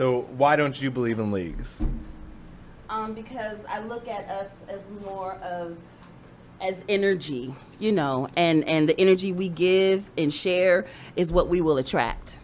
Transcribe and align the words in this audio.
So 0.00 0.22
why 0.38 0.56
don't 0.56 0.80
you 0.80 0.90
believe 0.90 1.18
in 1.18 1.30
leagues? 1.30 1.78
Um, 2.88 3.12
because 3.12 3.62
I 3.68 3.80
look 3.80 4.08
at 4.08 4.30
us 4.30 4.64
as 4.66 4.88
more 5.04 5.34
of 5.42 5.76
as 6.58 6.82
energy, 6.88 7.54
you 7.78 7.92
know, 7.92 8.26
and 8.34 8.66
and 8.66 8.88
the 8.88 8.98
energy 8.98 9.30
we 9.30 9.50
give 9.50 10.10
and 10.16 10.32
share 10.32 10.86
is 11.16 11.30
what 11.30 11.48
we 11.48 11.60
will 11.60 11.76
attract. 11.76 12.38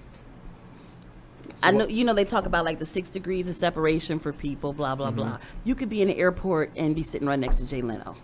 I 1.63 1.71
know, 1.71 1.87
you 1.87 2.05
know, 2.05 2.13
they 2.13 2.27
talk 2.27 2.45
about 2.45 2.66
like 2.66 2.79
the 2.79 2.85
six 2.85 3.09
degrees 3.09 3.49
of 3.49 3.55
separation 3.55 4.19
for 4.19 4.35
people, 4.35 4.75
blah 4.75 4.95
blah 4.95 5.11
blah. 5.11 5.38
You 5.65 5.75
could 5.75 5.88
be 5.88 6.02
in 6.02 6.09
the 6.09 6.19
airport 6.19 6.73
and 6.77 6.95
be 6.95 7.02
sitting 7.02 7.27
right 7.27 7.38
next 7.38 7.57
to 7.61 7.66
Jay 7.66 7.80
Leno, 7.80 8.16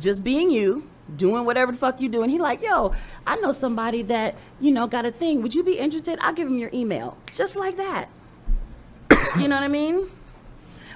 just 0.00 0.24
being 0.24 0.50
you, 0.50 0.88
doing 1.14 1.44
whatever 1.44 1.72
the 1.72 1.78
fuck 1.78 2.00
you 2.00 2.08
do, 2.08 2.22
and 2.22 2.30
he 2.30 2.38
like, 2.38 2.62
yo, 2.62 2.94
I 3.26 3.36
know 3.36 3.52
somebody 3.52 4.00
that 4.04 4.34
you 4.60 4.72
know 4.72 4.86
got 4.86 5.04
a 5.04 5.12
thing. 5.12 5.42
Would 5.42 5.54
you 5.54 5.62
be 5.62 5.78
interested? 5.78 6.18
I'll 6.22 6.32
give 6.32 6.48
him 6.48 6.56
your 6.56 6.70
email, 6.72 7.18
just 7.34 7.54
like 7.54 7.76
that. 7.76 8.08
You 9.38 9.48
know 9.48 9.56
what 9.56 9.64
I 9.64 9.68
mean? 9.68 10.08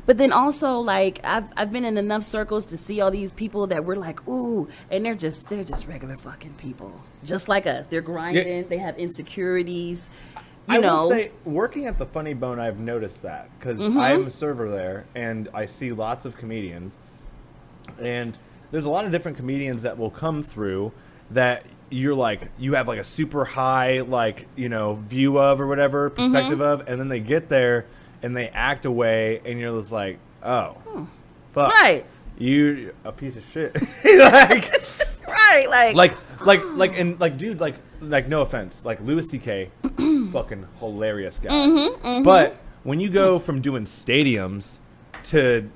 But 0.07 0.19
then 0.19 0.33
also 0.33 0.79
like 0.79 1.21
I've 1.25 1.45
I've 1.57 1.71
been 1.71 1.85
in 1.85 1.97
enough 1.99 2.25
circles 2.25 2.65
to 2.67 2.77
see 2.77 3.01
all 3.01 3.11
these 3.11 3.31
people 3.33 3.67
that 3.69 3.85
we're 3.85 3.97
like, 3.97 4.27
ooh, 4.27 4.69
and 4.91 5.05
they're 5.05 5.15
just 5.15 5.49
they're 5.49 5.63
just 5.65 5.87
regular 5.87 6.17
fucking 6.17 6.55
people. 6.55 7.01
Just 7.25 7.49
like 7.49 7.67
us. 7.67 7.87
They're 7.87 8.01
grinding, 8.01 8.69
they 8.69 8.79
have 8.79 8.99
insecurities. 8.99 10.11
You 10.69 10.77
I 10.77 10.79
know. 10.79 11.03
will 11.03 11.09
say, 11.11 11.33
working 11.45 11.87
at 11.87 11.99
the 11.99 12.07
Funny 12.07 12.33
Bone, 12.35 12.59
I've 12.61 12.79
noticed 12.79 13.23
that 13.23 13.51
because 13.59 13.79
Mm-hmm. 13.79 13.99
I'm 13.99 14.27
a 14.27 14.31
server 14.31 14.71
there, 14.71 15.05
and 15.15 15.49
I 15.53 15.67
see 15.67 15.93
lots 15.93 16.25
of 16.25 16.37
comedians, 16.37 16.99
and 18.01 18.37
there's 18.71 18.85
a 18.85 18.91
lot 18.91 19.05
of 19.05 19.11
different 19.13 19.37
comedians 19.37 19.83
that 19.83 19.99
will 19.99 20.11
come 20.11 20.43
through 20.43 20.93
that 21.31 21.65
you're 21.91 22.15
like 22.15 22.51
you 22.59 22.75
have 22.75 22.87
like 22.87 23.01
a 23.01 23.05
super 23.05 23.45
high 23.45 24.01
like 24.01 24.47
you 24.55 24.69
know 24.69 24.95
view 24.95 25.39
of 25.39 25.61
or 25.61 25.67
whatever 25.67 26.11
Mm-hmm. 26.11 26.33
perspective 26.33 26.61
of, 26.61 26.87
and 26.89 27.01
then 27.01 27.09
they 27.09 27.21
get 27.21 27.49
there 27.49 27.87
and 28.23 28.37
they 28.37 28.49
act 28.49 28.85
away, 28.85 29.41
and 29.45 29.59
you're 29.59 29.79
just 29.81 29.93
like, 29.93 30.19
oh, 30.43 30.77
fuck, 31.53 31.73
Hmm. 31.73 31.83
Right. 31.83 32.05
you 32.39 32.95
a 33.05 33.13
piece 33.13 33.37
of 33.37 33.45
shit, 33.53 33.75
like. 34.05 34.71
right, 35.29 35.67
like, 35.69 35.95
like 35.95 36.17
like 36.47 36.61
like 36.75 36.99
and 36.99 37.21
like 37.21 37.39
dude 37.39 37.61
like 37.61 37.77
like 38.01 38.27
no 38.29 38.41
offense 38.43 38.85
like 38.85 39.01
Louis 39.01 39.29
C.K. 39.29 39.71
fucking 40.33 40.67
hilarious 40.79 41.39
guy 41.39 41.51
Mm-hmm, 41.51 42.23
but 42.23 42.57
when 42.83 42.99
you 42.99 43.11
go 43.11 43.39
from 43.39 43.61
doing 43.61 43.85
stadiums 43.85 44.79
to 45.25 45.69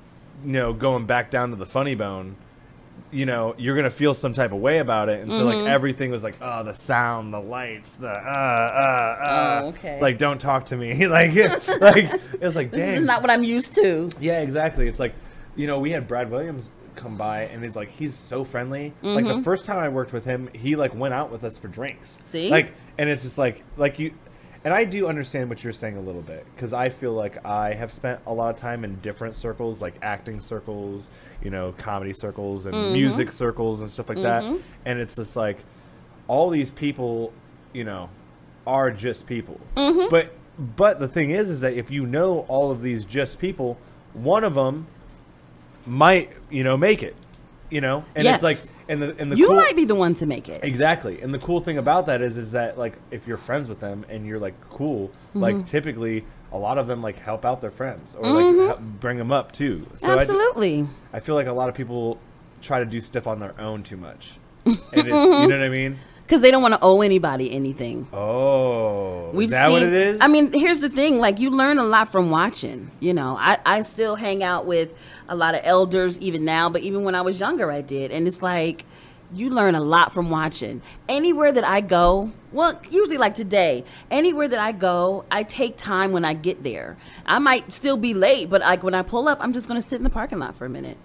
you 0.43 0.51
know 0.51 0.73
going 0.73 1.05
back 1.05 1.29
down 1.29 1.51
to 1.51 1.55
the 1.55 1.65
funny 1.67 1.93
bone 1.95 2.35
you 3.11 3.25
know 3.25 3.53
you're 3.57 3.75
gonna 3.75 3.89
feel 3.89 4.13
some 4.13 4.33
type 4.33 4.51
of 4.51 4.59
way 4.59 4.79
about 4.79 5.09
it 5.09 5.21
and 5.21 5.31
so 5.31 5.39
Mm-hmm. 5.45 5.59
like 5.63 5.69
everything 5.69 6.11
was 6.11 6.23
like 6.23 6.35
oh 6.41 6.63
the 6.63 6.73
sound 6.73 7.33
the 7.33 7.39
lights 7.39 7.93
the 7.93 8.09
uh 8.09 8.11
uh 8.11 9.23
uh 9.23 9.59
Oh, 9.63 9.67
okay. 9.69 10.01
like 10.01 10.17
don't 10.17 10.39
talk 10.41 10.65
to 10.67 10.75
me 10.75 11.07
like 11.07 11.33
like 11.81 12.11
it 12.33 12.41
was 12.41 12.55
like 12.55 12.71
this 12.71 12.99
is 12.99 13.05
not 13.05 13.21
what 13.21 13.29
I'm 13.31 13.43
used 13.43 13.75
to. 13.75 14.09
yeah, 14.19 14.41
exactly. 14.41 14.87
It's 14.87 14.99
like, 14.99 15.13
you 15.55 15.67
know, 15.67 15.79
we 15.79 15.91
had 15.91 16.07
Brad 16.07 16.29
Williams 16.31 16.69
come 16.95 17.17
by, 17.17 17.41
and 17.43 17.63
it's 17.65 17.75
like 17.75 17.89
he's 17.89 18.13
so 18.15 18.43
friendly. 18.43 18.93
Like 19.01 19.25
Mm-hmm. 19.25 19.37
the 19.37 19.43
first 19.43 19.65
time 19.65 19.79
I 19.79 19.89
worked 19.89 20.11
with 20.13 20.25
him, 20.25 20.49
he 20.53 20.75
like 20.75 20.93
went 20.95 21.13
out 21.13 21.31
with 21.31 21.43
us 21.43 21.57
for 21.57 21.67
drinks. 21.67 22.17
See? 22.23 22.49
like, 22.49 22.73
and 22.97 23.09
it's 23.09 23.23
just 23.23 23.37
like, 23.37 23.63
like 23.77 23.99
you, 23.99 24.13
and 24.65 24.73
I 24.73 24.83
do 24.83 25.07
understand 25.07 25.47
what 25.49 25.63
you're 25.63 25.71
saying 25.71 25.95
a 25.95 26.01
little 26.01 26.23
bit 26.23 26.45
because 26.55 26.73
I 26.73 26.89
feel 26.89 27.13
like 27.13 27.45
I 27.45 27.73
have 27.73 27.93
spent 27.93 28.19
a 28.25 28.33
lot 28.33 28.53
of 28.53 28.59
time 28.59 28.83
in 28.83 28.95
different 29.01 29.35
circles, 29.35 29.81
like 29.81 29.93
acting 30.01 30.41
circles, 30.41 31.09
you 31.43 31.51
know, 31.51 31.73
comedy 31.77 32.13
circles, 32.13 32.65
and 32.65 32.75
Mm-hmm. 32.75 32.93
music 32.93 33.31
circles 33.31 33.81
and 33.81 33.89
stuff 33.91 34.09
like 34.09 34.21
that. 34.23 34.43
And 34.85 34.99
it's 34.99 35.15
just 35.15 35.35
like 35.35 35.59
all 36.27 36.49
these 36.49 36.71
people, 36.71 37.31
you 37.73 37.83
know, 37.83 38.09
are 38.65 38.89
just 38.91 39.27
people. 39.27 39.59
Mm-hmm. 39.77 40.09
But 40.09 40.33
but 40.75 40.99
the 40.99 41.07
thing 41.07 41.29
is, 41.31 41.49
is 41.49 41.59
that 41.61 41.73
if 41.73 41.91
you 41.91 42.05
know 42.07 42.39
all 42.47 42.71
of 42.71 42.81
these 42.81 43.05
just 43.05 43.39
people, 43.39 43.77
one 44.13 44.43
of 44.43 44.55
them 44.55 44.87
might 45.85 46.31
you 46.49 46.63
know 46.63 46.75
make 46.75 47.03
it. 47.03 47.15
You 47.75 47.81
know, 47.81 48.05
and 48.15 48.23
Yes. 48.23 48.35
it's 48.41 48.43
like 48.69 48.75
and 48.87 49.01
the 49.01 49.15
and 49.19 49.29
the 49.29 49.35
You 49.35 49.47
cool, 49.47 49.57
might 49.57 49.75
be 49.75 49.83
the 49.83 49.95
one 49.95 50.15
to 50.15 50.25
make 50.25 50.47
it. 50.47 50.63
Exactly. 50.63 51.21
And 51.21 51.33
the 51.33 51.39
cool 51.39 51.59
thing 51.59 51.77
about 51.77 52.05
that 52.05 52.21
is 52.21 52.37
is 52.37 52.53
that 52.53 52.77
like 52.77 52.93
if 53.11 53.27
you're 53.27 53.35
friends 53.35 53.67
with 53.67 53.81
them 53.81 54.05
and 54.07 54.25
you're 54.25 54.39
like 54.39 54.53
cool, 54.69 55.09
Mm-hmm. 55.09 55.39
like 55.41 55.65
typically 55.65 56.23
a 56.53 56.57
lot 56.57 56.77
of 56.77 56.87
them 56.87 57.01
like 57.01 57.17
help 57.19 57.43
out 57.43 57.59
their 57.59 57.71
friends 57.71 58.15
or 58.17 58.29
like 58.29 58.55
help 58.67 58.79
bring 59.01 59.17
them 59.17 59.33
up 59.33 59.51
too. 59.51 59.85
So 59.97 60.07
I- 60.07 60.09
Mm-hmm. 60.11 60.19
Absolutely. 60.21 60.87
I, 61.11 61.19
feel 61.19 61.35
like 61.35 61.47
a 61.47 61.51
lot 61.51 61.67
of 61.67 61.75
people 61.75 62.17
try 62.61 62.79
to 62.79 62.85
do 62.85 63.01
stuff 63.01 63.27
on 63.27 63.39
their 63.41 63.59
own 63.59 63.83
too 63.83 63.97
much. 63.97 64.37
And 64.65 64.77
it's, 64.93 65.07
you 65.07 65.11
know 65.13 65.47
what 65.47 65.53
I 65.63 65.67
mean? 65.69 65.99
Because 66.25 66.41
they 66.41 66.49
don't 66.49 66.63
want 66.63 66.73
to 66.73 66.79
owe 66.81 67.01
anybody 67.01 67.51
anything. 67.51 68.07
Oh, 68.11 69.29
We've 69.31 69.49
is 69.49 69.51
that 69.51 69.65
seen, 69.67 69.73
what 69.73 69.83
it 69.83 69.93
is? 69.93 70.17
I 70.21 70.27
mean, 70.27 70.51
here's 70.53 70.79
the 70.79 70.89
thing: 70.89 71.19
like 71.19 71.39
you 71.39 71.51
learn 71.51 71.77
a 71.77 71.83
lot 71.83 72.11
from 72.11 72.31
watching. 72.31 72.89
You 72.99 73.13
know, 73.13 73.37
I 73.39 73.59
I 73.63 73.81
still 73.81 74.15
hang 74.15 74.41
out 74.41 74.65
with 74.65 74.89
a 75.27 75.35
lot 75.35 75.55
of 75.55 75.61
elders 75.63 76.19
even 76.19 76.45
now, 76.45 76.69
but 76.69 76.81
even 76.81 77.03
when 77.03 77.15
I 77.15 77.21
was 77.21 77.39
younger, 77.39 77.71
I 77.71 77.81
did, 77.81 78.11
and 78.11 78.27
it's 78.27 78.41
like 78.41 78.85
you 79.33 79.49
learn 79.49 79.75
a 79.75 79.81
lot 79.81 80.13
from 80.13 80.29
watching. 80.29 80.81
Anywhere 81.09 81.51
that 81.51 81.63
I 81.63 81.81
go, 81.81 82.31
well, 82.51 82.79
usually 82.89 83.17
like 83.17 83.35
today, 83.35 83.83
anywhere 84.11 84.47
that 84.47 84.59
I 84.59 84.71
go, 84.71 85.25
I 85.31 85.43
take 85.43 85.77
time 85.77 86.11
when 86.11 86.23
I 86.23 86.33
get 86.33 86.63
there. 86.63 86.97
I 87.25 87.39
might 87.39 87.73
still 87.73 87.97
be 87.97 88.13
late, 88.13 88.49
but 88.49 88.61
like 88.61 88.83
when 88.83 88.93
I 88.93 89.01
pull 89.01 89.27
up, 89.27 89.39
I'm 89.41 89.53
just 89.53 89.67
gonna 89.67 89.81
sit 89.81 89.97
in 89.97 90.03
the 90.03 90.09
parking 90.09 90.39
lot 90.39 90.55
for 90.55 90.65
a 90.65 90.69
minute 90.69 90.97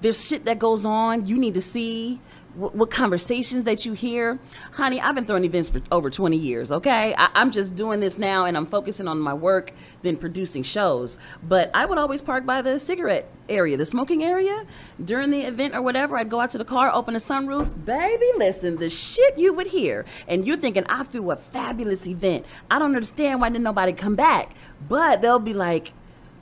there's 0.00 0.26
shit 0.26 0.44
that 0.44 0.58
goes 0.58 0.84
on 0.84 1.26
you 1.26 1.36
need 1.36 1.54
to 1.54 1.60
see 1.60 2.20
what, 2.54 2.90
conversations 2.90 3.64
that 3.64 3.84
you 3.84 3.92
hear. 3.92 4.38
Honey 4.72 5.00
i've 5.00 5.14
been 5.14 5.24
throwing 5.24 5.44
events 5.44 5.68
for 5.68 5.80
over 5.92 6.10
20 6.10 6.36
years 6.36 6.72
okay? 6.72 7.14
I, 7.16 7.30
i'm 7.34 7.50
just 7.50 7.76
doing 7.76 8.00
this 8.00 8.18
now 8.18 8.44
and 8.44 8.56
i'm 8.56 8.66
focusing 8.66 9.08
on 9.08 9.20
my 9.20 9.34
work 9.34 9.72
than 10.02 10.16
producing 10.16 10.62
shows. 10.62 11.18
But 11.42 11.70
i 11.74 11.86
would 11.86 11.98
always 11.98 12.20
park 12.20 12.46
by 12.46 12.62
the 12.62 12.78
cigarette 12.78 13.30
area 13.48 13.76
the 13.76 13.86
smoking 13.86 14.24
area. 14.24 14.66
During 15.02 15.30
the 15.30 15.42
event 15.42 15.74
or 15.74 15.82
whatever 15.82 16.16
i'd 16.16 16.28
go 16.28 16.40
out 16.40 16.50
to 16.50 16.58
the 16.58 16.64
car 16.64 16.90
open 16.92 17.14
the 17.14 17.20
sunroof. 17.20 17.84
Baby 17.84 18.26
listen 18.36 18.76
the 18.76 18.90
shit 18.90 19.38
you 19.38 19.52
would 19.52 19.68
hear. 19.68 20.04
And 20.26 20.46
you're 20.46 20.56
thinking 20.56 20.84
i 20.88 21.04
threw 21.04 21.30
a 21.30 21.36
fabulous 21.36 22.06
event. 22.06 22.44
I 22.70 22.78
don't 22.78 22.94
understand 22.94 23.40
why 23.40 23.48
didn't 23.48 23.64
nobody 23.64 23.92
come 23.92 24.16
back. 24.16 24.54
But 24.88 25.22
they'll 25.22 25.38
be 25.38 25.54
like 25.54 25.92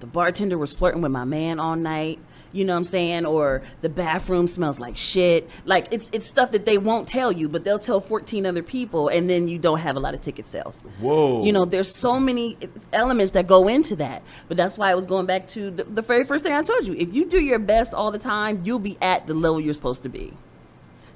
the 0.01 0.07
bartender 0.07 0.57
was 0.57 0.73
flirting 0.73 1.03
with 1.03 1.11
my 1.13 1.25
man 1.25 1.59
all 1.59 1.77
night 1.77 2.21
you 2.53 2.65
know 2.65 2.73
what 2.73 2.79
I'm 2.79 2.85
saying? 2.85 3.27
Or 3.27 3.63
the 3.81 3.89
bathroom 3.89 4.49
smells 4.49 4.79
like 4.79 4.97
shit. 4.97 5.49
Like 5.65 5.89
it's 5.91 6.11
it's 6.13 6.27
stuff 6.27 6.53
that 6.53 6.65
they 6.65 6.79
won't 6.79 7.09
tell 7.09 7.33
you, 7.33 7.49
but 7.49 7.65
they'll 7.65 7.79
tell 7.79 8.01
14 8.01 8.47
other 8.47 8.63
people, 8.63 9.09
and 9.09 9.29
then 9.29 9.49
you 9.49 9.59
don't 9.59 9.79
have 9.79 9.97
a 9.97 10.01
lot 10.01 10.15
of 10.15 10.21
ticket 10.21 10.47
sales. 10.47 10.85
Whoa. 11.01 11.45
You 11.45 11.53
know, 11.53 11.65
there's 11.65 11.95
so 11.95 12.19
many 12.19 12.57
elements 12.93 13.33
that 13.33 13.47
go 13.47 13.69
into 13.69 13.97
that. 13.97 14.23
But 14.49 14.57
that's 14.57 14.79
why 14.79 14.91
I 14.91 14.95
was 14.95 15.07
going 15.07 15.27
back 15.27 15.47
to 15.49 15.71
the, 15.71 15.85
the 15.85 16.03
very 16.03 16.25
first 16.25 16.45
thing 16.45 16.53
I 16.53 16.63
told 16.63 16.87
you. 16.87 16.95
If 16.95 17.13
you 17.13 17.27
do 17.27 17.41
your 17.41 17.59
best 17.59 17.95
all 17.95 18.11
the 18.11 18.19
time, 18.19 18.63
you'll 18.65 18.79
be 18.79 18.97
at 19.01 19.27
the 19.27 19.35
level 19.35 19.61
you're 19.61 19.75
supposed 19.75 20.03
to 20.05 20.09
be. 20.09 20.33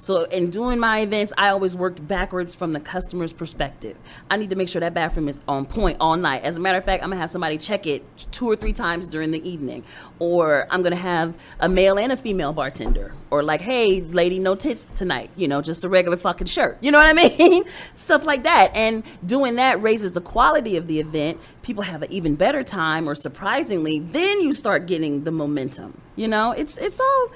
So 0.03 0.23
in 0.23 0.49
doing 0.49 0.79
my 0.79 0.99
events, 0.99 1.31
I 1.37 1.47
always 1.47 1.77
worked 1.77 2.05
backwards 2.05 2.53
from 2.53 2.73
the 2.73 2.81
customer's 2.81 3.31
perspective. 3.31 3.95
I 4.29 4.35
need 4.35 4.49
to 4.49 4.55
make 4.57 4.67
sure 4.67 4.81
that 4.81 4.93
bathroom 4.93 5.29
is 5.29 5.39
on 5.47 5.65
point 5.65 5.95
all 6.01 6.17
night. 6.17 6.43
As 6.43 6.57
a 6.57 6.59
matter 6.59 6.77
of 6.77 6.83
fact, 6.83 7.03
I'm 7.03 7.09
gonna 7.09 7.21
have 7.21 7.31
somebody 7.31 7.57
check 7.57 7.87
it 7.87 8.03
two 8.33 8.49
or 8.49 8.57
three 8.57 8.73
times 8.73 9.07
during 9.07 9.31
the 9.31 9.41
evening, 9.49 9.85
or 10.19 10.67
I'm 10.69 10.83
gonna 10.83 10.97
have 10.97 11.37
a 11.61 11.69
male 11.69 11.97
and 11.97 12.11
a 12.11 12.17
female 12.17 12.51
bartender, 12.51 13.13
or 13.31 13.43
like, 13.43 13.61
hey, 13.61 14.01
lady, 14.01 14.39
no 14.39 14.55
tits 14.55 14.85
tonight. 14.93 15.29
You 15.37 15.47
know, 15.47 15.61
just 15.61 15.85
a 15.85 15.89
regular 15.89 16.17
fucking 16.17 16.47
shirt. 16.47 16.79
You 16.81 16.91
know 16.91 16.97
what 16.97 17.07
I 17.07 17.13
mean? 17.37 17.63
Stuff 17.93 18.25
like 18.25 18.43
that. 18.43 18.75
And 18.75 19.03
doing 19.25 19.55
that 19.55 19.81
raises 19.81 20.11
the 20.11 20.21
quality 20.21 20.75
of 20.75 20.87
the 20.87 20.99
event. 20.99 21.39
People 21.61 21.83
have 21.83 22.01
an 22.01 22.11
even 22.11 22.35
better 22.35 22.61
time, 22.61 23.07
or 23.07 23.15
surprisingly, 23.15 23.99
then 23.99 24.41
you 24.41 24.51
start 24.51 24.85
getting 24.85 25.23
the 25.23 25.31
momentum. 25.31 26.01
You 26.17 26.27
know, 26.27 26.51
it's 26.51 26.77
it's 26.77 26.99
all 26.99 27.27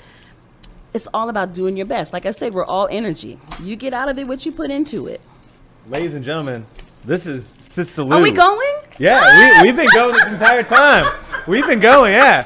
it's 0.98 1.08
all 1.14 1.30
about 1.30 1.54
doing 1.54 1.78
your 1.78 1.86
best. 1.86 2.12
Like 2.12 2.26
I 2.26 2.32
said, 2.32 2.54
we're 2.54 2.66
all 2.66 2.88
energy. 2.92 3.38
You 3.62 3.76
get 3.78 3.94
out 3.94 4.10
of 4.10 4.18
it 4.20 4.28
what 4.28 4.46
you 4.46 4.52
put 4.52 4.70
into 4.72 5.08
it. 5.08 5.22
Ladies 5.90 6.14
and 6.16 6.26
gentlemen, 6.26 6.66
this 7.06 7.26
is 7.26 7.56
Sista 7.60 8.06
Lu. 8.06 8.16
Are 8.18 8.22
we 8.22 8.32
going? 8.32 8.74
Yeah, 9.00 9.62
we, 9.62 9.68
we've 9.70 9.76
been 9.78 9.88
going 9.94 10.12
this 10.14 10.28
entire 10.28 10.64
time. 10.64 11.06
We've 11.48 11.66
been 11.66 11.80
going, 11.80 12.14
yeah. 12.14 12.46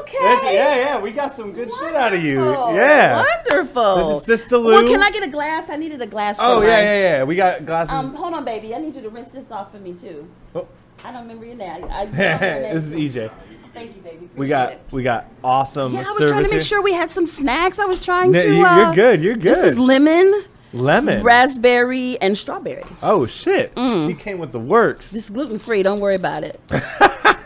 Okay. 0.00 0.54
Yeah, 0.54 0.74
yeah, 0.76 1.00
we 1.00 1.10
got 1.12 1.32
some 1.32 1.52
good 1.52 1.70
shit 1.78 1.94
out 1.94 2.12
of 2.12 2.22
you. 2.22 2.38
Yeah. 2.74 3.24
Wonderful. 3.48 4.20
This 4.20 4.40
is 4.40 4.46
Sista 4.46 4.52
Lu. 4.62 4.64
Well, 4.72 4.86
can 4.86 5.02
I 5.02 5.10
get 5.10 5.22
a 5.22 5.28
glass? 5.28 5.70
I 5.70 5.76
needed 5.76 6.02
a 6.02 6.06
glass. 6.06 6.36
For 6.38 6.44
Oh, 6.44 6.60
yeah, 6.60 6.66
mine. 6.68 6.84
yeah, 6.84 7.00
yeah. 7.00 7.24
We 7.24 7.36
got 7.36 7.64
glasses. 7.64 7.94
Um, 7.94 8.14
hold 8.14 8.34
on, 8.34 8.44
baby. 8.44 8.74
I 8.74 8.78
need 8.78 8.94
you 8.94 9.02
to 9.02 9.08
rinse 9.10 9.28
this 9.28 9.50
off 9.50 9.72
for 9.72 9.78
me 9.78 9.94
too. 9.94 10.28
oh. 10.54 10.66
I 11.02 11.12
don't 11.12 11.22
remember 11.22 11.44
your 11.44 11.56
name. 11.56 11.84
I, 11.84 12.02
I, 12.02 12.06
this 12.74 12.84
is 12.84 12.94
EJ. 12.94 13.30
Thank 13.74 13.96
you, 13.96 14.02
baby. 14.02 14.28
We 14.36 14.46
got 14.48 14.72
it. 14.72 14.80
we 14.92 15.02
got 15.02 15.26
awesome 15.42 15.92
Yeah, 15.94 15.98
I 16.00 16.02
was 16.04 16.08
service 16.18 16.30
trying 16.30 16.44
to 16.44 16.48
make 16.48 16.52
here. 16.52 16.60
sure 16.62 16.82
we 16.82 16.92
had 16.94 17.10
some 17.10 17.26
snacks. 17.26 17.78
I 17.78 17.84
was 17.86 18.00
trying 18.00 18.30
No, 18.32 18.42
to. 18.42 18.54
you- 18.54 18.64
uh, 18.64 18.76
you're 18.86 18.94
good. 18.94 19.20
You're 19.22 19.34
good. 19.34 19.56
This 19.56 19.64
is 19.72 19.78
lemon, 19.78 20.32
Lemon. 20.72 21.22
raspberry, 21.24 22.16
and 22.20 22.38
strawberry. 22.38 22.84
oh 23.02 23.26
shit! 23.26 23.72
She 23.76 24.14
came 24.14 24.38
with 24.38 24.52
the 24.52 24.60
works. 24.60 25.10
This 25.10 25.28
gluten 25.28 25.58
free. 25.58 25.82
Don't 25.82 26.00
worry 26.00 26.14
about 26.14 26.44
it. 26.44 26.60
Are 26.70 26.76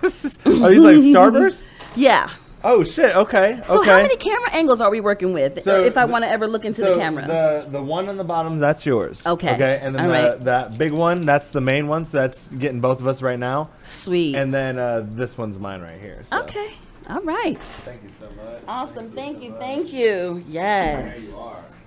these 0.02 0.36
like 0.44 0.96
Starburst? 1.14 1.68
Yeah. 1.96 2.30
Oh 2.70 2.84
shit. 2.84 3.16
Okay. 3.16 3.62
So 3.64 3.80
okay. 3.80 3.90
how 3.90 4.02
many 4.02 4.16
camera 4.18 4.50
angles 4.52 4.82
are 4.82 4.90
we 4.90 5.00
working 5.00 5.32
with? 5.32 5.62
So 5.62 5.82
if 5.82 5.96
I 5.96 6.04
want 6.04 6.24
to 6.24 6.30
ever 6.30 6.46
look 6.46 6.66
into 6.66 6.82
so 6.82 6.94
the 6.94 7.00
camera. 7.00 7.26
The 7.26 7.66
the 7.70 7.82
one 7.82 8.10
on 8.10 8.18
the 8.18 8.24
bottom, 8.24 8.58
that's 8.58 8.84
yours. 8.84 9.26
Okay. 9.26 9.54
Okay. 9.54 9.80
And 9.82 9.94
then 9.94 10.02
All 10.02 10.08
the, 10.08 10.12
right. 10.12 10.44
that 10.44 10.76
big 10.76 10.92
one, 10.92 11.24
that's 11.24 11.48
the 11.48 11.62
main 11.62 11.88
one. 11.88 12.04
So 12.04 12.18
that's 12.18 12.48
getting 12.48 12.80
both 12.80 13.00
of 13.00 13.06
us 13.06 13.22
right 13.22 13.38
now. 13.38 13.70
Sweet. 13.84 14.34
And 14.34 14.52
then 14.52 14.78
uh, 14.78 15.06
this 15.08 15.38
one's 15.38 15.58
mine 15.58 15.80
right 15.80 15.98
here. 15.98 16.24
So. 16.28 16.42
okay. 16.42 16.74
All 17.08 17.22
right. 17.22 17.56
Thank 17.58 18.02
you 18.02 18.10
so 18.10 18.26
much. 18.26 18.62
Awesome. 18.68 19.12
Thank 19.12 19.42
you. 19.42 19.52
so 19.52 19.58
Thank 19.58 19.90
you. 19.94 20.44
Yes. 20.46 21.80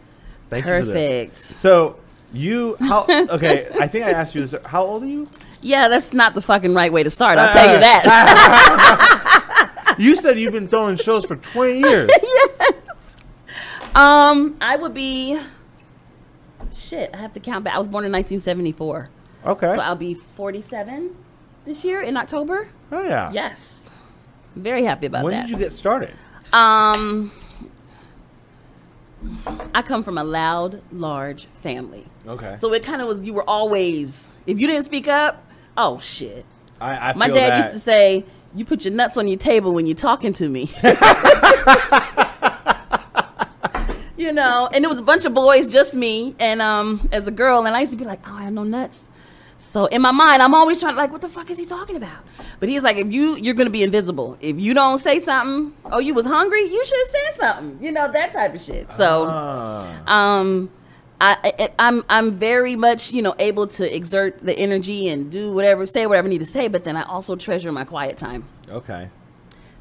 Thank 0.50 0.66
you 0.66 0.72
for 0.72 0.86
this. 0.86 0.88
Perfect. 0.88 1.38
So 1.38 2.00
you 2.33 2.75
how 2.80 3.06
okay? 3.30 3.68
I 3.80 3.88
think 3.88 4.06
I 4.06 4.13
asked 4.13 4.33
you 4.33 4.48
this. 4.48 4.60
How 4.66 4.83
old 4.83 5.04
are 5.04 5.07
you? 5.07 5.30
Yeah, 5.62 5.89
that's 5.89 6.12
not 6.12 6.33
the 6.33 6.42
fucking 6.42 6.74
right 6.74 6.92
way 6.92 7.04
to 7.04 7.12
start. 7.12 7.38
I'll 7.38 7.50
Uh, 7.50 7.54
tell 7.60 7.72
you 7.72 7.80
that. 7.81 9.68
You 10.01 10.15
said 10.15 10.39
you've 10.39 10.51
been 10.53 10.68
throwing 10.68 10.98
shows 10.98 11.25
for 11.25 11.36
20 11.36 11.80
years. 11.80 12.09
Yes. 12.59 13.18
Um, 13.94 14.57
I 14.62 14.75
would 14.75 14.94
be. 14.94 15.39
Shit, 16.74 17.12
I 17.13 17.18
have 17.18 17.33
to 17.33 17.39
count 17.39 17.63
back. 17.65 17.75
I 17.75 17.77
was 17.80 17.88
born 17.88 18.06
in 18.06 18.12
1974, 18.12 19.09
Okay. 19.45 19.68
so 19.75 19.80
I'll 19.81 19.95
be 19.95 20.13
47 20.15 21.15
this 21.65 21.83
year 21.86 22.01
in 22.01 22.18
October. 22.18 22.68
oh 22.92 23.03
yeah. 23.03 23.31
Yes, 23.31 23.89
very 24.56 24.83
happy 24.83 25.06
about 25.07 25.24
When 25.24 25.31
that. 25.31 25.38
When 25.42 25.45
did 25.48 25.51
you 25.51 25.57
get 25.57 25.71
started? 25.71 26.13
Um, 26.54 27.31
I 29.75 29.81
come 29.81 30.04
from 30.04 30.18
a 30.18 30.24
loud, 30.24 30.81
large 30.92 31.47
family. 31.62 32.06
Okay. 32.27 32.56
So 32.59 32.74
it 32.74 32.83
kind 32.83 33.01
of 33.01 33.07
was, 33.07 33.24
you 33.24 33.33
were 33.33 33.47
always, 33.50 34.33
if 34.47 34.59
you 34.59 34.68
didn't 34.68 34.83
speak 34.86 35.07
up, 35.07 35.44
oh 35.77 36.00
shit. 36.00 36.45
I, 36.80 37.12
I 37.12 37.13
My 37.13 37.27
dad 37.27 37.51
that. 37.51 37.57
used 37.57 37.71
to 37.74 37.80
say, 37.80 38.25
you 38.56 38.65
put 38.65 38.83
your 38.86 38.94
nuts 38.94 39.18
on 39.18 39.27
your 39.27 39.38
table 39.38 39.74
when 39.74 39.86
you're 39.86 39.95
talking 39.95 40.33
to 40.33 40.48
me. 40.50 40.71
you 44.18 44.31
know, 44.31 44.69
and 44.74 44.83
it 44.83 44.88
was 44.88 45.00
a 45.00 45.03
bunch 45.03 45.25
of 45.25 45.33
boys, 45.33 45.68
just 45.68 45.94
me, 45.94 46.36
and 46.39 46.62
um, 46.62 47.07
as 47.12 47.27
a 47.27 47.31
girl, 47.31 47.65
and 47.65 47.75
I 47.75 47.80
used 47.81 47.92
to 47.92 47.98
be 47.98 48.06
like, 48.06 48.19
oh, 48.27 48.36
I 48.36 48.44
have 48.44 48.53
no 48.53 48.63
nuts. 48.63 49.09
So 49.57 49.86
in 49.86 50.01
my 50.01 50.12
mind, 50.12 50.42
I'm 50.42 50.56
always 50.56 50.80
trying 50.80 50.94
to 50.94 50.98
like, 50.98 51.12
what 51.12 51.21
the 51.21 51.30
fuck 51.30 51.50
is 51.51 51.57
he 51.57 51.65
talking 51.68 51.95
about? 51.95 52.18
But 52.59 52.68
he's 52.69 52.81
like, 52.83 52.98
if 52.98 53.12
you 53.12 53.36
you're 53.36 53.53
gonna 53.53 53.69
be 53.69 53.83
invisible. 53.83 54.36
If 54.42 54.59
you 54.59 54.74
don't 54.74 54.97
say 54.97 55.19
something, 55.19 55.74
oh, 55.86 56.00
you 56.00 56.15
was 56.15 56.25
hungry, 56.25 56.63
you 56.63 56.83
should 56.83 56.97
have 57.00 57.09
said 57.09 57.36
something. 57.45 57.77
You 57.83 57.92
know 57.92 58.12
that 58.12 58.31
type 58.31 58.56
of 58.56 58.62
shit. 58.62 58.92
So 58.92 59.27
Ah. 59.30 60.39
um 60.39 60.71
I, 61.23 61.69
I'm 61.77 62.03
I'm 62.09 62.31
very 62.31 62.75
much 62.75 63.12
you 63.13 63.21
know 63.21 63.35
able 63.38 63.68
to 63.68 63.95
exert 63.95 64.44
the 64.44 64.57
energy 64.57 65.07
and 65.07 65.31
do 65.31 65.53
whatever 65.53 65.85
say 65.85 66.07
whatever 66.07 66.27
I 66.27 66.29
need 66.29 66.39
to 66.39 66.45
say, 66.45 66.68
but 66.68 66.83
then 66.83 66.97
I 66.97 67.03
also 67.03 67.35
treasure 67.35 67.71
my 67.71 67.85
quiet 67.85 68.18
time 68.18 68.44
okay. 68.69 69.09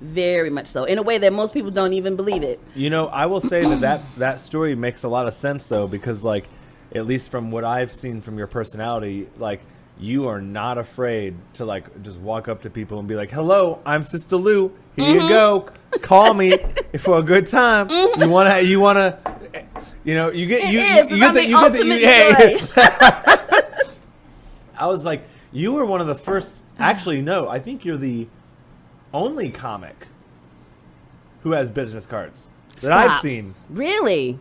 very 0.02 0.50
much 0.50 0.66
so 0.66 0.84
in 0.84 0.98
a 0.98 1.02
way 1.02 1.16
that 1.19 1.32
most 1.32 1.54
people 1.54 1.70
don't 1.70 1.94
even 1.94 2.14
believe 2.14 2.42
it. 2.42 2.60
You 2.75 2.90
know, 2.90 3.06
I 3.08 3.25
will 3.26 3.40
say 3.40 3.62
that, 3.62 3.81
that 3.81 4.02
that 4.19 4.40
story 4.40 4.75
makes 4.75 5.02
a 5.04 5.08
lot 5.08 5.26
of 5.26 5.32
sense 5.34 5.66
though, 5.66 5.87
because 5.87 6.22
like, 6.22 6.46
at 6.94 7.06
least 7.06 7.31
from 7.31 7.50
what 7.50 7.64
I've 7.64 7.94
seen 7.94 8.20
from 8.20 8.37
your 8.37 8.46
personality, 8.46 9.28
like 9.38 9.60
you 10.00 10.26
are 10.29 10.41
not 10.41 10.79
afraid 10.79 11.35
to 11.55 11.64
like 11.64 12.02
just 12.02 12.19
walk 12.19 12.49
up 12.49 12.62
to 12.62 12.70
people 12.70 12.99
and 12.99 13.06
be 13.06 13.14
like, 13.14 13.31
"Hello, 13.31 13.81
I'm 13.85 14.02
Sista 14.02 14.41
Lu. 14.43 14.73
Here 14.97 15.05
Mm-hmm. 15.05 15.20
you 15.23 15.29
go. 15.29 15.69
Call 16.02 16.35
me 16.35 16.56
for 16.99 17.19
a 17.19 17.23
good 17.23 17.47
time. 17.47 17.88
You 17.91 18.29
wanna, 18.29 18.61
you 18.61 18.81
wanna, 18.81 19.19
you 20.05 20.14
know, 20.14 20.31
you 20.31 20.47
get 20.47 20.64
It 20.64 20.73
you, 20.73 20.81
is, 20.81 21.11
you, 21.11 21.17
you 21.17 21.20
get 21.20 21.35
the, 21.35 21.44
you 21.47 21.61
get 21.61 21.73
the, 21.73 21.85
you, 21.85 22.06
hey. 22.06 22.58
I 24.79 24.87
was 24.87 25.05
like, 25.05 25.23
you 25.52 25.73
were 25.73 25.85
one 25.85 26.00
of 26.00 26.06
the 26.06 26.14
first. 26.14 26.56
Actually, 26.79 27.20
no, 27.20 27.49
I 27.49 27.58
think 27.58 27.85
you're 27.85 27.97
the 27.99 28.26
only 29.12 29.50
comic 29.50 30.06
who 31.43 31.52
has 31.52 31.70
business 31.70 32.06
cards 32.06 32.49
that 32.82 32.93
I've 32.93 33.20
seen. 33.20 33.55
Really? 33.69 34.38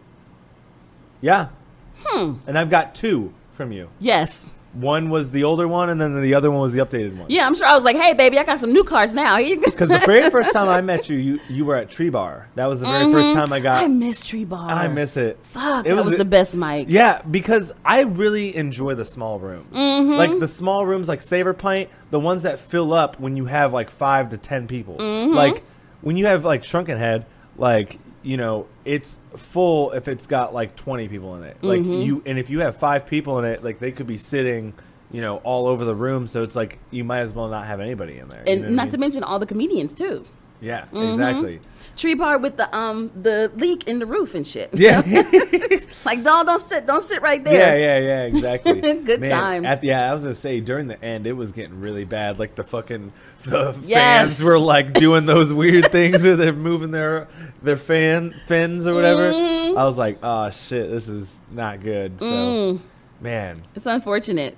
Yeah, 1.22 1.50
Hmm. 2.06 2.36
and 2.48 2.58
I've 2.58 2.70
got 2.70 2.96
two 2.96 3.34
from 3.54 3.72
you. 3.74 3.90
Yes. 4.00 4.52
One 4.74 5.10
was 5.10 5.32
the 5.32 5.44
older 5.44 5.68
one, 5.68 5.90
and 5.90 6.00
then 6.00 6.22
the 6.22 6.36
other 6.36 6.52
one 6.52 6.62
was 6.62 6.74
the 6.74 6.80
updated 6.80 7.18
one. 7.18 7.26
Yeah, 7.30 7.48
I'm 7.48 7.56
sure. 7.56 7.66
I 7.66 7.74
was 7.74 7.84
like, 7.84 7.96
hey, 7.96 8.14
baby, 8.14 8.38
I 8.38 8.44
got 8.44 8.60
some 8.60 8.72
new 8.72 8.84
cards 8.84 9.14
now. 9.14 9.38
Here 9.38 9.48
you 9.48 9.56
go. 9.56 9.72
Because 9.72 9.90
the 9.90 9.98
very 10.06 10.30
first 10.30 10.54
time 10.54 10.70
I 10.70 10.82
met 10.82 11.10
you, 11.10 11.18
you 11.18 11.40
you 11.50 11.66
were 11.66 11.76
at 11.76 11.90
Tree 11.90 12.10
Bar. 12.10 12.48
That 12.54 12.68
was 12.68 12.82
the 12.82 12.86
very 12.86 13.12
first 13.12 13.34
time 13.34 13.52
I 13.52 13.60
got. 13.60 13.84
Mm-hmm. 13.84 14.04
I 14.04 14.06
miss 14.08 14.26
Tree 14.26 14.46
Bar. 14.46 14.70
I 14.70 14.88
miss 14.88 15.18
it. 15.18 15.40
Fuck, 15.54 15.88
It 15.88 15.96
that 15.96 16.06
was, 16.06 16.18
the 16.18 16.26
best 16.26 16.56
mic. 16.56 16.86
Yeah, 16.88 17.22
because 17.24 17.74
I 17.84 18.02
really 18.02 18.56
enjoy 18.56 18.94
the 18.94 19.06
small 19.06 19.40
rooms. 19.40 19.76
Mm-hmm. 19.76 20.12
Like 20.12 20.40
the 20.40 20.48
small 20.48 20.86
rooms, 20.86 21.08
like 21.08 21.22
Saber 21.22 21.54
Pint, 21.54 21.90
the 22.12 22.20
ones 22.20 22.44
that 22.44 22.60
fill 22.60 22.94
up 22.94 23.20
when 23.20 23.36
you 23.36 23.46
have 23.46 23.74
like 23.74 23.90
five 23.90 24.30
to 24.30 24.38
ten 24.38 24.68
people. 24.68 24.98
Mm-hmm. 24.98 25.34
Like 25.34 25.64
when 26.02 26.16
you 26.16 26.28
have 26.28 26.46
like 26.46 26.64
Shrunken 26.64 26.98
Head, 27.00 27.26
like 27.58 27.98
you 28.24 28.38
know, 28.38 28.68
it's 28.86 29.18
full 29.36 29.92
if 29.92 30.08
it's 30.08 30.28
got 30.28 30.54
like 30.54 30.76
twenty 30.76 31.08
people 31.08 31.36
in 31.36 31.44
it. 31.44 31.58
Like 31.62 31.82
Mm-hmm. 31.82 31.92
you, 32.02 32.24
and 32.26 32.38
if 32.40 32.50
you 32.50 32.60
have 32.62 32.78
five 32.78 33.08
people 33.08 33.40
in 33.40 33.46
it, 33.46 33.64
like 33.64 33.80
they 33.80 33.92
could 33.92 34.08
be 34.08 34.18
sitting, 34.18 34.74
you 35.12 35.22
know, 35.22 35.38
all 35.38 35.68
over 35.68 35.86
the 35.86 35.96
room. 35.96 36.28
So 36.28 36.44
it's 36.44 36.56
like 36.56 36.80
you 36.92 37.04
might 37.04 37.20
as 37.22 37.34
well 37.34 37.48
not 37.48 37.66
have 37.68 37.80
anybody 37.80 38.18
in 38.20 38.28
there. 38.30 38.44
you 38.46 38.52
And 38.52 38.62
know 38.62 38.68
what 38.68 38.72
I 38.72 38.76
not 38.76 38.84
mean? 38.84 38.92
to 38.92 38.98
mention 38.98 39.24
all 39.24 39.40
the 39.40 39.46
comedians 39.46 39.94
too. 39.94 40.26
yeah, 40.62 40.86
exactly. 40.94 41.62
Tree 42.00 42.14
Bar 42.16 42.38
with 42.40 42.58
the 42.58 42.74
um 42.76 43.12
the 43.22 43.52
leak 43.56 43.88
in 43.88 44.00
the 44.00 44.06
roof 44.06 44.34
and 44.36 44.48
shit. 44.48 44.70
Yeah. 44.74 45.02
Like, 46.06 46.24
don't 46.24 46.46
don't 46.46 46.60
sit 46.62 46.86
don't 46.88 47.02
sit 47.04 47.22
right 47.22 47.44
there. 47.44 47.54
yeah, 47.78 47.98
yeah, 47.98 48.08
yeah, 48.08 48.24
exactly. 48.24 48.80
Good 49.04 49.20
Man, 49.22 49.30
times. 49.32 49.66
At, 49.66 49.84
yeah, 49.84 50.10
I 50.10 50.14
was 50.14 50.24
gonna 50.24 50.34
say 50.36 50.60
during 50.62 50.88
the 50.88 51.04
end, 51.04 51.28
it 51.28 51.34
was 51.34 51.52
getting 51.52 51.82
really 51.82 52.06
bad. 52.06 52.40
Like 52.40 52.56
the 52.56 52.64
fucking 52.64 53.12
the 53.44 53.76
Yes. 53.84 54.00
fans 54.40 54.44
were 54.44 54.58
like 54.60 54.94
doing 54.94 55.26
those 55.26 55.52
weird 55.52 55.92
things, 55.92 56.26
or 56.26 56.36
they're 56.36 56.54
moving 56.54 56.92
their 56.92 57.28
their 57.62 57.76
fan 57.78 58.34
fins 58.48 58.88
or 58.88 58.94
whatever. 58.94 59.32
Mm-hmm. 59.32 59.78
I 59.78 59.84
was 59.84 59.98
like, 59.98 60.20
oh 60.24 60.50
shit, 60.52 60.90
this 60.90 61.10
is 61.10 61.38
not 61.52 61.82
good. 61.82 62.20
So, 62.20 62.26
Mm. 62.26 62.80
man, 63.22 63.62
It's 63.76 63.86
unfortunate. 63.86 64.56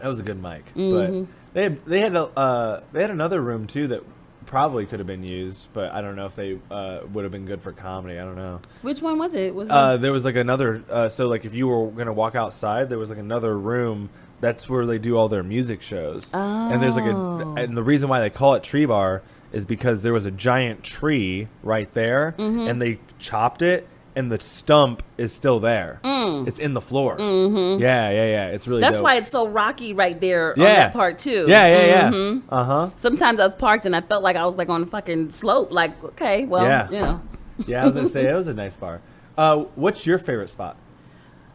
that 0.00 0.08
was 0.08 0.18
a 0.20 0.24
good 0.24 0.42
mic. 0.42 0.64
Mm-hmm. 0.74 1.20
But 1.22 1.28
they 1.54 1.62
had, 1.62 1.84
they 1.86 2.00
had 2.00 2.16
a 2.16 2.24
uh, 2.36 2.80
they 2.92 3.00
had 3.00 3.10
another 3.10 3.40
room 3.40 3.66
too 3.66 3.88
that 3.88 4.02
probably 4.46 4.86
could 4.86 4.98
have 5.00 5.06
been 5.06 5.22
used, 5.24 5.68
but 5.72 5.92
I 5.92 6.00
don't 6.00 6.16
know 6.16 6.26
if 6.26 6.36
they 6.36 6.58
uh, 6.70 7.00
would 7.12 7.24
have 7.24 7.32
been 7.32 7.46
good 7.46 7.62
for 7.62 7.72
comedy. 7.72 8.18
I 8.18 8.24
don't 8.24 8.36
know. 8.36 8.60
Which 8.82 9.00
one 9.02 9.18
was 9.18 9.34
it? 9.34 9.54
Was 9.54 9.70
Uh, 9.70 9.94
it? 9.96 10.02
there 10.02 10.12
was 10.12 10.24
like 10.24 10.36
another. 10.36 10.82
Uh, 10.90 11.08
so 11.08 11.28
like 11.28 11.44
if 11.44 11.54
you 11.54 11.68
were 11.68 11.90
gonna 11.90 12.12
walk 12.12 12.34
outside, 12.34 12.88
there 12.88 12.98
was 12.98 13.10
like 13.10 13.18
another 13.18 13.58
room. 13.58 14.10
That's 14.40 14.68
where 14.68 14.84
they 14.84 14.98
do 14.98 15.16
all 15.16 15.28
their 15.28 15.42
music 15.42 15.80
shows. 15.80 16.30
And 16.32 16.82
there's 16.82 16.96
like 16.96 17.06
a, 17.06 17.14
Oh. 17.16 17.54
and 17.56 17.76
the 17.76 17.82
reason 17.82 18.08
why 18.08 18.20
they 18.20 18.30
call 18.30 18.54
it 18.54 18.62
Tree 18.62 18.84
Bar 18.84 19.22
is 19.52 19.64
because 19.64 20.02
there 20.02 20.12
was 20.12 20.26
a 20.26 20.30
giant 20.30 20.82
tree 20.82 21.48
right 21.62 21.92
there, 21.94 22.34
Mm-hmm. 22.38 22.68
and 22.68 22.82
they 22.82 22.98
chopped 23.18 23.62
it, 23.62 23.86
and 24.16 24.30
the 24.30 24.40
stump 24.40 25.02
is 25.18 25.32
still 25.32 25.60
there. 25.60 26.00
It's 26.04 26.58
in 26.58 26.74
the 26.74 26.80
floor. 26.80 27.16
Mm-hmm. 27.18 27.82
Yeah, 27.82 28.10
yeah, 28.10 28.24
yeah. 28.26 28.46
It's 28.48 28.66
really. 28.68 28.80
That's 28.80 28.96
dope. 28.96 29.04
why 29.04 29.16
it's 29.16 29.28
so 29.28 29.46
rocky 29.48 29.92
right 29.92 30.18
there 30.20 30.52
on 30.52 30.60
Yeah. 30.60 30.74
that 30.74 30.92
part 30.92 31.18
too. 31.18 31.46
Yeah, 31.48 31.66
yeah, 31.66 31.86
yeah. 31.86 32.10
Mhm. 32.10 32.42
Uh 32.48 32.64
huh. 32.64 32.90
Sometimes 32.96 33.40
I've 33.40 33.58
parked 33.58 33.86
and 33.86 33.94
I 33.94 34.00
felt 34.00 34.22
like 34.22 34.36
I 34.36 34.44
was 34.44 34.56
like 34.56 34.68
on 34.68 34.82
a 34.82 34.86
fucking 34.86 35.30
slope. 35.30 35.70
Like, 35.70 36.02
okay, 36.04 36.44
well, 36.46 36.64
Yeah. 36.64 36.90
you 36.90 37.00
know. 37.00 37.20
Yeah, 37.66 37.82
I 37.82 37.86
was 37.86 37.94
gonna 37.94 38.08
say 38.08 38.26
it 38.28 38.34
was 38.34 38.48
a 38.48 38.54
nice 38.64 38.76
bar. 38.76 39.00
Uh, 39.38 39.58
what's 39.76 40.06
your 40.06 40.18
favorite 40.18 40.50
spot 40.50 40.76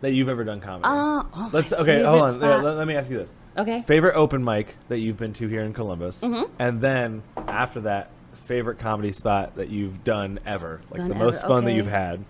that 0.02 0.12
you've 0.12 0.30
ever 0.30 0.44
done 0.46 0.62
comedy? 0.62 0.84
Uh, 0.86 1.24
oh, 1.34 1.50
Let's 1.52 1.74
okay. 1.74 2.04
Hold 2.04 2.22
on. 2.22 2.40
Yeah, 2.42 2.56
let, 2.58 2.78
let 2.78 2.88
me 2.88 2.96
ask 2.96 3.10
you 3.12 3.18
this. 3.18 3.34
Okay. 3.58 3.82
Favorite 3.82 4.16
open 4.16 4.42
mic 4.44 4.76
that 4.88 5.00
you've 5.00 5.18
been 5.18 5.34
to 5.34 5.48
here 5.50 5.62
in 5.64 5.74
Columbus, 5.74 6.22
Mm-hmm. 6.22 6.52
and 6.60 6.80
then 6.80 7.22
after 7.48 7.82
that, 7.82 8.12
favorite 8.46 8.80
comedy 8.80 9.12
spot 9.12 9.56
that 9.58 9.70
you've 9.70 10.04
done 10.06 10.40
ever, 10.46 10.80
like 10.90 11.00
Done 11.00 11.10
the 11.10 11.16
most 11.16 11.40
ever, 11.40 11.48
fun 11.56 11.66
that 11.66 11.74
you've 11.74 11.88
had. 11.88 12.24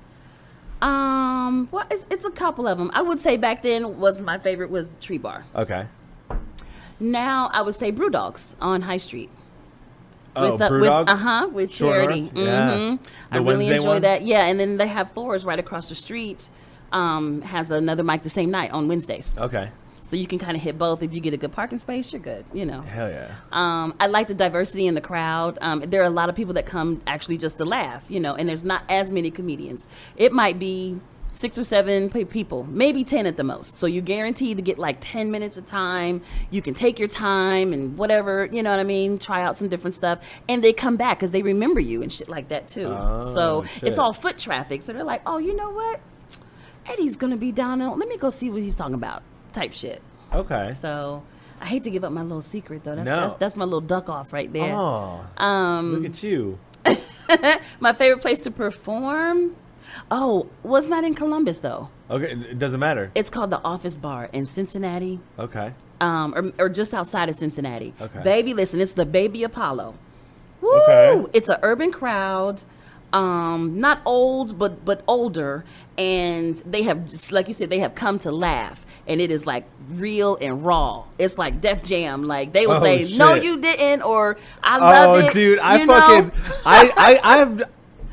Um, 0.81 1.67
well, 1.71 1.85
it's, 1.91 2.05
it's 2.09 2.25
a 2.25 2.31
couple 2.31 2.67
of 2.67 2.77
them. 2.77 2.89
I 2.93 3.01
would 3.01 3.19
say 3.19 3.37
back 3.37 3.61
then 3.61 3.99
was 3.99 4.21
my 4.21 4.37
favorite 4.37 4.69
was 4.69 4.93
Tree 5.01 5.17
Bar. 5.17 5.45
Okay. 5.55 5.87
Now 6.99 7.49
I 7.53 7.61
would 7.61 7.75
say 7.75 7.91
Brew 7.91 8.09
Dogs 8.09 8.55
on 8.61 8.81
High 8.81 8.97
Street. 8.97 9.29
Oh, 10.35 10.53
with, 10.53 10.61
uh, 10.61 10.69
Brewdog. 10.69 10.99
with, 11.01 11.09
uh-huh, 11.09 11.49
with 11.51 11.73
Short 11.73 11.95
charity. 11.95 12.31
Yeah. 12.33 12.69
Mhm. 12.71 12.99
I 13.31 13.37
really 13.37 13.45
Wednesday 13.57 13.75
enjoy 13.77 13.87
one? 13.87 14.01
that. 14.03 14.21
Yeah, 14.23 14.45
and 14.45 14.59
then 14.59 14.77
they 14.77 14.87
have 14.87 15.11
floors 15.11 15.43
right 15.43 15.59
across 15.59 15.89
the 15.89 15.95
street. 15.95 16.49
Um, 16.91 17.41
has 17.41 17.69
another 17.71 18.03
mic 18.03 18.23
the 18.23 18.29
same 18.29 18.49
night 18.51 18.71
on 18.71 18.87
Wednesdays. 18.87 19.33
Okay. 19.37 19.69
So 20.09 20.15
you 20.15 20.25
can 20.25 20.39
kind 20.39 20.57
of 20.57 20.63
hit 20.63 20.79
both. 20.79 21.03
If 21.03 21.13
you 21.13 21.19
get 21.19 21.35
a 21.35 21.37
good 21.37 21.51
parking 21.51 21.77
space, 21.77 22.11
you're 22.11 22.19
good. 22.19 22.43
You 22.51 22.65
know. 22.65 22.81
Hell 22.81 23.11
yeah. 23.11 23.35
Um, 23.51 23.93
I 23.99 24.07
like 24.07 24.27
the 24.27 24.33
diversity 24.33 24.87
in 24.87 24.95
the 24.95 25.01
crowd. 25.01 25.59
Um, 25.61 25.81
there 25.81 26.01
are 26.01 26.05
a 26.05 26.09
lot 26.09 26.29
of 26.29 26.35
people 26.35 26.55
that 26.55 26.65
come 26.65 26.99
actually 27.05 27.37
just 27.37 27.59
to 27.59 27.65
laugh, 27.65 28.05
you 28.09 28.19
know, 28.19 28.33
and 28.33 28.49
there's 28.49 28.63
not 28.63 28.81
as 28.89 29.11
many 29.11 29.29
comedians. 29.29 29.87
It 30.17 30.33
might 30.33 30.57
be 30.57 30.99
six 31.31 31.59
or 31.59 31.63
seven 31.63 32.09
people, 32.09 32.63
maybe 32.63 33.03
10 33.03 33.27
at 33.27 33.37
the 33.37 33.43
most. 33.43 33.77
So 33.77 33.85
you're 33.85 34.01
guaranteed 34.01 34.57
to 34.57 34.63
get 34.63 34.79
like 34.79 34.97
10 34.99 35.29
minutes 35.29 35.57
of 35.57 35.67
time. 35.67 36.23
You 36.49 36.63
can 36.63 36.73
take 36.73 36.97
your 36.97 37.07
time 37.07 37.71
and 37.71 37.95
whatever, 37.95 38.49
you 38.51 38.63
know 38.63 38.71
what 38.71 38.79
I 38.79 38.83
mean? 38.83 39.19
Try 39.19 39.43
out 39.43 39.57
some 39.57 39.69
different 39.69 39.93
stuff. 39.93 40.19
And 40.47 40.63
they 40.63 40.73
come 40.73 40.97
back 40.97 41.19
because 41.19 41.29
they 41.29 41.43
remember 41.43 41.79
you 41.79 42.01
and 42.01 42.11
shit 42.11 42.29
like 42.29 42.47
that 42.47 42.67
too. 42.67 42.87
Oh, 42.87 43.35
so 43.35 43.63
shit. 43.65 43.89
it's 43.89 43.99
all 43.99 44.13
foot 44.13 44.39
traffic. 44.39 44.81
So 44.81 44.91
they're 44.91 45.03
like, 45.03 45.21
oh, 45.27 45.37
you 45.37 45.55
know 45.55 45.69
what? 45.69 46.01
Eddie's 46.87 47.15
going 47.15 47.31
to 47.31 47.37
be 47.37 47.51
down 47.51 47.77
there. 47.77 47.89
Let 47.89 48.09
me 48.09 48.17
go 48.17 48.31
see 48.31 48.49
what 48.49 48.63
he's 48.63 48.73
talking 48.73 48.95
about 48.95 49.21
type 49.53 49.73
shit. 49.73 50.01
Okay. 50.33 50.73
So 50.79 51.23
I 51.61 51.65
hate 51.65 51.83
to 51.83 51.89
give 51.89 52.03
up 52.03 52.11
my 52.11 52.21
little 52.21 52.41
secret 52.41 52.83
though. 52.83 52.95
That's 52.95 53.05
No. 53.09 53.21
that's, 53.21 53.33
that's 53.35 53.55
my 53.55 53.65
little 53.65 53.81
duck 53.81 54.09
off 54.09 54.31
right 54.33 54.51
there. 54.51 54.73
Oh, 54.75 55.25
Um, 55.37 55.93
look 56.01 56.05
at 56.11 56.23
you. 56.23 56.59
My 57.79 57.93
favorite 57.93 58.21
place 58.21 58.39
to 58.41 58.51
perform? 58.51 59.55
Oh, 60.09 60.47
well, 60.63 60.77
it's 60.77 60.87
not 60.87 61.03
in 61.03 61.13
Columbus 61.13 61.59
though. 61.59 61.89
Okay, 62.09 62.31
it 62.31 62.57
doesn't 62.57 62.79
matter. 62.79 63.11
It's 63.15 63.29
called 63.29 63.49
the 63.51 63.61
Office 63.63 63.97
Bar 63.97 64.29
in 64.33 64.45
Cincinnati, 64.47 65.19
Okay. 65.37 65.73
um, 66.01 66.33
or, 66.35 66.65
or 66.65 66.69
just 66.69 66.93
outside 66.93 67.29
of 67.29 67.35
Cincinnati. 67.35 67.93
Okay. 68.01 68.23
Baby, 68.23 68.53
listen, 68.55 68.81
it's 68.81 68.93
the 68.93 69.05
Baby 69.05 69.43
Apollo. 69.43 69.93
Woo! 70.61 70.71
Okay. 70.83 71.25
It's 71.33 71.49
an 71.49 71.57
urban 71.61 71.91
crowd, 71.91 72.63
um, 73.13 73.79
not 73.79 74.01
old, 74.05 74.57
but 74.57 74.83
but 74.85 75.03
older, 75.07 75.65
and 75.97 76.55
they 76.65 76.83
have 76.83 77.07
just 77.07 77.31
like 77.31 77.47
you 77.47 77.53
said, 77.53 77.69
they 77.69 77.79
have 77.79 77.93
come 77.95 78.17
to 78.19 78.31
laugh. 78.31 78.85
And 79.07 79.19
it 79.21 79.31
is 79.31 79.45
like 79.45 79.65
real 79.89 80.37
and 80.39 80.63
raw. 80.65 81.05
It's 81.17 81.37
like 81.37 81.61
Def 81.61 81.83
Jam. 81.83 82.23
Like 82.25 82.53
they 82.53 82.67
will 82.67 82.75
Oh, 82.75 82.83
say, 82.83 83.15
"No, 83.17 83.33
you 83.33 83.59
didn't," 83.59 84.01
or 84.03 84.37
"I 84.63 84.77
love 84.77 85.09
Oh, 85.23 85.27
it." 85.27 85.33
dude, 85.33 85.59
I 85.59 85.85
fucking, 85.85 86.31
I, 86.65 86.93
I, 87.23 87.39
I've, 87.41 87.63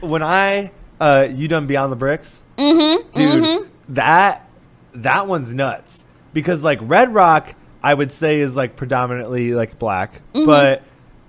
when 0.01 0.23
I, 0.23 0.73
uh, 1.01 1.29
you 1.31 1.49
done 1.49 1.67
Beyond 1.67 1.93
the 1.93 1.97
Bricks, 1.97 2.43
mm-hmm, 2.57 3.11
dude, 3.13 3.71
that, 3.91 4.49
that 4.95 5.27
one's 5.27 5.53
nuts 5.53 6.05
because 6.33 6.63
like 6.63 6.79
Red 6.83 7.13
Rock, 7.15 7.55
I 7.83 7.93
would 7.95 8.11
say 8.11 8.41
is 8.41 8.57
like 8.57 8.77
predominantly 8.77 9.53
like 9.55 9.79
black, 9.79 10.23
Mm-hmm. 10.33 10.47
but 10.47 10.83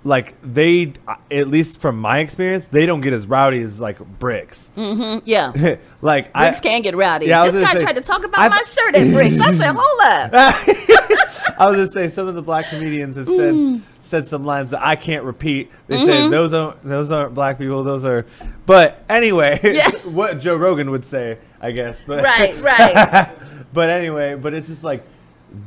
like 0.07 0.35
they, 0.41 0.93
at 1.29 1.49
least 1.49 1.81
from 1.81 1.99
my 1.99 2.19
experience, 2.19 2.65
they 2.67 2.85
don't 2.85 3.01
get 3.01 3.11
as 3.13 3.27
rowdy 3.27 3.59
as 3.59 3.79
like 3.79 3.99
Bricks. 4.19 4.71
mm-hmm, 4.77 5.19
yeah. 5.25 5.51
like 6.01 6.31
Bricks 6.33 6.59
I, 6.59 6.61
can 6.61 6.81
get 6.81 6.95
rowdy. 6.95 7.25
Yeah, 7.27 7.45
this 7.49 7.61
guy 7.63 7.73
say, 7.73 7.81
tried 7.81 7.95
to 7.97 8.01
talk 8.01 8.23
about 8.23 8.39
I've- 8.39 8.55
my 8.55 8.63
shirt 8.63 8.95
at 8.95 9.11
Bricks. 9.13 9.39
I 9.39 9.51
said, 9.51 9.75
"Hold 9.77 10.01
up." 10.01 10.31
I 11.59 11.67
was 11.67 11.75
gonna 11.77 11.91
say 11.91 12.07
some 12.09 12.27
of 12.27 12.35
the 12.35 12.41
black 12.41 12.69
comedians 12.69 13.15
have 13.17 13.27
said 13.27 13.53
Mm. 13.53 13.81
said 13.99 14.27
some 14.27 14.45
lines 14.45 14.71
that 14.71 14.85
I 14.85 14.95
can't 14.95 15.23
repeat. 15.25 15.71
They 15.87 15.97
Mm-hmm. 15.97 16.05
say 16.07 16.29
those 16.29 16.53
aren't 16.53 16.83
those 16.83 17.11
aren't 17.11 17.33
black 17.33 17.57
people. 17.57 17.83
Those 17.83 18.05
are. 18.05 18.25
But 18.65 19.03
anyway, 19.09 19.59
Yeah. 19.63 19.89
what 20.11 20.39
Joe 20.39 20.55
Rogan 20.55 20.91
would 20.91 21.05
say, 21.05 21.37
I 21.59 21.71
guess. 21.71 22.01
But, 22.07 22.23
Right, 22.23 22.57
right. 22.61 23.29
but 23.73 23.89
anyway, 23.89 24.35
but 24.35 24.53
it's 24.53 24.69
just 24.69 24.83
like 24.83 25.03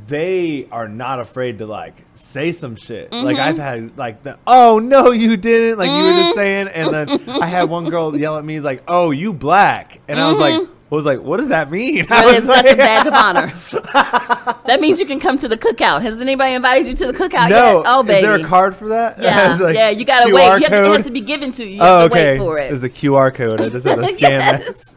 they 0.07 0.67
are 0.71 0.87
not 0.87 1.19
afraid 1.19 1.57
to 1.59 1.65
like 1.65 1.95
say 2.13 2.51
some 2.51 2.75
shit. 2.75 3.11
Like 3.11 3.37
Mm-hmm. 3.37 3.39
I've 3.39 3.57
had 3.57 3.97
like 3.97 4.23
the 4.23 4.37
oh 4.45 4.79
no 4.79 5.11
you 5.11 5.37
didn't 5.37 5.77
like 5.77 5.89
you 5.89 6.03
were 6.03 6.21
just 6.21 6.35
saying, 6.35 6.67
and 6.67 6.93
then 6.93 7.29
I 7.29 7.45
had 7.45 7.69
one 7.69 7.89
girl 7.89 8.15
yell 8.19 8.37
at 8.37 8.45
me 8.45 8.59
like 8.59 8.83
oh 8.87 9.11
you 9.11 9.33
black, 9.33 9.99
and 10.07 10.19
I 10.19 10.29
was 10.29 10.37
like. 10.39 10.69
I 10.91 10.95
was 10.95 11.05
like, 11.05 11.21
what 11.21 11.37
does 11.39 11.47
that 11.47 11.71
mean? 11.71 12.05
That 12.09 12.25
was 12.25 12.45
that's 12.45 12.69
a 12.69 12.75
badge 12.75 13.07
of 13.07 13.13
honor. 13.13 13.47
that 14.65 14.79
means 14.81 14.99
you 14.99 15.05
can 15.05 15.21
come 15.21 15.37
to 15.37 15.47
the 15.47 15.57
cookout. 15.57 16.01
Has 16.01 16.19
anybody 16.19 16.53
invited 16.53 16.85
you 16.85 16.93
to 16.95 17.13
the 17.13 17.13
cookout 17.13 17.49
No, 17.49 17.77
yet? 17.77 17.83
Oh, 17.87 18.03
baby. 18.03 18.15
is 18.17 18.23
there 18.23 18.35
a 18.35 18.43
card 18.43 18.75
for 18.75 18.89
that? 18.89 19.17
Yeah, 19.17 19.57
like 19.61 19.73
yeah. 19.73 19.89
You 19.89 20.03
gotta 20.03 20.29
QR 20.29 20.33
wait. 20.33 20.45
You 20.45 20.51
have 20.67 20.83
to, 20.83 20.91
it 20.91 20.95
has 20.97 21.05
to 21.05 21.11
be 21.11 21.21
given 21.21 21.51
to 21.53 21.63
you. 21.63 21.75
You 21.75 21.79
oh, 21.81 21.99
have 22.01 22.11
to 22.11 22.17
okay. 22.17 22.31
wait 22.31 22.45
for 22.45 22.57
it. 22.57 22.67
There's 22.67 22.83
a 22.83 22.89
QR 22.89 23.33
code. 23.33 23.61
I 23.61 23.69
just 23.69 23.85
have 23.85 24.01
to 24.01 24.13
scan 24.15 24.39
that. 24.39 24.90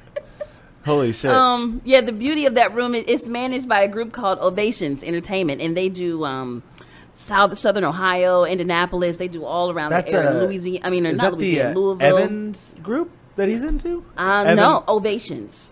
Holy 0.85 1.13
shit! 1.13 1.31
Um, 1.31 1.81
yeah, 1.85 2.01
the 2.03 2.13
beauty 2.13 2.47
of 2.47 2.55
that 2.55 2.75
room 2.75 2.95
is 2.95 3.05
it's 3.07 3.27
managed 3.27 3.69
by 3.69 3.81
a 3.81 3.89
group 3.89 4.13
called 4.13 4.39
Ovations 4.41 5.03
Entertainment, 5.03 5.61
and 5.63 5.75
they 5.77 5.89
do 5.89 6.25
um, 6.25 6.63
South 7.15 7.57
Southern 7.57 7.85
Ohio, 7.85 8.45
Indianapolis. 8.45 9.17
They 9.17 9.29
do 9.29 9.45
all 9.45 9.71
around 9.71 9.91
That's 9.91 10.11
the 10.11 10.17
area. 10.19 10.33
a- 10.33 10.45
Louisiana. 10.45 10.87
I 10.87 10.91
mean, 10.91 11.03
not 11.05 11.17
that 11.17 11.31
the 11.33 11.37
Louisiana, 11.37 11.71
uh, 11.71 11.75
Louisville. 11.81 12.19
Evans 12.19 12.75
group 12.83 13.11
that 13.37 13.49
he's 13.49 13.63
into? 13.63 14.05
Uh, 14.17 14.55
no, 14.55 14.85
Ovations. 14.89 15.71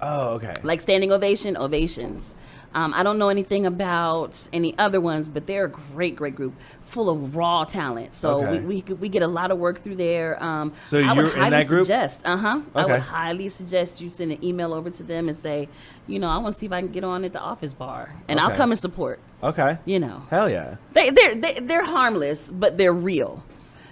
Oh, 0.00 0.30
okay. 0.34 0.54
like 0.62 0.80
standing 0.80 1.12
ovation, 1.12 1.56
ovations. 1.56 2.34
Um, 2.74 2.94
I 2.94 3.02
don't 3.02 3.18
know 3.18 3.28
anything 3.28 3.66
about 3.66 4.48
any 4.52 4.76
other 4.78 5.00
ones, 5.00 5.28
but 5.28 5.46
they're 5.46 5.64
a 5.66 5.68
great, 5.70 6.16
great 6.16 6.34
group 6.34 6.54
full 6.92 7.08
of 7.10 7.34
raw 7.34 7.64
talent. 7.64 8.12
So 8.14 8.28
Okay. 8.44 8.60
we, 8.60 8.82
we 8.86 8.94
we 8.94 9.08
get 9.08 9.22
a 9.22 9.26
lot 9.38 9.50
of 9.50 9.58
work 9.58 9.82
through 9.82 9.96
there. 9.96 10.30
Um, 10.42 10.72
So 10.80 10.98
I 10.98 11.00
you're 11.02 11.24
would 11.24 11.32
in 11.34 11.38
highly 11.40 11.50
that 11.50 11.66
group? 11.66 11.84
Suggest, 11.84 12.20
uh 12.24 12.36
huh. 12.36 12.60
I 12.74 12.84
would 12.86 13.00
highly 13.00 13.48
suggest 13.48 14.00
you 14.00 14.08
send 14.08 14.30
an 14.32 14.44
email 14.44 14.72
over 14.74 14.90
to 14.90 15.02
them 15.02 15.28
and 15.28 15.36
say, 15.36 15.68
you 16.06 16.18
know, 16.18 16.28
I 16.28 16.36
want 16.38 16.54
to 16.54 16.58
see 16.60 16.66
if 16.66 16.72
I 16.72 16.80
can 16.82 16.92
get 16.92 17.04
on 17.04 17.24
at 17.24 17.32
the 17.32 17.40
office 17.40 17.72
bar, 17.72 18.14
and 18.28 18.38
I'll 18.40 18.54
come 18.60 18.70
and 18.72 18.78
support. 18.78 19.18
okay. 19.42 19.78
You 19.86 19.98
know, 20.04 20.22
Hell 20.30 20.48
yeah. 20.50 20.76
they 20.92 21.10
they're 21.10 21.34
they, 21.34 21.54
they're 21.68 21.84
harmless, 21.96 22.50
but 22.50 22.76
they're 22.78 22.92
real. 23.12 23.42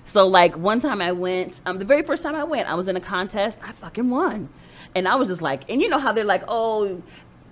So 0.04 0.26
like 0.26 0.57
one 0.57 0.80
time 0.80 1.00
I 1.00 1.12
went, 1.12 1.62
um, 1.66 1.78
the 1.78 1.85
very 1.85 2.02
first 2.02 2.23
time 2.23 2.35
I 2.35 2.45
went, 2.45 2.69
I 2.69 2.75
was 2.75 2.87
in 2.88 2.97
a 2.97 3.00
contest. 3.14 3.59
I 3.69 3.73
fucking 3.73 4.09
won, 4.11 4.49
and 4.95 5.07
I 5.09 5.14
was 5.21 5.28
just 5.28 5.42
like, 5.42 5.61
and 5.71 5.80
you 5.80 5.88
know 5.88 5.99
how 6.04 6.12
they're 6.12 6.25
like, 6.37 6.45
oh, 6.49 7.02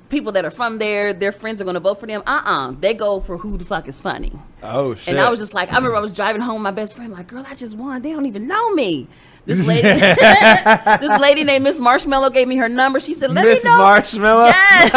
people 0.09 0.33
that 0.33 0.45
are 0.45 0.51
from 0.51 0.79
there, 0.79 1.13
their 1.13 1.33
friends 1.33 1.61
are 1.61 1.65
gonna 1.65 1.81
vote 1.81 2.01
for 2.01 2.07
them. 2.07 2.23
Uh 2.27 2.43
uh 2.45 2.73
they 2.79 2.95
go 2.95 3.21
for 3.21 3.37
who 3.37 3.59
the 3.59 3.65
fuck 3.65 3.89
is 3.89 4.01
funny. 4.01 4.33
Oh 4.63 4.95
shit. 4.95 5.09
And 5.09 5.21
I 5.21 5.31
was 5.31 5.39
just 5.39 5.55
like, 5.55 5.71
I 5.73 5.77
remember 5.77 5.97
I 5.97 6.01
was 6.01 6.13
driving 6.13 6.43
home, 6.43 6.63
my 6.63 6.71
best 6.71 6.97
friend, 6.97 7.13
like, 7.13 7.29
girl, 7.29 7.45
I 7.49 7.55
just 7.55 7.77
won. 7.77 8.03
They 8.03 8.13
don't 8.13 8.27
even 8.27 8.47
know 8.47 8.71
me. 8.75 9.09
This 9.47 9.67
lady, 9.67 9.83
this 9.89 11.21
lady 11.21 11.45
named 11.45 11.65
Miss 11.65 11.79
Marshmallow 11.79 12.31
gave 12.31 12.49
me 12.49 12.57
her 12.57 12.69
number. 12.69 13.01
She 13.01 13.15
said, 13.15 13.31
let 13.31 13.45
Miss 13.45 13.65
me 13.65 13.71
know. 13.71 13.79
Marshmallow. 13.79 14.47
Yes. 14.47 14.93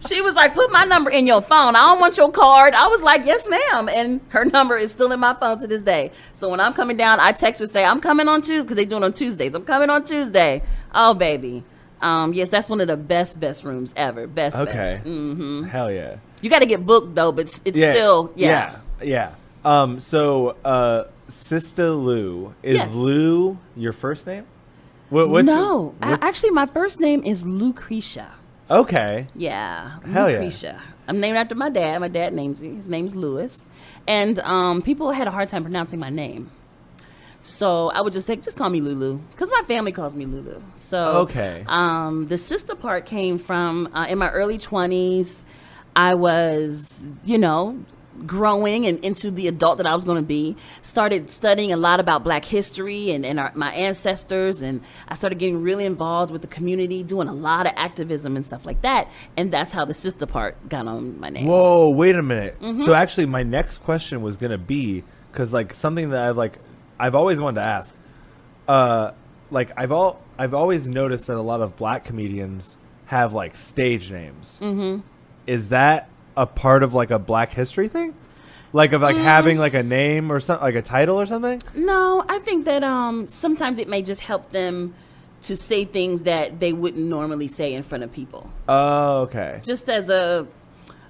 she 0.08 0.22
was 0.22 0.34
like, 0.34 0.54
put 0.54 0.72
my 0.72 0.84
number 0.84 1.10
in 1.10 1.26
your 1.26 1.42
phone. 1.42 1.76
I 1.76 1.86
don't 1.86 2.00
want 2.00 2.16
your 2.16 2.30
card. 2.30 2.72
I 2.74 2.88
was 2.88 3.02
like, 3.02 3.26
yes, 3.26 3.46
ma'am. 3.48 3.88
And 3.90 4.20
her 4.28 4.44
number 4.46 4.76
is 4.78 4.92
still 4.92 5.12
in 5.12 5.20
my 5.20 5.34
phone 5.34 5.58
to 5.60 5.66
this 5.66 5.82
day. 5.82 6.10
So 6.32 6.48
when 6.48 6.60
I'm 6.60 6.72
coming 6.72 6.96
down, 6.96 7.20
I 7.20 7.32
text 7.32 7.60
her 7.60 7.66
say, 7.66 7.84
I'm 7.84 8.00
coming 8.00 8.28
on 8.28 8.40
Tuesday 8.40 8.62
because 8.62 8.76
they 8.76 8.86
do 8.86 8.96
it 8.96 9.02
on 9.02 9.12
Tuesdays. 9.12 9.54
I'm 9.54 9.64
coming 9.64 9.90
on 9.90 10.04
Tuesday. 10.04 10.62
Oh, 10.94 11.12
baby. 11.12 11.64
Um, 12.02 12.34
yes, 12.34 12.48
that's 12.50 12.68
one 12.68 12.80
of 12.80 12.88
the 12.88 12.96
best, 12.96 13.40
best 13.40 13.64
rooms 13.64 13.92
ever. 13.96 14.26
Best, 14.26 14.56
Okay. 14.56 14.72
best. 14.72 15.02
hmm 15.04 15.62
Hell 15.64 15.90
yeah. 15.90 16.16
You 16.42 16.50
got 16.50 16.58
to 16.60 16.66
get 16.66 16.84
booked 16.84 17.14
though, 17.14 17.32
but 17.32 17.46
it's, 17.46 17.60
it's 17.64 17.78
Yeah. 17.78 17.92
still, 17.92 18.32
yeah. 18.36 18.78
Yeah. 19.00 19.04
Yeah. 19.04 19.30
Um. 19.64 19.98
So, 20.00 20.56
uh, 20.64 21.04
Sista 21.28 21.88
Lu 22.00 22.54
is 22.62 22.76
Yes. 22.76 22.94
Lu 22.94 23.58
your 23.76 23.92
first 23.92 24.26
name? 24.26 24.44
What? 25.10 25.28
What's 25.28 25.46
no, 25.46 25.94
I, 26.02 26.18
actually, 26.20 26.50
my 26.50 26.66
first 26.66 27.00
name 27.00 27.22
is 27.24 27.46
Lucretia. 27.46 28.34
okay. 28.70 29.26
Yeah, 29.34 29.98
Hell 30.12 30.30
yeah. 30.30 30.80
I'm 31.08 31.20
named 31.20 31.36
after 31.36 31.54
my 31.54 31.68
dad. 31.70 32.00
My 32.00 32.08
dad 32.08 32.32
names 32.34 32.62
me. 32.62 32.74
His 32.74 32.88
name's 32.88 33.14
Lewis, 33.16 33.68
and 34.08 34.38
um, 34.40 34.82
people 34.82 35.12
had 35.12 35.26
a 35.28 35.30
hard 35.30 35.48
time 35.48 35.62
pronouncing 35.62 35.98
my 36.00 36.10
name. 36.10 36.50
So 37.46 37.90
I 37.90 38.00
would 38.00 38.12
just 38.12 38.26
say, 38.26 38.36
just 38.36 38.56
call 38.56 38.68
me 38.68 38.80
Lulu, 38.80 39.18
because 39.30 39.50
my 39.50 39.62
family 39.66 39.92
calls 39.92 40.14
me 40.14 40.26
Lulu. 40.26 40.60
So 40.76 41.20
Okay. 41.20 41.64
Um, 41.66 42.26
the 42.26 42.38
sister 42.38 42.74
part 42.74 43.06
came 43.06 43.38
from 43.38 43.88
uh, 43.94 44.06
in 44.08 44.18
my 44.18 44.30
early 44.30 44.58
20s. 44.58 45.44
I 45.94 46.14
was, 46.14 47.08
you 47.24 47.38
know, 47.38 47.82
growing 48.26 48.86
and 48.86 49.02
into 49.04 49.30
the 49.30 49.46
adult 49.48 49.78
that 49.78 49.86
I 49.86 49.94
was 49.94 50.04
going 50.04 50.16
to 50.16 50.26
be. 50.26 50.56
Started 50.82 51.30
studying 51.30 51.72
a 51.72 51.76
lot 51.76 52.00
about 52.00 52.24
Black 52.24 52.44
history 52.44 53.10
and, 53.10 53.24
and 53.24 53.38
our, 53.38 53.52
my 53.54 53.72
ancestors, 53.72 54.62
and 54.62 54.80
I 55.08 55.14
started 55.14 55.38
getting 55.38 55.62
really 55.62 55.84
involved 55.84 56.32
with 56.32 56.42
the 56.42 56.48
community, 56.48 57.02
doing 57.02 57.28
a 57.28 57.34
lot 57.34 57.66
of 57.66 57.72
activism 57.76 58.36
and 58.36 58.44
stuff 58.44 58.66
like 58.66 58.82
that. 58.82 59.08
And 59.36 59.52
that's 59.52 59.72
how 59.72 59.84
the 59.84 59.94
sister 59.94 60.26
part 60.26 60.68
got 60.68 60.86
on 60.86 61.18
my 61.20 61.28
name. 61.28 61.46
Whoa, 61.46 61.88
wait 61.90 62.16
a 62.16 62.22
minute. 62.22 62.60
Mm-hmm. 62.60 62.84
So 62.84 62.94
actually, 62.94 63.26
my 63.26 63.42
next 63.42 63.78
question 63.78 64.22
was 64.22 64.36
gonna 64.36 64.58
be 64.58 65.04
because 65.32 65.52
like 65.52 65.74
something 65.74 66.10
that 66.10 66.22
I've 66.22 66.36
like 66.36 66.58
I've 66.98 67.14
always 67.14 67.40
wanted 67.40 67.60
to 67.60 67.66
ask. 67.66 67.94
Uh, 68.68 69.12
like 69.50 69.70
I've 69.76 69.92
all 69.92 70.22
I've 70.38 70.54
always 70.54 70.86
noticed 70.88 71.26
that 71.28 71.36
a 71.36 71.42
lot 71.42 71.60
of 71.60 71.76
black 71.76 72.04
comedians 72.04 72.76
have 73.06 73.32
like 73.32 73.56
stage 73.56 74.10
names. 74.10 74.58
Mm-hmm. 74.60 75.00
Is 75.46 75.68
that 75.68 76.08
a 76.36 76.46
part 76.46 76.82
of 76.82 76.92
like 76.94 77.10
a 77.10 77.18
Black 77.18 77.52
History 77.52 77.88
thing? 77.88 78.14
Like 78.72 78.92
of 78.92 79.00
Mm. 79.00 79.04
like 79.04 79.16
having 79.16 79.58
like 79.58 79.74
a 79.74 79.82
name 79.82 80.30
or 80.32 80.40
something, 80.40 80.62
like 80.62 80.74
a 80.74 80.82
title 80.82 81.18
or 81.20 81.24
something? 81.26 81.62
No, 81.74 82.24
I 82.28 82.40
think 82.40 82.64
that 82.64 82.82
um, 82.82 83.28
sometimes 83.28 83.78
it 83.78 83.88
may 83.88 84.02
just 84.02 84.20
help 84.22 84.50
them 84.50 84.94
to 85.42 85.54
say 85.56 85.84
things 85.84 86.24
that 86.24 86.58
they 86.58 86.72
wouldn't 86.72 87.06
normally 87.06 87.46
say 87.46 87.72
in 87.72 87.84
front 87.84 88.02
of 88.02 88.12
people. 88.12 88.50
Oh, 88.68 89.20
okay. 89.22 89.60
just 89.64 89.88
as 89.88 90.10
a 90.10 90.46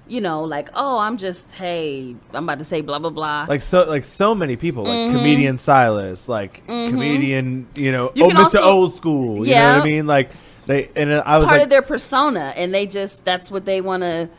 you 0.07 0.21
know 0.21 0.43
like 0.43 0.69
oh 0.73 0.99
i'm 0.99 1.17
just 1.17 1.53
hey 1.53 2.15
i'm 2.33 2.43
about 2.45 2.59
to 2.59 2.65
say 2.65 2.81
blah 2.81 2.99
blah 2.99 3.09
blah 3.09 3.45
Like 3.47 3.61
so, 3.61 3.83
like 3.83 4.03
so 4.05 4.33
many 4.33 4.55
people, 4.55 4.83
like 4.83 5.11
comedian 5.11 5.57
Silas, 5.57 6.27
like 6.29 6.65
comedian, 6.65 7.67
you 7.75 7.91
know, 7.91 8.07
Mm-hmm. 8.09 8.17
You 8.19 8.25
oh, 8.25 8.29
Mr. 8.29 8.43
also- 8.43 8.63
Old 8.63 8.93
School. 8.93 9.45
You 9.45 9.53
know 9.53 9.59
Yeah. 9.59 9.77
what 9.77 9.81
I 9.81 9.89
mean? 9.89 10.07
Like 10.07 10.31
they, 10.65 10.89
and 10.95 11.11
I 11.13 11.37
was 11.37 11.45
part 11.45 11.57
like, 11.57 11.63
of 11.63 11.69
their 11.69 11.81
persona 11.81 12.53
and 12.55 12.73
they 12.73 12.85
just 12.87 13.23
that's 13.25 13.49
what 13.51 13.65
they 13.65 13.81
want 13.81 14.03
to 14.03 14.29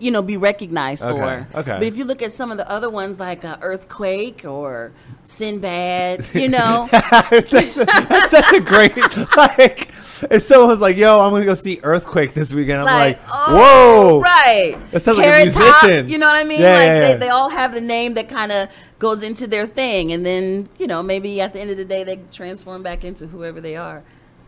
you 0.00 0.10
know 0.10 0.22
be 0.22 0.36
recognized 0.36 1.04
Okay, 1.04 1.18
for 1.52 1.58
okay. 1.60 1.72
but 1.78 1.82
if 1.82 1.96
you 1.96 2.04
look 2.04 2.22
at 2.22 2.32
some 2.32 2.50
of 2.50 2.56
the 2.56 2.68
other 2.70 2.88
ones 2.90 3.20
like 3.20 3.44
uh, 3.44 3.56
earthquake 3.60 4.44
or 4.44 4.90
sinbad 5.24 6.24
you 6.34 6.48
know 6.48 6.88
that's, 6.92 7.74
that's 7.74 8.30
such 8.30 8.52
a 8.52 8.60
great 8.60 8.96
like. 9.36 9.90
If 10.30 10.44
someone 10.44 10.68
was 10.68 10.78
like, 10.78 10.96
"Yo, 10.96 11.20
I'm 11.20 11.30
gonna 11.30 11.44
go 11.44 11.52
see 11.54 11.78
Earthquake 11.82 12.32
this 12.32 12.50
weekend," 12.50 12.80
I'm 12.80 12.86
like, 12.86 13.18
oh, 13.30 14.14
"Whoa!" 14.14 14.20
right 14.22 14.74
That 14.92 15.02
sounds 15.02 15.18
like 15.18 15.26
a 15.26 15.30
Carrot 15.30 15.52
Top, 15.52 15.82
musician. 15.82 16.08
you 16.08 16.16
know 16.16 16.26
what 16.26 16.36
i 16.36 16.44
mean 16.44 16.62
Yeah, 16.62 16.72
like 16.74 16.86
yeah, 16.86 16.98
They, 17.00 17.08
yeah. 17.10 17.16
they 17.16 17.28
all 17.28 17.50
have 17.50 17.74
the 17.74 17.82
name 17.82 18.14
that 18.14 18.26
kind 18.30 18.50
of 18.50 18.70
goes 18.98 19.22
into 19.22 19.46
their 19.46 19.66
thing 19.66 20.12
and 20.12 20.24
then 20.24 20.70
you 20.78 20.86
know 20.86 21.02
maybe 21.02 21.38
at 21.42 21.52
the 21.52 21.60
end 21.60 21.70
of 21.70 21.76
the 21.76 21.84
day 21.84 22.02
they 22.02 22.16
transform 22.32 22.82
back 22.82 23.04
into 23.04 23.26
whoever 23.26 23.60
they 23.60 23.76
are 23.76 24.02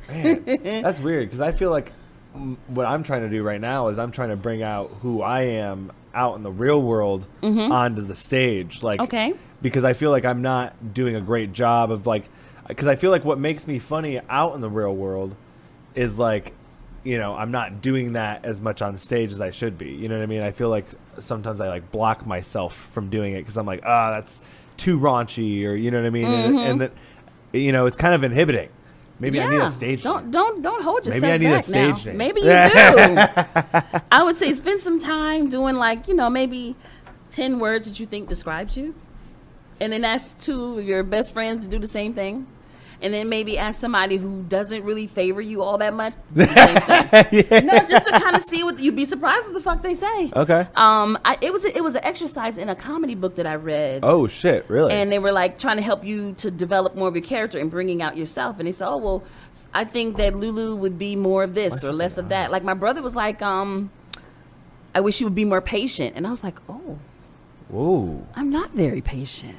Man, 0.09 0.43
that's 0.83 1.01
weird 1.01 1.27
because 1.29 1.43
I 1.43 1.53
feel 1.53 1.69
like 1.71 1.93
what 2.69 2.87
I'm 2.87 3.03
trying 3.03 3.23
to 3.23 3.29
do 3.29 3.43
right 3.43 3.61
now 3.61 3.89
is 3.89 3.99
I'm 3.99 4.13
trying 4.13 4.29
to 4.31 4.37
bring 4.37 4.63
out 4.63 4.91
who 5.03 5.23
I 5.23 5.41
am 5.43 5.93
out 6.15 6.37
in 6.37 6.43
the 6.43 6.51
real 6.51 6.81
world 6.81 7.27
onto 7.43 8.03
the 8.03 8.17
stage 8.17 8.83
like 8.83 8.99
Mm-hmm. 8.99 9.05
Okay. 9.05 9.35
because 9.63 9.85
i 9.85 9.93
feel 9.93 10.11
like 10.11 10.25
i'm 10.25 10.43
not 10.43 10.95
doing 10.95 11.15
a 11.15 11.21
great 11.21 11.53
job 11.53 11.93
of 11.93 12.07
like 12.07 12.25
because 12.67 12.89
i 12.89 12.97
feel 12.97 13.11
like 13.11 13.25
what 13.25 13.39
makes 13.39 13.67
me 13.67 13.79
funny 13.79 14.19
out 14.29 14.55
in 14.55 14.61
the 14.61 14.71
real 14.71 14.95
world 14.97 15.37
is 15.95 16.19
like 16.19 16.55
you 17.05 17.19
know 17.19 17.35
i'm 17.35 17.51
not 17.53 17.83
doing 17.83 18.15
that 18.15 18.45
as 18.45 18.61
much 18.61 18.83
on 18.83 18.97
stage 18.97 19.33
as 19.33 19.41
i 19.41 19.51
should 19.51 19.79
be. 19.79 19.91
You 19.91 20.09
know 20.09 20.17
what 20.17 20.23
i 20.23 20.27
mean? 20.27 20.43
I 20.43 20.51
feel 20.51 20.71
like 20.71 20.87
sometimes 21.19 21.61
i 21.61 21.69
like 21.69 21.93
block 21.93 22.27
myself 22.27 22.75
from 22.93 23.11
doing 23.11 23.35
it 23.35 23.41
because 23.43 23.57
i'm 23.57 23.67
like 23.67 23.83
ah 23.85 24.11
that's 24.13 24.43
too 24.77 24.99
raunchy 24.99 25.65
or 25.67 25.75
you 25.75 25.91
know 25.91 26.01
what 26.01 26.07
i 26.07 26.11
mean? 26.11 26.25
And, 26.27 26.59
and 26.59 26.81
that 26.81 26.93
you 27.53 27.71
know 27.71 27.87
it's 27.87 27.97
kind 27.97 28.15
of 28.15 28.25
inhibiting 28.25 28.71
maybe 29.21 29.41
i 29.41 29.49
need 29.51 29.61
a 29.61 29.71
stage 29.71 30.03
Don't 30.03 30.25
name. 30.25 30.31
don't 30.31 30.63
don't 30.63 30.83
hold 30.83 31.05
yourself 31.07 31.23
Maybe 31.23 31.47
I 31.47 31.51
need 31.51 31.57
a 31.57 31.63
stage 31.63 32.07
now. 32.07 32.13
name. 32.13 32.17
Maybe 32.19 32.41
you 32.43 32.47
do. 32.47 34.01
I 34.13 34.23
would 34.23 34.37
say 34.37 34.53
spend 34.53 34.81
some 34.81 34.99
time 35.01 35.49
doing 35.49 35.77
like 35.77 36.09
you 36.09 36.15
know 36.15 36.31
maybe 36.31 36.77
ten 37.31 37.59
words 37.59 37.87
that 37.89 37.99
you 38.01 38.07
think 38.07 38.29
describes 38.29 38.77
you, 38.77 38.95
and 39.81 39.93
then 39.93 40.05
ask 40.05 40.39
two 40.41 40.79
of 40.79 40.85
your 40.85 41.03
best 41.03 41.33
friends 41.33 41.65
to 41.65 41.69
do 41.69 41.79
the 41.79 41.87
same 41.89 42.15
thing, 42.15 42.47
and 43.01 43.15
then 43.15 43.29
maybe 43.29 43.57
ask 43.57 43.81
somebody 43.81 44.17
who 44.17 44.43
doesn't 44.49 44.83
really 44.85 45.07
favor 45.07 45.41
you 45.41 45.63
all 45.63 45.79
that 45.79 45.95
much. 45.95 46.15
thing. 46.35 47.67
No, 47.67 47.79
just 47.87 48.07
to 48.09 48.21
kind 48.21 48.35
of 48.35 48.43
see 48.43 48.65
what 48.65 48.79
you'd 48.81 48.97
be 48.97 49.05
surprised 49.05 49.47
what 49.47 49.55
the 49.55 49.61
fuck 49.61 49.83
they 49.83 49.95
say. 49.95 50.33
okay 50.35 50.67
Um, 50.75 51.19
I, 51.25 51.39
it 51.41 51.53
was 51.53 51.65
a, 51.65 51.77
it 51.77 51.83
was 51.83 51.95
an 51.95 52.05
exercise 52.05 52.59
in 52.59 52.69
a 52.69 52.75
comedy 52.77 53.15
book 53.15 53.37
that 53.37 53.47
I 53.47 53.55
read 53.55 54.01
oh 54.03 54.27
shit 54.27 54.69
really 54.69 54.93
and 54.93 55.13
they 55.13 55.19
were 55.19 55.33
like 55.33 55.59
trying 55.59 55.77
to 55.77 55.83
help 55.83 56.05
you 56.05 56.33
to 56.39 56.51
develop 56.51 56.95
more 56.97 57.09
of 57.09 57.15
your 57.15 57.25
character 57.25 57.59
and 57.59 57.71
bringing 57.71 58.03
out 58.03 58.17
yourself. 58.17 58.59
And 58.59 58.67
they 58.67 58.73
said, 58.73 58.89
"Oh 58.89 58.97
well, 58.97 59.23
I 59.73 59.85
think 59.85 60.17
that 60.17 60.35
Lulu 60.35 60.77
would 60.77 60.99
be 60.99 61.17
more 61.17 61.43
of 61.45 61.55
this 61.55 61.85
or 61.85 61.93
less 61.93 62.19
of 62.19 62.29
that." 62.31 62.51
Like 62.51 62.65
my 62.65 62.75
brother 62.75 63.03
was 63.03 63.15
like, 63.15 63.41
um, 63.43 63.91
"I 64.95 65.01
wish 65.01 65.21
you 65.21 65.27
would 65.27 65.35
be 65.35 65.45
more 65.45 65.61
patient," 65.61 66.15
and 66.17 66.27
I 66.27 66.31
was 66.31 66.43
like, 66.45 66.57
"Oh, 66.69 66.99
whoa 67.69 68.27
I'm 68.35 68.51
not 68.51 68.71
very 68.73 69.01
patient, 69.01 69.59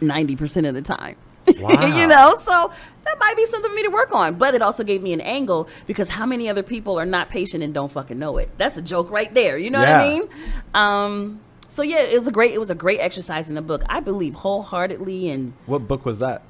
ninety 0.00 0.36
percent 0.36 0.66
of 0.66 0.74
the 0.74 0.82
time." 0.82 1.16
Wow. 1.58 1.86
you 1.98 2.06
know, 2.06 2.36
so 2.40 2.72
that 3.04 3.18
might 3.18 3.36
be 3.36 3.44
something 3.46 3.70
for 3.70 3.74
me 3.74 3.82
to 3.82 3.90
work 3.90 4.12
on. 4.12 4.36
But 4.36 4.54
it 4.54 4.62
also 4.62 4.84
gave 4.84 5.02
me 5.02 5.12
an 5.12 5.20
angle 5.20 5.68
because 5.86 6.10
how 6.10 6.26
many 6.26 6.48
other 6.48 6.62
people 6.62 6.98
are 6.98 7.06
not 7.06 7.30
patient 7.30 7.62
and 7.62 7.72
don't 7.74 7.90
fucking 7.90 8.18
know 8.18 8.38
it? 8.38 8.50
That's 8.58 8.76
a 8.76 8.82
joke 8.82 9.10
right 9.10 9.32
there. 9.34 9.58
You 9.58 9.70
know 9.70 9.80
what 9.80 9.88
I 9.88 10.08
mean? 10.08 10.28
Um, 10.74 11.40
so 11.68 11.82
yeah, 11.82 12.00
it 12.00 12.16
was 12.16 12.26
a 12.26 12.32
great 12.32 12.52
it 12.52 12.58
was 12.58 12.70
a 12.70 12.74
great 12.74 13.00
exercise 13.00 13.48
in 13.48 13.54
the 13.54 13.62
book. 13.62 13.82
I 13.88 14.00
believe 14.00 14.34
wholeheartedly, 14.34 15.30
and 15.30 15.54
what 15.66 15.86
book 15.86 16.04
was 16.04 16.18
that 16.18 16.42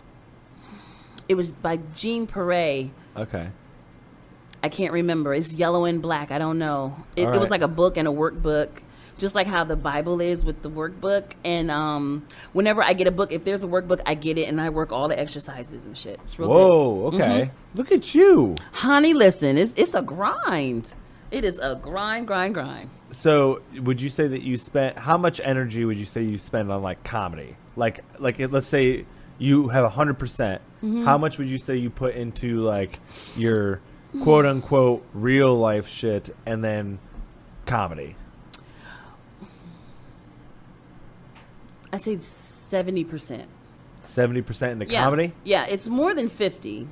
it 1.28 1.34
was 1.34 1.52
by 1.52 1.78
Gene 1.94 2.26
Perret. 2.26 2.90
okay 3.16 3.50
I 4.62 4.68
can't 4.68 4.92
remember. 4.92 5.32
It's 5.32 5.52
yellow 5.52 5.84
and 5.84 6.02
black. 6.02 6.30
I 6.30 6.38
don't 6.38 6.58
know. 6.58 6.96
It, 7.16 7.26
All 7.26 7.34
it 7.34 7.38
was 7.38 7.50
like 7.50 7.62
a 7.62 7.68
book 7.68 7.96
and 7.96 8.06
a 8.06 8.10
workbook, 8.10 8.68
just 9.20 9.34
like 9.36 9.46
how 9.46 9.62
the 9.62 9.76
Bible 9.76 10.20
is 10.20 10.44
with 10.44 10.62
the 10.62 10.70
workbook. 10.70 11.32
And 11.44 11.70
um, 11.70 12.26
whenever 12.52 12.82
I 12.82 12.94
get 12.94 13.06
a 13.06 13.10
book, 13.12 13.30
if 13.30 13.44
there's 13.44 13.62
a 13.62 13.68
workbook, 13.68 14.00
I 14.06 14.14
get 14.14 14.38
it 14.38 14.48
and 14.48 14.60
I 14.60 14.70
work 14.70 14.90
all 14.92 15.06
the 15.06 15.18
exercises 15.18 15.84
and 15.84 15.96
shit. 15.96 16.18
It's 16.24 16.38
real 16.38 16.48
good. 16.48 16.54
whoa 16.54 17.06
okay 17.14 17.50
look 17.74 17.92
at 17.92 18.14
you 18.14 18.56
Honey, 18.72 19.14
listen, 19.14 19.56
it's 19.58 19.74
it's 19.74 19.94
a 19.94 20.02
grind. 20.02 20.94
It 21.30 21.44
is 21.44 21.60
a 21.60 21.76
grind, 21.76 22.26
grind, 22.26 22.54
grind. 22.54 22.90
So, 23.12 23.62
would 23.80 24.00
you 24.00 24.08
say 24.08 24.26
that 24.26 24.42
you 24.42 24.58
spent 24.58 24.98
how 24.98 25.16
much 25.16 25.40
energy 25.44 25.84
would 25.84 25.96
you 25.98 26.04
say 26.04 26.22
you 26.22 26.38
spend 26.38 26.72
on 26.72 26.82
like 26.82 27.04
comedy? 27.04 27.56
Like, 27.76 28.00
like 28.18 28.40
it- 28.40 28.50
let's 28.50 28.66
say 28.66 29.04
you 29.38 29.68
have 29.68 29.84
a 29.84 29.88
hundred 29.88 30.18
percent. 30.18 30.60
Mm-hmm. 30.82 31.04
How 31.04 31.18
much 31.18 31.38
would 31.38 31.48
you 31.48 31.58
say 31.58 31.76
you 31.76 31.90
put 31.90 32.14
into 32.16 32.62
like 32.62 32.98
your 33.36 33.80
quote 34.22 34.44
unquote 34.46 35.06
real 35.14 35.56
life 35.56 35.86
shit 35.86 36.34
and 36.46 36.64
then 36.64 36.98
comedy? 37.66 38.16
I'd 41.92 42.04
say 42.04 42.18
seventy 42.18 43.04
percent. 43.04 43.48
Seventy 44.02 44.42
percent 44.42 44.80
into 44.80 44.92
Yeah. 44.92 45.04
comedy. 45.04 45.32
Yeah, 45.44 45.66
it's 45.66 45.86
more 45.88 46.14
than 46.14 46.28
50. 46.28 46.88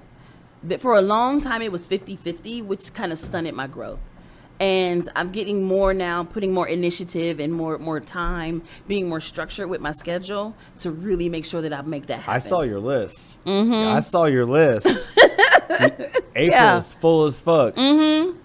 But 0.63 0.81
for 0.81 0.95
a 0.97 1.01
long 1.03 1.41
time, 1.41 1.63
it 1.63 1.71
was 1.73 1.87
50 1.87 2.17
50, 2.17 2.63
which 2.63 2.93
kind 2.93 3.13
of 3.13 3.19
stunted 3.21 3.55
my 3.55 3.67
growth. 3.67 4.09
And 4.61 5.09
I'm 5.15 5.31
getting 5.31 5.63
more 5.63 5.95
now, 5.95 6.25
putting 6.25 6.53
more 6.53 6.67
initiative 6.67 7.39
and 7.39 7.53
more 7.53 7.79
more 7.79 8.01
time, 8.01 8.63
being 8.89 9.09
more 9.09 9.21
structured 9.21 9.71
with 9.71 9.81
my 9.81 9.93
schedule 9.93 10.57
to 10.79 10.91
really 10.91 11.29
make 11.29 11.45
sure 11.45 11.63
that 11.63 11.73
I 11.73 11.81
make 11.83 12.07
that 12.09 12.21
happen. 12.21 12.35
I 12.35 12.39
saw 12.41 12.63
your 12.63 12.81
list. 12.81 13.37
I 13.47 14.01
saw 14.01 14.25
your 14.25 14.45
list. 14.47 14.87
April's 16.35 16.53
Yeah. 16.53 16.81
full 16.81 17.25
as 17.27 17.41
fuck. 17.41 17.75
Mm-hmm. 17.77 18.37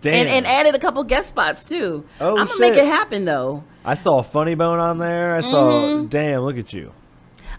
Damn. 0.00 0.14
and, 0.14 0.28
and 0.28 0.46
added 0.46 0.74
a 0.74 0.78
couple 0.78 1.02
guest 1.04 1.28
spots 1.30 1.64
too. 1.64 2.04
Oh, 2.20 2.38
I'm 2.38 2.46
gonna 2.46 2.60
make 2.60 2.74
it 2.74 2.86
happen 2.86 3.24
though. 3.24 3.64
I 3.88 3.94
saw 3.94 4.18
a 4.18 4.22
funny 4.22 4.54
bone 4.54 4.78
on 4.78 4.98
there. 4.98 5.34
I 5.34 5.40
saw. 5.40 5.72
Mm-hmm. 5.72 6.06
Damn, 6.08 6.42
look 6.42 6.58
at 6.58 6.74
you. 6.74 6.92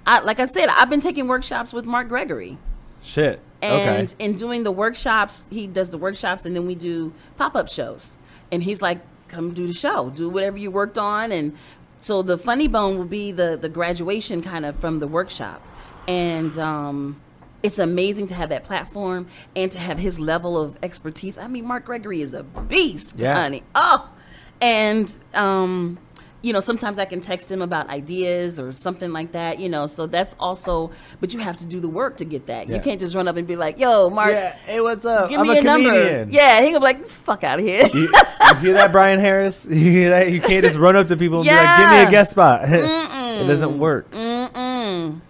I, 0.05 0.19
like 0.19 0.39
I 0.39 0.45
said, 0.45 0.69
I've 0.69 0.89
been 0.89 1.01
taking 1.01 1.27
workshops 1.27 1.73
with 1.73 1.85
Mark 1.85 2.07
Gregory. 2.07 2.59
Shit. 3.01 3.39
And 3.63 4.07
okay. 4.09 4.15
in 4.23 4.35
doing 4.35 4.63
the 4.63 4.71
workshops, 4.71 5.45
he 5.49 5.65
does 5.65 5.89
the 5.89 5.97
workshops 5.97 6.45
and 6.45 6.55
then 6.55 6.67
we 6.67 6.75
do 6.75 7.13
pop 7.37 7.55
up 7.55 7.67
shows. 7.67 8.19
And 8.51 8.61
he's 8.61 8.79
like, 8.79 8.99
come 9.27 9.53
do 9.53 9.65
the 9.65 9.73
show, 9.73 10.11
do 10.11 10.29
whatever 10.29 10.57
you 10.57 10.69
worked 10.69 10.97
on. 10.99 11.31
And 11.31 11.57
so 11.99 12.21
the 12.21 12.37
funny 12.37 12.67
bone 12.67 12.97
will 12.97 13.05
be 13.05 13.31
the, 13.31 13.57
the 13.57 13.69
graduation 13.69 14.43
kind 14.43 14.65
of 14.65 14.79
from 14.79 14.99
the 14.99 15.07
workshop. 15.07 15.61
And 16.07 16.57
um, 16.59 17.19
it's 17.63 17.79
amazing 17.79 18.27
to 18.27 18.35
have 18.35 18.49
that 18.49 18.65
platform 18.65 19.27
and 19.55 19.71
to 19.71 19.79
have 19.79 19.97
his 19.97 20.19
level 20.19 20.61
of 20.61 20.77
expertise. 20.83 21.37
I 21.39 21.47
mean, 21.47 21.65
Mark 21.65 21.85
Gregory 21.85 22.21
is 22.21 22.33
a 22.35 22.43
beast, 22.43 23.15
Yeah. 23.17 23.35
honey. 23.35 23.63
Oh, 23.73 24.11
and 24.61 25.11
um, 25.33 25.97
you 26.41 26.54
know, 26.54 26.60
sometimes 26.60 26.97
I 26.97 27.06
can 27.06 27.19
text 27.19 27.52
him 27.52 27.62
about 27.62 27.89
ideas 27.89 28.60
or 28.60 28.71
something 28.71 29.12
like 29.12 29.34
that. 29.34 29.60
You 29.60 29.69
know, 29.69 29.88
so 29.88 30.08
that's 30.08 30.36
also, 30.39 30.91
but 31.19 31.34
you 31.34 31.39
have 31.39 31.58
to 31.58 31.65
do 31.65 31.80
the 31.80 31.88
work 31.88 32.17
to 32.17 32.25
get 32.25 32.47
that. 32.47 32.67
Yeah. 32.67 32.78
You 32.78 32.82
can't 32.82 32.99
just 32.99 33.15
run 33.15 33.28
up 33.28 33.36
and 33.36 33.47
be 33.47 33.56
like, 33.56 33.78
"Yo, 33.78 34.10
Mark, 34.10 34.32
Yeah. 34.32 34.56
Hey, 34.65 34.82
what's 34.82 35.06
up? 35.06 35.30
give 35.30 35.39
I'm 35.39 35.47
me 35.47 35.58
a 35.58 35.60
a, 35.60 35.63
number." 35.63 36.28
Yeah, 36.30 36.62
he 36.62 36.67
gonna 36.67 36.80
be 36.80 36.84
like, 36.84 37.06
"Fuck 37.06 37.43
out 37.43 37.60
of 37.60 37.65
here." 37.65 37.86
You, 37.93 38.02
you 38.02 38.56
hear 38.62 38.73
that, 38.73 38.91
Brian 38.91 39.19
Harris? 39.19 39.65
You 39.80 39.91
hear 39.91 40.10
that? 40.10 40.32
You 40.32 40.41
can't 40.41 40.63
just 40.63 40.78
run 40.78 40.95
up 40.95 41.08
to 41.08 41.17
people 41.17 41.39
and 41.39 41.47
be 41.47 41.54
like, 41.56 41.80
"Give 41.80 41.89
me 41.91 42.04
a 42.04 42.12
guest 42.12 42.32
spot." 42.32 42.62
it 42.65 43.47
doesn't 43.47 43.80
work. 43.80 44.10
Mm-mm. 44.12 45.21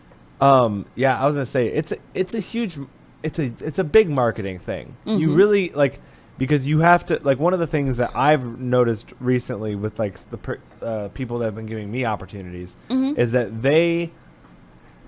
Um, 0.41 0.85
yeah, 0.95 1.19
I 1.19 1.25
was 1.25 1.35
gonna 1.35 1.45
say 1.45 1.67
it's 1.67 1.91
a, 1.91 1.97
it's 2.13 2.33
a 2.33 2.39
huge, 2.39 2.77
it's 3.23 3.39
a 3.39 3.51
it's 3.59 3.79
a 3.79 3.83
big 3.83 4.09
marketing 4.09 4.59
thing. 4.59 4.95
Mm-hmm. 5.05 5.19
You 5.19 5.33
really 5.33 5.69
like 5.69 5.99
because 6.39 6.65
you 6.65 6.79
have 6.79 7.05
to 7.05 7.19
like 7.21 7.37
one 7.37 7.53
of 7.53 7.59
the 7.59 7.67
things 7.67 7.97
that 7.97 8.11
I've 8.15 8.59
noticed 8.59 9.13
recently 9.19 9.75
with 9.75 9.99
like 9.99 10.17
the 10.31 10.37
per, 10.37 10.59
uh, 10.81 11.09
people 11.09 11.37
that 11.39 11.45
have 11.45 11.55
been 11.55 11.67
giving 11.67 11.91
me 11.91 12.05
opportunities 12.05 12.75
Mm-hmm. 12.89 13.19
is 13.19 13.33
that 13.33 13.61
they 13.61 14.11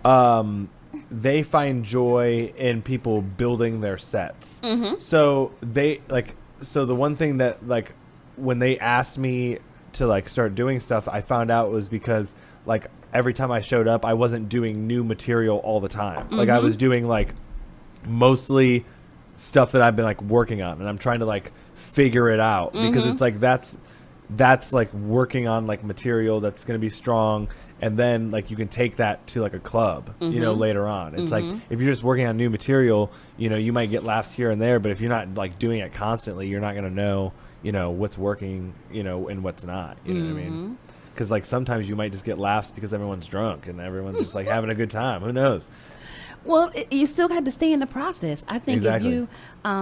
um 0.05 0.69
they 1.09 1.41
find 1.41 1.83
joy 1.85 2.53
in 2.57 2.81
people 2.81 3.21
building 3.21 3.81
their 3.81 3.97
sets. 3.97 4.59
Mm-hmm. 4.63 4.99
So 4.99 5.53
they 5.61 6.01
like 6.09 6.35
so 6.61 6.85
the 6.85 6.95
one 6.95 7.15
thing 7.15 7.37
that 7.37 7.67
like 7.67 7.93
when 8.35 8.59
they 8.59 8.77
asked 8.77 9.17
me 9.17 9.57
to 9.93 10.05
like 10.07 10.27
start 10.29 10.53
doing 10.55 10.79
stuff, 10.79 11.07
I 11.07 11.21
found 11.21 11.49
out 11.49 11.71
was 11.71 11.89
because 11.89 12.35
like 12.65 12.87
every 13.13 13.33
time 13.33 13.51
I 13.51 13.61
showed 13.61 13.87
up, 13.87 14.05
I 14.05 14.13
wasn't 14.13 14.49
doing 14.49 14.85
new 14.87 15.03
material 15.03 15.57
all 15.59 15.79
the 15.79 15.89
time. 15.89 16.29
Like 16.29 16.49
I 16.49 16.59
was 16.59 16.77
doing 16.77 17.07
like 17.07 17.33
mostly 18.05 18.85
stuff 19.41 19.71
that 19.71 19.81
I've 19.81 19.95
been 19.95 20.05
like 20.05 20.21
working 20.21 20.61
on 20.61 20.79
and 20.79 20.87
I'm 20.87 20.99
trying 20.99 21.19
to 21.19 21.25
like 21.25 21.51
figure 21.73 22.29
it 22.29 22.39
out 22.39 22.73
because 22.73 23.01
mm-hmm. 23.01 23.09
it's 23.09 23.21
like 23.21 23.39
that's 23.39 23.75
that's 24.29 24.71
like 24.71 24.93
working 24.93 25.47
on 25.47 25.65
like 25.65 25.83
material 25.83 26.39
that's 26.39 26.63
going 26.63 26.79
to 26.79 26.81
be 26.81 26.91
strong 26.91 27.49
and 27.81 27.97
then 27.97 28.29
like 28.29 28.51
you 28.51 28.55
can 28.55 28.67
take 28.67 28.97
that 28.97 29.25
to 29.25 29.41
like 29.41 29.55
a 29.55 29.59
club 29.59 30.13
you 30.19 30.39
know 30.39 30.51
mm-hmm. 30.51 30.61
later 30.61 30.87
on. 30.87 31.19
It's 31.19 31.31
like 31.31 31.43
mm-hmm. 31.43 31.73
if 31.73 31.81
you're 31.81 31.91
just 31.91 32.03
working 32.03 32.27
on 32.27 32.37
new 32.37 32.51
material 32.51 33.11
you 33.35 33.49
know 33.49 33.57
you 33.57 33.73
might 33.73 33.89
get 33.89 34.03
laughs 34.03 34.31
here 34.31 34.51
and 34.51 34.61
there 34.61 34.79
but 34.79 34.91
if 34.91 35.01
you're 35.01 35.09
not 35.09 35.33
like 35.33 35.57
doing 35.57 35.79
it 35.79 35.91
constantly 35.91 36.47
you're 36.47 36.61
not 36.61 36.73
going 36.73 36.85
to 36.85 36.93
know 36.93 37.33
you 37.63 37.71
know 37.71 37.89
what's 37.89 38.19
working 38.19 38.75
you 38.91 39.01
know 39.01 39.27
and 39.27 39.43
what's 39.43 39.65
not 39.65 39.97
you 40.05 40.13
know 40.13 40.33
what 40.35 40.39
i 40.39 40.43
mean? 40.43 40.77
Because 41.15 41.31
like 41.31 41.45
sometimes 41.45 41.89
you 41.89 41.95
might 41.95 42.11
just 42.11 42.23
get 42.23 42.37
laughs 42.37 42.71
because 42.71 42.93
everyone's 42.93 43.27
drunk 43.27 43.67
and 43.67 43.81
everyone's 43.81 44.19
just 44.19 44.35
like 44.35 44.47
having 44.47 44.69
a 44.69 44.75
good 44.75 44.91
time. 44.91 45.21
Who 45.21 45.33
knows 45.33 45.67
Well, 46.43 46.71
it, 46.73 46.91
you 46.91 47.05
still 47.05 47.29
have 47.29 47.43
to 47.43 47.51
stay 47.51 47.71
in 47.71 47.79
the 47.79 47.85
process. 47.87 48.43
I 48.47 48.57
think 48.59 48.77
Exactly. 48.77 49.09
if 49.09 49.13
you, 49.15 49.27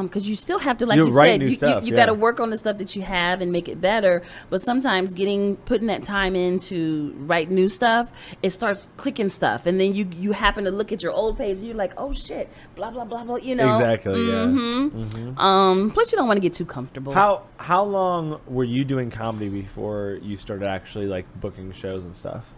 because 0.04 0.28
you 0.28 0.36
still 0.36 0.60
have 0.60 0.78
to, 0.80 0.86
like 0.86 0.98
You 0.98 1.06
you, 1.06 1.12
said, 1.12 1.42
you, 1.42 1.56
stuff, 1.56 1.84
you, 1.84 1.92
you 1.92 1.96
yeah. 1.96 2.06
got 2.06 2.06
to 2.08 2.14
work 2.14 2.40
on 2.42 2.50
the 2.50 2.58
stuff 2.58 2.78
that 2.80 2.96
you 2.98 3.02
have 3.02 3.40
and 3.40 3.52
make 3.52 3.70
it 3.70 3.80
better. 3.80 4.24
But 4.50 4.62
sometimes 4.62 5.14
getting 5.14 5.56
putting 5.58 5.88
that 5.88 6.04
time 6.04 6.36
in 6.36 6.60
to 6.68 7.14
write 7.20 7.50
new 7.50 7.70
stuff, 7.70 8.12
it 8.44 8.50
starts 8.50 8.90
clicking 8.98 9.30
stuff, 9.30 9.66
and 9.66 9.80
then 9.80 9.94
you 9.94 10.10
you 10.18 10.34
happen 10.34 10.66
to 10.66 10.72
look 10.72 10.92
at 10.92 11.02
your 11.02 11.14
old 11.14 11.38
page, 11.38 11.58
and 11.58 11.66
you're 11.66 11.76
like, 11.76 11.94
oh 11.98 12.14
shit, 12.14 12.50
blah 12.76 12.92
blah 12.92 13.06
blah 13.06 13.24
blah. 13.24 13.38
You 13.38 13.56
know, 13.56 13.76
exactly 13.78 14.28
yeah 14.28 14.46
hmm 14.48 15.40
Um, 15.40 15.92
plus 15.92 16.12
you 16.12 16.18
don't 16.18 16.28
want 16.28 16.38
to 16.38 16.42
get 16.42 16.54
too 16.54 16.66
comfortable. 16.66 17.14
How 17.14 17.44
how 17.58 17.84
long 17.86 18.42
were 18.48 18.66
you 18.66 18.84
doing 18.84 19.10
comedy 19.10 19.48
before 19.48 20.20
you 20.22 20.36
started 20.36 20.68
actually 20.68 21.06
like 21.06 21.26
booking 21.40 21.72
shows 21.72 22.04
and 22.04 22.14
stuff? 22.16 22.54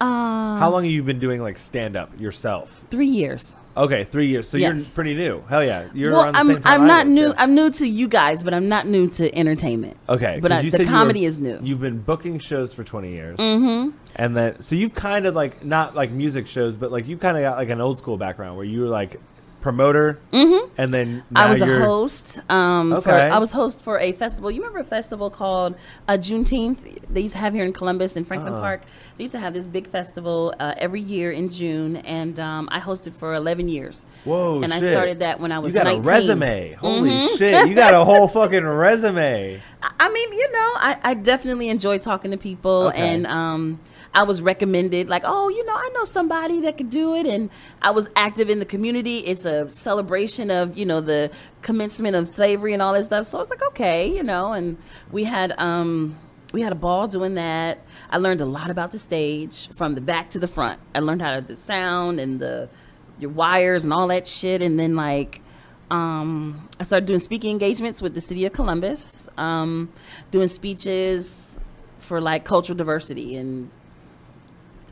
Uh, 0.00 0.58
How 0.58 0.70
long 0.70 0.84
have 0.84 0.92
you 0.92 1.02
been 1.02 1.18
doing 1.18 1.40
like 1.42 1.58
stand 1.58 1.96
up 1.96 2.18
yourself? 2.20 2.84
Three 2.90 3.06
years. 3.08 3.56
Okay, 3.76 4.04
three 4.04 4.28
years. 4.28 4.48
So 4.48 4.56
you're 4.56 4.74
pretty 4.94 5.14
new. 5.14 5.42
Hell 5.50 5.62
yeah, 5.62 5.88
you're 5.92 6.12
well, 6.12 6.22
around 6.22 6.32
the 6.32 6.38
I'm 6.38 6.46
same 6.46 6.60
time 6.62 6.72
I'm 6.72 6.82
I 6.82 6.86
not 6.86 7.06
was, 7.06 7.14
new. 7.14 7.26
yeah. 7.28 7.34
I'm 7.36 7.54
new 7.54 7.70
to 7.72 7.86
you 7.86 8.08
guys, 8.08 8.42
but 8.42 8.54
I'm 8.54 8.68
not 8.70 8.86
new 8.86 9.06
to 9.10 9.34
entertainment. 9.38 9.98
Okay, 10.08 10.38
but 10.40 10.50
'cause 10.50 10.58
I, 10.60 10.62
you 10.62 10.70
the 10.70 10.76
said 10.78 10.86
you 10.86 10.92
were- 10.92 10.98
comedy 10.98 11.24
is 11.26 11.38
new. 11.38 11.58
You've 11.62 11.80
been 11.80 11.98
booking 12.00 12.38
shows 12.38 12.72
for 12.72 12.84
20 12.84 13.10
years. 13.10 13.36
Mm-hmm. 13.38 13.90
And 14.16 14.34
then, 14.34 14.62
so 14.62 14.76
you've 14.76 14.94
kind 14.94 15.26
of 15.26 15.34
like, 15.34 15.62
not 15.62 15.94
like 15.94 16.10
music 16.10 16.46
shows, 16.46 16.78
but 16.78 16.90
like 16.90 17.06
you 17.06 17.18
kind 17.18 17.36
of 17.36 17.42
got 17.42 17.58
like 17.58 17.68
an 17.68 17.82
old 17.82 17.98
school 17.98 18.16
background 18.16 18.56
where 18.56 18.64
you 18.64 18.80
were 18.80 18.88
like 18.88 19.20
promoter. 19.66 20.18
Mm-hmm. 20.32 20.74
And 20.78 20.94
then 20.94 21.24
I 21.34 21.50
was 21.50 21.60
a 21.60 21.66
host. 21.66 22.38
Um, 22.48 22.90
for, 23.02 23.10
Okay. 23.10 23.28
I 23.36 23.38
was 23.38 23.50
host 23.50 23.80
for 23.80 23.98
a 23.98 24.12
festival. 24.12 24.48
You 24.50 24.60
remember 24.60 24.78
a 24.78 24.84
festival 24.98 25.28
called 25.30 25.74
uh, 26.06 26.12
Juneteenth? 26.12 26.80
They 27.12 27.22
used 27.22 27.34
to 27.34 27.40
have 27.40 27.52
here 27.52 27.64
in 27.64 27.72
Columbus 27.72 28.16
in 28.16 28.24
Franklin 28.24 28.52
Uh-uh. 28.52 28.60
Park. 28.60 28.82
They 29.16 29.24
used 29.24 29.32
to 29.32 29.40
have 29.40 29.54
this 29.54 29.66
big 29.66 29.88
festival 29.88 30.54
uh, 30.60 30.74
every 30.78 31.00
year 31.00 31.32
in 31.32 31.48
June, 31.50 31.96
and 31.96 32.38
um, 32.38 32.68
I 32.70 32.78
hosted 32.78 33.12
for 33.14 33.34
11 33.34 33.68
years. 33.68 34.04
Whoa, 34.24 34.62
and 34.62 34.72
I 34.72 34.80
started 34.80 35.18
that 35.20 35.40
when 35.40 35.50
I 35.50 35.58
was 35.58 35.74
You 35.74 35.80
got 35.80 35.86
19. 35.86 36.04
a 36.04 36.08
resume. 36.14 36.72
Holy 36.74 37.10
Mm-hmm. 37.10 37.36
shit. 37.36 37.68
You 37.68 37.74
got 37.74 37.92
a 37.94 38.04
whole 38.04 38.28
fucking 38.28 38.64
resume. 38.64 39.60
I- 39.82 39.92
I 39.98 40.08
mean, 40.10 40.32
you 40.32 40.52
know, 40.52 40.70
I, 40.76 40.98
I 41.02 41.14
definitely 41.14 41.68
enjoy 41.68 41.98
talking 41.98 42.30
to 42.30 42.36
people, 42.36 42.88
Okay. 42.88 42.98
and 43.14 43.26
um, 43.26 43.80
I 44.16 44.22
was 44.22 44.40
recommended, 44.40 45.10
like, 45.10 45.24
oh, 45.26 45.50
you 45.50 45.62
know, 45.66 45.74
I 45.74 45.90
know 45.92 46.04
somebody 46.04 46.62
that 46.62 46.78
could 46.78 46.88
do 46.88 47.14
it, 47.14 47.26
and 47.26 47.50
I 47.82 47.90
was 47.90 48.08
active 48.16 48.48
in 48.48 48.60
the 48.60 48.64
community. 48.64 49.18
It's 49.18 49.44
a 49.44 49.70
celebration 49.70 50.50
of, 50.50 50.74
you 50.76 50.86
know, 50.86 51.02
the 51.02 51.30
commencement 51.60 52.16
of 52.16 52.26
slavery 52.26 52.72
and 52.72 52.80
all 52.80 52.94
that 52.94 53.04
stuff. 53.04 53.26
So 53.26 53.36
I 53.36 53.42
was 53.42 53.50
like, 53.50 53.62
okay, 53.68 54.08
you 54.08 54.22
know, 54.22 54.54
and 54.54 54.78
we 55.12 55.24
had 55.24 55.52
um, 55.60 56.16
we 56.54 56.62
had 56.62 56.72
a 56.72 56.76
ball 56.76 57.06
doing 57.08 57.34
that. 57.34 57.80
I 58.08 58.16
learned 58.16 58.40
a 58.40 58.46
lot 58.46 58.70
about 58.70 58.90
the 58.90 58.98
stage 58.98 59.68
from 59.76 59.94
the 59.94 60.00
back 60.00 60.30
to 60.30 60.38
the 60.38 60.48
front. 60.48 60.80
I 60.94 61.00
learned 61.00 61.20
how 61.20 61.34
to 61.34 61.42
the 61.42 61.58
sound 61.58 62.18
and 62.18 62.40
the 62.40 62.70
your 63.18 63.30
wires 63.30 63.84
and 63.84 63.92
all 63.92 64.08
that 64.08 64.26
shit, 64.26 64.62
and 64.62 64.80
then 64.80 64.96
like 64.96 65.42
um, 65.90 66.70
I 66.80 66.84
started 66.84 67.04
doing 67.04 67.20
speaking 67.20 67.50
engagements 67.50 68.00
with 68.00 68.14
the 68.14 68.22
city 68.22 68.46
of 68.46 68.54
Columbus, 68.54 69.28
um, 69.36 69.92
doing 70.30 70.48
speeches 70.48 71.60
for 71.98 72.18
like 72.18 72.46
cultural 72.46 72.78
diversity 72.78 73.36
and 73.36 73.70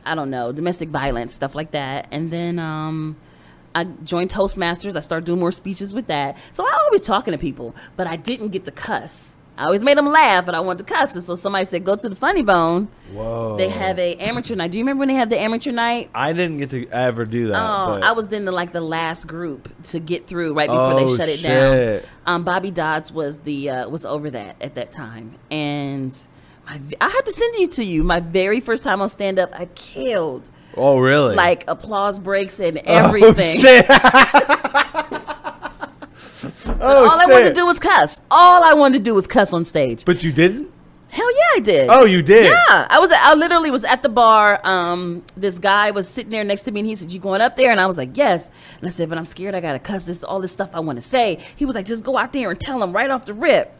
I 0.05 0.15
don't 0.15 0.29
know, 0.29 0.51
domestic 0.51 0.89
violence, 0.89 1.33
stuff 1.33 1.55
like 1.55 1.71
that. 1.71 2.07
And 2.11 2.31
then 2.31 2.59
um, 2.59 3.15
I 3.73 3.85
joined 3.85 4.29
Toastmasters. 4.29 4.95
I 4.95 4.99
started 4.99 5.25
doing 5.25 5.39
more 5.39 5.51
speeches 5.51 5.93
with 5.93 6.07
that. 6.07 6.37
So 6.51 6.63
I 6.65 6.71
always 6.85 7.01
talking 7.01 7.31
to 7.31 7.37
people, 7.37 7.75
but 7.97 8.07
I 8.07 8.15
didn't 8.15 8.49
get 8.49 8.65
to 8.65 8.71
cuss. 8.71 9.31
I 9.57 9.63
always 9.67 9.85
made 9.85 9.97
them 9.97 10.05
laugh, 10.07 10.45
but 10.45 10.53
I 10.53 10.59
wanted 10.59 10.85
to 10.85 10.93
cuss. 10.93 11.15
And 11.15 11.23
so 11.23 11.35
somebody 11.35 11.63
said, 11.63 11.85
go 11.85 11.95
to 11.95 12.09
the 12.09 12.15
Funny 12.15 12.41
Bone. 12.41 12.89
Whoa. 13.13 13.55
They 13.57 13.69
have 13.69 13.97
a 13.97 14.15
amateur 14.17 14.53
night. 14.53 14.71
Do 14.71 14.77
you 14.77 14.83
remember 14.83 14.99
when 14.99 15.07
they 15.07 15.13
had 15.13 15.29
the 15.29 15.39
amateur 15.39 15.71
night? 15.71 16.09
I 16.13 16.33
didn't 16.33 16.57
get 16.57 16.71
to 16.71 16.89
ever 16.89 17.23
do 17.23 17.47
that. 17.47 17.55
Oh, 17.61 17.93
but- 17.93 18.03
I 18.03 18.11
was 18.11 18.27
in 18.33 18.43
the 18.43 18.51
like 18.51 18.73
the 18.73 18.81
last 18.81 19.27
group 19.27 19.69
to 19.85 19.99
get 20.01 20.27
through 20.27 20.53
right 20.55 20.67
before 20.67 20.91
Oh, 20.91 21.07
they 21.07 21.15
shut 21.15 21.29
it 21.29 21.41
down. 21.41 21.73
shit. 21.73 22.05
Um, 22.25 22.43
Bobby 22.43 22.69
Dodds 22.69 23.13
was 23.13 23.39
the 23.39 23.69
uh, 23.69 23.87
was 23.89 24.05
over 24.05 24.29
that 24.31 24.57
at 24.61 24.75
that 24.75 24.91
time, 24.91 25.35
and 25.49 26.15
my, 26.65 26.79
I 27.01 27.09
had 27.09 27.21
to 27.21 27.31
send 27.31 27.55
you 27.55 27.67
to 27.67 27.83
you. 27.83 28.03
My 28.03 28.19
very 28.19 28.59
first 28.59 28.83
time 28.83 29.01
on 29.01 29.09
stand 29.09 29.39
up, 29.39 29.49
I 29.53 29.65
killed 29.75 30.49
Oh, 30.77 30.97
really? 30.99 31.35
like 31.35 31.63
applause 31.67 32.19
breaks 32.19 32.59
and 32.59 32.77
everything. 32.79 33.23
Oh, 33.23 33.29
everything. 33.29 33.61
shit. 33.61 33.85
Oh, 36.77 37.09
all 37.09 37.21
I 37.21 37.25
wanted 37.27 37.49
to 37.49 37.53
do 37.55 37.65
was 37.65 37.79
cuss. 37.79 38.21
All 38.29 38.63
I 38.63 38.73
wanted 38.73 38.99
to 38.99 39.03
do 39.03 39.13
was 39.15 39.25
cuss 39.27 39.53
on 39.53 39.63
stage. 39.65 40.03
But 40.05 40.23
you 40.23 40.31
didn't? 40.31 40.69
Hell 41.09 41.31
yeah, 41.35 41.45
I 41.55 41.59
did. 41.61 41.87
Oh, 41.89 42.03
you 42.05 42.21
did? 42.21 42.47
Yeah, 42.47 42.87
I 42.89 42.99
was. 42.99 43.09
I 43.13 43.33
literally 43.35 43.71
was 43.71 43.83
at 43.85 44.03
the 44.03 44.09
bar. 44.09 44.59
Um, 44.63 45.23
this 45.37 45.57
guy 45.57 45.91
was 45.91 46.07
sitting 46.09 46.29
there 46.31 46.43
next 46.43 46.63
to 46.63 46.71
me, 46.71 46.81
and 46.81 46.89
he 46.89 46.95
said, 46.95 47.11
"You 47.11 47.19
going 47.19 47.39
up 47.41 47.55
there?" 47.55 47.71
And 47.71 47.79
I 47.79 47.85
was 47.85 47.97
like, 47.97 48.17
"Yes." 48.17 48.51
And 48.79 48.87
I 48.87 48.91
said, 48.91 49.07
"But 49.07 49.17
I'm 49.17 49.25
scared. 49.25 49.55
I 49.55 49.61
gotta 49.61 49.79
cuss 49.79 50.03
this. 50.03 50.23
All 50.23 50.41
this 50.41 50.51
stuff 50.51 50.69
I 50.73 50.81
want 50.81 50.97
to 50.97 51.01
say." 51.01 51.39
He 51.55 51.63
was 51.65 51.73
like, 51.73 51.85
"Just 51.85 52.03
go 52.03 52.17
out 52.17 52.33
there 52.33 52.51
and 52.51 52.59
tell 52.59 52.83
him 52.83 52.91
right 52.91 53.09
off 53.09 53.25
the 53.25 53.33
rip." 53.33 53.73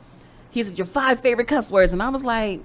He 0.50 0.64
said, 0.64 0.78
"Your 0.78 0.86
five 0.88 1.20
favorite 1.20 1.48
cuss 1.50 1.70
words," 1.70 1.92
and 1.94 2.02
I 2.02 2.10
was 2.10 2.24
like. 2.24 2.62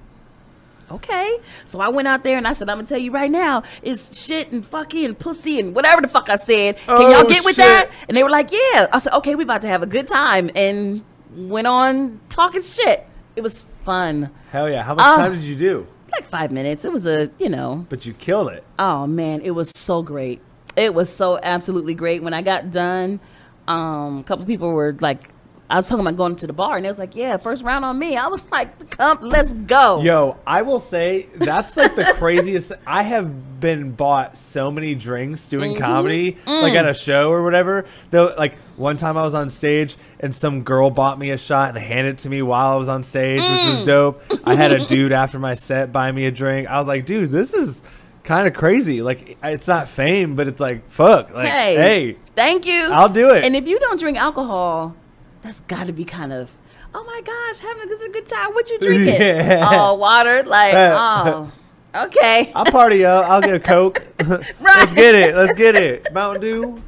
Okay, 0.91 1.39
so 1.65 1.81
I 1.81 1.89
went 1.89 2.09
out 2.09 2.25
there 2.25 2.37
and 2.37 2.47
I 2.49 2.53
said, 2.53 2.69
"I'm 2.69 2.79
gonna 2.79 2.87
tell 2.89 2.99
you 2.99 3.13
right 3.13 3.31
now, 3.31 3.63
it's 3.83 4.25
shit 4.25 4.51
and 4.51 4.69
fucky 4.69 5.05
and 5.05 5.17
pussy 5.19 5.61
and 5.61 5.75
whatever 5.75 6.03
the 6.03 6.09
fuck 6.09 6.29
I 6.29 6.37
said. 6.37 6.77
Can 6.79 6.97
Oh, 6.97 7.11
y'all 7.11 7.25
get 7.29 7.45
with 7.45 7.55
shit. 7.57 7.65
that?" 7.65 7.91
And 8.09 8.17
they 8.17 8.23
were 8.23 8.31
like, 8.31 8.51
"Yeah." 8.51 8.87
I 8.93 8.99
said, 8.99 9.13
"Okay, 9.15 9.35
we 9.37 9.45
about 9.45 9.63
to 9.63 9.69
have 9.69 9.83
a 9.83 9.87
good 9.87 10.09
time," 10.09 10.51
and 10.57 11.03
went 11.37 11.67
on 11.69 12.19
talking 12.29 12.63
shit. 12.63 13.07
It 13.37 13.43
was 13.43 13.65
fun, 13.85 14.31
Hell 14.51 14.69
yeah. 14.69 14.83
How 14.83 14.95
much 14.95 15.05
Oh. 15.07 15.17
time 15.17 15.33
did 15.33 15.43
you 15.43 15.55
do? 15.57 15.87
like 16.13 16.29
five 16.29 16.51
minutes. 16.51 16.85
It 16.85 16.91
was 16.91 17.07
a, 17.07 17.31
you 17.39 17.49
know, 17.49 17.87
But 17.89 18.05
you 18.05 18.13
killed 18.13 18.51
it. 18.51 18.65
Oh 18.81 19.07
man, 19.07 19.41
it 19.43 19.53
was 19.53 19.71
so 19.71 20.03
great. 20.03 20.41
It 20.77 20.93
was 20.93 21.09
so 21.09 21.39
absolutely 21.41 21.95
great. 21.95 22.21
When 22.21 22.35
I 22.35 22.43
got 22.43 22.73
done, 22.73 23.21
um, 23.69 24.19
a 24.19 24.23
couple 24.25 24.45
people 24.45 24.73
were 24.73 24.97
like, 25.01 25.29
I 25.71 25.77
was 25.77 25.89
talking 25.89 26.05
about 26.05 26.17
going 26.17 26.35
to 26.37 26.47
the 26.49 26.53
bar, 26.53 26.77
and 26.77 26.85
it 26.85 26.89
was 26.89 26.99
like, 26.99 27.15
"Yeah, 27.15 27.37
first 27.37 27.63
round 27.63 27.85
on 27.85 27.99
me." 27.99 28.17
I 28.17 28.27
was 28.27 28.45
like, 28.51 28.91
"Come, 28.91 29.19
let's 29.23 29.55
go." 29.55 30.03
Yo, 30.03 30.37
I 30.47 30.63
will 30.63 30.81
say 30.81 31.29
that's 31.37 31.77
like 31.77 31.95
the 31.95 32.05
craziest. 32.17 32.73
I 32.87 33.03
have 33.05 33.61
been 33.61 33.93
bought 33.93 34.37
so 34.37 34.71
many 34.71 34.95
drinks 34.95 35.49
doing 35.49 35.73
Mm-hmm. 35.75 35.83
comedy, 35.83 36.37
Mm. 36.47 36.63
like 36.63 36.75
at 36.75 36.89
a 36.89 36.95
show 36.95 37.31
or 37.31 37.43
whatever. 37.45 37.85
Though, 38.11 38.35
like 38.37 38.55
one 38.77 38.97
time 38.97 39.17
I 39.17 39.23
was 39.23 39.35
on 39.35 39.49
stage 39.51 39.97
and 40.19 40.35
some 40.35 40.63
girl 40.63 40.91
bought 40.91 41.19
me 41.19 41.31
a 41.31 41.39
shot 41.39 41.69
and 41.69 41.79
handed 41.79 42.15
it 42.15 42.19
to 42.23 42.31
me 42.31 42.43
while 42.43 42.73
I 42.73 42.77
was 42.77 42.89
on 42.89 43.03
stage, 43.05 43.41
which 43.41 43.49
Mm. 43.49 43.69
was 43.69 43.85
dope. 43.85 44.23
I 44.45 44.55
had 44.57 44.73
a 44.73 44.85
dude 44.89 45.13
after 45.13 45.39
my 45.39 45.55
set 45.55 45.93
buy 45.93 46.11
me 46.11 46.25
a 46.27 46.31
drink. 46.31 46.67
I 46.69 46.79
was 46.81 46.89
like, 46.89 47.05
dude, 47.07 47.31
this 47.31 47.53
is 47.55 47.83
kind 48.25 48.49
of 48.49 48.55
crazy. 48.55 49.03
Like, 49.03 49.37
it's 49.45 49.69
not 49.69 49.89
fame, 49.89 50.35
but 50.35 50.49
it's 50.49 50.61
like, 50.61 50.89
fuck. 50.89 51.33
Like, 51.35 51.49
hey, 51.51 51.75
hey, 51.77 52.17
thank 52.35 52.67
you. 52.67 52.89
I'll 52.91 53.09
do 53.09 53.31
it. 53.31 53.45
And 53.45 53.55
if 53.55 53.69
you 53.69 53.79
don't 53.79 54.01
drink 54.01 54.17
alcohol, 54.19 54.97
that's 55.43 55.61
got 55.61 55.87
to 55.87 55.93
be 55.93 56.05
kind 56.05 56.33
of, 56.33 56.51
oh 56.95 57.05
my 57.05 57.21
gosh, 57.23 57.59
having 57.61 57.85
a, 57.85 57.87
this 57.87 58.01
is 58.01 58.09
a 58.09 58.13
good 58.13 58.27
time. 58.27 58.53
What 58.55 58.69
you 58.71 58.79
drinking? 58.81 59.21
Yeah. 59.21 59.69
Oh, 59.71 59.95
water. 59.95 60.43
Like, 60.43 60.75
oh, 60.75 61.51
okay. 61.95 62.53
I'll 62.57 62.65
party 62.65 63.05
up. 63.05 63.29
I'll 63.29 63.41
get 63.41 63.55
a 63.55 63.61
Coke. 63.61 64.03
Let's 64.27 64.95
get 64.95 65.15
it. 65.15 65.35
Let's 65.35 65.57
get 65.57 65.77
it. 65.77 66.13
Mountain 66.13 66.41
Dew. 66.43 66.83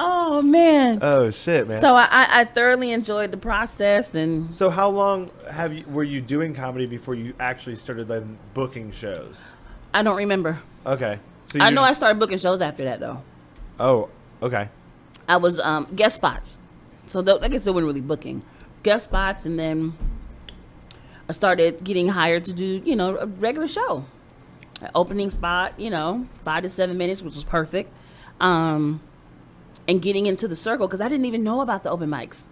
Oh 0.00 0.42
man. 0.42 1.00
Oh, 1.02 1.28
shit, 1.30 1.66
man. 1.66 1.80
so 1.80 1.96
I, 1.96 2.06
I 2.10 2.44
thoroughly 2.44 2.92
enjoyed 2.92 3.32
the 3.32 3.36
process 3.36 4.14
and 4.14 4.54
So 4.54 4.70
how 4.70 4.88
long 4.88 5.32
have 5.50 5.72
you 5.72 5.84
were 5.88 6.04
you 6.04 6.20
doing 6.20 6.54
comedy 6.54 6.86
before 6.86 7.16
you 7.16 7.34
actually 7.40 7.74
started 7.74 8.06
then 8.06 8.38
booking 8.54 8.92
shows? 8.92 9.54
I 9.92 10.02
don't 10.02 10.16
remember. 10.16 10.62
Okay. 10.86 11.18
So 11.46 11.58
I 11.60 11.70
know 11.70 11.82
I 11.82 11.94
started 11.94 12.20
booking 12.20 12.38
shows 12.38 12.60
after 12.60 12.84
that 12.84 13.00
though. 13.00 13.22
Oh, 13.80 14.08
okay. 14.40 14.68
I 15.26 15.36
was 15.38 15.58
um, 15.58 15.88
guest 15.96 16.14
spots, 16.14 16.60
so 17.08 17.22
th- 17.22 17.38
I 17.42 17.48
guess 17.48 17.64
they 17.64 17.70
weren't 17.70 17.86
really 17.86 18.00
booking 18.00 18.42
guest 18.82 19.04
spots, 19.04 19.44
and 19.46 19.58
then 19.58 19.94
I 21.28 21.32
started 21.32 21.84
getting 21.84 22.08
hired 22.08 22.44
to 22.46 22.52
do 22.52 22.82
you 22.84 22.96
know 22.96 23.16
a 23.16 23.26
regular 23.26 23.66
show, 23.66 24.04
An 24.80 24.90
opening 24.94 25.30
spot, 25.30 25.78
you 25.78 25.90
know, 25.90 26.26
five 26.44 26.62
to 26.62 26.68
seven 26.68 26.96
minutes, 26.96 27.22
which 27.22 27.34
was 27.34 27.44
perfect, 27.44 27.92
um, 28.40 29.00
and 29.86 30.00
getting 30.00 30.26
into 30.26 30.46
the 30.48 30.56
circle 30.56 30.86
because 30.86 31.00
I 31.00 31.08
didn't 31.08 31.26
even 31.26 31.42
know 31.42 31.60
about 31.60 31.82
the 31.82 31.90
open 31.90 32.08
mics. 32.10 32.48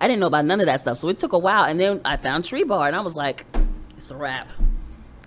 I 0.00 0.06
didn't 0.08 0.20
know 0.20 0.26
about 0.28 0.46
none 0.46 0.60
of 0.60 0.66
that 0.66 0.80
stuff, 0.80 0.96
so 0.98 1.08
it 1.08 1.18
took 1.18 1.32
a 1.34 1.38
while, 1.38 1.64
and 1.64 1.78
then 1.78 2.00
I 2.04 2.16
found 2.16 2.44
Tree 2.46 2.64
Bar, 2.64 2.86
and 2.86 2.96
I 2.96 3.00
was 3.00 3.14
like, 3.14 3.44
it's 3.98 4.10
a 4.10 4.16
wrap, 4.16 4.48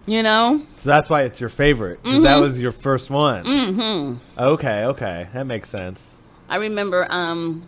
you 0.07 0.23
know. 0.23 0.63
So 0.77 0.89
that's 0.89 1.11
why 1.11 1.21
it's 1.23 1.39
your 1.39 1.49
favorite. 1.49 2.01
'cause 2.03 2.23
That 2.23 2.39
was 2.39 2.59
your 2.59 2.71
first 2.71 3.11
one. 3.11 3.43
Mm-hmm. 3.45 4.41
Okay, 4.41 4.85
okay. 4.85 5.27
That 5.33 5.45
makes 5.45 5.69
sense. 5.69 6.17
I 6.49 6.55
remember 6.55 7.05
um, 7.11 7.67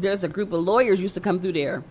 there's 0.00 0.24
a 0.24 0.28
group 0.28 0.52
of 0.52 0.60
lawyers 0.60 1.00
used 1.00 1.14
to 1.14 1.20
come 1.20 1.38
through 1.40 1.52
there, 1.52 1.82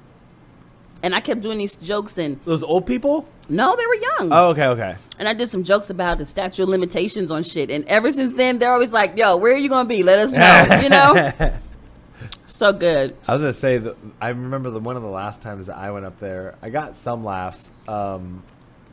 and 1.04 1.14
I 1.16 1.22
kept 1.22 1.42
doing 1.42 1.58
these 1.58 1.76
jokes. 1.76 2.18
And 2.18 2.40
Those 2.46 2.64
old 2.64 2.86
people? 2.86 3.28
no, 3.50 3.76
they 3.76 3.86
were 3.86 3.96
young. 3.96 4.30
Oh, 4.34 4.50
okay, 4.50 4.66
okay. 4.68 4.96
And 5.20 5.28
I 5.28 5.34
did 5.34 5.50
some 5.50 5.64
jokes 5.64 5.90
about 5.90 6.18
the 6.18 6.26
statute 6.26 6.64
of 6.64 6.70
limitations 6.70 7.32
on 7.32 7.44
shit. 7.44 7.70
And 7.72 7.86
ever 7.86 8.12
since 8.12 8.34
then, 8.34 8.60
they're 8.60 8.74
always 8.74 8.92
like, 8.92 9.16
"Yo, 9.18 9.38
where 9.38 9.54
are 9.54 9.58
you 9.58 9.70
gonna 9.70 9.88
be? 9.88 10.04
Let 10.04 10.20
us 10.20 10.32
know." 10.34 10.80
you 10.82 10.90
know, 10.90 11.52
so 12.46 12.74
good. 12.74 13.16
I 13.28 13.34
was 13.34 13.42
gonna 13.42 13.54
say 13.54 13.78
that 13.78 13.96
I 14.22 14.30
remember 14.30 14.70
the 14.70 14.80
one 14.80 14.96
of 14.96 15.02
the 15.04 15.08
last 15.10 15.42
times 15.42 15.68
that 15.68 15.78
I 15.78 15.92
went 15.92 16.06
up 16.06 16.20
there. 16.20 16.56
I 16.62 16.70
got 16.70 16.96
some 16.96 17.24
laughs 17.24 17.72
um, 17.88 18.44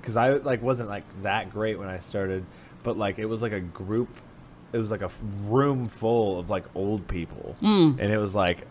because 0.01 0.17
I 0.17 0.35
like 0.35 0.63
wasn't 0.63 0.89
like 0.89 1.05
that 1.23 1.51
great 1.51 1.79
when 1.79 1.89
I 1.89 1.99
started, 1.99 2.45
but 2.83 2.97
like 2.99 3.19
it 3.19 3.27
was 3.27 3.43
like 3.43 3.53
a 3.53 3.61
group. 3.61 4.09
It 4.73 4.79
was 4.79 4.91
like 4.91 5.03
a 5.03 5.07
f- 5.07 5.19
room 5.45 5.89
full 5.89 6.39
of 6.39 6.51
like 6.51 6.65
old 6.75 7.07
people, 7.07 7.55
Hmm. 7.61 7.93
and 7.99 8.13
it 8.13 8.19
was 8.19 8.35
like 8.35 8.67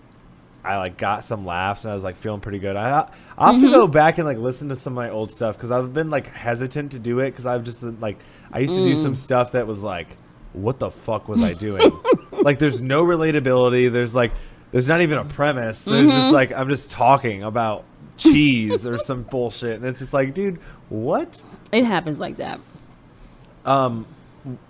I 0.63 0.78
like 0.78 0.97
got 0.97 1.23
some 1.23 1.45
laughs 1.45 1.84
and 1.84 1.91
I 1.91 1.93
was 1.93 2.04
like 2.04 2.15
feeling 2.15 2.39
pretty 2.39 2.60
good. 2.60 2.76
I 2.76 3.10
I 3.38 3.52
have 3.52 3.60
to 3.60 3.67
mm-hmm. 3.67 3.76
go 3.76 3.88
back 3.88 4.17
and 4.17 4.26
like 4.26 4.38
listen 4.38 4.69
to 4.69 4.76
some 4.76 4.93
of 4.93 4.95
my 4.95 5.10
old 5.10 5.32
stuff 5.32 5.58
because 5.58 5.71
I've 5.71 5.93
been 5.93 6.10
like 6.10 6.28
hesitant 6.28 6.93
to 6.93 6.99
do 6.99 7.19
it 7.19 7.32
because 7.32 7.45
I've 7.45 7.63
just 7.63 7.84
like 7.84 8.17
I 8.52 8.60
used 8.60 8.76
to 8.76 8.84
do 8.84 8.95
some 8.95 9.13
mm. 9.13 9.17
stuff 9.17 9.54
that 9.54 9.67
was 9.67 9.84
like, 9.84 10.08
what 10.54 10.80
the 10.80 10.91
fuck 10.91 11.28
was 11.28 11.41
I 11.41 11.54
doing? 11.54 11.91
like 12.32 12.60
there's 12.60 12.80
no 12.80 13.04
relatability. 13.04 13.91
There's 13.91 14.15
like 14.15 14.32
there's 14.71 14.88
not 14.88 15.02
even 15.02 15.17
a 15.17 15.26
premise. 15.26 15.84
There's 15.84 16.10
just 16.10 16.15
mm-hmm. 16.15 16.34
like 16.34 16.52
I'm 16.52 16.69
just 16.69 16.91
talking 16.91 17.43
about 17.43 17.84
cheese 18.17 18.88
or 18.88 18.97
some 18.97 19.23
bullshit, 19.23 19.76
and 19.76 19.86
it's 19.86 19.99
just 19.99 20.13
like, 20.13 20.34
dude, 20.34 20.60
what? 20.89 21.41
It 21.71 21.86
happens 21.86 22.19
like 22.19 22.38
that. 22.38 22.60
Um, 23.65 24.06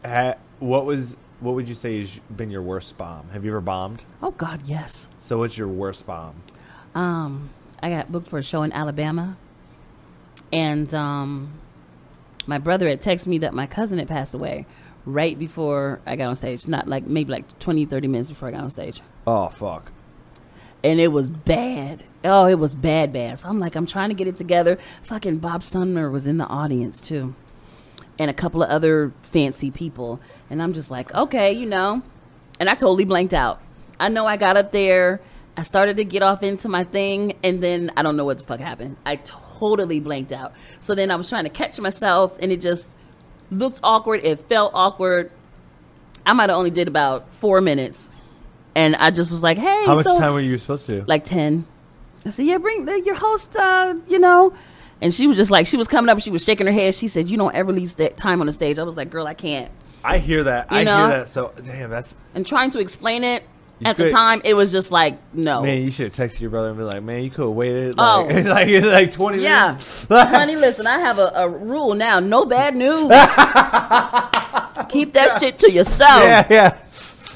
ha, 0.04 0.36
what 0.60 0.86
was 0.86 1.18
what 1.44 1.56
would 1.56 1.68
you 1.68 1.76
say 1.76 2.00
has 2.00 2.20
been 2.36 2.50
your 2.50 2.62
worst 2.62 2.98
bomb? 2.98 3.30
Have 3.30 3.44
you 3.46 3.52
ever 3.52 3.62
bombed? 3.62 4.04
Oh 4.22 4.32
God, 4.32 4.62
yes. 4.66 5.10
So 5.20 5.38
what's 5.40 5.58
your 5.58 5.68
worst 5.68 6.06
bomb? 6.08 6.36
Um, 6.96 7.50
I 7.82 7.90
got 7.90 8.12
booked 8.12 8.28
for 8.28 8.40
a 8.40 8.44
show 8.44 8.64
in 8.64 8.72
Alabama, 8.72 9.38
and 10.52 10.94
um, 10.94 11.54
my 12.46 12.58
brother 12.58 12.88
had 12.88 13.02
texted 13.02 13.28
me 13.28 13.40
that 13.40 13.54
my 13.54 13.68
cousin 13.68 14.00
had 14.00 14.08
passed 14.08 14.34
away 14.34 14.66
right 15.06 15.38
before 15.38 16.00
I 16.06 16.16
got 16.16 16.28
on 16.30 16.36
stage. 16.36 16.68
Not 16.68 16.88
like 16.88 17.06
maybe 17.06 17.32
like 17.32 17.60
20, 17.60 17.86
30 17.86 18.08
minutes 18.08 18.30
before 18.30 18.48
I 18.48 18.52
got 18.52 18.62
on 18.64 18.70
stage. 18.70 19.02
Oh 19.28 19.50
fuck. 19.50 19.92
and 20.84 21.00
it 21.00 21.10
was 21.10 21.30
bad. 21.30 22.04
Oh, 22.26 22.46
it 22.46 22.60
was 22.60 22.76
bad, 22.76 23.12
bad. 23.14 23.40
So 23.40 23.50
I'm 23.50 23.60
like, 23.60 23.76
I'm 23.76 23.86
trying 23.86 24.10
to 24.10 24.16
get 24.16 24.28
it 24.28 24.36
together. 24.38 24.78
Fucking 25.04 25.38
Bob 25.40 25.64
Sumner 25.64 26.10
was 26.10 26.26
in 26.28 26.38
the 26.38 26.46
audience 26.46 27.02
too, 27.02 27.36
and 28.20 28.30
a 28.30 28.34
couple 28.34 28.62
of 28.64 28.70
other 28.70 29.12
fancy 29.24 29.72
people. 29.72 30.20
And 30.50 30.62
I'm 30.62 30.74
just 30.74 30.92
like, 30.92 31.14
okay, 31.14 31.52
you 31.52 31.66
know. 31.66 32.02
And 32.60 32.70
I 32.70 32.76
totally 32.76 33.06
blanked 33.06 33.34
out. 33.34 33.62
I 34.00 34.10
know 34.10 34.26
I 34.26 34.38
got 34.38 34.58
up 34.58 34.72
there. 34.72 35.22
I 35.56 35.64
started 35.64 35.98
to 35.98 36.04
get 36.04 36.24
off 36.24 36.42
into 36.42 36.68
my 36.68 36.84
thing, 36.84 37.34
and 37.44 37.62
then 37.62 37.92
I 37.96 38.02
don't 38.02 38.18
know 38.18 38.26
what 38.26 38.40
the 38.40 38.44
fuck 38.44 38.60
happened. 38.60 38.98
I 39.06 39.18
totally 39.18 40.00
blanked 40.00 40.32
out. 40.32 40.54
So 40.80 40.96
then 40.96 41.12
I 41.12 41.16
was 41.16 41.30
trying 41.30 41.44
to 41.44 41.50
catch 41.50 41.80
myself, 41.80 42.36
and 42.42 42.52
it 42.52 42.60
just 42.60 42.98
looked 43.52 43.80
awkward. 43.84 44.22
It 44.24 44.40
felt 44.50 44.72
awkward. 44.74 45.32
I 46.26 46.34
might 46.34 46.50
have 46.50 46.58
only 46.58 46.72
did 46.72 46.88
about 46.88 47.32
four 47.36 47.62
minutes, 47.62 48.10
and 48.76 48.96
I 48.96 49.12
just 49.12 49.30
was 49.32 49.44
like, 49.44 49.58
"Hey, 49.60 49.86
How 49.86 49.96
much 49.96 50.06
so 50.06 50.18
time 50.18 50.34
were 50.34 50.40
you 50.40 50.58
supposed 50.58 50.88
to? 50.88 51.04
like 51.06 51.24
10 51.26 51.66
i 52.26 52.30
said 52.30 52.46
yeah 52.46 52.58
bring 52.58 52.86
the, 52.86 53.02
your 53.02 53.16
host 53.16 53.54
uh 53.58 53.94
you 54.08 54.18
know 54.18 54.54
and 55.02 55.14
she 55.14 55.28
was 55.28 55.38
just 55.38 55.52
like 55.52 55.68
she 55.68 55.78
was 55.78 55.88
coming 55.88 56.10
up 56.10 56.16
and 56.16 56.24
she 56.24 56.30
was 56.32 56.44
shaking 56.44 56.66
her 56.68 56.72
head 56.74 56.96
she 56.96 57.08
said 57.08 57.30
you 57.30 57.38
don't 57.38 57.54
ever 57.56 57.72
leave 57.72 57.90
sta- 57.92 58.10
time 58.16 58.40
on 58.42 58.48
the 58.48 58.54
stage 58.54 58.80
i 58.80 58.84
was 58.84 58.96
like 58.98 59.10
girl 59.10 59.28
i 59.28 59.34
can't 59.34 59.70
I 60.06 60.18
hear 60.18 60.44
that. 60.44 60.70
You 60.70 60.80
I 60.80 60.84
know? 60.84 60.98
hear 60.98 61.08
that. 61.20 61.30
So 61.30 61.54
damn, 61.64 61.90
that's 61.90 62.14
and 62.36 62.46
trying 62.46 62.72
to 62.72 62.80
explain 62.80 63.24
it 63.24 63.42
You 63.80 63.88
at 63.88 63.96
the 63.96 64.10
time 64.10 64.42
it 64.44 64.54
was 64.54 64.70
just 64.70 64.92
like 64.92 65.18
no 65.34 65.62
man. 65.62 65.82
You 65.82 65.92
should 65.92 66.14
have 66.14 66.30
texted 66.30 66.42
your 66.42 66.50
brother 66.50 66.68
and 66.68 66.78
be 66.78 66.84
like, 66.84 67.02
man, 67.04 67.24
you 67.24 67.30
could 67.30 67.44
have 67.46 67.52
waited 67.52 67.98
like, 67.98 68.06
Oh. 68.06 68.26
like 68.50 68.68
like, 68.68 68.84
like 68.84 69.12
twenty 69.12 69.42
yeah 69.44 69.68
minutes. 69.68 70.06
honey 70.12 70.58
listen 70.58 70.88
i 70.88 71.00
have 71.00 71.20
a, 71.20 71.32
a 71.36 71.48
rule 71.48 71.94
now 71.96 72.20
no 72.20 72.44
bad 72.46 72.76
news 72.76 73.00
keep 74.90 75.14
that 75.14 75.38
shit 75.40 75.58
to 75.60 75.72
yourself 75.72 76.22
yeah, 76.24 76.48
yeah. 76.50 76.78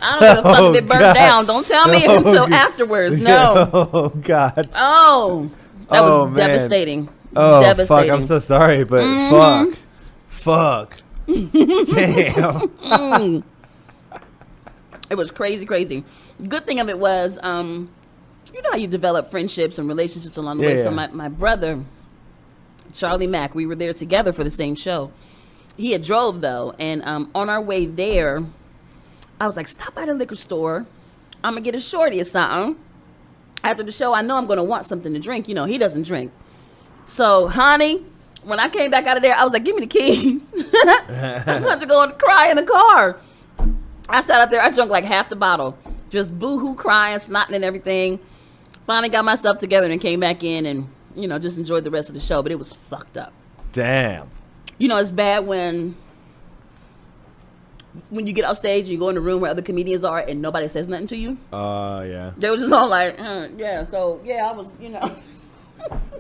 i 0.02 0.20
don't 0.20 0.36
give 0.36 0.38
a 0.40 0.42
fuck 0.44 0.60
Oh, 0.60 0.72
if 0.74 0.78
it 0.84 0.88
burnt 0.88 1.02
God. 1.02 1.14
down 1.14 1.46
don't 1.46 1.66
tell 1.66 1.88
me 1.88 2.04
Oh, 2.06 2.18
until 2.18 2.34
God. 2.48 2.54
afterwards 2.54 3.18
no 3.20 3.70
Oh 3.74 4.10
god. 4.10 4.70
oh 4.76 5.50
that 5.90 6.02
Oh, 6.04 6.26
was 6.26 6.38
man. 6.38 6.50
devastating 6.50 7.10
Oh 7.36 7.76
fuck! 7.86 8.10
I'm 8.10 8.24
so 8.24 8.40
sorry, 8.40 8.84
but 8.84 9.04
Mhm. 9.04 9.30
fuck, 9.30 9.78
fuck. 10.30 11.02
Damn. 11.96 13.44
It 15.10 15.16
was 15.16 15.32
crazy, 15.32 15.66
crazy. 15.66 16.04
Good 16.48 16.66
thing 16.66 16.80
of 16.80 16.90
it 16.90 17.00
was, 17.00 17.40
um, 17.42 17.90
you 18.54 18.62
know 18.62 18.72
how 18.72 18.78
you 18.78 18.88
develop 18.88 19.32
friendships 19.32 19.78
and 19.80 19.88
relationships 19.88 20.36
along 20.38 20.58
the 20.58 20.64
Yeah, 20.64 20.70
way. 20.76 20.84
So 20.84 20.92
my, 20.92 21.08
my 21.08 21.30
brother, 21.30 21.84
Charlie 22.94 23.28
Mack, 23.28 23.56
we 23.56 23.66
were 23.66 23.76
there 23.76 23.94
together 23.94 24.34
for 24.34 24.44
the 24.44 24.50
same 24.50 24.76
show. 24.76 25.12
He 25.78 25.92
had 25.92 26.04
drove 26.04 26.42
though, 26.42 26.74
and 26.80 27.04
um, 27.06 27.30
on 27.36 27.50
our 27.50 27.62
way 27.62 27.86
there, 27.86 28.44
I 29.40 29.46
was 29.46 29.56
like, 29.56 29.68
"Stop 29.68 29.94
by 29.96 30.06
the 30.06 30.14
liquor 30.14 30.36
store. 30.36 30.86
I'm 31.44 31.54
gonna 31.54 31.62
get 31.62 31.76
a 31.76 31.80
shorty 31.80 32.20
or 32.20 32.24
something." 32.26 32.78
After 33.64 33.84
the 33.84 33.92
show, 33.92 34.14
I 34.14 34.22
know 34.22 34.38
I'm 34.38 34.48
gonna 34.48 34.64
want 34.64 34.86
something 34.88 35.14
to 35.14 35.20
drink. 35.20 35.48
You 35.48 35.56
know, 35.56 35.66
he 35.66 35.78
doesn't 35.78 36.04
drink. 36.04 36.32
So, 37.08 37.48
honey, 37.48 38.06
when 38.44 38.60
I 38.60 38.70
came 38.70 38.92
back 38.92 39.08
out 39.08 39.18
of 39.18 39.24
there, 39.24 39.34
I 39.34 39.44
was 39.44 39.54
like, 39.54 39.64
"Give 39.64 39.76
me 39.76 39.82
the 39.82 39.88
keys." 39.88 40.54
I'm 40.74 41.64
about 41.64 41.80
to 41.80 41.88
go 41.88 42.04
and 42.04 42.18
cry 42.18 42.50
in 42.50 42.58
the 42.58 42.64
car. 42.64 43.18
I 44.10 44.22
sat 44.22 44.42
up 44.42 44.52
there. 44.52 44.62
I 44.62 44.70
drank 44.72 44.92
like 44.92 45.06
half 45.06 45.30
the 45.30 45.36
bottle, 45.36 45.78
just 46.10 46.38
boohoo, 46.38 46.76
crying, 46.76 47.18
snotting, 47.20 47.54
and 47.54 47.64
everything. 47.64 48.20
Finally 48.86 49.10
got 49.10 49.26
myself 49.26 49.58
together 49.58 49.90
and 49.90 50.00
came 50.00 50.20
back 50.20 50.44
in 50.44 50.66
and 50.66 50.88
you 51.16 51.28
know 51.28 51.40
just 51.40 51.58
enjoyed 51.58 51.84
the 51.84 51.92
rest 51.92 52.10
of 52.10 52.16
the 52.16 52.22
show. 52.22 52.44
But 52.44 52.52
it 52.52 52.60
was 52.60 52.74
fucked 52.74 53.18
up. 53.18 53.34
Damn. 53.72 54.30
You 54.78 54.90
know, 54.90 54.98
it's 54.98 55.12
bad 55.12 55.48
when 55.48 55.96
when 58.10 58.28
you 58.28 58.34
get 58.34 58.46
off 58.46 58.58
stage 58.58 58.84
and 58.84 58.92
you 58.92 59.00
go 59.00 59.10
in 59.10 59.16
the 59.16 59.22
room 59.22 59.42
where 59.42 59.50
other 59.50 59.62
comedians 59.62 60.04
are 60.04 60.20
and 60.20 60.42
nobody 60.42 60.68
says 60.68 60.88
nothing 60.90 61.08
to 61.08 61.18
you. 61.18 61.38
Uh, 61.52 62.04
yeah. 62.08 62.32
They 62.38 62.50
were 62.50 62.58
just 62.58 62.72
all 62.74 62.90
like, 62.90 63.18
uh, 63.18 63.48
"Yeah, 63.58 63.86
so 63.86 64.22
yeah, 64.26 64.50
I 64.50 64.52
was, 64.52 64.76
you 64.80 64.90
know." 64.90 65.16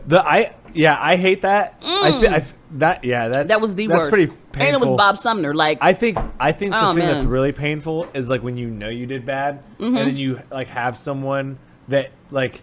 The 0.08 0.26
I 0.26 0.54
yeah 0.74 0.98
I 1.00 1.15
hate 1.15 1.41
that. 1.41 1.80
I, 1.84 2.20
feel, 2.20 2.30
I 2.30 2.36
f- 2.38 2.54
that 2.72 3.04
yeah 3.04 3.28
that 3.30 3.46
Mm. 3.46 3.50
That 3.50 3.62
was 3.62 3.76
the 3.76 3.88
that's 3.88 3.98
worst. 4.00 4.10
pretty 4.10 4.28
painful. 4.28 4.62
And 4.62 4.76
it 4.76 4.80
was 4.80 4.98
Bob 4.98 5.17
Sumner. 5.17 5.54
Like, 5.54 5.78
I 5.82 5.93
think 5.93 6.17
I 6.39 6.52
think 6.52 6.72
the 6.72 6.86
Oh, 6.86 6.93
thing 6.93 7.06
that's 7.06 7.24
man. 7.24 7.28
really 7.30 7.52
painful 7.52 8.08
is 8.13 8.30
like 8.30 8.41
when 8.41 8.58
you 8.58 8.70
know 8.70 8.89
you 8.89 9.06
did 9.06 9.26
bad 9.26 9.63
Mm-hmm. 9.80 9.98
and 9.98 10.08
then 10.08 10.17
you 10.17 10.41
like 10.52 10.67
have 10.67 10.98
someone 10.98 11.60
that 11.89 12.12
like 12.32 12.62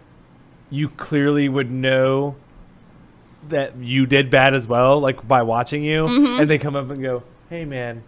you 0.70 0.88
clearly 0.88 1.48
would 1.48 1.70
know 1.70 2.36
that 3.48 3.76
you 3.76 4.06
did 4.06 4.30
bad 4.30 4.54
as 4.54 4.66
well 4.66 4.98
like 5.00 5.26
by 5.26 5.42
watching 5.42 5.84
you 5.84 6.06
Mm-hmm. 6.06 6.40
and 6.40 6.50
they 6.50 6.58
come 6.58 6.76
up 6.76 6.88
and 6.90 7.02
go 7.02 7.22
hey 7.50 7.64
man 7.64 8.02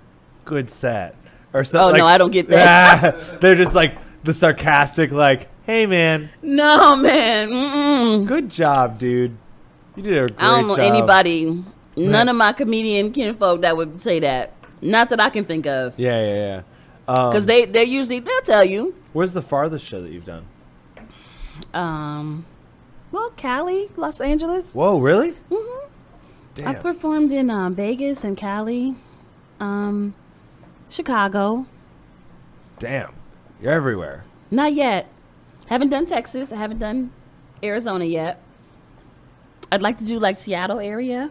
good 0.47 0.71
set 0.71 1.15
or 1.53 1.63
something 1.65 2.01
Oh, 2.01 2.05
no, 2.05 2.11
I 2.11 2.17
don't 2.19 2.31
get 2.31 2.49
that. 2.49 3.41
they're 3.41 3.55
just 3.55 3.75
like 3.75 3.97
the 4.25 4.33
sarcastic 4.33 5.11
like 5.13 5.49
hey 5.67 5.87
man 5.87 6.31
no, 6.43 6.97
man. 6.97 7.49
Mm-mm. 7.51 8.27
good 8.27 8.49
job 8.49 8.99
dude 8.99 9.37
you 9.97 10.03
did 10.03 10.13
a 10.15 10.19
great 10.29 10.39
job. 10.39 10.41
I 10.41 10.57
don't 10.61 10.69
know 10.69 10.77
job. 10.77 10.95
anybody, 10.95 11.65
none 11.97 12.29
of 12.29 12.37
my 12.37 12.53
comedian 12.53 13.13
kinfolk 13.13 13.63
that 13.63 13.77
would 13.79 14.03
say 14.03 14.21
that. 14.21 14.53
Not 14.83 15.09
that 15.09 15.21
I 15.21 15.31
can 15.31 15.45
think 15.47 15.67
of. 15.67 15.95
yeah 15.99 16.21
yeah 16.21 16.35
yeah 16.35 16.63
um, 17.09 17.31
Because 17.31 17.47
they, 17.47 17.65
they're 17.65 17.83
usually, 17.83 18.21
they'll 18.21 18.41
tell 18.43 18.63
you. 18.65 18.95
where's 19.15 19.33
the 19.33 19.41
farthest 19.41 19.87
show 19.87 20.03
that 20.03 20.13
you've 20.13 20.27
done 20.27 20.45
Um, 21.73 22.45
well, 23.11 23.31
Cali, 23.37 23.89
Los 23.97 24.21
Angeles. 24.21 24.75
whoa 24.75 24.99
really 24.99 25.31
hmm 25.51 25.87
Damn. 26.55 26.69
I 26.69 26.75
performed 26.75 27.33
in 27.33 27.51
um, 27.51 27.75
Vegas 27.75 28.25
and 28.25 28.35
Cali, 28.37 28.95
um, 29.61 30.15
Chicago. 30.91 31.67
Damn, 32.79 33.13
you're 33.63 33.73
everywhere. 33.73 34.25
Not 34.51 34.73
yet. 34.75 35.07
Haven't 35.67 35.91
done 35.91 36.07
Texas. 36.07 36.53
I 36.53 36.57
haven't 36.57 36.79
done 36.79 37.11
Arizona 37.63 38.05
yet. 38.05 38.41
I'd 39.73 39.83
like 39.83 39.99
to 39.99 40.05
do 40.05 40.19
like 40.19 40.39
Seattle 40.39 40.79
area. 40.79 41.31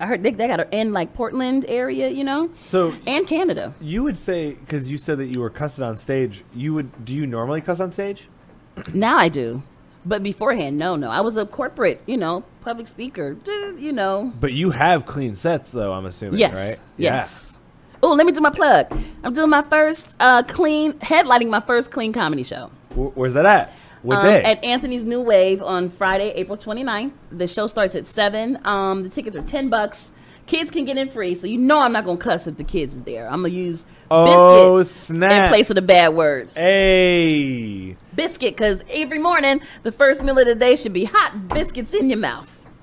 I 0.00 0.06
heard 0.06 0.22
they, 0.24 0.32
they 0.32 0.48
got 0.48 0.60
a 0.60 0.76
in 0.76 0.92
like 0.92 1.14
Portland 1.14 1.64
area, 1.68 2.08
you 2.08 2.24
know, 2.24 2.50
So 2.66 2.94
and 3.06 3.26
Canada. 3.26 3.72
you 3.80 4.02
would 4.02 4.18
say 4.18 4.54
because 4.54 4.90
you 4.90 4.98
said 4.98 5.18
that 5.18 5.26
you 5.26 5.40
were 5.40 5.50
cussing 5.50 5.84
on 5.84 5.96
stage. 5.96 6.44
You 6.54 6.74
would 6.74 7.04
do 7.04 7.14
you 7.14 7.26
normally 7.26 7.60
cuss 7.60 7.80
on 7.80 7.92
stage? 7.92 8.28
Now 8.92 9.16
I 9.16 9.28
do, 9.28 9.62
but 10.04 10.20
beforehand, 10.22 10.76
no, 10.78 10.96
no. 10.96 11.08
I 11.10 11.20
was 11.20 11.36
a 11.36 11.46
corporate, 11.46 12.02
you 12.06 12.16
know, 12.16 12.42
public 12.60 12.88
speaker. 12.88 13.36
You 13.78 13.92
know, 13.92 14.32
But 14.40 14.52
you 14.52 14.70
have 14.72 15.06
clean 15.06 15.36
sets 15.36 15.70
though. 15.70 15.92
I'm 15.92 16.06
assuming, 16.06 16.40
yes, 16.40 16.54
right? 16.56 16.80
yes. 16.98 17.58
Oh, 18.02 18.12
let 18.14 18.26
me 18.26 18.32
do 18.32 18.40
my 18.40 18.50
plug. 18.50 18.92
I'm 19.22 19.32
doing 19.32 19.48
my 19.48 19.62
first 19.62 20.16
uh, 20.20 20.42
clean 20.42 20.94
headlining 20.94 21.48
my 21.50 21.60
first 21.60 21.90
clean 21.92 22.12
comedy 22.12 22.42
show. 22.42 22.70
Where's 22.94 23.34
that 23.34 23.46
at? 23.46 23.72
What 24.02 24.18
Um, 24.18 24.24
day? 24.24 24.42
At 24.42 24.62
Anthony's 24.64 25.04
New 25.04 25.20
Wave 25.20 25.62
on 25.62 25.88
Friday, 25.88 26.30
April 26.36 26.56
29th. 26.58 27.12
The 27.30 27.46
show 27.46 27.66
starts 27.66 27.94
at 27.94 28.04
7. 28.06 28.58
Um, 28.64 29.02
the 29.02 29.08
tickets 29.08 29.36
are 29.36 29.40
10 29.42 29.68
bucks. 29.70 30.12
Kids 30.46 30.70
can 30.70 30.84
get 30.84 30.98
in 30.98 31.08
free, 31.08 31.34
so 31.34 31.46
you 31.46 31.56
know 31.56 31.80
I'm 31.80 31.92
not 31.92 32.04
going 32.04 32.18
to 32.18 32.22
cuss 32.22 32.46
if 32.46 32.58
the 32.58 32.64
kids 32.64 32.96
is 32.96 33.02
there. 33.02 33.26
I'm 33.30 33.40
going 33.40 33.52
to 33.52 33.58
use 33.58 33.86
Oh, 34.10 34.76
biscuit 34.78 34.94
snap. 35.06 35.44
in 35.44 35.48
place 35.48 35.70
of 35.70 35.76
the 35.76 35.80
bad 35.82 36.08
words. 36.14 36.54
hey. 36.54 37.96
Biscuit, 38.14 38.54
because 38.54 38.84
every 38.90 39.18
morning, 39.18 39.62
the 39.84 39.90
first 39.92 40.22
meal 40.22 40.38
of 40.38 40.46
the 40.46 40.54
day 40.54 40.76
should 40.76 40.92
be 40.92 41.04
hot 41.04 41.48
biscuits 41.48 41.94
in 41.94 42.10
your 42.10 42.18
mouth. 42.18 42.50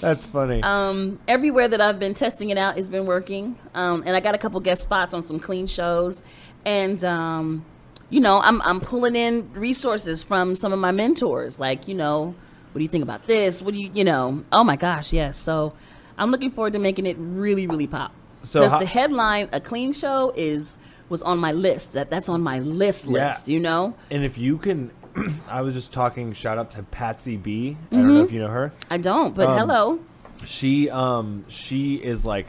That's 0.00 0.24
funny. 0.26 0.62
Um, 0.62 1.18
everywhere 1.28 1.68
that 1.68 1.80
I've 1.82 1.98
been 1.98 2.14
testing 2.14 2.48
it 2.48 2.56
out 2.56 2.76
has 2.76 2.88
been 2.88 3.04
working. 3.04 3.58
Um, 3.74 4.02
and 4.06 4.16
I 4.16 4.20
got 4.20 4.34
a 4.34 4.38
couple 4.38 4.58
guest 4.60 4.82
spots 4.82 5.12
on 5.12 5.22
some 5.22 5.38
clean 5.38 5.66
shows. 5.66 6.22
And, 6.64 7.02
um, 7.04 7.64
you 8.10 8.20
know, 8.20 8.40
I'm, 8.40 8.60
I'm 8.62 8.80
pulling 8.80 9.16
in 9.16 9.50
resources 9.54 10.22
from 10.22 10.54
some 10.54 10.72
of 10.72 10.78
my 10.78 10.92
mentors. 10.92 11.58
Like, 11.58 11.88
you 11.88 11.94
know, 11.94 12.34
what 12.72 12.78
do 12.78 12.82
you 12.82 12.88
think 12.88 13.02
about 13.04 13.26
this? 13.26 13.62
What 13.62 13.74
do 13.74 13.80
you, 13.80 13.90
you 13.94 14.04
know, 14.04 14.44
oh 14.52 14.64
my 14.64 14.76
gosh, 14.76 15.12
yes. 15.12 15.36
So 15.36 15.72
I'm 16.18 16.30
looking 16.30 16.50
forward 16.50 16.72
to 16.74 16.78
making 16.78 17.06
it 17.06 17.16
really, 17.18 17.66
really 17.66 17.86
pop. 17.86 18.12
So 18.42 18.60
Because 18.60 18.72
how- 18.72 18.78
to 18.80 18.86
headline 18.86 19.48
a 19.52 19.60
clean 19.60 19.92
show 19.92 20.32
is, 20.36 20.76
was 21.08 21.22
on 21.22 21.38
my 21.38 21.52
list. 21.52 21.92
That 21.94 22.10
That's 22.10 22.28
on 22.28 22.40
my 22.42 22.58
list 22.60 23.06
Yeah. 23.06 23.28
list, 23.28 23.48
you 23.48 23.58
know? 23.60 23.94
and 24.10 24.24
if 24.24 24.38
you 24.38 24.58
can, 24.58 24.90
I 25.48 25.62
was 25.62 25.74
just 25.74 25.92
talking. 25.92 26.32
Shout 26.34 26.56
out 26.56 26.70
to 26.72 26.84
Patsy 26.84 27.36
B. 27.36 27.76
I 27.90 27.96
don't 27.96 28.14
know 28.14 28.22
if 28.22 28.30
you 28.30 28.38
know 28.38 28.46
her. 28.48 28.72
I 28.88 28.96
don't, 28.98 29.34
but 29.34 29.48
Um, 29.48 29.58
hello. 29.58 29.98
She 30.44 30.88
um 30.88 31.44
she 31.48 31.96
is 31.96 32.24
like 32.24 32.46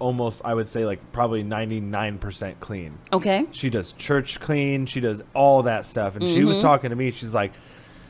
almost 0.00 0.42
I 0.44 0.52
would 0.54 0.68
say 0.68 0.84
like 0.84 1.12
probably 1.12 1.44
99% 1.44 2.58
clean. 2.58 2.98
Okay. 3.12 3.46
She 3.52 3.70
does 3.70 3.92
church 3.92 4.40
clean. 4.40 4.86
She 4.86 4.98
does 5.00 5.22
all 5.34 5.62
that 5.62 5.86
stuff. 5.86 6.16
And 6.16 6.28
she 6.28 6.42
was 6.42 6.56
Mm-hmm. 6.58 6.66
talking 6.66 6.90
to 6.90 6.96
me. 6.96 7.12
She's 7.12 7.32
like, 7.32 7.52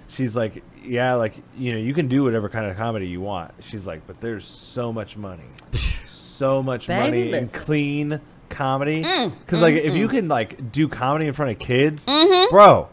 she's 0.09 0.35
like, 0.35 0.62
yeah, 0.83 1.14
like 1.14 1.35
you 1.59 1.72
know, 1.72 1.79
you 1.79 1.92
can 1.92 2.09
do 2.09 2.24
whatever 2.24 2.48
kind 2.48 2.64
of 2.70 2.76
comedy 2.79 3.07
you 3.09 3.20
want. 3.20 3.53
She's 3.61 3.87
like, 3.87 4.07
but 4.07 4.20
there's 4.22 4.46
so 4.46 4.92
much 4.92 5.16
money, 5.18 5.44
so 6.07 6.62
much 6.62 6.87
Baby, 6.87 7.00
money 7.00 7.33
in 7.35 7.48
clean 7.48 8.20
comedy. 8.48 9.03
Mm, 9.05 9.38
Because 9.40 9.61
like, 9.61 9.74
if 9.74 9.94
you 9.94 10.09
can 10.09 10.26
like 10.29 10.72
do 10.72 10.88
comedy 10.88 11.26
in 11.26 11.35
front 11.35 11.50
of 11.53 11.59
kids, 11.59 12.05
bro. 12.05 12.88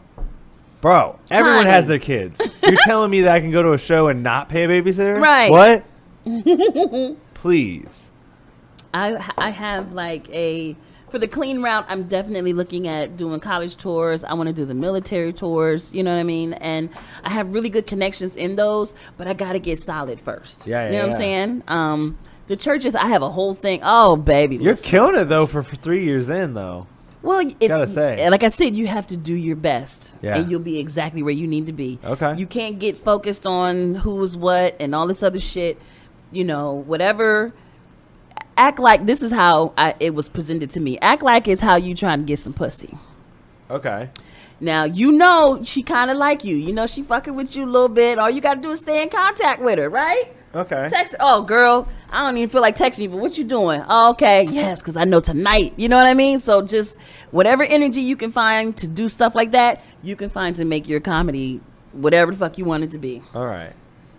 Bro, 0.80 1.18
everyone 1.28 1.62
Honey. 1.64 1.70
has 1.70 1.88
their 1.88 1.98
kids. 1.98 2.40
You're 2.62 2.76
telling 2.84 3.10
me 3.10 3.22
that 3.22 3.32
I 3.34 3.40
can 3.40 3.50
go 3.50 3.64
to 3.64 3.72
a 3.72 3.78
show 3.78 4.06
and 4.06 4.22
not 4.22 4.48
pay 4.48 4.62
a 4.62 4.68
babysitter? 4.68 5.20
Right. 5.20 5.50
What? 5.50 5.84
Please. 7.34 8.07
I 8.94 9.32
I 9.36 9.50
have 9.50 9.92
like 9.92 10.28
a 10.30 10.76
for 11.10 11.18
the 11.18 11.28
clean 11.28 11.62
route. 11.62 11.86
I'm 11.88 12.04
definitely 12.04 12.52
looking 12.52 12.86
at 12.86 13.16
doing 13.16 13.40
college 13.40 13.76
tours. 13.76 14.24
I 14.24 14.34
want 14.34 14.48
to 14.48 14.52
do 14.52 14.64
the 14.64 14.74
military 14.74 15.32
tours. 15.32 15.92
You 15.92 16.02
know 16.02 16.12
what 16.12 16.20
I 16.20 16.24
mean? 16.24 16.52
And 16.54 16.90
I 17.24 17.30
have 17.30 17.52
really 17.52 17.70
good 17.70 17.86
connections 17.86 18.36
in 18.36 18.56
those, 18.56 18.94
but 19.16 19.26
I 19.26 19.32
got 19.34 19.52
to 19.52 19.58
get 19.58 19.82
solid 19.82 20.20
first. 20.20 20.66
Yeah, 20.66 20.82
yeah 20.82 20.88
you 20.88 20.92
yeah, 20.94 21.00
know 21.00 21.06
what. 21.08 21.14
I'm 21.14 21.20
saying? 21.20 21.62
Um, 21.68 22.18
the 22.48 22.56
churches. 22.56 22.94
I 22.94 23.06
have 23.06 23.22
a 23.22 23.30
whole 23.30 23.54
thing. 23.54 23.80
Oh, 23.82 24.16
baby, 24.16 24.56
You're 24.56 24.72
listen. 24.72 24.88
killing 24.90 25.14
it 25.14 25.24
though 25.24 25.46
for, 25.46 25.62
for 25.62 25.76
three 25.76 26.04
years 26.04 26.28
in 26.28 26.54
though. 26.54 26.86
Well, 27.20 27.40
it's 27.40 27.68
Gotta 27.68 27.86
say. 27.86 28.30
like 28.30 28.44
I 28.44 28.48
said, 28.48 28.76
you 28.76 28.86
have 28.86 29.08
to 29.08 29.16
do 29.16 29.34
your 29.34 29.56
best, 29.56 30.14
Yeah. 30.22 30.36
and 30.36 30.48
you'll 30.48 30.60
be 30.60 30.78
exactly 30.78 31.20
where 31.22 31.34
you 31.34 31.48
need 31.48 31.66
to 31.66 31.72
be. 31.72 31.98
Okay. 32.04 32.36
You 32.36 32.46
can't 32.46 32.78
get 32.78 32.96
focused 32.96 33.44
on 33.44 33.96
who's 33.96 34.36
what 34.36 34.76
and 34.78 34.94
all 34.94 35.06
this 35.08 35.22
other 35.22 35.40
shit. 35.40 35.80
You 36.30 36.44
know, 36.44 36.74
whatever. 36.74 37.52
Act 38.58 38.78
like 38.78 39.06
this 39.06 39.22
is 39.22 39.32
how 39.32 39.72
I, 39.78 39.94
it 40.00 40.14
was 40.14 40.28
presented 40.28 40.70
to 40.72 40.80
me. 40.80 40.98
Act 40.98 41.22
like 41.22 41.48
it's 41.48 41.62
how 41.62 41.76
you 41.76 41.94
trying 41.94 42.18
to 42.18 42.24
get 42.26 42.38
some 42.38 42.52
pussy. 42.52 42.98
Okay. 43.70 44.10
Now 44.60 44.84
you 44.84 45.12
know 45.12 45.60
she 45.64 45.82
kind 45.82 46.10
of 46.10 46.16
like 46.16 46.44
you. 46.44 46.56
You 46.56 46.72
know 46.72 46.86
she 46.86 47.02
fucking 47.02 47.34
with 47.34 47.54
you 47.56 47.64
a 47.64 47.66
little 47.66 47.88
bit. 47.88 48.18
All 48.18 48.28
you 48.28 48.40
got 48.40 48.54
to 48.54 48.60
do 48.60 48.70
is 48.70 48.80
stay 48.80 49.02
in 49.02 49.08
contact 49.08 49.62
with 49.62 49.78
her, 49.78 49.88
right? 49.88 50.34
Okay. 50.54 50.88
Text. 50.90 51.14
Oh, 51.20 51.42
girl, 51.42 51.86
I 52.10 52.26
don't 52.26 52.36
even 52.38 52.48
feel 52.48 52.62
like 52.62 52.76
texting 52.76 53.02
you, 53.02 53.08
but 53.10 53.18
what 53.18 53.36
you 53.36 53.44
doing? 53.44 53.84
Oh, 53.88 54.10
okay, 54.10 54.44
yes, 54.44 54.80
because 54.80 54.96
I 54.96 55.04
know 55.04 55.20
tonight. 55.20 55.74
You 55.76 55.88
know 55.88 55.96
what 55.96 56.06
I 56.06 56.14
mean? 56.14 56.38
So 56.38 56.62
just 56.62 56.96
whatever 57.30 57.62
energy 57.62 58.00
you 58.00 58.16
can 58.16 58.32
find 58.32 58.76
to 58.78 58.88
do 58.88 59.08
stuff 59.08 59.34
like 59.34 59.52
that, 59.52 59.82
you 60.02 60.16
can 60.16 60.30
find 60.30 60.56
to 60.56 60.64
make 60.64 60.88
your 60.88 61.00
comedy 61.00 61.60
whatever 61.92 62.32
the 62.32 62.38
fuck 62.38 62.58
you 62.58 62.64
want 62.64 62.84
it 62.84 62.90
to 62.92 62.98
be. 62.98 63.22
All 63.34 63.46
right. 63.46 63.74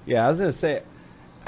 Yeah, 0.06 0.26
I 0.26 0.30
was 0.30 0.40
gonna 0.40 0.52
say, 0.52 0.84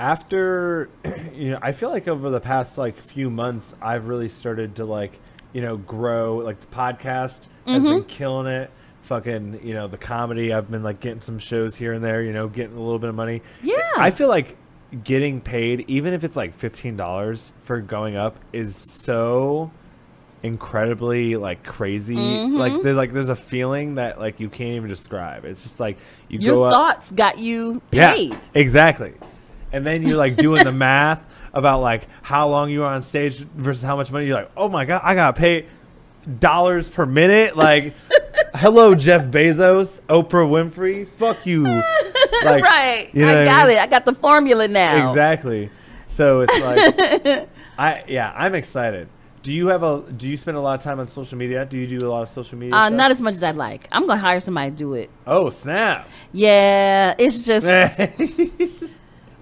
after, 0.02 0.90
you 1.34 1.52
know, 1.52 1.60
I 1.62 1.72
feel 1.74 1.90
like 1.90 2.08
over 2.08 2.30
the 2.32 2.40
past 2.40 2.78
like 2.78 3.00
few 3.00 3.30
months, 3.30 3.76
I've 3.82 4.08
really 4.08 4.30
started 4.30 4.78
to 4.78 4.86
like, 4.86 5.14
you 5.54 5.62
know, 5.62 5.78
grow. 5.78 6.38
Like 6.38 6.60
the 6.60 6.68
podcast 6.76 7.48
has 7.68 7.84
Mm-hmm. 7.84 7.84
been 7.86 8.04
killing 8.06 8.48
it. 8.48 8.72
Fucking, 9.04 9.60
you 9.64 9.74
know, 9.74 9.88
the 9.88 9.98
comedy. 9.98 10.52
I've 10.54 10.72
been 10.72 10.84
like 10.84 11.00
getting 11.02 11.22
some 11.22 11.38
shows 11.38 11.76
here 11.76 11.94
and 11.94 12.04
there. 12.04 12.24
You 12.24 12.34
know, 12.34 12.48
getting 12.48 12.76
a 12.76 12.80
little 12.80 12.98
bit 13.00 13.10
of 13.10 13.16
money. 13.16 13.42
Yeah. 13.62 13.76
I 13.98 14.10
feel 14.12 14.28
like 14.30 14.58
getting 15.04 15.40
paid, 15.42 15.86
even 15.88 16.14
if 16.14 16.24
it's 16.24 16.36
like 16.36 16.54
fifteen 16.56 16.98
dollars 16.98 17.52
for 17.64 17.80
going 17.82 18.16
up, 18.16 18.38
is 18.54 18.76
so 18.76 19.72
incredibly 20.44 21.36
like 21.36 21.64
crazy. 21.64 22.16
Mm-hmm. 22.16 22.56
Like 22.56 22.82
there's 22.84 22.96
like 22.98 23.12
there's 23.14 23.30
a 23.30 23.36
feeling 23.36 23.96
that 23.96 24.20
like 24.20 24.40
you 24.40 24.50
can't 24.50 24.76
even 24.76 24.90
describe. 24.90 25.46
It's 25.46 25.64
just 25.64 25.80
like 25.80 25.98
you 26.30 26.40
Your 26.40 26.56
go 26.56 26.64
up. 26.64 26.74
thoughts 26.74 27.12
got 27.12 27.38
you 27.40 27.82
paid. 27.92 28.32
Yeah, 28.32 28.40
exactly. 28.56 29.14
And 29.72 29.86
then 29.86 30.04
you're 30.04 30.18
like 30.18 30.36
doing 30.36 30.64
the 30.64 30.72
math 30.72 31.24
about 31.54 31.82
like 31.82 32.08
how 32.22 32.48
long 32.48 32.70
you 32.70 32.84
are 32.84 32.94
on 32.94 33.02
stage 33.02 33.38
versus 33.40 33.84
how 33.84 33.96
much 33.96 34.12
money. 34.12 34.26
You're 34.26 34.36
like, 34.36 34.52
oh 34.56 34.70
my 34.70 34.86
god, 34.86 35.02
I 35.04 35.16
gotta 35.16 35.38
pay 35.38 35.66
dollars 36.40 36.90
per 36.90 37.06
minute. 37.06 37.56
Like, 37.56 37.94
hello 38.56 38.96
Jeff 38.96 39.26
Bezos, 39.26 40.02
Oprah 40.02 40.48
Winfrey, 40.48 41.08
fuck 41.08 41.46
you. 41.46 41.82
Like, 42.44 42.64
right. 42.64 43.08
you 43.14 43.24
know 43.24 43.42
I 43.42 43.46
got 43.46 43.68
mean? 43.68 43.78
it. 43.78 43.82
I 43.82 43.86
got 43.86 44.04
the 44.04 44.16
formula 44.16 44.68
now. 44.68 45.10
Exactly. 45.12 45.70
So 46.08 46.42
it's 46.42 46.60
like, 46.60 47.48
I 47.78 48.04
yeah, 48.08 48.34
I'm 48.36 48.56
excited. 48.56 49.10
Do 49.44 49.54
you 49.54 49.68
have 49.68 49.84
a? 49.84 50.02
Do 50.12 50.28
you 50.28 50.38
spend 50.38 50.58
a 50.58 50.60
lot 50.60 50.80
of 50.80 50.84
time 50.84 51.00
on 51.00 51.08
social 51.08 51.38
media? 51.38 51.66
Do 51.66 51.78
you 51.78 51.86
do 51.86 52.08
a 52.08 52.10
lot 52.10 52.24
of 52.24 52.30
social 52.30 52.58
media? 52.58 52.74
Uh, 52.74 52.90
not 52.90 53.12
as 53.12 53.22
much 53.22 53.36
as 53.36 53.44
I'd 53.44 53.58
like. 53.58 53.88
I'm 53.92 54.08
gonna 54.08 54.20
hire 54.20 54.40
somebody 54.40 54.72
to 54.72 54.76
do 54.76 54.94
it. 54.96 55.12
Oh 55.28 55.52
snap! 55.52 56.08
Yeah, 56.32 57.14
it's 57.20 57.44
just 57.44 57.68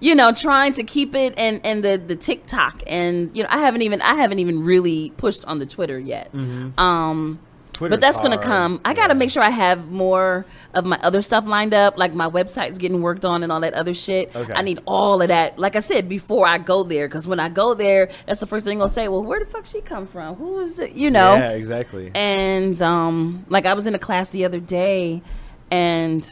you 0.00 0.14
know 0.14 0.32
trying 0.32 0.72
to 0.72 0.82
keep 0.82 1.14
it 1.14 1.34
and 1.36 1.60
and 1.64 1.84
the 1.84 1.96
the 1.98 2.16
TikTok 2.16 2.82
and 2.86 3.34
you 3.36 3.42
know 3.42 3.48
I 3.50 3.58
haven't 3.58 3.82
even 3.82 4.00
I 4.02 4.14
haven't 4.14 4.38
even 4.38 4.62
really 4.64 5.10
pushed 5.16 5.44
on 5.44 5.58
the 5.58 5.66
Twitter 5.66 5.98
yet. 5.98 6.34
Um, 6.34 7.38
Twitter's 7.80 7.96
but 7.96 8.00
that's 8.02 8.20
gonna 8.20 8.36
come. 8.36 8.78
I 8.84 8.92
gotta 8.92 9.14
make 9.14 9.30
sure 9.30 9.42
I 9.42 9.48
have 9.48 9.90
more 9.90 10.44
of 10.74 10.84
my 10.84 10.98
other 11.02 11.22
stuff 11.22 11.46
lined 11.46 11.72
up, 11.72 11.96
like 11.96 12.12
my 12.12 12.28
website's 12.28 12.76
getting 12.76 13.00
worked 13.00 13.24
on 13.24 13.42
and 13.42 13.50
all 13.50 13.60
that 13.60 13.72
other 13.72 13.94
shit. 13.94 14.36
Okay. 14.36 14.52
I 14.54 14.60
need 14.60 14.80
all 14.86 15.22
of 15.22 15.28
that. 15.28 15.58
Like 15.58 15.76
I 15.76 15.80
said 15.80 16.06
before 16.06 16.46
I 16.46 16.58
go 16.58 16.84
there, 16.84 17.08
because 17.08 17.26
when 17.26 17.40
I 17.40 17.48
go 17.48 17.72
there, 17.72 18.10
that's 18.26 18.40
the 18.40 18.46
first 18.46 18.66
thing 18.66 18.76
they'll 18.76 18.88
say. 18.88 19.08
Well, 19.08 19.22
where 19.22 19.40
the 19.40 19.46
fuck 19.46 19.64
she 19.64 19.80
come 19.80 20.06
from? 20.06 20.34
Who 20.36 20.58
is 20.60 20.78
it? 20.78 20.92
You 20.92 21.10
know. 21.10 21.36
Yeah, 21.36 21.52
exactly. 21.52 22.10
And 22.14 22.80
um, 22.82 23.46
like 23.48 23.64
I 23.64 23.72
was 23.72 23.86
in 23.86 23.94
a 23.94 23.98
class 23.98 24.28
the 24.28 24.44
other 24.44 24.60
day, 24.60 25.22
and 25.70 26.30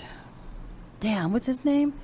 damn, 1.00 1.32
what's 1.32 1.46
his 1.46 1.64
name? 1.64 1.94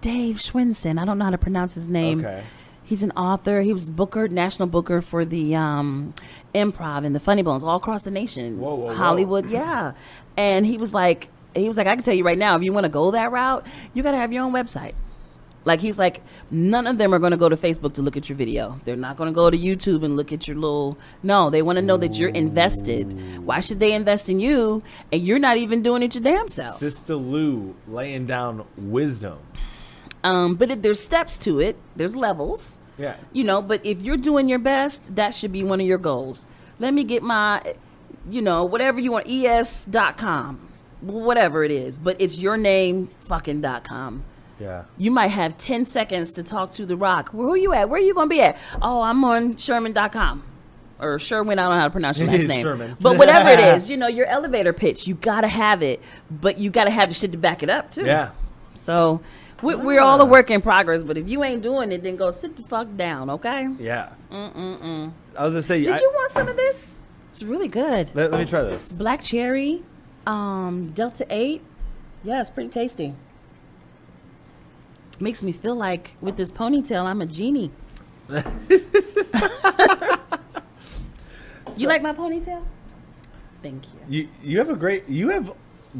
Dave 0.00 0.36
Schwinson. 0.36 1.00
I 1.00 1.04
don't 1.04 1.18
know 1.18 1.24
how 1.24 1.30
to 1.30 1.38
pronounce 1.38 1.74
his 1.74 1.88
name. 1.88 2.20
Okay. 2.20 2.42
He's 2.84 3.02
an 3.04 3.12
author. 3.12 3.60
He 3.60 3.72
was 3.72 3.86
booker, 3.86 4.26
national 4.26 4.66
booker 4.66 5.00
for 5.00 5.24
the 5.24 5.54
um, 5.54 6.12
improv 6.54 7.04
and 7.04 7.14
the 7.14 7.20
Funny 7.20 7.42
Bones 7.42 7.62
all 7.62 7.76
across 7.76 8.02
the 8.02 8.10
nation. 8.10 8.58
Whoa, 8.58 8.74
whoa, 8.74 8.86
whoa. 8.86 8.94
Hollywood, 8.94 9.48
yeah. 9.48 9.92
And 10.36 10.66
he 10.66 10.76
was 10.76 10.92
like, 10.92 11.28
he 11.54 11.68
was 11.68 11.76
like, 11.76 11.86
I 11.86 11.94
can 11.94 12.02
tell 12.02 12.14
you 12.14 12.24
right 12.24 12.38
now, 12.38 12.56
if 12.56 12.62
you 12.62 12.72
want 12.72 12.84
to 12.84 12.90
go 12.90 13.12
that 13.12 13.30
route, 13.30 13.64
you 13.94 14.02
got 14.02 14.10
to 14.12 14.16
have 14.16 14.32
your 14.32 14.42
own 14.42 14.52
website. 14.52 14.94
Like 15.64 15.80
he's 15.80 15.98
like, 15.98 16.22
none 16.50 16.86
of 16.86 16.98
them 16.98 17.12
are 17.14 17.18
going 17.18 17.32
to 17.32 17.36
go 17.36 17.48
to 17.48 17.56
Facebook 17.56 17.94
to 17.94 18.02
look 18.02 18.16
at 18.16 18.28
your 18.28 18.36
video. 18.36 18.80
They're 18.84 18.96
not 18.96 19.16
going 19.16 19.30
to 19.30 19.34
go 19.34 19.50
to 19.50 19.58
YouTube 19.58 20.02
and 20.04 20.16
look 20.16 20.32
at 20.32 20.48
your 20.48 20.56
little. 20.56 20.98
No, 21.22 21.50
they 21.50 21.62
want 21.62 21.76
to 21.76 21.82
know 21.82 21.98
that 21.98 22.14
you're 22.14 22.30
invested. 22.30 23.44
Why 23.44 23.60
should 23.60 23.78
they 23.78 23.92
invest 23.92 24.28
in 24.28 24.40
you 24.40 24.82
and 25.12 25.22
you're 25.22 25.38
not 25.38 25.58
even 25.58 25.82
doing 25.82 26.02
it 26.02 26.14
your 26.14 26.24
damn 26.24 26.48
self? 26.48 26.80
Sista 26.80 27.10
Lu 27.10 27.76
laying 27.86 28.26
down 28.26 28.66
wisdom. 28.76 29.38
Um, 30.22 30.54
but 30.56 30.70
it, 30.70 30.82
there's 30.82 31.00
steps 31.00 31.36
to 31.38 31.60
it. 31.60 31.76
There's 31.96 32.14
levels. 32.16 32.76
Yeah. 32.98 33.16
you 33.32 33.44
know 33.44 33.62
but 33.62 33.80
if 33.86 34.02
you're 34.02 34.18
doing 34.18 34.46
your 34.50 34.58
best 34.58 35.16
that 35.16 35.34
should 35.34 35.52
be 35.52 35.64
one 35.64 35.80
of 35.80 35.86
your 35.86 35.96
goals 35.96 36.46
let 36.78 36.92
me 36.92 37.02
get 37.02 37.22
my 37.22 37.74
you 38.28 38.42
know 38.42 38.62
whatever 38.66 39.00
you 39.00 39.10
want 39.12 39.26
es.com 39.26 40.68
whatever 41.00 41.64
it 41.64 41.70
is 41.70 41.96
but 41.96 42.20
it's 42.20 42.36
your 42.38 42.58
name 42.58 43.08
fucking 43.24 43.62
dot 43.62 43.84
com 43.84 44.22
Yeah. 44.58 44.84
you 44.98 45.10
might 45.10 45.28
have 45.28 45.56
10 45.56 45.86
seconds 45.86 46.30
to 46.32 46.42
talk 46.42 46.72
to 46.74 46.84
the 46.84 46.94
rock 46.96 47.30
where 47.30 47.48
are 47.48 47.56
you 47.56 47.72
at 47.72 47.88
where 47.88 48.02
are 48.02 48.04
you 48.04 48.12
gonna 48.12 48.28
be 48.28 48.42
at 48.42 48.58
oh 48.82 49.00
i'm 49.00 49.24
on 49.24 49.56
sherman.com 49.56 50.42
or 51.00 51.18
sherwin 51.18 51.58
i 51.58 51.62
don't 51.62 51.70
know 51.72 51.78
how 51.78 51.84
to 51.86 51.90
pronounce 51.90 52.18
your 52.18 52.28
last 52.32 52.46
name 52.46 52.62
Sherman. 52.62 52.96
but 53.00 53.16
whatever 53.16 53.48
it 53.48 53.60
is 53.60 53.88
you 53.90 53.96
know 53.96 54.08
your 54.08 54.26
elevator 54.26 54.74
pitch 54.74 55.06
you 55.06 55.14
gotta 55.14 55.48
have 55.48 55.82
it 55.82 56.02
but 56.30 56.58
you 56.58 56.68
gotta 56.68 56.90
have 56.90 57.08
the 57.08 57.14
shit 57.14 57.32
to 57.32 57.38
back 57.38 57.62
it 57.62 57.70
up 57.70 57.90
too 57.92 58.04
Yeah. 58.04 58.32
so 58.74 59.22
we, 59.62 59.74
we're 59.74 60.00
all 60.00 60.20
a 60.20 60.24
work 60.24 60.50
in 60.50 60.60
progress 60.60 61.02
but 61.02 61.16
if 61.18 61.28
you 61.28 61.42
ain't 61.44 61.62
doing 61.62 61.92
it 61.92 62.02
then 62.02 62.16
go 62.16 62.30
sit 62.30 62.56
the 62.56 62.62
fuck 62.62 62.88
down 62.96 63.30
okay 63.30 63.68
Yeah. 63.78 64.10
Mm-mm-mm. 64.30 65.12
I 65.36 65.44
was 65.44 65.54
gonna 65.54 65.62
say. 65.62 65.82
Did 65.82 65.94
I- 65.94 65.98
you 66.00 66.10
want 66.14 66.32
some 66.32 66.48
of 66.48 66.56
this? 66.56 66.98
It's 67.28 67.42
really 67.42 67.68
good. 67.68 68.10
Let, 68.14 68.32
let 68.32 68.40
me 68.40 68.44
try 68.46 68.62
this. 68.62 68.90
Black 68.90 69.20
cherry, 69.22 69.84
um, 70.26 70.90
Delta 70.94 71.24
8. 71.30 71.62
Yeah, 72.24 72.40
it's 72.40 72.50
pretty 72.50 72.70
tasty. 72.70 73.14
Makes 75.20 75.42
me 75.42 75.52
feel 75.52 75.76
like 75.76 76.16
with 76.20 76.36
this 76.36 76.50
ponytail, 76.50 77.04
I'm 77.04 77.20
a 77.20 77.26
genie. 77.26 77.70
you 81.76 81.86
like 81.88 82.02
my 82.02 82.12
ponytail? 82.12 82.64
Thank 83.62 83.84
you. 83.94 84.00
You 84.08 84.28
you 84.42 84.58
have 84.58 84.70
a 84.70 84.76
great 84.76 85.08
you 85.08 85.28
have 85.28 85.52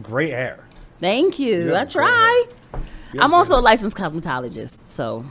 great 0.03 0.31
hair. 0.31 0.65
Thank 1.01 1.39
you. 1.39 1.65
You 1.65 1.77
I 1.77 1.85
try. 1.85 2.45
Hair. 3.11 3.15
You 3.15 3.21
have 3.21 3.31
I'm 3.31 3.35
also 3.35 3.59
a 3.59 3.61
licensed 3.61 3.97
cosmetologist, 3.97 4.79
so 4.89 5.25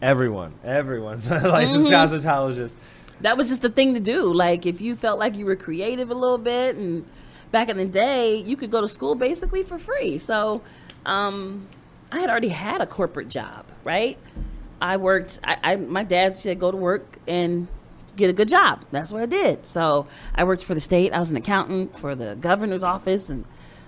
everyone. 0.00 0.54
Everyone's 0.64 1.26
a 1.30 1.48
licensed 1.48 1.90
Mm-hmm. 1.90 2.26
cosmetologist. 2.26 2.76
that 3.20 3.36
was 3.36 3.48
just 3.48 3.62
the 3.62 3.70
thing 3.70 3.94
to 3.94 4.00
do. 4.00 4.32
Like 4.32 4.66
if 4.66 4.80
you 4.80 4.96
felt 4.96 5.18
like 5.18 5.36
you 5.36 5.46
were 5.46 5.56
creative 5.56 6.10
a 6.10 6.14
little 6.14 6.38
bit 6.38 6.76
and 6.76 7.04
back 7.50 7.68
in 7.68 7.76
the 7.76 7.84
day, 7.86 8.36
you 8.36 8.56
could 8.56 8.70
go 8.70 8.80
to 8.80 8.88
school 8.88 9.14
basically 9.14 9.62
for 9.62 9.78
free. 9.78 10.18
So 10.18 10.62
um 11.06 11.66
I 12.10 12.18
had 12.20 12.28
already 12.30 12.48
had 12.48 12.80
a 12.80 12.86
corporate 12.86 13.28
job, 13.28 13.64
right? 13.84 14.18
I 14.80 14.96
worked 14.96 15.38
I, 15.44 15.56
I 15.62 15.76
my 15.76 16.02
dad 16.04 16.34
said 16.36 16.58
go 16.58 16.70
to 16.70 16.76
work 16.76 17.18
and 17.28 17.68
get 18.16 18.28
a 18.28 18.32
good 18.32 18.48
job. 18.48 18.84
That's 18.90 19.10
what 19.12 19.22
I 19.22 19.26
did. 19.26 19.64
So 19.64 20.06
I 20.34 20.44
worked 20.44 20.64
for 20.64 20.74
the 20.74 20.80
state. 20.80 21.12
I 21.12 21.20
was 21.20 21.30
an 21.30 21.36
accountant 21.36 21.98
for 21.98 22.14
the 22.14 22.36
governor's 22.40 22.82
office 22.82 23.30
and 23.30 23.44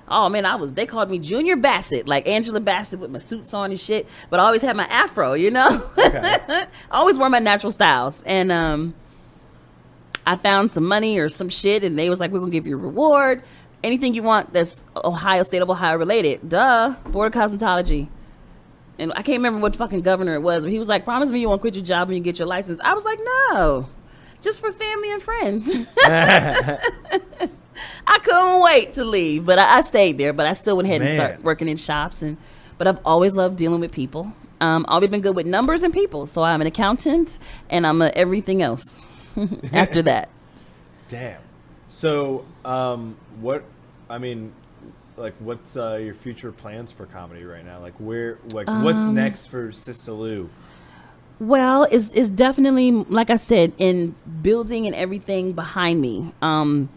Oh 0.08 0.28
man, 0.28 0.44
I 0.44 0.56
was. 0.56 0.74
They 0.74 0.86
called 0.86 1.10
me 1.10 1.18
Junior 1.18 1.56
Bassett, 1.56 2.06
like 2.06 2.28
Angela 2.28 2.60
Bassett 2.60 3.00
with 3.00 3.10
my 3.10 3.18
suits 3.18 3.54
on 3.54 3.70
and 3.70 3.80
shit. 3.80 4.06
But 4.30 4.38
I 4.38 4.44
always 4.44 4.62
had 4.62 4.76
my 4.76 4.84
afro, 4.84 5.32
you 5.32 5.50
know. 5.50 5.82
Okay. 5.96 6.20
I 6.48 6.66
always 6.90 7.18
wore 7.18 7.30
my 7.30 7.38
natural 7.38 7.72
styles, 7.72 8.22
and 8.26 8.52
um, 8.52 8.94
I 10.26 10.36
found 10.36 10.70
some 10.70 10.84
money 10.84 11.18
or 11.18 11.28
some 11.28 11.48
shit, 11.48 11.84
and 11.84 11.98
they 11.98 12.10
was 12.10 12.20
like, 12.20 12.30
"We're 12.30 12.40
gonna 12.40 12.50
give 12.50 12.66
you 12.66 12.76
a 12.76 12.80
reward." 12.80 13.42
anything 13.84 14.14
you 14.14 14.22
want 14.22 14.52
that's 14.52 14.84
Ohio 15.04 15.42
State 15.44 15.62
of 15.62 15.70
Ohio 15.70 15.96
related. 15.96 16.48
Duh, 16.48 16.94
Board 17.04 17.34
of 17.34 17.40
Cosmetology. 17.40 18.08
And 18.98 19.12
I 19.12 19.22
can't 19.22 19.38
remember 19.38 19.60
what 19.60 19.76
fucking 19.76 20.00
governor 20.00 20.34
it 20.34 20.42
was, 20.42 20.64
but 20.64 20.72
he 20.72 20.78
was 20.78 20.88
like, 20.88 21.04
"Promise 21.04 21.30
me 21.30 21.40
you 21.40 21.48
won't 21.48 21.60
quit 21.60 21.74
your 21.74 21.84
job 21.84 22.08
when 22.08 22.16
you 22.16 22.22
get 22.22 22.38
your 22.38 22.48
license." 22.48 22.80
I 22.82 22.94
was 22.94 23.04
like, 23.04 23.18
"No, 23.50 23.88
just 24.40 24.60
for 24.60 24.72
family 24.72 25.12
and 25.12 25.22
friends." 25.22 25.68
I 28.06 28.18
couldn't 28.18 28.60
wait 28.62 28.92
to 28.94 29.04
leave, 29.04 29.46
but 29.46 29.58
I, 29.58 29.78
I 29.78 29.80
stayed 29.82 30.18
there. 30.18 30.32
But 30.32 30.46
I 30.46 30.52
still 30.52 30.76
went 30.76 30.86
ahead 30.88 31.02
and 31.02 31.10
Man. 31.10 31.14
start 31.14 31.42
working 31.42 31.68
in 31.68 31.76
shops, 31.76 32.22
and 32.22 32.36
but 32.78 32.86
I've 32.86 32.98
always 33.04 33.34
loved 33.34 33.56
dealing 33.56 33.80
with 33.80 33.92
people. 33.92 34.32
Um, 34.60 34.84
always 34.88 35.10
been 35.10 35.20
good 35.20 35.36
with 35.36 35.46
numbers 35.46 35.82
and 35.82 35.92
people, 35.92 36.26
so 36.26 36.42
I'm 36.42 36.60
an 36.60 36.66
accountant 36.66 37.38
and 37.70 37.86
I'm 37.86 38.00
a 38.02 38.08
everything 38.08 38.62
else. 38.62 39.06
After 39.72 40.02
that, 40.02 40.30
Damn. 41.08 41.42
So, 41.88 42.46
um, 42.64 43.20
what? 43.40 43.64
I 44.08 44.18
mean, 44.18 44.54
like, 45.16 45.34
what's 45.38 45.76
uh, 45.76 45.96
your 45.96 46.14
future 46.14 46.52
plans 46.52 46.92
for 46.92 47.06
comedy 47.06 47.44
right 47.44 47.64
now? 47.64 47.80
Like, 47.80 47.94
where? 47.98 48.38
Like, 48.44 48.68
what's 48.72 49.08
Um, 49.08 49.14
next 49.14 49.46
for 49.46 49.68
Sista 49.70 50.16
Lu? 50.18 50.50
Well, 51.40 51.84
it's 51.90 52.10
it's 52.14 52.30
definitely 52.30 52.92
like 52.92 53.28
I 53.28 53.36
said 53.36 53.72
in 53.78 54.14
building 54.42 54.86
and 54.86 54.94
everything 54.94 55.52
behind 55.52 56.00
me. 56.00 56.32
Um, 56.40 56.90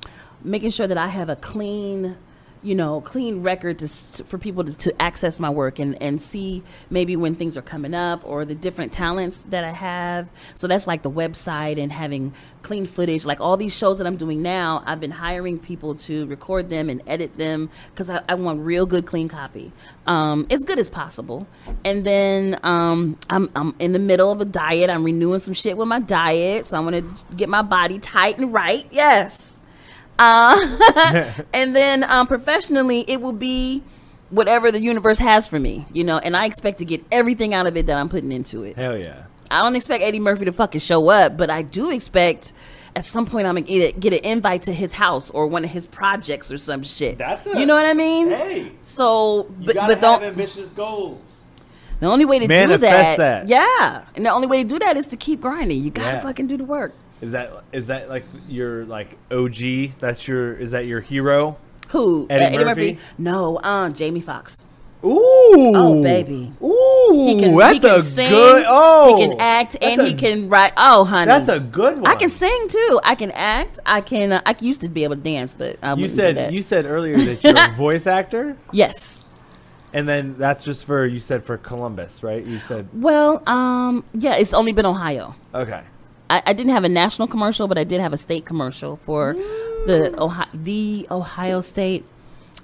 making 0.44 0.72
sure 0.72 0.88
that 0.88 0.98
I 0.98 1.08
have 1.08 1.30
a 1.30 1.36
clean, 1.36 2.18
you 2.64 2.76
know, 2.76 3.02
clean 3.02 3.44
record 3.44 3.80
to, 3.80 3.88
for 3.88 4.38
people 4.38 4.64
to, 4.64 4.76
to 4.76 5.02
access 5.02 5.40
my 5.40 5.50
work 5.50 5.80
and 5.80 6.02
and 6.02 6.20
see 6.22 6.64
maybe 6.90 7.16
when 7.16 7.36
things 7.36 7.56
are 7.56 7.62
coming 7.62 7.94
up 7.94 8.22
or 8.26 8.46
the 8.46 8.56
different 8.56 8.92
talents 8.92 9.44
that 9.44 9.64
I 9.64 9.72
have. 9.72 10.28
So 10.56 10.68
that's 10.68 10.88
like 10.88 11.04
the 11.04 11.12
website 11.12 11.82
and 11.82 11.92
having 11.92 12.34
clean 12.64 12.86
footage. 12.86 13.26
Like 13.26 13.40
all 13.40 13.58
these 13.58 13.76
shows 13.76 13.98
that 14.00 14.08
I'm 14.08 14.18
doing 14.18 14.42
now, 14.42 14.84
I've 14.86 15.00
been 15.00 15.12
hiring 15.12 15.60
people 15.60 15.96
to 15.96 16.26
record 16.26 16.70
them 16.70 16.90
and 16.90 17.02
edit 17.08 17.38
them 17.38 17.70
because 17.92 18.10
I, 18.10 18.22
I 18.28 18.36
want 18.36 18.60
real 18.60 18.86
good, 18.86 19.06
clean 19.06 19.30
copy, 19.30 19.72
um, 20.06 20.48
as 20.50 20.64
good 20.64 20.80
as 20.80 20.90
possible. 20.90 21.48
And 21.86 22.06
then 22.06 22.60
um, 22.64 23.18
I'm 23.30 23.50
I'm 23.56 23.76
in 23.80 23.94
the 23.94 24.00
middle 24.00 24.32
of 24.32 24.42
a 24.42 24.46
diet. 24.46 24.90
I'm 24.90 25.04
renewing 25.04 25.40
some 25.40 25.54
shit 25.54 25.78
with 25.78 25.88
my 25.88 26.00
diet, 26.00 26.66
so 26.66 26.78
I'm 26.78 26.84
gonna 26.84 27.04
get 27.36 27.50
my 27.50 27.62
body 27.62 28.00
tight 28.00 28.38
and 28.40 28.52
right. 28.52 28.88
Yes. 28.92 29.64
Uh, 30.20 31.34
and 31.54 31.76
then 31.76 32.04
um, 32.04 32.28
professionally, 32.28 33.06
it 33.08 33.22
will 33.22 33.32
be 33.34 33.84
whatever 34.30 34.72
the 34.72 34.80
universe 34.82 35.20
has 35.20 35.48
for 35.48 35.60
me, 35.60 35.86
you 35.94 36.04
know. 36.04 36.18
And 36.18 36.36
I 36.36 36.46
expect 36.46 36.80
to 36.80 36.86
get 36.86 37.04
everything 37.12 37.54
out 37.54 37.68
of 37.68 37.78
it 37.78 37.86
that 37.86 37.98
I'm 37.98 38.10
putting 38.10 38.32
into 38.32 38.64
it. 38.64 38.76
Hell 38.76 38.98
yeah. 38.98 39.24
I 39.50 39.62
don't 39.62 39.76
expect 39.76 40.04
Eddie 40.04 40.20
Murphy 40.20 40.46
to 40.46 40.52
fucking 40.52 40.82
show 40.82 41.10
up, 41.10 41.38
but 41.38 41.50
I 41.50 41.62
do 41.62 41.90
expect 41.92 42.52
at 42.96 43.06
some 43.06 43.26
point 43.26 43.48
I'm 43.48 43.56
gonna 43.56 43.62
get, 43.66 43.96
a, 43.96 44.00
get 44.00 44.14
an 44.14 44.20
invite 44.26 44.64
to 44.64 44.74
his 44.74 44.92
house 44.92 45.30
or 45.30 45.48
one 45.48 45.64
of 45.64 45.70
his 45.70 45.86
projects 45.88 46.52
or 46.52 46.58
some 46.58 46.84
shit. 46.84 47.18
That's 47.18 47.46
a- 47.46 47.58
you 47.60 47.66
know 47.66 47.76
what 47.76 47.86
I 47.86 47.94
mean. 47.94 48.30
Hey, 48.30 48.72
So, 48.82 49.48
you 49.60 49.68
but 49.68 49.76
gotta 49.76 49.94
but 49.96 50.04
have 50.04 50.20
don't, 50.20 50.24
ambitious 50.24 50.68
goals. 50.70 51.46
the 52.00 52.08
only 52.08 52.26
way 52.26 52.40
to 52.40 52.48
do 52.48 52.78
that, 52.78 53.18
that. 53.18 53.48
yeah, 53.48 54.04
and 54.16 54.26
the 54.26 54.30
only 54.32 54.48
way 54.48 54.64
to 54.64 54.68
do 54.70 54.80
that 54.80 54.98
is 54.98 55.08
to 55.08 55.16
keep 55.16 55.40
grinding. 55.42 55.82
You 55.84 55.92
gotta 55.92 56.16
Yeah. 56.18 56.22
fucking 56.22 56.48
do 56.48 56.58
the 56.58 56.66
work. 56.66 56.94
Is 57.22 57.32
that 57.32 57.64
is 57.72 57.88
that 57.88 58.10
like 58.10 58.26
your 58.48 58.86
like 58.86 59.18
OG? 59.32 59.98
That's 60.00 60.28
your 60.28 60.54
is 60.54 60.72
that 60.72 60.86
your 60.86 61.02
hero? 61.02 61.58
Who? 61.90 62.28
Eddie 62.30 62.58
Uh, 62.58 62.66
Murphy? 62.66 63.00
No, 63.18 63.58
uh, 63.58 63.90
Jamie 63.90 64.22
Foxx. 64.22 64.66
Ooh. 65.04 65.72
Oh, 65.76 66.02
baby. 66.04 66.52
Ooh. 66.62 67.26
He 67.28 67.40
can, 67.40 67.56
that's 67.56 67.74
he 67.76 67.80
can 67.80 68.00
a 68.00 68.02
sing, 68.02 68.30
good. 68.32 68.66
Oh, 68.68 69.16
he 69.16 69.28
can 69.28 69.40
act, 69.40 69.78
and 69.80 70.00
that's 70.00 70.10
he 70.10 70.16
can 70.16 70.50
write. 70.50 70.74
Oh, 70.76 71.06
honey, 71.06 71.28
That's 71.28 71.48
a 71.50 71.60
good 71.60 72.00
one. 72.00 72.08
I 72.12 72.16
can 72.16 72.30
sing 72.30 72.68
too. 72.68 73.00
I 73.04 73.14
can 73.16 73.32
act. 73.32 73.80
I 73.86 74.02
can. 74.02 74.34
Uh, 74.34 74.42
I 74.46 74.56
used 74.60 74.82
to 74.82 74.90
be 74.90 75.04
able 75.04 75.16
to 75.16 75.22
dance, 75.22 75.54
but 75.54 75.78
I 75.84 75.94
You 75.94 76.08
said 76.10 76.52
you 76.52 76.62
said 76.62 76.86
earlier 76.86 77.16
that 77.18 77.44
you're 77.44 77.56
a 77.58 77.72
voice 77.78 78.08
actor, 78.08 78.58
yes. 78.74 79.24
and 79.94 80.08
then 80.08 80.36
that's 80.38 80.66
just 80.66 80.84
for 80.86 81.06
you 81.06 81.20
said 81.20 81.44
for 81.46 81.58
Columbus, 81.58 82.22
right? 82.24 82.44
You 82.44 82.60
said 82.60 82.90
Well, 82.92 83.48
um, 83.48 84.04
yeah, 84.14 84.36
it's 84.36 84.54
only 84.54 84.72
been 84.72 84.86
Ohio. 84.88 85.36
okay. 85.54 85.84
I, 86.30 86.44
I 86.48 86.54
didn't 86.54 86.74
have 86.74 86.84
a 86.84 86.90
national 86.90 87.28
commercial, 87.28 87.68
but 87.68 87.78
I 87.78 87.84
did 87.84 88.02
have 88.02 88.14
a 88.14 88.18
state 88.18 88.46
commercial 88.46 88.96
for 88.96 89.34
the 89.86 90.14
Ohio, 90.20 90.48
the 90.54 91.08
Ohio 91.10 91.62
State 91.62 92.06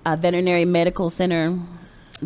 uh, 0.06 0.16
Veterinary 0.16 0.66
Medical 0.66 1.10
Center, 1.10 1.58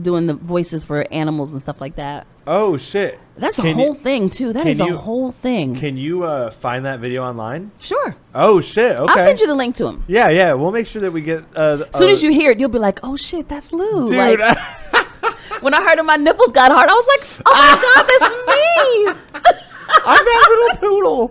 doing 0.01 0.25
the 0.27 0.33
voices 0.33 0.83
for 0.85 1.05
animals 1.11 1.53
and 1.53 1.61
stuff 1.61 1.79
like 1.79 1.95
that. 1.95 2.25
Oh 2.47 2.77
shit. 2.77 3.19
That's 3.35 3.59
a 3.59 3.73
whole 3.73 3.87
you, 3.87 3.93
thing 3.93 4.29
too. 4.29 4.53
That 4.53 4.65
is 4.65 4.77
can 4.77 4.87
is 4.87 4.91
you- 4.91 4.95
a 4.95 4.97
whole 4.97 5.31
thing. 5.31 5.75
Can 5.75 5.97
you 5.97 6.23
uh, 6.23 6.49
find 6.49 6.85
that 6.85 6.99
video 6.99 7.23
online? 7.23 7.71
sure, 7.79 8.15
Oh 8.33 8.61
shit. 8.61 8.97
Okay. 8.97 9.11
I'll 9.11 9.25
send 9.27 9.39
you 9.39 9.47
the 9.47 9.55
link 9.55 9.75
to 9.77 9.87
him. 9.87 10.03
Yeah, 10.07 10.29
yeah. 10.29 10.53
We'll 10.53 10.71
make 10.71 10.87
sure 10.87 11.01
that 11.01 11.11
we 11.11 11.21
get. 11.21 11.43
Uh, 11.55 11.83
As 11.93 11.97
soon 11.99 12.09
as 12.09 12.23
you 12.23 12.31
hear 12.31 12.51
it, 12.51 12.59
you'll 12.59 12.69
be 12.69 12.79
like, 12.79 12.99
"Oh 13.03 13.17
shit, 13.17 13.47
that's 13.47 13.71
Lu." 13.73 14.07
dude. 14.07 14.17
Like, 14.17 14.39
when 15.61 15.73
I 15.73 15.81
heard 15.83 15.99
of 15.99 16.05
my 16.05 16.15
nipples 16.15 16.51
got 16.51 16.71
hard, 16.71 16.89
I 16.89 16.93
was 16.93 17.07
like, 17.13 17.43
"Oh 17.45 17.53
my 17.53 17.75
god, 17.83 18.03
that's 18.09 19.53
me!" 19.53 19.63
I'm 20.05 20.25
that 20.25 20.47
little 20.49 20.77
poodle. 20.89 21.27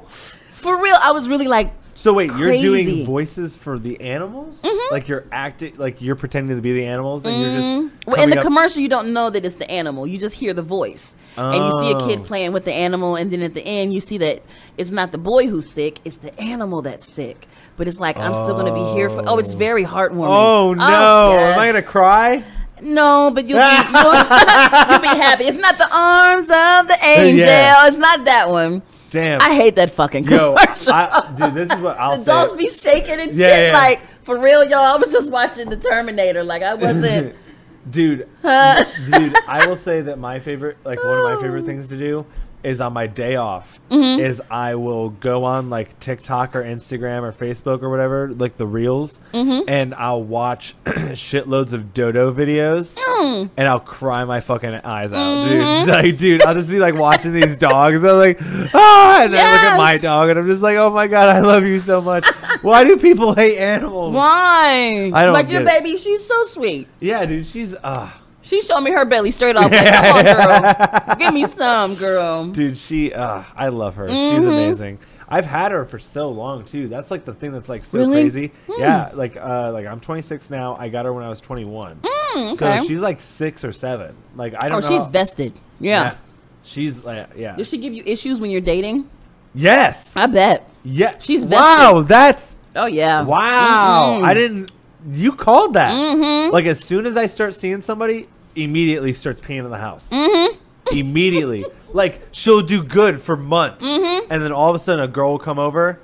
For 0.52 0.80
real, 0.82 0.96
I 1.02 1.12
was 1.12 1.28
really 1.28 1.46
like, 1.48 1.72
So 1.94 2.12
wait, 2.14 2.30
you're 2.34 2.56
doing 2.58 3.04
voices 3.06 3.54
for 3.56 3.78
the 3.78 4.00
animals? 4.00 4.62
Like 4.90 5.08
you're 5.08 5.24
acting, 5.32 5.76
like 5.76 6.00
you're 6.02 6.16
pretending 6.16 6.56
to 6.56 6.62
be 6.62 6.72
the 6.72 6.84
animals, 6.84 7.24
and 7.24 7.40
you're 7.40 7.50
just. 7.52 7.66
Mm-hmm. 7.66 8.10
Well, 8.10 8.22
in 8.22 8.30
the 8.30 8.38
up- 8.38 8.42
commercial, 8.44 8.80
you 8.82 8.88
don't 8.88 9.12
know 9.12 9.30
that 9.30 9.44
it's 9.44 9.56
the 9.56 9.70
animal. 9.70 10.06
You 10.06 10.18
just 10.18 10.34
hear 10.36 10.52
the 10.54 10.62
voice, 10.62 11.16
and 11.36 11.54
you 11.54 11.78
see 11.80 11.90
a 11.92 11.96
Oh. 11.96 12.06
kid 12.06 12.24
playing 12.24 12.52
with 12.52 12.64
the 12.64 12.72
animal, 12.72 13.16
and 13.16 13.30
then 13.30 13.42
at 13.42 13.54
the 13.54 13.62
end, 13.64 13.92
you 13.92 14.00
see 14.00 14.18
that 14.18 14.42
it's 14.76 14.90
not 14.90 15.12
the 15.12 15.18
boy 15.18 15.46
who's 15.46 15.68
sick; 15.68 16.00
it's 16.04 16.16
the 16.16 16.38
animal 16.40 16.82
that's 16.82 17.10
sick. 17.10 17.46
But 17.76 17.88
it's 17.88 18.00
like 18.00 18.18
I'm 18.18 18.32
still 18.34 18.54
going 18.54 18.66
to 18.66 18.74
be 18.74 18.92
here 18.98 19.10
for. 19.10 19.22
Oh, 19.26 19.38
it's 19.38 19.52
very 19.52 19.84
heartwarming. 19.84 20.28
Oh 20.28 20.72
no! 20.74 21.38
Am 21.38 21.58
I 21.58 21.66
gonna 21.66 21.82
cry? 21.82 22.42
No, 22.82 23.30
but 23.34 23.46
you'll 23.48 23.58
be, 23.58 23.64
you'll, 23.92 24.12
you'll 24.90 25.00
be 25.00 25.20
happy. 25.20 25.44
It's 25.44 25.56
not 25.58 25.78
the 25.78 25.88
arms 25.94 26.48
of 26.48 26.88
the 26.88 26.98
angel. 27.04 27.46
Yeah. 27.46 27.86
It's 27.88 27.96
not 27.98 28.24
that 28.24 28.50
one. 28.50 28.82
Damn. 29.10 29.40
I 29.40 29.54
hate 29.54 29.76
that 29.76 29.92
fucking 29.92 30.24
Yo. 30.24 30.54
I, 30.58 31.32
dude, 31.36 31.54
this 31.54 31.70
is 31.72 31.80
what 31.80 31.96
I'll 32.00 32.18
the 32.18 32.24
say. 32.24 32.30
dogs 32.32 32.54
be 32.56 32.68
shaking 32.68 33.20
and 33.20 33.32
Yeah, 33.32 33.46
shit. 33.56 33.70
yeah. 33.70 33.78
Like 33.78 34.00
for 34.24 34.36
real, 34.38 34.62
y'all. 34.64 34.80
I 34.80 34.96
was 34.96 35.10
just 35.12 35.30
watching 35.30 35.70
the 35.70 35.76
Terminator. 35.76 36.42
Like 36.44 36.62
I 36.62 36.74
wasn't. 36.74 37.34
dude, 37.88 38.28
dude, 38.42 39.34
I 39.48 39.64
will 39.66 39.76
say 39.76 40.02
that 40.02 40.18
my 40.18 40.38
favorite, 40.40 40.76
like 40.84 41.02
one 41.02 41.18
of 41.18 41.24
my 41.24 41.40
favorite 41.40 41.64
things 41.64 41.88
to 41.88 41.96
do, 41.96 42.26
is 42.66 42.80
on 42.80 42.92
my 42.92 43.06
day 43.06 43.36
off, 43.36 43.78
Mm-hmm. 43.90 44.20
is 44.20 44.42
I 44.50 44.74
will 44.74 45.10
go 45.10 45.44
on 45.44 45.70
like 45.70 45.98
TikTok 46.00 46.56
or 46.56 46.64
Instagram 46.64 47.22
or 47.22 47.32
Facebook 47.32 47.82
or 47.82 47.88
whatever, 47.90 48.28
like 48.28 48.56
the 48.56 48.66
reels, 48.66 49.20
Mm-hmm. 49.32 49.68
and 49.68 49.94
I'll 49.94 50.22
watch 50.24 50.74
shitloads 50.84 51.72
of 51.72 51.94
Dodo 51.94 52.32
videos, 52.34 52.96
Mm. 52.96 53.50
and 53.56 53.68
I'll 53.68 53.78
cry 53.80 54.24
my 54.24 54.40
fucking 54.40 54.74
eyes 54.84 55.12
out, 55.12 55.44
dude. 55.48 55.88
Like, 55.96 56.16
dude, 56.18 56.42
I'll 56.42 56.54
just 56.54 56.68
be 56.68 56.80
like 56.80 56.94
watching 56.96 57.32
these 57.32 57.56
dogs, 57.56 57.98
and 57.98 58.08
I'm 58.08 58.16
like, 58.18 58.38
ah, 58.74 59.22
and 59.22 59.32
then 59.32 59.40
I 59.48 59.52
look 59.52 59.62
at 59.72 59.76
my 59.76 59.98
dog, 59.98 60.30
and 60.30 60.38
I'm 60.38 60.46
just 60.48 60.62
like, 60.62 60.76
oh 60.76 60.90
my 60.90 61.06
god, 61.06 61.34
I 61.36 61.40
love 61.40 61.62
you 61.64 61.78
so 61.78 62.00
much. 62.00 62.26
Why 62.62 62.82
do 62.84 62.96
people 62.96 63.34
hate 63.34 63.58
animals? 63.58 64.12
Why? 64.14 65.10
I 65.14 65.22
don't 65.24 65.32
Like 65.32 65.48
your 65.48 65.62
get 65.62 65.76
it. 65.76 65.84
baby, 65.84 65.98
she's 65.98 66.26
so 66.26 66.44
sweet. 66.46 66.88
Yeah, 66.98 67.24
dude, 67.26 67.46
she's 67.46 67.76
ah. 67.84 68.20
She 68.46 68.62
showed 68.62 68.80
me 68.80 68.92
her 68.92 69.04
belly 69.04 69.30
straight 69.32 69.56
off. 69.56 69.70
Like, 69.70 69.92
come 69.92 70.16
on, 70.16 70.24
girl, 71.06 71.16
give 71.18 71.34
me 71.34 71.46
some, 71.46 71.94
girl. 71.96 72.46
Dude, 72.46 72.78
she, 72.78 73.12
uh, 73.12 73.42
I 73.54 73.68
love 73.68 73.96
her. 73.96 74.08
She's 74.08 74.14
Mm-hmm. 74.16 74.48
amazing. 74.48 74.98
I've 75.28 75.44
had 75.46 75.72
her 75.72 75.84
for 75.84 75.98
so 75.98 76.30
long 76.30 76.64
too. 76.64 76.86
That's 76.86 77.10
like 77.10 77.24
the 77.24 77.34
thing 77.34 77.50
that's 77.52 77.68
like 77.68 77.84
so 77.84 77.98
Really? 77.98 78.12
crazy. 78.22 78.52
Hmm. 78.68 78.80
Yeah, 78.80 79.10
like, 79.12 79.36
uh, 79.36 79.72
like 79.72 79.84
I'm 79.86 79.98
26 79.98 80.50
now. 80.50 80.76
I 80.76 80.88
got 80.88 81.04
her 81.04 81.12
when 81.12 81.24
I 81.24 81.28
was 81.28 81.40
21. 81.40 81.96
Mm, 82.02 82.56
So 82.56 82.84
she's 82.86 83.00
like 83.00 83.20
six 83.20 83.64
or 83.64 83.72
seven. 83.72 84.14
Like 84.36 84.54
I 84.54 84.66
oh, 84.66 84.80
don't 84.80 84.82
know. 84.82 84.98
she's 85.00 85.06
vested. 85.08 85.52
Yeah. 85.80 86.14
She's 86.62 87.02
like, 87.02 87.30
yeah. 87.36 87.56
Does 87.56 87.68
she 87.68 87.78
give 87.78 87.92
you 87.92 88.04
issues 88.06 88.38
when 88.40 88.50
you're 88.50 88.60
dating? 88.60 89.10
Yes. 89.54 90.16
I 90.16 90.26
bet. 90.26 90.68
Yeah. 90.84 91.18
she's 91.18 91.44
wow. 91.44 92.04
That's 92.06 92.54
Oh 92.76 92.86
yeah. 92.86 93.22
wow. 93.22 94.18
Mm-mm. 94.20 94.24
I 94.24 94.34
didn't. 94.34 94.70
You 95.08 95.32
called 95.32 95.74
that. 95.74 95.90
Mhm. 95.92 96.52
Like 96.52 96.66
as 96.66 96.78
soon 96.84 97.04
as 97.06 97.16
I 97.16 97.26
start 97.26 97.54
seeing 97.56 97.80
somebody, 97.80 98.28
immediately 98.56 99.12
starts 99.12 99.40
peeing 99.40 99.64
in 99.64 99.70
the 99.70 99.78
house. 99.78 100.08
Mm-hmm. 100.10 100.58
Immediately, 100.96 101.64
like 101.92 102.22
she'll 102.30 102.62
do 102.62 102.82
good 102.82 103.20
for 103.20 103.36
months, 103.36 103.84
Mm-hmm. 103.84 104.32
and 104.32 104.42
then 104.42 104.52
all 104.52 104.68
of 104.70 104.76
a 104.76 104.78
sudden 104.78 105.04
a 105.04 105.08
girl 105.08 105.32
will 105.32 105.38
come 105.38 105.58
over. 105.58 105.98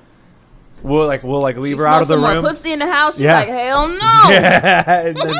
We'll 0.82 1.06
like 1.06 1.22
we'll 1.22 1.40
like 1.40 1.56
leave 1.56 1.76
She 1.76 1.80
her 1.82 1.86
out 1.86 2.02
of 2.02 2.08
the 2.08 2.18
room. 2.18 2.44
pussy 2.44 2.72
in 2.72 2.80
the 2.80 2.92
house. 2.92 3.14
She's 3.14 3.20
Yeah. 3.22 3.38
like, 3.38 3.48
hell 3.48 3.86
no. 3.86 3.96
Yeah, 4.28 5.12
then 5.12 5.34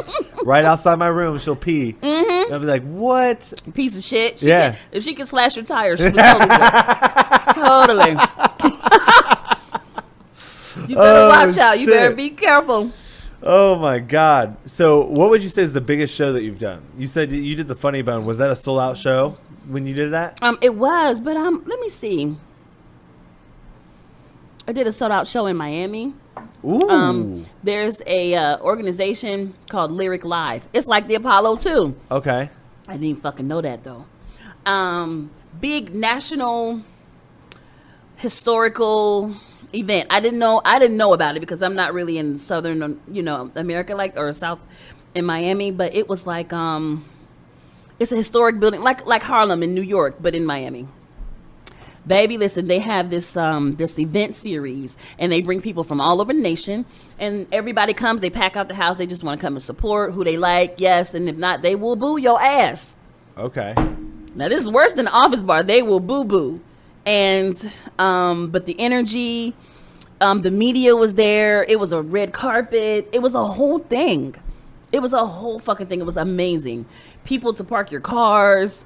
right 0.44 0.64
outside 0.64 0.96
my 1.00 1.08
room, 1.08 1.36
she'll 1.40 1.56
pee. 1.56 1.96
Mm-hmm. 2.00 2.52
I'll 2.52 2.60
be 2.60 2.66
like, 2.66 2.84
"What?" 2.84 3.52
Piece 3.74 3.96
of 3.96 4.04
shit. 4.04 4.38
She 4.38 4.46
Yeah. 4.46 4.70
can, 4.72 4.78
if 4.92 5.02
she 5.02 5.14
can 5.14 5.26
slash 5.26 5.56
your 5.56 5.64
tires, 5.64 5.98
she 5.98 6.04
would 6.04 6.14
totally. 6.14 6.48
totally. 7.54 8.10
you 10.88 10.96
better 10.96 11.18
Oh, 11.18 11.28
watch 11.28 11.56
out. 11.58 11.78
You 11.80 11.86
better 11.88 12.14
be 12.14 12.30
careful. 12.30 12.92
Oh 13.44 13.76
my 13.76 13.98
god! 13.98 14.56
So, 14.66 15.04
what 15.04 15.30
would 15.30 15.42
you 15.42 15.48
say 15.48 15.62
is 15.62 15.72
the 15.72 15.80
biggest 15.80 16.14
show 16.14 16.32
that 16.32 16.42
you've 16.42 16.60
done? 16.60 16.82
You 16.96 17.06
said 17.08 17.32
you 17.32 17.56
did 17.56 17.66
the 17.66 17.74
Funny 17.74 18.00
Bone. 18.02 18.24
Was 18.24 18.38
that 18.38 18.50
a 18.50 18.56
sold 18.56 18.78
out 18.78 18.96
show 18.96 19.36
when 19.66 19.86
you 19.86 19.94
did 19.94 20.12
that? 20.12 20.38
Um, 20.42 20.58
it 20.60 20.74
was, 20.74 21.20
but 21.20 21.36
um, 21.36 21.64
let 21.66 21.80
me 21.80 21.88
see. 21.88 22.36
I 24.66 24.72
did 24.72 24.86
a 24.86 24.92
sold 24.92 25.10
out 25.10 25.26
show 25.26 25.46
in 25.46 25.56
Miami. 25.56 26.14
Ooh. 26.64 26.88
Um, 26.88 27.46
there's 27.64 28.00
a 28.06 28.34
uh, 28.34 28.58
organization 28.60 29.54
called 29.68 29.90
Lyric 29.90 30.24
Live. 30.24 30.68
It's 30.72 30.86
like 30.86 31.08
the 31.08 31.16
Apollo 31.16 31.56
too. 31.56 31.96
okay. 32.10 32.48
I 32.88 32.92
didn't 32.92 33.06
even 33.06 33.22
fucking 33.22 33.48
know 33.48 33.60
that 33.60 33.84
though. 33.84 34.06
Um, 34.66 35.30
big 35.60 35.94
national 35.94 36.82
historical 38.16 39.34
event. 39.74 40.08
I 40.10 40.20
didn't 40.20 40.38
know. 40.38 40.60
I 40.64 40.78
didn't 40.78 40.96
know 40.96 41.12
about 41.12 41.36
it 41.36 41.40
because 41.40 41.62
I'm 41.62 41.74
not 41.74 41.94
really 41.94 42.18
in 42.18 42.38
southern, 42.38 43.00
you 43.10 43.22
know, 43.22 43.50
America 43.54 43.94
like 43.94 44.18
or 44.18 44.32
South 44.32 44.60
in 45.14 45.24
Miami. 45.24 45.70
But 45.70 45.94
it 45.94 46.08
was 46.08 46.26
like 46.26 46.52
um, 46.52 47.04
it's 47.98 48.12
a 48.12 48.16
historic 48.16 48.60
building, 48.60 48.82
like 48.82 49.06
like 49.06 49.22
Harlem 49.22 49.62
in 49.62 49.74
New 49.74 49.82
York, 49.82 50.16
but 50.20 50.34
in 50.34 50.44
Miami. 50.44 50.88
Baby, 52.04 52.36
listen, 52.36 52.66
they 52.66 52.80
have 52.80 53.10
this 53.10 53.36
um 53.36 53.76
this 53.76 53.98
event 53.98 54.34
series 54.34 54.96
and 55.18 55.30
they 55.30 55.40
bring 55.40 55.60
people 55.62 55.84
from 55.84 56.00
all 56.00 56.20
over 56.20 56.32
the 56.32 56.40
nation 56.40 56.84
and 57.18 57.46
everybody 57.52 57.94
comes, 57.94 58.20
they 58.20 58.30
pack 58.30 58.56
out 58.56 58.66
the 58.66 58.74
house, 58.74 58.98
they 58.98 59.06
just 59.06 59.22
want 59.22 59.40
to 59.40 59.46
come 59.46 59.54
and 59.54 59.62
support 59.62 60.12
who 60.12 60.24
they 60.24 60.36
like, 60.36 60.74
yes, 60.78 61.14
and 61.14 61.28
if 61.28 61.36
not, 61.36 61.62
they 61.62 61.76
will 61.76 61.94
boo 61.94 62.16
your 62.16 62.42
ass. 62.42 62.96
Okay. 63.38 63.72
Now 64.34 64.48
this 64.48 64.62
is 64.62 64.68
worse 64.68 64.94
than 64.94 65.04
the 65.04 65.12
office 65.12 65.44
bar. 65.44 65.62
They 65.62 65.80
will 65.82 66.00
boo 66.00 66.24
boo. 66.24 66.60
And 67.04 67.72
um 67.98 68.50
but 68.50 68.66
the 68.66 68.78
energy, 68.78 69.54
um 70.20 70.42
the 70.42 70.50
media 70.50 70.94
was 70.94 71.14
there. 71.14 71.64
It 71.64 71.80
was 71.80 71.92
a 71.92 72.00
red 72.00 72.32
carpet. 72.32 73.08
It 73.12 73.20
was 73.20 73.34
a 73.34 73.44
whole 73.44 73.78
thing. 73.78 74.34
It 74.92 75.00
was 75.00 75.12
a 75.12 75.26
whole 75.26 75.58
fucking 75.58 75.86
thing. 75.86 76.00
It 76.00 76.06
was 76.06 76.16
amazing. 76.16 76.86
People 77.24 77.54
to 77.54 77.64
park 77.64 77.90
your 77.90 78.00
cars. 78.00 78.84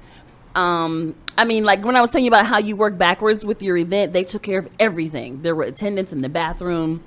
Um 0.55 1.15
I 1.37 1.45
mean 1.45 1.63
like 1.63 1.83
when 1.85 1.95
I 1.95 2.01
was 2.01 2.09
telling 2.09 2.25
you 2.25 2.31
about 2.31 2.47
how 2.47 2.57
you 2.57 2.75
work 2.75 2.97
backwards 2.97 3.45
with 3.45 3.61
your 3.61 3.77
event, 3.77 4.13
they 4.13 4.23
took 4.23 4.41
care 4.41 4.59
of 4.59 4.69
everything. 4.79 5.43
There 5.43 5.53
were 5.53 5.63
attendants 5.63 6.11
in 6.11 6.21
the 6.21 6.29
bathroom. 6.29 7.03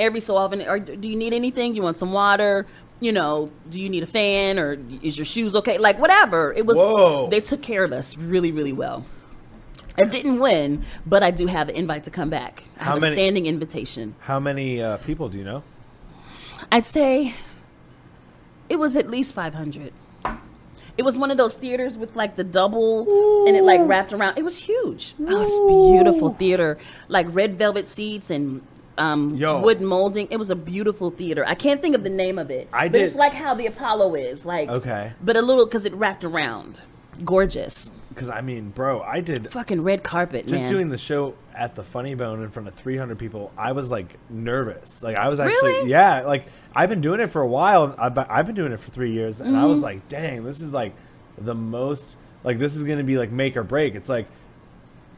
Every 0.00 0.20
so 0.20 0.36
often, 0.36 0.62
or 0.62 0.78
do 0.78 1.08
you 1.08 1.16
need 1.16 1.32
anything? 1.32 1.74
You 1.74 1.82
want 1.82 1.96
some 1.96 2.12
water? 2.12 2.66
You 3.00 3.10
know, 3.10 3.50
do 3.68 3.80
you 3.80 3.88
need 3.88 4.04
a 4.04 4.06
fan 4.06 4.56
or 4.58 4.78
is 5.02 5.16
your 5.18 5.24
shoes 5.24 5.56
okay? 5.56 5.78
Like 5.78 5.98
whatever. 5.98 6.52
It 6.52 6.66
was 6.66 6.76
Whoa. 6.76 7.28
they 7.28 7.40
took 7.40 7.62
care 7.62 7.82
of 7.82 7.92
us 7.92 8.16
really, 8.16 8.52
really 8.52 8.72
well. 8.72 9.04
I 9.98 10.04
didn't 10.04 10.38
win, 10.38 10.84
but 11.06 11.22
I 11.22 11.30
do 11.30 11.46
have 11.46 11.68
an 11.68 11.74
invite 11.74 12.04
to 12.04 12.10
come 12.10 12.30
back. 12.30 12.64
I 12.78 12.84
How 12.84 12.92
have 12.92 13.00
many- 13.02 13.14
a 13.14 13.16
standing 13.16 13.46
invitation. 13.46 14.14
How 14.20 14.38
many 14.40 14.80
uh, 14.82 14.96
people 14.98 15.28
do 15.28 15.38
you 15.38 15.44
know? 15.44 15.62
I'd 16.70 16.84
say 16.84 17.34
it 18.68 18.76
was 18.76 18.96
at 18.96 19.08
least 19.10 19.32
500. 19.34 19.92
It 20.96 21.04
was 21.04 21.16
one 21.16 21.30
of 21.30 21.36
those 21.36 21.54
theaters 21.56 21.96
with 21.96 22.16
like 22.16 22.34
the 22.36 22.42
double 22.44 23.46
and 23.46 23.56
it 23.56 23.62
like 23.62 23.80
wrapped 23.84 24.12
around. 24.12 24.36
It 24.36 24.42
was 24.44 24.58
huge. 24.58 25.14
Oh, 25.20 25.42
it's 25.42 25.92
beautiful 26.02 26.30
theater. 26.34 26.76
Like 27.06 27.26
red 27.30 27.56
velvet 27.56 27.86
seats 27.86 28.30
and 28.30 28.62
um, 28.98 29.36
Yo. 29.36 29.60
wood 29.60 29.80
molding. 29.80 30.26
It 30.32 30.38
was 30.38 30.50
a 30.50 30.56
beautiful 30.56 31.10
theater. 31.10 31.44
I 31.46 31.54
can't 31.54 31.80
think 31.80 31.94
of 31.94 32.02
the 32.02 32.10
name 32.10 32.36
of 32.36 32.50
it. 32.50 32.68
I 32.72 32.88
but 32.88 32.94
did- 32.98 33.02
it's 33.02 33.14
like 33.16 33.32
how 33.32 33.54
the 33.54 33.66
Apollo 33.66 34.16
is. 34.16 34.44
Like 34.44 34.68
Okay. 34.68 35.12
But 35.22 35.36
a 35.36 35.42
little 35.42 35.64
because 35.66 35.84
it 35.84 35.94
wrapped 35.94 36.24
around. 36.24 36.80
Gorgeous. 37.24 37.92
Because 38.18 38.30
I 38.30 38.40
mean, 38.40 38.70
bro, 38.70 39.00
I 39.00 39.20
did 39.20 39.50
Fucking 39.52 39.82
red 39.82 40.02
carpet, 40.02 40.46
just 40.48 40.64
man. 40.64 40.72
doing 40.72 40.88
the 40.88 40.98
show 40.98 41.34
at 41.54 41.76
the 41.76 41.84
Funny 41.84 42.14
Bone 42.16 42.42
in 42.42 42.50
front 42.50 42.66
of 42.66 42.74
300 42.74 43.16
people. 43.16 43.52
I 43.56 43.70
was 43.72 43.90
like 43.92 44.16
nervous. 44.28 45.02
Like 45.04 45.16
I 45.16 45.28
was 45.28 45.38
actually, 45.38 45.70
Really? 45.70 45.90
yeah. 45.90 46.22
Like 46.22 46.46
I've 46.74 46.88
been 46.88 47.00
doing 47.00 47.20
it 47.20 47.28
for 47.28 47.40
a 47.42 47.46
while. 47.46 47.94
I've 47.96 48.14
been, 48.14 48.26
I've 48.28 48.46
been 48.46 48.56
doing 48.56 48.72
it 48.72 48.80
for 48.80 48.90
three 48.90 49.12
years, 49.12 49.40
and 49.40 49.56
I 49.56 49.60
Mm-hmm. 49.60 49.68
was 49.70 49.78
like, 49.80 50.08
dang, 50.08 50.42
this 50.42 50.60
is 50.60 50.72
like 50.72 50.94
the 51.38 51.54
most. 51.54 52.16
Like 52.42 52.58
this 52.58 52.74
is 52.74 52.82
gonna 52.84 53.04
be 53.04 53.18
like 53.18 53.30
make 53.30 53.56
or 53.56 53.62
break. 53.62 53.94
It's 53.94 54.08
like 54.08 54.26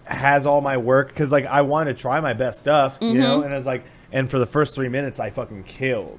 has 0.05 0.45
all 0.45 0.61
my 0.61 0.77
work 0.77 1.09
because 1.09 1.31
like 1.31 1.47
I 1.47 1.63
want 1.63 1.87
to 1.89 1.95
try 1.95 2.21
my 2.21 2.33
best 2.33 2.61
stuff, 2.61 2.99
you 3.01 3.09
Mm-hmm. 3.09 3.21
know. 3.21 3.43
And 3.43 3.55
it's 3.55 3.67
like, 3.67 3.85
and 4.13 4.31
for 4.31 4.39
the 4.39 4.47
first 4.47 4.75
three 4.75 4.89
minutes, 4.89 5.21
I 5.21 5.31
fucking 5.31 5.65
killed. 5.65 6.19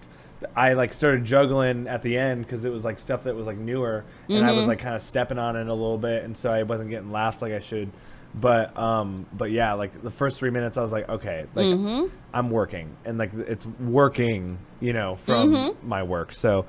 I 0.55 0.73
like 0.73 0.93
started 0.93 1.23
juggling 1.25 1.87
at 1.87 2.01
the 2.01 2.17
end 2.17 2.45
because 2.45 2.65
it 2.65 2.71
was 2.71 2.83
like 2.83 2.99
stuff 2.99 3.23
that 3.25 3.35
was 3.35 3.45
like 3.47 3.57
newer, 3.57 4.03
and 4.29 4.43
I 4.45 4.51
was 4.51 4.61
Mm-hmm. 4.61 4.69
like 4.69 4.79
kind 4.79 4.95
of 4.95 5.01
stepping 5.01 5.37
on 5.39 5.55
it 5.55 5.67
a 5.67 5.73
little 5.73 5.97
bit, 5.97 6.23
and 6.23 6.35
so 6.35 6.51
I 6.51 6.63
wasn't 6.63 6.89
getting 6.89 7.11
laughs 7.11 7.41
like 7.41 7.53
I 7.53 7.59
should. 7.59 7.91
But 8.33 8.77
um, 8.77 9.25
but 9.33 9.51
yeah, 9.51 9.73
like 9.73 10.01
the 10.01 10.09
first 10.11 10.39
three 10.39 10.51
minutes, 10.51 10.77
I 10.77 10.81
was 10.83 10.91
like, 10.91 11.07
okay, 11.09 11.45
like 11.55 11.65
Mm-hmm. 11.65 12.15
I'm 12.33 12.49
working, 12.49 12.95
and 13.05 13.17
like 13.17 13.33
it's 13.33 13.65
working, 13.65 14.57
you 14.79 14.93
know, 14.93 15.15
from 15.17 15.51
Mm-hmm. 15.53 15.87
my 15.89 16.03
work. 16.03 16.31
So 16.33 16.65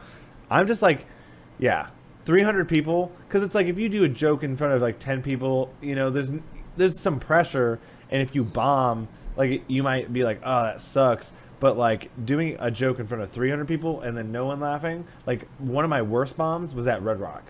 I'm 0.50 0.66
just 0.66 0.82
like, 0.82 1.06
yeah, 1.58 1.88
300 2.24 2.68
people, 2.68 3.12
because 3.26 3.42
it's 3.42 3.54
like 3.54 3.68
if 3.68 3.78
you 3.78 3.88
do 3.88 4.04
a 4.04 4.08
joke 4.08 4.42
in 4.42 4.56
front 4.56 4.74
of 4.74 4.82
like 4.82 4.98
10 4.98 5.22
people, 5.22 5.72
you 5.80 5.94
know, 5.94 6.10
there's 6.10 6.30
there's 6.76 7.00
some 7.00 7.20
pressure, 7.20 7.78
and 8.10 8.20
if 8.22 8.34
you 8.34 8.42
bomb, 8.44 9.06
like 9.36 9.62
you 9.68 9.82
might 9.82 10.12
be 10.12 10.24
like, 10.24 10.40
oh, 10.44 10.64
that 10.64 10.80
sucks. 10.80 11.32
But 11.62 11.76
like 11.78 12.10
doing 12.26 12.56
a 12.58 12.72
joke 12.72 12.98
in 12.98 13.06
front 13.06 13.22
of 13.22 13.30
300 13.30 13.68
people 13.68 14.00
and 14.00 14.16
then 14.18 14.32
no 14.32 14.46
one 14.46 14.58
laughing, 14.58 15.06
like 15.26 15.46
one 15.58 15.84
of 15.84 15.90
my 15.90 16.02
worst 16.02 16.36
bombs 16.36 16.74
was 16.74 16.88
at 16.88 17.00
Red 17.02 17.20
Rock. 17.20 17.44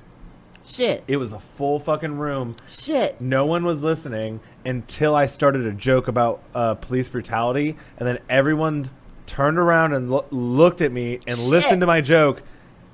Shit. 0.66 1.02
It 1.08 1.16
was 1.16 1.32
a 1.32 1.40
full 1.40 1.80
fucking 1.80 2.18
room. 2.18 2.56
Shit. 2.68 3.18
No 3.22 3.46
one 3.46 3.64
was 3.64 3.82
listening 3.82 4.40
until 4.66 5.14
I 5.16 5.28
started 5.28 5.64
a 5.66 5.72
joke 5.72 6.08
about 6.08 6.42
uh, 6.54 6.74
police 6.74 7.08
brutality, 7.08 7.74
and 7.96 8.06
then 8.06 8.18
everyone 8.28 8.90
turned 9.24 9.56
around 9.58 9.94
and 9.94 10.10
lo- 10.10 10.26
looked 10.30 10.82
at 10.82 10.92
me 10.92 11.20
and 11.26 11.38
Shit. 11.38 11.48
listened 11.48 11.80
to 11.80 11.86
my 11.86 12.02
joke, 12.02 12.42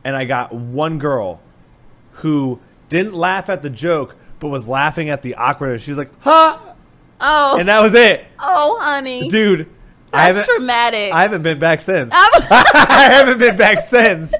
and 0.04 0.14
I 0.14 0.24
got 0.24 0.54
one 0.54 1.00
girl 1.00 1.40
who 2.12 2.60
didn't 2.88 3.14
laugh 3.14 3.48
at 3.48 3.62
the 3.62 3.70
joke 3.70 4.14
but 4.38 4.48
was 4.50 4.68
laughing 4.68 5.10
at 5.10 5.22
the 5.22 5.34
awkwardness. 5.34 5.82
She 5.82 5.90
was 5.90 5.98
like, 5.98 6.12
huh 6.20 6.58
Oh. 7.20 7.56
and 7.58 7.68
that 7.68 7.82
was 7.82 7.92
it, 7.94 8.24
oh, 8.38 8.78
honey. 8.80 9.28
dude. 9.28 9.68
I 10.12 10.26
That's 10.32 10.38
haven't, 10.38 10.54
traumatic. 10.54 11.12
I 11.12 11.22
haven't 11.22 11.42
been 11.42 11.58
back 11.58 11.80
since. 11.80 12.12
I 12.16 13.08
haven't 13.12 13.38
been 13.38 13.56
back 13.56 13.80
since. 13.80 14.32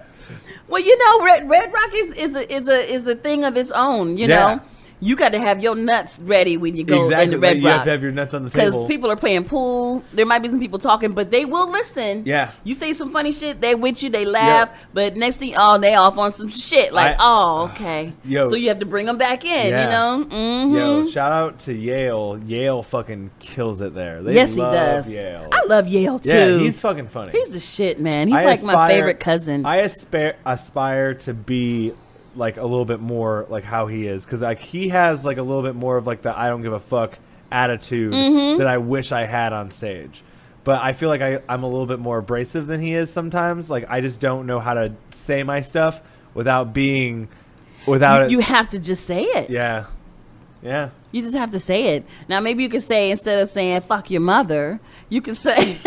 well, 0.68 0.82
you 0.82 0.96
know, 0.98 1.24
Red, 1.24 1.48
Red 1.48 1.72
Rock 1.72 1.90
is, 1.94 2.12
is 2.12 2.36
a 2.36 2.52
is 2.54 2.68
a 2.68 2.92
is 2.92 3.06
a 3.06 3.14
thing 3.14 3.44
of 3.44 3.56
its 3.56 3.70
own. 3.70 4.16
You 4.18 4.26
Yeah. 4.28 4.54
know, 4.56 4.60
you 5.00 5.16
got 5.16 5.32
to 5.32 5.40
have 5.40 5.62
your 5.62 5.74
nuts 5.74 6.18
ready 6.18 6.56
when 6.56 6.76
you 6.76 6.84
go 6.84 7.04
exactly. 7.04 7.24
into 7.26 7.38
Red 7.38 7.54
like, 7.54 7.62
you 7.62 7.68
have 7.68 7.84
to 7.84 7.90
have 7.90 8.02
your 8.02 8.12
nuts 8.12 8.34
on 8.34 8.44
the 8.44 8.50
table 8.50 8.70
because 8.70 8.84
people 8.86 9.10
are 9.10 9.16
playing 9.16 9.44
pool. 9.44 10.02
There 10.12 10.26
might 10.26 10.40
be 10.40 10.48
some 10.48 10.60
people 10.60 10.78
talking, 10.78 11.12
but 11.12 11.30
they 11.30 11.44
will 11.44 11.70
listen. 11.70 12.24
Yeah. 12.26 12.52
You 12.64 12.74
say 12.74 12.92
some 12.92 13.12
funny 13.12 13.32
shit, 13.32 13.60
they 13.60 13.74
with 13.74 14.02
you, 14.02 14.10
they 14.10 14.24
laugh. 14.24 14.70
But 14.92 15.16
next 15.16 15.36
thing, 15.36 15.54
oh, 15.56 15.78
they 15.78 15.94
off 15.94 16.18
on 16.18 16.32
some 16.32 16.48
shit. 16.48 16.92
Like, 16.92 17.16
I- 17.18 17.20
oh, 17.20 17.70
okay. 17.72 18.12
Yo. 18.24 18.48
So 18.48 18.56
you 18.56 18.68
have 18.68 18.80
to 18.80 18.86
bring 18.86 19.06
them 19.06 19.18
back 19.18 19.44
in. 19.44 19.68
Yeah. 19.68 19.84
You 19.84 19.90
know. 19.90 20.36
Mm-hmm. 20.36 20.76
Yo, 20.76 21.06
shout 21.06 21.32
out 21.32 21.58
to 21.60 21.72
Yale. 21.72 22.40
Yale 22.44 22.82
fucking 22.82 23.30
kills 23.38 23.80
it 23.80 23.94
there. 23.94 24.22
They 24.22 24.34
yes, 24.34 24.54
he 24.54 24.60
does. 24.60 25.12
Yale. 25.12 25.48
I 25.52 25.64
love 25.66 25.86
Yale 25.88 26.18
too. 26.18 26.28
yeah, 26.28 26.58
he's 26.58 26.80
fucking 26.80 27.08
funny. 27.08 27.32
He's 27.32 27.50
the 27.50 27.60
shit, 27.60 28.00
man. 28.00 28.28
He's 28.28 28.36
I 28.36 28.44
like 28.44 28.62
my 28.62 28.88
favorite 28.88 29.20
cousin. 29.20 29.64
I 29.64 29.76
aspire 29.76 30.36
aspire 30.44 31.14
to 31.14 31.34
be 31.34 31.92
like 32.38 32.56
a 32.56 32.62
little 32.64 32.84
bit 32.86 33.00
more 33.00 33.44
like 33.50 33.64
how 33.64 33.86
he 33.88 34.06
is 34.06 34.24
because 34.24 34.40
like 34.40 34.60
he 34.60 34.88
has 34.88 35.24
like 35.24 35.36
a 35.36 35.42
little 35.42 35.62
bit 35.62 35.74
more 35.74 35.96
of 35.98 36.06
like 36.06 36.22
the 36.22 36.36
I 36.38 36.48
don't 36.48 36.62
give 36.62 36.72
a 36.72 36.80
fuck 36.80 37.18
attitude 37.50 38.12
Mm-hmm. 38.12 38.58
that 38.58 38.66
I 38.66 38.78
wish 38.78 39.12
I 39.12 39.24
had 39.26 39.52
on 39.52 39.70
stage. 39.70 40.22
But 40.64 40.82
I 40.82 40.92
feel 40.92 41.08
like 41.08 41.22
I, 41.22 41.40
I'm 41.48 41.62
a 41.62 41.68
little 41.68 41.86
bit 41.86 41.98
more 41.98 42.18
abrasive 42.18 42.66
than 42.66 42.80
he 42.80 42.94
is 42.94 43.10
sometimes. 43.12 43.68
Like 43.70 43.86
I 43.88 44.00
just 44.00 44.20
don't 44.20 44.46
know 44.46 44.60
how 44.60 44.74
to 44.74 44.94
say 45.10 45.42
my 45.42 45.60
stuff 45.62 46.00
without 46.34 46.72
being 46.72 47.28
without 47.86 48.22
it. 48.22 48.30
you 48.30 48.40
have 48.40 48.68
to 48.70 48.78
just 48.78 49.04
say 49.04 49.22
it. 49.24 49.50
yeah, 49.50 49.86
yeah. 50.62 50.90
You 51.10 51.22
just 51.22 51.34
have 51.34 51.50
to 51.52 51.60
say 51.60 51.96
it. 51.96 52.04
Now, 52.28 52.38
maybe 52.40 52.62
you 52.62 52.68
could 52.68 52.82
say 52.82 53.10
instead 53.10 53.42
of 53.42 53.48
saying 53.48 53.80
"fuck 53.80 54.10
your 54.10 54.20
mother," 54.20 54.78
you 55.08 55.20
can 55.20 55.34
say. 55.34 55.78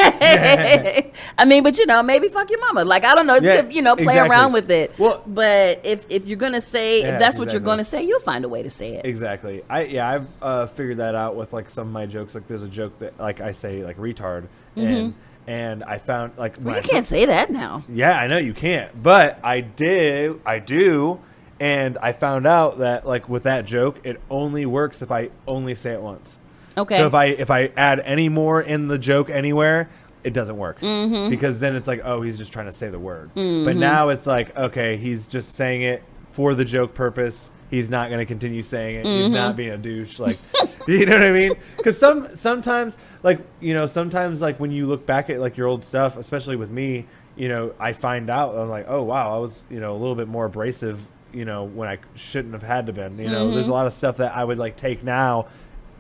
I 1.38 1.46
mean, 1.46 1.64
but 1.64 1.78
you 1.78 1.86
know, 1.86 2.02
maybe 2.04 2.28
"fuck 2.30 2.50
your 2.50 2.60
mama." 2.60 2.86
Like 2.86 3.06
I 3.06 3.16
don't 3.16 3.28
know. 3.28 3.36
It's 3.36 3.46
Yeah, 3.46 3.62
good, 3.62 3.74
you 3.74 3.82
know, 3.82 3.96
play 3.96 4.06
exactly. 4.06 4.30
around 4.30 4.54
with 4.54 4.70
it. 4.72 4.98
Well- 4.98 5.24
but 5.28 5.82
if 5.84 6.06
if 6.10 6.28
you're 6.28 6.38
gonna 6.38 6.62
say 6.62 7.02
Yeah, 7.02 7.14
if 7.14 7.20
that's 7.20 7.38
what 7.38 7.52
you're 7.52 7.62
gonna 7.62 7.84
say, 7.84 8.04
you'll 8.04 8.20
find 8.20 8.46
a 8.46 8.50
way 8.50 8.64
to 8.64 8.70
say 8.70 8.96
it. 8.96 9.06
Exactly. 9.06 9.64
I 9.70 9.84
yeah, 9.84 10.10
I've 10.10 10.28
uh, 10.42 10.68
figured 10.68 10.98
that 10.98 11.16
out 11.16 11.36
with 11.36 11.54
like 11.54 11.70
some 11.70 11.88
of 11.88 11.94
my 11.94 12.06
jokes. 12.06 12.36
Like 12.36 12.48
there's 12.48 12.64
a 12.64 12.68
joke 12.68 12.98
that 13.00 13.20
like 13.20 13.42
I 13.42 13.52
say 13.52 13.84
like 13.84 13.98
retard, 13.98 14.48
and 14.76 15.14
and 15.48 15.84
I 15.84 15.98
found 15.98 16.34
like 16.38 16.54
Mm-hmm. 16.56 16.64
Well, 16.66 16.76
you 16.76 16.82
I 16.82 16.84
can't 16.84 17.06
say 17.06 17.26
that 17.26 17.50
now. 17.50 17.84
Yeah, 17.90 18.18
I 18.20 18.28
know 18.28 18.38
you 18.38 18.54
can't, 18.54 19.02
but 19.02 19.40
I 19.44 19.62
did. 19.62 20.40
I 20.46 20.60
do, 20.60 21.20
and 21.60 21.98
I 22.02 22.12
found 22.12 22.46
out 22.48 22.80
that 22.80 23.08
like 23.08 23.28
with 23.30 23.44
that 23.44 23.66
joke, 23.66 24.00
it 24.04 24.20
only 24.30 24.66
works 24.66 25.02
if 25.02 25.12
I 25.12 25.30
only 25.48 25.76
say 25.76 25.92
it 25.94 26.02
once. 26.02 26.38
Okay. 26.78 26.98
So 26.98 27.08
if 27.08 27.14
I 27.14 27.26
if 27.26 27.52
I 27.52 27.72
add 27.78 28.00
any 28.00 28.30
more 28.30 28.62
in 28.62 28.88
the 28.88 28.98
joke 28.98 29.30
anywhere, 29.30 29.90
it 30.24 30.34
doesn't 30.34 30.58
work 30.58 30.80
Mm-hmm. 30.80 31.30
because 31.30 31.60
then 31.60 31.76
it's 31.76 31.88
like 31.88 32.02
oh 32.04 32.22
he's 32.22 32.38
just 32.38 32.54
trying 32.54 32.68
to 32.68 32.72
say 32.72 32.90
the 32.90 33.00
word. 33.00 33.32
But 33.36 33.76
now 33.76 34.10
it's 34.10 34.26
like 34.28 34.56
okay 34.56 34.98
he's 34.98 35.28
just 35.28 35.56
saying 35.56 35.82
it 35.82 36.04
for 36.32 36.56
the 36.56 36.64
joke 36.66 36.94
purpose. 36.94 37.52
He's 37.70 37.90
not 37.90 38.10
going 38.10 38.20
to 38.20 38.26
continue 38.26 38.62
saying 38.64 38.98
it. 38.98 39.06
He's 39.06 39.26
Mm-hmm. 39.28 39.34
not 39.34 39.56
being 39.56 39.72
a 39.72 39.78
douche. 39.78 40.20
Like, 40.20 40.38
you 40.90 41.06
know 41.06 41.14
what 41.14 41.24
I 41.24 41.32
mean? 41.32 41.54
Because 41.78 41.98
some 41.98 42.36
sometimes 42.36 42.98
like 43.24 43.40
you 43.60 43.74
know 43.74 43.86
sometimes 43.88 44.42
like 44.42 44.60
when 44.60 44.72
you 44.72 44.88
look 44.88 45.06
back 45.06 45.30
at 45.30 45.40
like 45.40 45.58
your 45.58 45.68
old 45.68 45.84
stuff, 45.84 46.18
especially 46.18 46.56
with 46.58 46.70
me, 46.70 47.06
you 47.36 47.48
know 47.50 47.74
I 47.80 47.94
find 47.94 48.30
out 48.30 48.56
I'm 48.56 48.70
like 48.70 48.86
oh 48.88 49.04
wow 49.04 49.36
I 49.36 49.40
was 49.40 49.66
you 49.70 49.80
know 49.80 49.94
a 49.94 49.98
little 50.00 50.16
bit 50.16 50.28
more 50.28 50.46
abrasive 50.46 51.06
you 51.34 51.46
know 51.46 51.64
when 51.64 51.88
I 51.88 51.98
shouldn't 52.16 52.54
have 52.54 52.64
had 52.64 52.88
to 52.88 52.94
been. 52.94 53.18
You 53.18 53.30
know 53.30 53.52
there's 53.52 53.70
a 53.70 53.72
lot 53.74 53.88
of 53.88 53.94
stuff 53.94 54.18
that 54.18 54.36
I 54.36 54.44
would 54.44 54.58
like 54.58 54.76
take 54.76 55.02
now 55.04 55.48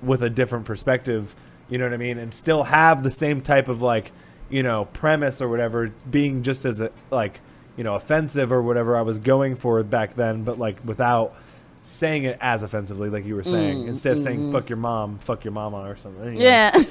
with 0.03 0.23
a 0.23 0.29
different 0.29 0.65
perspective, 0.65 1.35
you 1.69 1.77
know 1.77 1.85
what 1.85 1.93
I 1.93 1.97
mean, 1.97 2.17
and 2.17 2.33
still 2.33 2.63
have 2.63 3.03
the 3.03 3.11
same 3.11 3.41
type 3.41 3.67
of 3.67 3.81
like, 3.81 4.11
you 4.49 4.63
know 4.63 4.83
premise 4.91 5.41
or 5.41 5.47
whatever 5.47 5.93
being 6.09 6.43
just 6.43 6.65
as 6.65 6.81
a, 6.81 6.91
like 7.09 7.39
you 7.77 7.85
know 7.85 7.95
offensive 7.95 8.51
or 8.51 8.61
whatever 8.61 8.97
I 8.97 9.01
was 9.01 9.17
going 9.19 9.55
for 9.55 9.81
back 9.83 10.15
then, 10.15 10.43
but 10.43 10.59
like 10.59 10.77
without 10.83 11.33
saying 11.81 12.25
it 12.25 12.37
as 12.41 12.61
offensively, 12.61 13.09
like 13.09 13.25
you 13.25 13.35
were 13.35 13.43
saying, 13.45 13.85
Mm, 13.85 13.87
instead 13.87 14.17
of 14.17 14.23
saying 14.23 14.39
mhm. 14.39 14.51
"fuck 14.51 14.69
your 14.69 14.77
mom," 14.77 15.19
"fuck 15.19 15.45
your 15.45 15.53
mama" 15.53 15.77
or 15.89 15.95
something. 15.95 16.35
Yeah. 16.39 16.77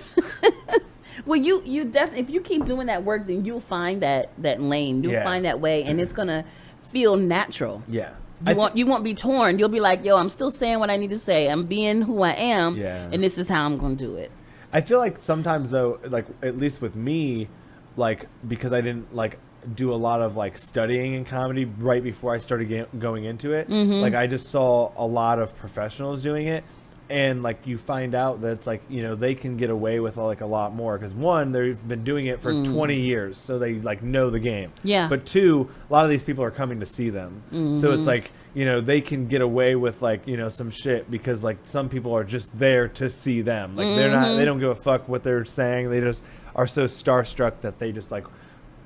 well, 1.27 1.39
you 1.39 1.63
you 1.67 1.85
definitely 1.85 2.21
if 2.23 2.31
you 2.31 2.41
keep 2.41 2.65
doing 2.65 2.87
that 2.87 3.05
work, 3.05 3.27
then 3.27 3.45
you'll 3.45 3.61
find 3.61 4.03
that 4.03 4.31
that 4.39 4.63
lane. 4.63 5.03
You'll 5.03 5.13
Yeah. 5.13 5.25
find 5.25 5.45
that 5.45 5.61
way, 5.61 5.85
and 5.85 6.01
it's 6.01 6.13
gonna 6.13 6.45
feel 6.93 7.17
natural. 7.17 7.83
yeah. 7.89 8.15
You 8.47 8.53
I 8.53 8.55
won't 8.55 8.77
you 8.77 8.87
won't 8.87 9.05
be 9.05 9.15
torn. 9.15 9.59
You'll 9.59 9.69
be 9.69 9.81
like, 9.81 10.05
yo, 10.05 10.17
I'm 10.17 10.29
still 10.31 10.51
saying 10.51 10.79
what 10.79 10.91
I 10.91 10.97
need 10.97 11.11
to 11.11 11.19
say. 11.19 11.49
I'm 11.49 11.65
being 11.67 12.03
who 12.03 12.23
I 12.23 12.33
am, 12.33 12.75
Yeah. 12.77 13.09
and 13.13 13.23
this 13.23 13.37
is 13.39 13.49
how 13.49 13.67
I'm 13.67 13.77
gonna 13.77 13.97
do 13.97 14.17
it. 14.17 14.31
I 14.73 14.81
feel 14.81 14.99
like 14.99 15.23
sometimes 15.23 15.71
though, 15.73 15.99
like 16.09 16.27
at 16.43 16.57
least 16.57 16.81
with 16.81 16.95
me, 16.95 17.49
like 17.97 18.27
because 18.47 18.73
I 18.73 18.81
didn't 18.81 19.15
like 19.15 19.39
do 19.75 19.93
a 19.93 19.97
lot 19.97 20.23
of 20.23 20.37
like 20.37 20.57
studying 20.57 21.13
in 21.15 21.25
comedy 21.27 21.67
right 21.67 22.03
before 22.03 22.35
I 22.35 22.39
started 22.39 22.89
going 22.99 23.25
into 23.25 23.53
it. 23.53 23.69
Mm-hmm. 23.69 24.01
Like 24.01 24.15
I 24.15 24.27
just 24.27 24.49
saw 24.49 24.91
a 24.97 25.05
lot 25.07 25.39
of 25.39 25.55
professionals 25.57 26.23
doing 26.23 26.47
it, 26.47 26.65
and 27.11 27.43
like 27.43 27.67
you 27.67 27.77
find 27.77 28.15
out 28.15 28.41
that 28.41 28.53
it's 28.53 28.67
like 28.67 28.83
you 28.89 29.03
know 29.03 29.15
they 29.15 29.35
can 29.35 29.57
get 29.57 29.71
away 29.71 30.01
with 30.01 30.17
like 30.17 30.41
a 30.41 30.47
lot 30.47 30.75
more 30.75 30.97
because 30.97 31.13
one 31.13 31.53
they've 31.53 31.89
been 31.89 32.05
doing 32.05 32.27
it 32.27 32.41
for 32.41 32.53
mm. 32.53 32.65
20 32.65 32.99
years, 32.99 33.37
so 33.37 33.59
they 33.59 33.75
like 33.75 34.03
know 34.03 34.31
the 34.31 34.41
game. 34.41 34.73
Yeah. 34.83 35.09
But 35.09 35.27
two, 35.27 35.69
a 35.89 35.93
lot 35.93 36.05
of 36.05 36.11
these 36.11 36.25
people 36.25 36.45
are 36.45 36.51
coming 36.51 36.81
to 36.81 36.87
see 36.87 37.11
them, 37.11 37.43
so 37.51 37.57
it's 37.57 37.77
mm-hmm. 37.77 38.03
like 38.03 38.31
you 38.55 38.65
know 38.65 38.81
they 38.81 39.01
can 39.01 39.27
get 39.27 39.41
away 39.43 39.77
with 39.77 40.01
like 40.03 40.27
you 40.27 40.37
know 40.37 40.49
some 40.49 40.71
shit 40.71 41.11
because 41.11 41.45
like 41.45 41.59
some 41.65 41.89
people 41.89 42.17
are 42.17 42.25
just 42.25 42.57
there 42.59 42.89
to 42.89 43.09
see 43.09 43.43
them 43.43 43.77
like 43.77 43.87
they're 43.95 44.11
not 44.11 44.23
they 44.23 44.35
mm-hmm. 44.35 44.45
don't 44.47 44.59
give 44.59 44.71
a 44.71 44.75
fuck 44.75 45.09
what 45.09 45.23
they're 45.23 45.45
saying 45.45 45.89
they 45.89 46.01
just 46.01 46.25
are 46.57 46.67
so 46.67 46.87
starstruck 46.87 47.61
that 47.61 47.79
they 47.79 47.93
just 47.93 48.11
like 48.11 48.25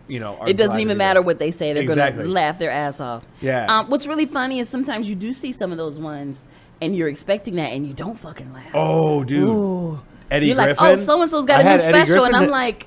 you 0.09 0.20
know 0.20 0.37
are 0.37 0.49
It 0.49 0.57
doesn't 0.57 0.81
even 0.81 0.99
matter 0.99 1.22
what 1.22 1.39
they 1.39 1.51
say. 1.51 1.72
They're 1.72 1.83
Exactly. 1.83 2.25
gonna 2.25 2.35
laugh 2.35 2.59
their 2.59 2.70
ass 2.70 3.01
off. 3.01 3.25
Yeah. 3.41 3.66
Um, 3.66 3.89
what's 3.89 4.07
really 4.07 4.27
funny 4.27 4.59
is 4.59 4.68
sometimes 4.68 5.09
you 5.09 5.14
do 5.14 5.33
see 5.33 5.53
some 5.53 5.72
of 5.72 5.79
those 5.79 5.99
ones, 5.99 6.47
and 6.85 6.95
you're 6.97 7.09
expecting 7.09 7.57
that, 7.57 7.72
and 7.72 7.87
you 7.87 7.93
don't 7.95 8.18
fucking 8.18 8.53
laugh. 8.53 8.70
oh 8.74 9.24
dude 9.24 9.49
Ooh. 9.49 10.01
eddie 10.30 10.47
You're 10.49 10.55
griffin 10.57 10.76
like, 10.85 10.99
oh, 10.99 11.03
so 11.03 11.20
and 11.22 11.30
so's 11.30 11.45
got 11.47 11.64
I 11.64 11.70
a 11.70 11.72
new 11.76 11.78
special, 11.78 12.24
and 12.24 12.37
I'm 12.37 12.49
like, 12.49 12.87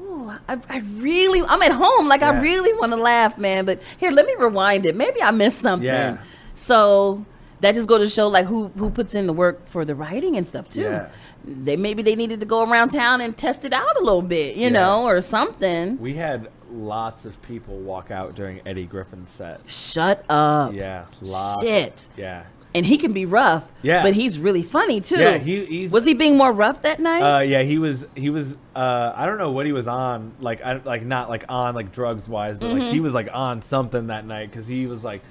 ooh, 0.00 0.30
I, 0.48 0.58
I 0.68 0.78
really, 0.96 1.42
I'm 1.42 1.62
at 1.62 1.72
home, 1.72 2.08
like 2.08 2.20
Yeah. 2.20 2.30
I 2.32 2.40
really 2.40 2.72
want 2.78 2.92
to 2.92 2.96
laugh, 2.98 3.38
man. 3.38 3.64
But 3.64 3.80
here, 3.98 4.10
let 4.10 4.26
me 4.26 4.34
rewind 4.38 4.86
it. 4.86 4.94
Maybe 4.96 5.22
I 5.22 5.30
missed 5.30 5.60
something. 5.60 5.86
Yeah. 5.86 6.18
So 6.54 7.24
that 7.60 7.74
just 7.74 7.88
go 7.88 7.98
to 7.98 8.08
show 8.08 8.28
like 8.28 8.46
who 8.46 8.68
who 8.78 8.90
puts 8.90 9.14
in 9.14 9.26
the 9.26 9.32
work 9.32 9.66
for 9.68 9.84
the 9.84 9.94
writing 9.94 10.36
and 10.36 10.46
stuff 10.46 10.68
too. 10.68 10.82
Yeah. 10.82 11.08
They 11.44 11.76
maybe 11.76 12.02
they 12.02 12.14
needed 12.14 12.40
to 12.40 12.46
go 12.46 12.68
around 12.68 12.90
town 12.90 13.20
and 13.20 13.36
test 13.36 13.64
it 13.64 13.72
out 13.72 13.96
a 13.96 14.00
little 14.00 14.22
bit, 14.22 14.56
you 14.56 14.64
Yeah. 14.64 14.68
know, 14.70 15.04
or 15.06 15.20
something. 15.20 15.98
we 15.98 16.14
had 16.14 16.48
lots 16.70 17.24
of 17.24 17.40
people 17.42 17.78
walk 17.78 18.10
out 18.10 18.34
during 18.34 18.60
eddie 18.66 18.84
griffin's 18.84 19.30
set 19.30 19.58
Shut 19.66 20.22
up. 20.28 20.74
yeah 20.74 21.06
lots 21.22 21.62
Shit. 21.62 22.08
yeah 22.14 22.42
And 22.74 22.84
he 22.84 22.98
can 22.98 23.12
be 23.12 23.24
rough. 23.24 23.66
Yeah. 23.82 24.02
But 24.02 24.14
he's 24.14 24.38
really 24.38 24.62
funny 24.62 25.00
too. 25.00 25.16
Yeah, 25.18 25.38
he- 25.38 25.64
he's- 25.64 25.90
was 25.90 26.04
he 26.04 26.12
being 26.14 26.36
more 26.36 26.52
rough 26.52 26.82
that 26.82 27.00
night? 27.00 27.22
Uh, 27.22 27.40
yeah, 27.40 27.62
he 27.62 27.78
was. 27.78 28.06
He 28.14 28.28
was. 28.30 28.56
Uh, 28.76 29.12
I 29.16 29.24
don't 29.26 29.38
know 29.38 29.50
what 29.52 29.64
he 29.66 29.72
was 29.72 29.86
on. 29.88 30.32
Like, 30.40 30.62
I 30.64 30.74
like 30.74 31.04
not 31.04 31.28
like 31.30 31.44
on 31.48 31.74
like 31.74 31.92
drugs 31.92 32.28
wise, 32.28 32.58
but 32.58 32.66
Mm-hmm. 32.68 32.78
like 32.80 32.92
he 32.92 33.00
was 33.00 33.14
like 33.14 33.28
on 33.32 33.62
something 33.62 34.08
that 34.08 34.26
night 34.26 34.50
because 34.50 34.66
he 34.66 34.86
was 34.86 35.02
like 35.02 35.22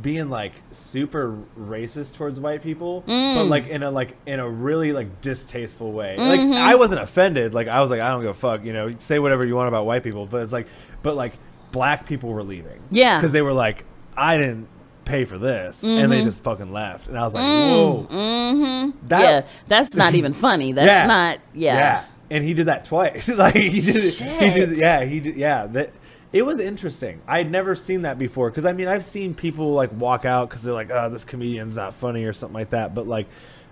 being 0.00 0.28
like 0.30 0.52
super 0.72 1.36
racist 1.58 2.14
towards 2.16 2.38
white 2.40 2.62
people, 2.62 3.02
Mm. 3.06 3.34
but 3.36 3.44
like 3.46 3.68
in 3.68 3.82
a 3.82 3.90
like 3.90 4.16
in 4.26 4.38
a 4.40 4.48
really 4.48 4.92
like 4.92 5.20
distasteful 5.20 5.92
way. 5.92 6.16
Mm-hmm. 6.18 6.50
Like 6.52 6.60
I 6.60 6.74
wasn't 6.76 7.00
offended. 7.00 7.54
Like 7.54 7.68
I 7.68 7.80
was 7.80 7.90
like 7.90 8.00
I 8.00 8.08
don't 8.08 8.20
give 8.20 8.30
a 8.30 8.34
fuck. 8.34 8.64
You 8.64 8.72
know, 8.74 8.94
say 8.98 9.18
whatever 9.18 9.44
you 9.44 9.54
want 9.56 9.68
about 9.68 9.86
white 9.86 10.02
people, 10.02 10.26
but 10.26 10.42
it's 10.42 10.52
like, 10.52 10.66
but 11.02 11.16
like 11.16 11.32
black 11.72 12.06
people 12.06 12.30
were 12.30 12.42
leaving. 12.44 12.80
Yeah. 12.90 13.18
because 13.18 13.32
they 13.32 13.42
were 13.42 13.52
like, 13.54 13.84
I 14.16 14.36
didn't 14.36 14.68
pay 15.04 15.24
for 15.24 15.38
this, 15.38 15.82
and 15.82 15.92
Mm-hmm. 15.92 16.10
they 16.10 16.24
just 16.24 16.42
fucking 16.44 16.72
left, 16.72 17.08
and 17.08 17.18
I 17.18 17.22
was 17.22 17.34
like, 17.34 17.44
whoa. 17.44 18.06
mm-hmm. 18.10 19.08
That- 19.08 19.20
yeah, 19.22 19.42
that's 19.68 19.94
not 19.96 20.14
even 20.14 20.32
funny. 20.34 20.72
That's 20.72 20.86
Yeah. 20.86 21.06
not. 21.06 21.38
Yeah. 21.54 22.04
And 22.30 22.42
he 22.44 22.54
did 22.54 22.66
that 22.66 22.84
twice. 22.86 23.28
like 23.28 23.54
he 23.54 23.80
did, 23.80 24.14
he 24.14 24.50
did. 24.50 24.78
Yeah, 24.78 25.04
he 25.04 25.20
did. 25.20 25.36
Yeah, 25.36 25.66
that 25.66 25.90
it 26.32 26.46
was 26.46 26.58
interesting. 26.60 27.20
I 27.28 27.36
had 27.38 27.50
never 27.50 27.74
seen 27.74 28.02
that 28.02 28.18
before 28.18 28.48
because 28.50 28.64
I 28.64 28.72
mean 28.72 28.88
I've 28.88 29.04
seen 29.04 29.34
people 29.34 29.74
like 29.74 29.90
walk 29.92 30.24
out 30.24 30.48
because 30.48 30.62
they're 30.62 30.72
like, 30.72 30.90
oh, 30.90 31.10
this 31.10 31.24
comedian's 31.24 31.76
not 31.76 31.92
funny 31.92 32.24
or 32.24 32.32
something 32.32 32.54
like 32.54 32.70
that. 32.70 32.94
But 32.94 33.06
like 33.06 33.26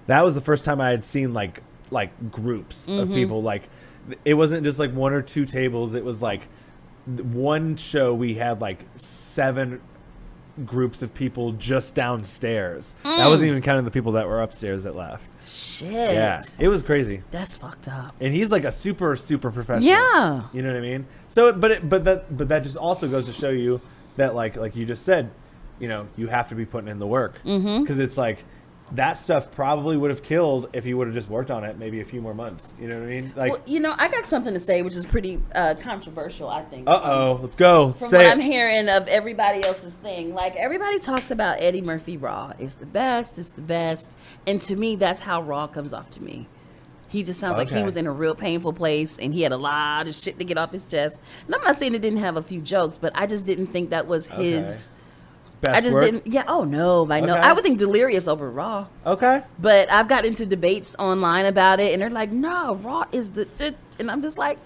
that 0.09 0.23
was 0.25 0.35
the 0.35 0.43
first 0.43 0.67
time 0.67 0.79
I 0.79 0.91
had 0.91 1.07
seen 1.07 1.33
like 1.33 1.63
like 1.91 2.31
groups 2.31 2.87
of 2.87 2.93
Mm-hmm. 3.09 3.15
people. 3.15 3.43
Like 3.43 3.69
it 4.27 4.35
wasn't 4.35 4.65
just 4.65 4.79
like 4.79 4.93
one 4.93 5.15
or 5.15 5.23
two 5.23 5.47
tables. 5.47 5.95
It 5.95 6.05
was 6.05 6.21
like 6.21 6.43
one 7.07 7.77
show 7.77 8.13
we 8.15 8.35
had 8.35 8.61
like 8.61 8.85
seven 8.97 9.81
groups 10.67 11.03
of 11.03 11.13
people 11.15 11.53
just 11.53 11.95
downstairs. 11.95 12.97
That 13.05 13.19
Mm. 13.19 13.29
wasn't 13.29 13.49
even 13.51 13.63
counting 13.63 13.85
the 13.85 13.91
people 13.91 14.13
that 14.13 14.27
were 14.27 14.43
upstairs 14.43 14.83
that 14.85 14.95
left. 14.97 15.25
Shit. 15.45 15.91
Yeah, 15.93 16.41
it 16.59 16.69
was 16.69 16.83
crazy 16.83 17.23
That's 17.31 17.57
fucked 17.57 17.89
up. 17.89 18.15
and 18.21 18.35
he's 18.35 18.51
like 18.51 18.65
a 18.65 18.73
super 18.73 19.17
super 19.17 19.51
professional. 19.51 19.89
Yeah. 19.89 20.43
you 20.53 20.63
know 20.63 20.69
what 20.69 20.77
I 20.77 20.81
mean. 20.81 21.07
So, 21.29 21.53
but 21.53 21.71
it, 21.71 21.89
but 21.89 22.05
that 22.05 22.37
but 22.37 22.49
that 22.49 22.63
just 22.63 22.77
also 22.77 23.09
goes 23.09 23.27
to 23.27 23.33
show 23.33 23.49
you 23.51 23.81
that 24.17 24.35
like 24.35 24.57
like 24.57 24.77
you 24.77 24.85
just 24.87 25.05
said, 25.05 25.31
you 25.79 25.89
know, 25.89 26.07
you 26.17 26.27
have 26.29 26.49
to 26.51 26.55
be 26.55 26.67
putting 26.67 26.89
in 26.89 26.99
the 26.99 27.07
work 27.07 27.35
because 27.43 27.63
Mm-hmm. 27.63 28.01
it's 28.01 28.19
like 28.19 28.45
that 28.93 29.15
stuff 29.15 29.53
probably 29.53 29.97
would 29.97 30.11
have 30.11 30.23
killed 30.23 30.69
if 30.73 30.85
you 30.85 30.97
would 30.97 31.07
have 31.07 31.15
just 31.15 31.29
worked 31.29 31.51
on 31.51 31.65
it 31.65 31.79
maybe 31.79 32.01
a 32.01 32.05
few 32.05 32.21
more 32.21 32.35
months. 32.35 32.75
You 32.81 32.89
know 32.89 32.99
what 32.99 33.05
I 33.05 33.11
mean? 33.11 33.33
Like, 33.37 33.53
well, 33.53 33.63
you 33.67 33.81
know, 33.81 33.95
I 33.99 34.09
got 34.09 34.27
something 34.27 34.53
to 34.55 34.61
say, 34.61 34.83
which 34.83 34.95
is 34.95 35.07
pretty 35.07 35.41
uh, 35.55 35.75
controversial. 35.81 36.49
I 36.49 36.63
think. 36.65 36.89
uh 36.89 37.01
oh, 37.03 37.39
let's 37.43 37.57
go. 37.57 37.93
From 37.93 38.09
Say 38.09 38.17
what 38.19 38.27
it. 38.27 38.31
I'm 38.31 38.41
hearing 38.41 38.89
of 38.89 39.07
everybody 39.09 39.65
else's 39.65 39.95
thing, 39.95 40.35
like 40.35 40.57
everybody 40.57 40.99
talks 40.99 41.31
about 41.31 41.61
Eddie 41.61 41.83
Murphy 41.83 42.17
Raw. 42.17 42.53
It's 42.59 42.75
the 42.75 42.87
best. 42.87 43.39
It's 43.39 43.51
the 43.51 43.63
best. 43.63 44.17
And 44.47 44.61
to 44.63 44.75
me, 44.77 44.97
that's 44.97 45.21
how 45.21 45.43
Raw 45.43 45.67
comes 45.67 45.93
off 45.93 46.11
to 46.13 46.23
me. 46.23 46.49
He 47.09 47.25
just 47.25 47.41
sounds 47.41 47.57
like 47.57 47.71
he 47.71 47.83
was 47.83 47.97
in 47.97 48.07
a 48.07 48.13
real 48.13 48.37
painful 48.37 48.73
place 48.73 49.19
and 49.19 49.35
he 49.35 49.43
had 49.43 49.51
a 49.51 49.57
lot 49.57 50.07
of 50.07 50.15
shit 50.15 50.39
to 50.39 50.45
get 50.45 50.57
off 50.57 50.71
his 50.71 50.87
chest. 50.87 51.21
And 51.47 51.57
I'm 51.57 51.63
not 51.63 51.75
saying 51.77 51.95
it 51.97 52.03
didn't 52.03 52.21
have 52.21 52.37
a 52.37 52.43
few 52.43 52.61
jokes, 52.61 52.99
but 52.99 53.11
I 53.17 53.27
just 53.27 53.45
didn't 53.45 53.67
think 53.69 53.91
that 53.91 54.07
was 54.07 54.29
his. 54.29 54.93
Best 55.61 55.77
I 55.77 55.81
just 55.81 55.95
work? 55.95 56.05
didn't. 56.05 56.27
Yeah. 56.27 56.45
Oh 56.49 56.65
no. 56.65 57.11
I 57.11 57.21
know. 57.21 57.35
Okay. 57.37 57.43
I 57.49 57.53
would 57.53 57.63
think 57.63 57.79
Delirious 57.79 58.27
over 58.27 58.51
Raw. 58.51 58.87
Okay. 59.05 59.43
But 59.59 59.91
I've 59.93 60.09
got 60.09 60.25
into 60.25 60.47
debates 60.47 60.97
online 60.99 61.45
about 61.47 61.81
it, 61.81 61.93
and 61.93 62.01
they're 62.01 62.09
like, 62.11 62.31
"No, 62.31 62.77
Raw 62.77 63.05
is 63.13 63.31
the," 63.31 63.47
the-" 63.57 63.75
and 63.99 64.11
I'm 64.11 64.23
just 64.23 64.39
like, 64.39 64.59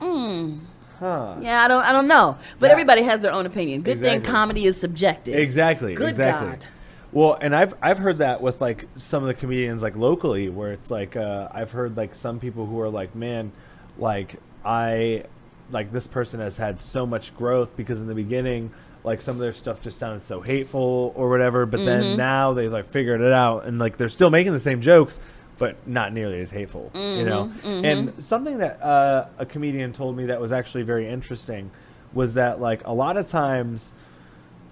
"Hmm, 0.00 0.58
Huh. 0.98 1.36
yeah, 1.40 1.62
I 1.62 1.68
don't, 1.68 1.82
I 1.84 1.92
don't 1.92 2.08
know." 2.08 2.36
But 2.58 2.66
Yeah. 2.66 2.72
everybody 2.72 3.02
has 3.02 3.20
their 3.20 3.32
own 3.32 3.46
opinion. 3.46 3.82
Good 3.82 4.00
thing 4.00 4.20
comedy 4.22 4.66
is 4.66 4.78
subjective. 4.78 5.34
Exactly. 5.34 5.94
Good 5.94 6.10
exactly. 6.10 6.48
God. 6.50 6.66
Well, 7.10 7.38
and 7.40 7.56
I've 7.56 7.74
I've 7.80 7.98
heard 7.98 8.18
that 8.18 8.42
with 8.42 8.60
like 8.60 8.86
some 8.96 9.22
of 9.22 9.28
the 9.28 9.34
comedians 9.34 9.82
like 9.82 9.96
locally, 9.96 10.50
where 10.50 10.72
it's 10.72 10.90
like 10.90 11.16
uh, 11.16 11.48
I've 11.52 11.70
heard 11.72 11.96
like 11.96 12.14
some 12.14 12.38
people 12.38 12.66
who 12.66 12.78
are 12.82 12.90
like, 12.90 13.14
man, 13.14 13.50
like 13.96 14.36
I 14.62 15.24
like 15.70 15.90
this 15.90 16.06
person 16.06 16.40
has 16.40 16.58
had 16.58 16.82
so 16.82 17.06
much 17.06 17.34
growth 17.36 17.74
because 17.78 18.00
in 18.02 18.08
the 18.08 18.14
beginning, 18.14 18.70
like 19.04 19.20
some 19.20 19.36
of 19.36 19.40
their 19.40 19.52
stuff 19.52 19.80
just 19.80 19.98
sounded 19.98 20.22
so 20.22 20.40
hateful 20.40 21.12
or 21.16 21.28
whatever, 21.30 21.66
but 21.66 21.78
Mm-hmm. 21.80 21.86
then 21.86 22.16
now 22.16 22.52
they 22.52 22.68
like 22.68 22.88
figured 22.90 23.20
it 23.20 23.32
out 23.32 23.64
and 23.66 23.78
like 23.78 23.96
they're 23.96 24.08
still 24.08 24.30
making 24.30 24.52
the 24.52 24.60
same 24.60 24.80
jokes. 24.80 25.20
But 25.58 25.88
not 25.88 26.12
nearly 26.12 26.40
as 26.40 26.52
hateful, 26.52 26.92
you 26.94 27.24
know. 27.24 27.50
Mm-hmm, 27.64 27.84
And 27.84 28.24
something 28.24 28.58
that 28.58 28.80
uh, 28.80 29.26
a 29.38 29.44
comedian 29.44 29.92
told 29.92 30.16
me 30.16 30.26
that 30.26 30.40
was 30.40 30.52
actually 30.52 30.84
very 30.84 31.08
interesting 31.08 31.72
was 32.12 32.34
that 32.34 32.60
like 32.60 32.86
a 32.86 32.92
lot 32.94 33.16
of 33.16 33.26
times 33.26 33.90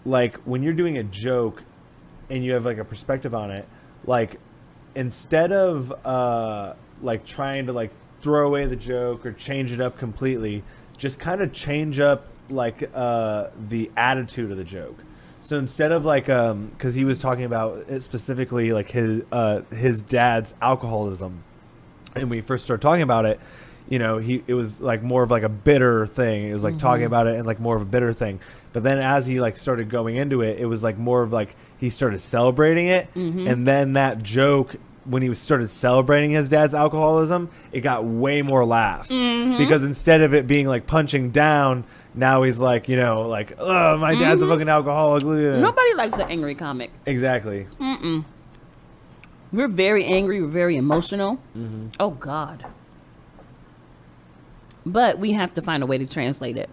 like 0.05 0.37
when 0.45 0.62
you're 0.62 0.72
doing 0.74 0.97
a 0.99 1.03
joke 1.03 1.61
and 2.31 2.45
you 2.45 2.53
have 2.53 2.64
like 2.64 2.79
a 2.79 2.85
perspective 2.85 3.35
on 3.35 3.51
it 3.51 3.66
like 4.05 4.39
instead 4.95 5.51
of 5.53 5.93
uh 6.07 6.74
like 7.03 7.24
trying 7.27 7.66
to 7.66 7.72
like 7.72 7.91
throw 8.22 8.47
away 8.47 8.66
the 8.66 8.77
joke 8.77 9.27
or 9.27 9.33
change 9.33 9.72
it 9.72 9.81
up 9.81 9.97
completely 9.99 10.62
just 10.97 11.18
kind 11.18 11.43
of 11.43 11.53
change 11.53 11.99
up 12.01 12.27
like 12.51 12.91
uh 12.95 13.49
the 13.69 13.91
attitude 13.97 14.51
of 14.51 14.57
the 14.57 14.65
joke. 14.65 14.97
So 15.41 15.59
instead 15.59 15.93
of 15.93 16.05
like 16.05 16.29
um 16.29 16.67
because 16.69 16.95
he 16.95 17.05
was 17.05 17.21
talking 17.21 17.45
about 17.45 17.87
it 17.89 18.03
specifically 18.03 18.73
like 18.73 18.91
his 18.91 19.23
uh 19.33 19.63
his 19.75 20.03
dad's 20.03 20.55
alcoholism 20.61 21.43
and 22.15 22.31
we 22.31 22.41
first 22.41 22.65
started 22.65 22.83
talking 22.83 23.03
about 23.03 23.27
it, 23.27 23.39
you 23.89 23.99
know, 23.99 24.19
he 24.19 24.43
it 24.47 24.55
was 24.55 24.81
like 24.81 25.03
more 25.03 25.23
of 25.23 25.31
like 25.31 25.43
a 25.43 25.49
bitter 25.49 26.07
thing. 26.07 26.49
It 26.49 26.53
was 26.53 26.65
like 26.65 26.79
talking 26.79 27.05
about 27.05 27.27
it 27.27 27.37
and 27.37 27.47
like 27.47 27.61
more 27.61 27.77
of 27.77 27.83
a 27.83 27.87
bitter 27.87 28.13
thing. 28.13 28.41
But 28.73 28.83
then 28.83 28.99
as 28.99 29.27
he 29.27 29.41
like 29.41 29.57
started 29.57 29.89
going 29.89 30.17
into 30.17 30.43
it, 30.43 30.59
it 30.59 30.67
was 30.67 30.83
like 30.83 30.99
more 30.99 31.23
of 31.23 31.33
like 31.33 31.55
he 31.79 31.91
started 31.91 32.19
celebrating 32.19 32.87
it, 32.89 33.09
and 33.15 33.67
then 33.67 33.93
that 33.95 34.23
joke 34.23 34.77
when 35.05 35.23
he 35.23 35.29
was 35.29 35.39
started 35.39 35.71
celebrating 35.71 36.33
his 36.33 36.49
dad's 36.49 36.75
alcoholism, 36.75 37.49
it 37.71 37.81
got 37.81 38.05
way 38.05 38.43
more 38.43 38.65
laughs. 38.65 39.09
Because 39.57 39.85
instead 39.85 40.21
of 40.21 40.35
it 40.35 40.49
being 40.49 40.67
like 40.67 40.87
punching 40.89 41.31
down, 41.31 41.85
now 42.17 42.43
he's 42.43 42.59
like 42.59 42.89
you 42.89 42.97
know 42.97 43.23
like 43.29 43.55
oh 43.59 43.97
my 43.99 44.14
dad's 44.17 44.43
a 44.43 44.49
fucking 44.49 44.69
alcoholic. 44.69 45.23
Nobody 45.25 45.95
likes 45.95 46.14
an 46.19 46.29
angry 46.31 46.55
comic. 46.55 46.91
Exactly. 47.07 47.67
Mm-mm. 47.79 48.25
We're 49.53 49.69
very 49.69 50.05
angry. 50.05 50.43
We're 50.43 50.49
very 50.49 50.77
emotional. 50.77 51.37
Mm-hmm. 51.57 51.89
Oh 52.01 52.11
God. 52.11 52.64
but 54.85 55.19
we 55.19 55.33
have 55.33 55.55
to 55.55 55.62
find 55.62 55.83
a 55.83 55.87
way 55.87 55.99
to 55.99 56.07
translate 56.07 56.57
it 56.57 56.71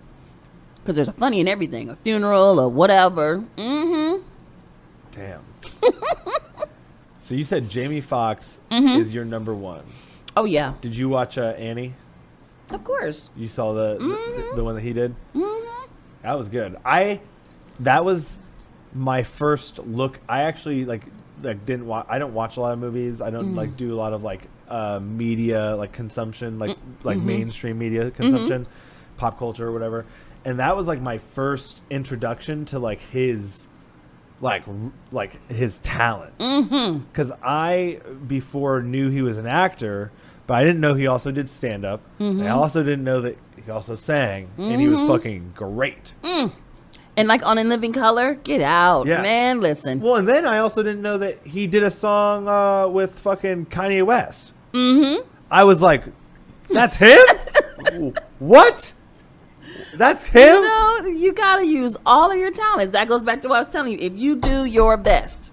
because 0.78 0.96
there's 0.96 1.08
a 1.08 1.14
funny 1.14 1.40
in 1.40 1.48
everything, 1.48 1.90
a 1.90 1.96
funeral 1.98 2.60
or 2.60 2.70
whatever. 2.70 3.44
Mm-hmm. 3.58 4.22
Damn. 5.12 5.42
so 7.20 7.36
you 7.36 7.44
said 7.44 7.70
Jamie 7.70 8.02
Foxx 8.02 8.60
Mm-hmm. 8.72 9.00
is 9.02 9.14
your 9.14 9.26
number 9.26 9.54
one. 9.54 9.84
Oh 10.36 10.46
yeah, 10.46 10.74
Did 10.82 10.96
you 10.96 11.10
watch 11.10 11.38
uh, 11.38 11.54
Annie? 11.58 11.94
Of 12.72 12.84
course. 12.84 13.30
You 13.36 13.48
saw 13.48 13.74
the, 13.74 13.98
Mm-hmm. 14.00 14.50
the 14.52 14.56
the 14.58 14.64
one 14.64 14.76
that 14.76 14.82
he 14.82 14.94
did. 14.94 15.16
That 16.22 16.38
was 16.38 16.50
good. 16.50 16.78
I 16.86 17.20
that 17.82 18.06
was 18.06 18.38
my 18.94 19.24
first 19.24 19.80
look. 19.80 20.20
I 20.30 20.44
actually 20.44 20.86
like 20.86 21.04
like 21.42 21.66
didn't 21.66 21.88
watch. 21.88 22.06
I 22.10 22.20
don't 22.20 22.34
watch 22.34 22.58
a 22.58 22.62
lot 22.62 22.74
of 22.74 22.80
movies. 22.80 23.22
I 23.22 23.30
don't 23.30 23.54
Mm. 23.54 23.58
like 23.58 23.76
do 23.76 23.94
a 23.94 23.98
lot 23.98 24.14
of 24.14 24.24
like 24.24 24.48
uh, 24.70 25.00
media 25.02 25.76
like 25.76 25.92
consumption, 25.92 26.60
like 26.60 26.78
like 27.04 27.18
Mm-hmm. 27.18 27.26
mainstream 27.28 27.78
media 27.78 28.10
consumption, 28.12 28.66
pop 29.18 29.38
culture 29.38 29.68
or 29.68 29.72
whatever. 29.74 30.06
And 30.46 30.60
that 30.60 30.76
was 30.78 30.88
like 30.88 31.02
my 31.02 31.18
first 31.18 31.82
introduction 31.90 32.66
to 32.66 32.80
like 32.80 33.00
his 33.00 33.68
like 34.42 34.68
r- 34.68 34.92
like 35.12 35.40
his 35.52 35.80
talent 35.80 36.38
Mm-hmm. 36.38 37.00
because 37.00 37.32
I 37.44 38.00
before 38.28 38.82
knew 38.82 39.10
he 39.10 39.22
was 39.22 39.38
an 39.38 39.48
actor, 39.48 40.12
but 40.48 40.56
I 40.56 40.64
didn't 40.64 40.82
know 40.82 40.94
he 40.94 41.08
also 41.08 41.32
did 41.32 41.50
stand 41.50 41.86
up. 41.86 42.02
Mm-hmm. 42.20 42.44
I 42.44 42.50
also 42.50 42.84
didn't 42.84 43.04
know 43.04 43.22
that 43.22 43.38
he 43.64 43.72
also 43.72 43.96
sang, 43.96 44.50
and 44.58 44.80
he 44.82 44.88
was 44.88 45.00
fucking 45.04 45.54
great. 45.56 46.14
And 47.16 47.28
like 47.28 47.46
on 47.46 47.58
In 47.60 47.70
Living 47.70 47.94
Color, 47.94 48.36
get 48.36 48.62
out, 48.62 49.06
Yeah. 49.06 49.22
man. 49.22 49.62
Listen. 49.62 50.00
Well, 50.00 50.16
and 50.16 50.28
then 50.28 50.46
I 50.48 50.58
also 50.58 50.82
didn't 50.82 51.04
know 51.04 51.20
that 51.20 51.46
he 51.46 51.68
did 51.68 51.84
a 51.84 51.92
song 51.92 52.48
uh, 52.48 52.88
with 52.88 53.18
fucking 53.20 53.68
Kanye 53.68 54.04
West. 54.04 54.52
mm-hmm. 54.74 55.28
I 55.52 55.64
was 55.64 55.82
like, 55.82 56.04
that's 56.72 56.96
him? 56.96 57.20
what? 58.40 58.94
That's 59.96 60.24
him? 60.24 60.56
You 60.56 60.62
know, 60.64 61.06
you 61.06 61.34
gotta 61.34 61.66
use 61.68 61.96
all 62.06 62.32
of 62.32 62.38
your 62.38 62.50
talents. 62.52 62.94
That 62.94 63.08
goes 63.08 63.22
back 63.22 63.42
to 63.44 63.48
what 63.50 63.58
I 63.58 63.60
was 63.60 63.70
telling 63.70 63.92
you. 63.92 64.00
If 64.02 64.16
you 64.18 64.36
do 64.36 64.66
your 64.66 64.98
best. 64.98 65.52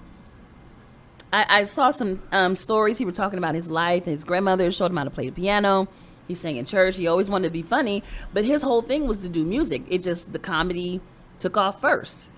I, 1.33 1.47
I 1.49 1.65
saw 1.65 1.91
some 1.91 2.23
um, 2.33 2.55
stories. 2.55 2.99
He 2.99 3.05
was 3.05 3.15
talking 3.15 3.39
about 3.39 3.55
his 3.55 3.71
life. 3.71 4.05
His 4.05 4.25
grandmother 4.25 4.71
showed 4.71 4.91
him 4.91 4.97
how 4.97 5.05
to 5.05 5.11
play 5.11 5.27
the 5.27 5.33
piano. 5.33 5.89
He 6.29 6.35
sang 6.35 6.57
in 6.57 6.65
church. 6.65 6.97
He 6.97 7.07
always 7.07 7.29
wanted 7.29 7.49
to 7.49 7.53
be 7.53 7.63
funny, 7.63 8.05
but 8.33 8.45
his 8.45 8.63
whole 8.63 8.83
thing 8.83 9.07
was 9.07 9.19
to 9.21 9.29
do 9.29 9.45
music. 9.45 9.83
It 9.89 10.03
just 10.03 10.33
the 10.33 10.39
comedy 10.39 11.01
took 11.39 11.57
off 11.57 11.81
first. 11.81 12.29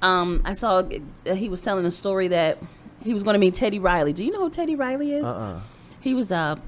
Um, 0.00 0.42
I 0.44 0.54
saw 0.54 0.82
uh, 1.26 1.34
he 1.34 1.48
was 1.48 1.60
telling 1.60 1.84
a 1.84 1.90
story 1.90 2.28
that 2.28 2.58
he 3.02 3.12
was 3.12 3.22
going 3.22 3.34
to 3.34 3.38
meet 3.38 3.54
Teddy 3.54 3.78
Riley. 3.78 4.12
Do 4.12 4.24
you 4.24 4.32
know 4.32 4.40
who 4.40 4.50
Teddy 4.50 4.74
Riley 4.74 5.12
is? 5.12 5.26
Uh-uh. 5.26 5.60
He 6.00 6.14
was 6.14 6.30
a 6.30 6.60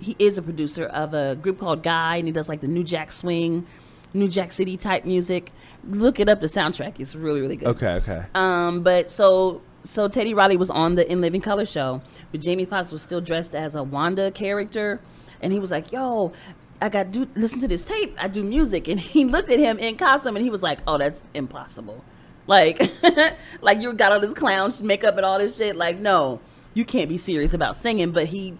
he 0.00 0.14
is 0.18 0.38
a 0.38 0.42
producer 0.42 0.84
of 0.84 1.14
a 1.14 1.34
group 1.34 1.58
called 1.58 1.82
Guy, 1.82 2.16
and 2.16 2.28
he 2.28 2.32
does 2.32 2.48
like 2.48 2.60
the 2.60 2.68
New 2.68 2.84
Jack 2.84 3.10
Swing, 3.10 3.66
New 4.14 4.28
Jack 4.28 4.52
City 4.52 4.76
type 4.76 5.04
music. 5.04 5.50
Look 5.84 6.20
it 6.20 6.28
up. 6.28 6.40
The 6.40 6.46
soundtrack 6.46 7.00
is 7.00 7.16
really 7.16 7.40
really 7.40 7.56
good. 7.56 7.68
Okay, 7.68 7.94
okay. 7.94 8.24
Um, 8.34 8.82
but 8.82 9.10
so 9.10 9.62
so 9.84 10.08
Teddy 10.08 10.34
Riley 10.34 10.56
was 10.56 10.70
on 10.70 10.94
the 10.94 11.10
In 11.10 11.20
Living 11.20 11.40
Color 11.40 11.66
show, 11.66 12.02
but 12.30 12.40
Jamie 12.40 12.64
Foxx 12.64 12.92
was 12.92 13.02
still 13.02 13.20
dressed 13.20 13.54
as 13.54 13.74
a 13.74 13.82
Wanda 13.82 14.30
character, 14.30 15.00
and 15.40 15.52
he 15.52 15.58
was 15.58 15.70
like, 15.70 15.92
"Yo, 15.92 16.32
I 16.80 16.88
got 16.88 17.10
do 17.10 17.28
listen 17.34 17.60
to 17.60 17.68
this 17.68 17.84
tape. 17.84 18.16
I 18.18 18.28
do 18.28 18.44
music," 18.44 18.88
and 18.88 19.00
he 19.00 19.24
looked 19.26 19.50
at 19.50 19.58
him 19.58 19.78
in 19.78 19.96
costume, 19.96 20.36
and 20.36 20.44
he 20.44 20.50
was 20.50 20.62
like, 20.62 20.80
"Oh, 20.86 20.98
that's 20.98 21.24
impossible." 21.34 22.04
Like, 22.46 22.90
like 23.60 23.80
you 23.80 23.92
got 23.92 24.12
all 24.12 24.20
this 24.20 24.34
clown 24.34 24.72
makeup 24.82 25.16
and 25.16 25.24
all 25.24 25.38
this 25.38 25.56
shit. 25.56 25.76
Like, 25.76 25.98
no, 25.98 26.40
you 26.74 26.84
can't 26.84 27.08
be 27.08 27.18
serious 27.18 27.52
about 27.52 27.76
singing. 27.76 28.10
But 28.10 28.26
he 28.26 28.56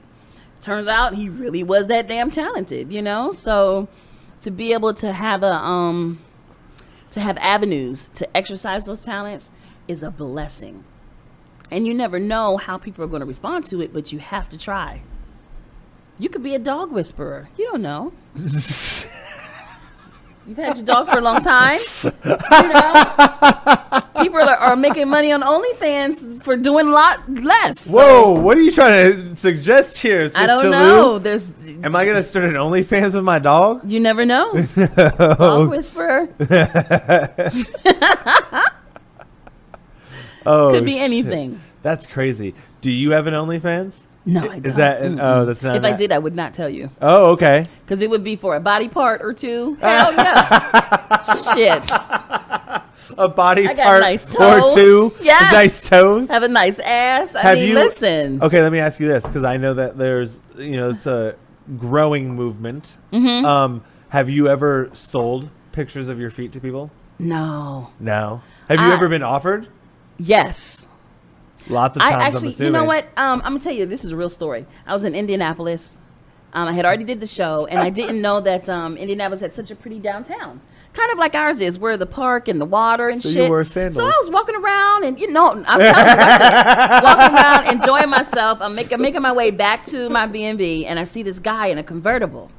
turns 0.61 0.89
out 0.89 1.15
he 1.15 1.29
really 1.29 1.63
was 1.63 1.89
that 1.89 2.07
damn 2.09 2.31
talented, 2.31 2.93
you 2.93 3.03
know. 3.03 3.33
So 3.33 3.89
to 4.43 4.51
be 4.51 4.73
able 4.73 4.95
to 4.95 5.13
have 5.13 5.43
a 5.43 5.55
um 5.55 6.21
to 7.11 7.21
have 7.21 7.39
avenues 7.39 8.11
to 8.15 8.37
exercise 8.37 8.85
those 8.85 9.03
talents 9.03 9.53
is 9.89 10.03
a 10.03 10.11
blessing. 10.11 10.85
And 11.71 11.87
you 11.87 11.95
never 11.95 12.19
know 12.19 12.57
how 12.57 12.79
people 12.79 13.05
are 13.05 13.09
going 13.09 13.21
to 13.21 13.27
respond 13.27 13.67
to 13.67 13.83
it, 13.83 13.93
but 13.93 14.13
you 14.13 14.19
have 14.19 14.49
to 14.51 14.59
try. 14.59 15.03
You 16.19 16.29
could 16.29 16.43
be 16.43 16.55
a 16.55 16.59
dog 16.59 16.91
whisperer. 16.91 17.49
You 17.57 17.67
don't 17.67 17.83
know. 17.83 18.13
You've 20.49 20.57
had 20.57 20.79
your 20.79 20.87
dog 20.87 21.11
for 21.11 21.19
a 21.19 21.21
long 21.21 21.43
time. 21.43 21.79
You 22.03 22.11
know? 22.73 23.03
People 24.23 24.41
are, 24.41 24.57
are 24.57 24.77
making 24.77 25.09
money 25.09 25.31
on 25.31 25.43
OnlyFans 25.43 26.43
for 26.43 26.57
doing 26.57 26.89
a 26.89 26.91
lot 26.91 27.29
less. 27.29 27.81
So, 27.81 27.93
Whoa, 27.93 28.41
what 28.41 28.57
are 28.57 28.63
you 28.63 28.71
trying 28.71 29.13
to 29.13 29.37
suggest 29.37 29.99
here? 29.99 30.31
I 30.35 30.47
don't 30.47 30.71
know. 30.71 31.13
Lu? 31.13 31.19
There's 31.19 31.53
Am 31.85 31.95
I 31.95 32.07
gonna 32.07 32.23
start 32.23 32.47
an 32.47 32.55
OnlyFans 32.55 33.13
with 33.13 33.25
my 33.25 33.39
dog? 33.39 33.91
you 33.91 34.01
never 34.01 34.25
know. 34.25 34.55
Dog 35.19 35.69
whisperer 35.69 36.29
Oh, 40.49 40.73
could 40.73 40.85
be 40.85 40.93
shit. 40.95 41.03
anything. 41.03 41.61
That's 41.83 42.07
crazy. 42.07 42.55
Do 42.81 42.91
you 42.91 43.13
have 43.13 43.27
an 43.27 43.35
OnlyFans? 43.35 44.07
No, 44.27 44.41
I- 44.43 44.55
I 44.55 44.57
Is 44.57 44.63
don't. 44.63 44.77
that? 44.77 45.03
An, 45.03 45.21
oh, 45.21 45.45
that's 45.47 45.63
not. 45.63 45.77
If 45.77 45.85
I 45.85 45.93
did, 45.93 46.13
I 46.13 46.19
would 46.19 46.35
not 46.35 46.53
tell 46.55 46.69
you. 46.69 46.91
Oh, 47.01 47.31
okay. 47.33 47.65
Because 47.85 48.01
it 48.03 48.11
would 48.11 48.23
be 48.25 48.37
for 48.37 48.57
a 48.57 48.61
body 48.61 48.89
part 48.89 49.23
or 49.23 49.33
two. 49.33 49.75
Hell 49.81 50.13
yeah. 50.13 51.55
Shit. 51.55 51.91
A 53.17 53.29
body 53.29 53.67
I 53.67 53.73
got 53.75 53.85
part 53.85 54.01
nice 54.03 54.35
or 54.35 54.39
toes. 54.61 54.75
two. 54.75 55.15
Yes. 55.23 55.53
Nice 55.53 55.89
toes. 55.89 56.29
Have 56.29 56.43
a 56.43 56.49
nice 56.49 56.79
ass. 56.79 57.35
I 57.35 57.43
Have 57.43 57.59
mean, 57.59 57.69
you- 57.69 57.75
listen. 57.75 58.43
Okay, 58.43 58.61
let 58.63 58.71
me 58.73 58.81
ask 58.81 59.01
you 59.01 59.09
this 59.09 59.25
because 59.27 59.45
I 59.45 59.57
know 59.57 59.75
that 59.75 59.97
there's, 59.97 60.41
you 60.59 60.73
know, 60.77 60.91
it's 60.91 61.07
a 61.07 61.35
growing 61.79 62.35
movement. 62.35 62.99
Mm-hmm. 63.13 63.47
Um, 63.47 63.85
have 64.11 64.29
you 64.29 64.49
ever 64.49 64.91
sold 64.93 65.49
pictures 65.73 66.09
of 66.09 66.19
your 66.21 66.31
feet 66.31 66.53
to 66.53 66.61
people? 66.61 66.91
No. 67.19 67.91
No. 67.99 68.43
Have 68.69 68.79
you 68.81 68.87
I- 68.87 68.93
ever 68.95 69.09
been 69.09 69.23
offered? 69.23 69.69
Yes. 70.19 70.89
Lots 71.69 71.97
of 71.97 72.03
I 72.03 72.11
times. 72.11 72.23
I'm 72.37 72.47
actually, 72.47 72.67
you 72.67 72.73
know 72.73 72.85
what? 72.85 73.05
Um, 73.17 73.41
I'm 73.45 73.53
gonna 73.53 73.61
tell 73.61 73.73
you, 73.73 73.87
this 73.87 74.05
is 74.05 74.13
a 74.13 74.17
real 74.17 74.31
story. 74.31 74.67
I 74.87 74.95
was 74.95 75.05
in 75.05 75.15
Indianapolis. 75.15 75.99
Um, 76.53 76.67
I 76.67 76.73
had 76.73 76.87
already 76.87 77.05
did 77.05 77.21
the 77.21 77.27
show, 77.27 77.67
and 77.67 77.79
I 77.79 77.91
didn't 77.91 78.23
know 78.23 78.41
that 78.41 78.69
um, 78.69 78.97
Indianapolis 78.97 79.43
had 79.43 79.53
such 79.53 79.71
a 79.71 79.77
pretty 79.77 79.99
downtown, 80.01 80.63
kind 80.95 81.13
of 81.13 81.19
like 81.19 81.35
ours 81.35 81.61
is, 81.61 81.79
where 81.79 81.99
the 81.99 82.07
park 82.07 82.49
and 82.49 82.59
the 82.59 82.65
water 82.65 83.09
and 83.11 83.23
So 83.23 83.29
you 83.29 83.35
shit. 83.35 83.49
wore 83.51 83.65
So 83.65 83.83
I 83.83 84.07
was 84.23 84.31
walking 84.31 84.55
around, 84.57 85.05
and 85.05 85.21
you 85.21 85.31
know, 85.31 85.51
I'm 85.51 85.65
telling 85.65 85.79
you, 85.79 85.93
I 85.93 87.01
walking 87.05 87.37
around, 87.37 87.81
enjoying 87.81 88.09
myself. 88.09 88.63
I'm 88.63 88.75
making 88.75 88.99
making 89.01 89.21
my 89.21 89.33
way 89.33 89.51
back 89.51 89.85
to 89.87 90.09
my 90.09 90.27
B 90.27 90.45
and 90.45 90.57
B, 90.57 90.87
and 90.87 90.99
I 90.99 91.05
see 91.05 91.23
this 91.23 91.39
guy 91.39 91.67
in 91.67 91.77
a 91.77 91.83
convertible, 91.83 92.51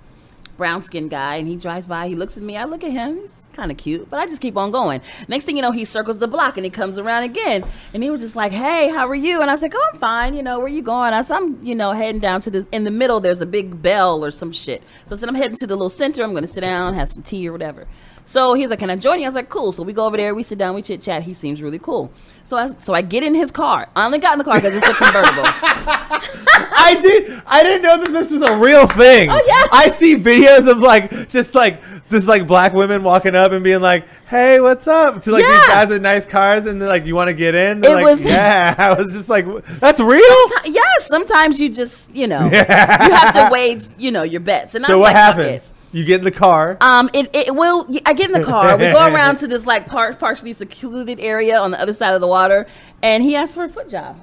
brown 0.60 0.84
skinned 0.84 1.10
guy, 1.10 1.38
and 1.38 1.48
he 1.48 1.56
drives 1.56 1.88
by. 1.88 2.08
He 2.08 2.16
looks 2.16 2.38
at 2.38 2.44
me. 2.44 2.56
I 2.56 2.66
look 2.66 2.84
at 2.84 2.92
him. 2.92 3.22
He's 3.22 3.42
kind 3.54 3.72
of 3.72 3.78
cute, 3.78 4.08
but 4.12 4.20
I 4.20 4.28
just 4.28 4.42
keep 4.42 4.56
on 4.56 4.70
going. 4.70 5.02
Next 5.28 5.46
thing 5.46 5.56
you 5.56 5.64
know, 5.64 5.72
he 5.72 5.86
circles 5.86 6.20
the 6.20 6.28
block 6.28 6.58
and 6.58 6.64
he 6.64 6.70
comes 6.70 7.00
around 7.00 7.24
again, 7.24 7.66
and 7.96 8.04
he 8.04 8.12
was 8.12 8.22
just 8.22 8.36
like, 8.36 8.52
"Hey, 8.52 8.90
how 8.90 9.08
are 9.08 9.16
you?" 9.16 9.42
And 9.42 9.50
I 9.50 9.56
said, 9.56 9.72
"Oh, 9.74 9.90
I'm 9.92 10.00
fine. 10.00 10.36
You 10.36 10.44
know, 10.44 10.60
where 10.60 10.68
you 10.68 10.84
going?" 10.84 11.14
I 11.14 11.24
said, 11.24 11.38
"I'm, 11.38 11.66
you 11.66 11.74
know, 11.74 11.94
heading 11.94 12.22
down 12.22 12.42
to 12.42 12.52
this. 12.52 12.68
In 12.72 12.84
the 12.84 12.92
middle, 12.92 13.20
there's 13.20 13.42
a 13.42 13.48
big 13.48 13.82
bell 13.82 14.24
or 14.24 14.30
some 14.30 14.52
shit." 14.52 14.84
So 15.08 15.16
I 15.16 15.18
said, 15.18 15.30
"I'm 15.30 15.36
heading 15.36 15.58
to 15.58 15.66
the 15.66 15.76
little 15.76 15.90
center. 15.90 16.24
I'm 16.24 16.32
going 16.32 16.44
to 16.44 16.48
sit 16.48 16.62
down, 16.62 16.94
have 16.94 17.10
some 17.10 17.24
tea 17.24 17.50
or 17.50 17.52
whatever." 17.52 17.88
So 18.30 18.54
he's 18.54 18.70
like, 18.70 18.78
"Can 18.78 18.92
I 18.92 18.96
join 18.96 19.18
you?" 19.18 19.26
I 19.26 19.30
was 19.30 19.34
like, 19.34 19.50
"Cool." 19.50 19.72
So 19.72 19.82
we 19.82 19.92
go 19.92 20.06
over 20.06 20.16
there, 20.16 20.36
we 20.36 20.44
sit 20.44 20.60
down, 20.60 20.76
we 20.76 20.84
chit 20.84 21.02
chat. 21.02 21.24
He 21.24 21.34
seems 21.34 21.64
really 21.64 21.80
cool. 21.80 22.12
So 22.44 22.58
I 22.58 22.68
so 22.68 22.94
I 22.94 23.02
get 23.02 23.24
in 23.24 23.34
his 23.34 23.50
car. 23.50 23.90
I 23.96 24.06
only 24.06 24.20
got 24.20 24.34
in 24.34 24.38
the 24.38 24.44
car 24.44 24.58
because 24.62 24.76
it's 24.76 24.88
a 24.88 24.94
convertible. 24.94 25.42
I 25.46 27.00
did. 27.02 27.42
I 27.48 27.64
didn't 27.64 27.82
know 27.82 27.98
that 28.04 28.12
this 28.12 28.30
was 28.30 28.42
a 28.44 28.56
real 28.58 28.86
thing. 28.86 29.30
Oh, 29.32 29.42
yes. 29.48 29.70
I 29.72 29.90
see 29.90 30.16
videos 30.16 30.70
of 30.70 30.78
like 30.78 31.28
just 31.30 31.56
like 31.56 31.82
this 32.10 32.28
like 32.28 32.46
black 32.46 32.74
women 32.74 33.02
walking 33.04 33.34
up 33.34 33.52
and 33.52 33.64
being 33.64 33.82
like, 33.82 34.06
"Hey, 34.28 34.60
what's 34.60 34.88
up?" 34.88 35.24
To 35.24 35.32
like 35.32 35.44
these 35.46 35.68
guys 35.68 35.92
in 35.92 36.04
nice 36.04 36.28
cars, 36.28 36.68
and 36.68 36.80
they're 36.80 36.88
like, 36.88 37.06
"You 37.06 37.16
want 37.16 37.30
to 37.30 37.34
get 37.34 37.56
in?" 37.56 37.80
They're 37.80 37.94
It 37.94 37.96
like, 37.96 38.06
was- 38.06 38.24
"Yeah." 38.24 38.76
I 38.78 38.94
was 38.94 39.12
just 39.12 39.28
like, 39.30 39.46
"That's 39.80 40.00
real." 40.00 40.22
Someti- 40.22 40.74
yes, 40.76 41.08
sometimes 41.08 41.60
you 41.60 41.70
just, 41.70 42.14
you 42.16 42.28
know, 42.28 42.46
you 42.52 42.52
have 42.52 43.34
to 43.34 43.50
wage, 43.52 43.86
you 43.98 44.12
know, 44.12 44.22
your 44.24 44.42
bets. 44.42 44.76
And 44.76 44.86
I 44.86 44.90
So 44.90 44.94
was 44.96 45.02
what 45.02 45.14
like, 45.14 45.16
happens? 45.16 45.74
You 45.92 46.06
get 46.06 46.20
in 46.20 46.26
the 46.26 46.32
car. 46.32 46.78
Um, 46.82 47.10
it, 47.14 47.30
it 47.34 47.56
will. 47.56 47.88
I 48.06 48.14
get 48.14 48.28
in 48.28 48.34
the 48.34 48.44
car. 48.44 48.78
We 48.78 48.92
go 48.92 49.06
around 49.14 49.38
to 49.38 49.48
this 49.48 49.66
like 49.66 49.88
par- 49.88 50.14
partially 50.14 50.54
secluded 50.54 51.20
area 51.20 51.58
on 51.58 51.72
the 51.72 51.82
other 51.82 51.94
side 51.94 52.14
of 52.14 52.22
the 52.22 52.28
water, 52.28 52.68
and 53.02 53.24
he 53.24 53.36
asked 53.36 53.56
for 53.56 53.64
a 53.64 53.70
foot 53.70 53.90
job. 53.90 54.20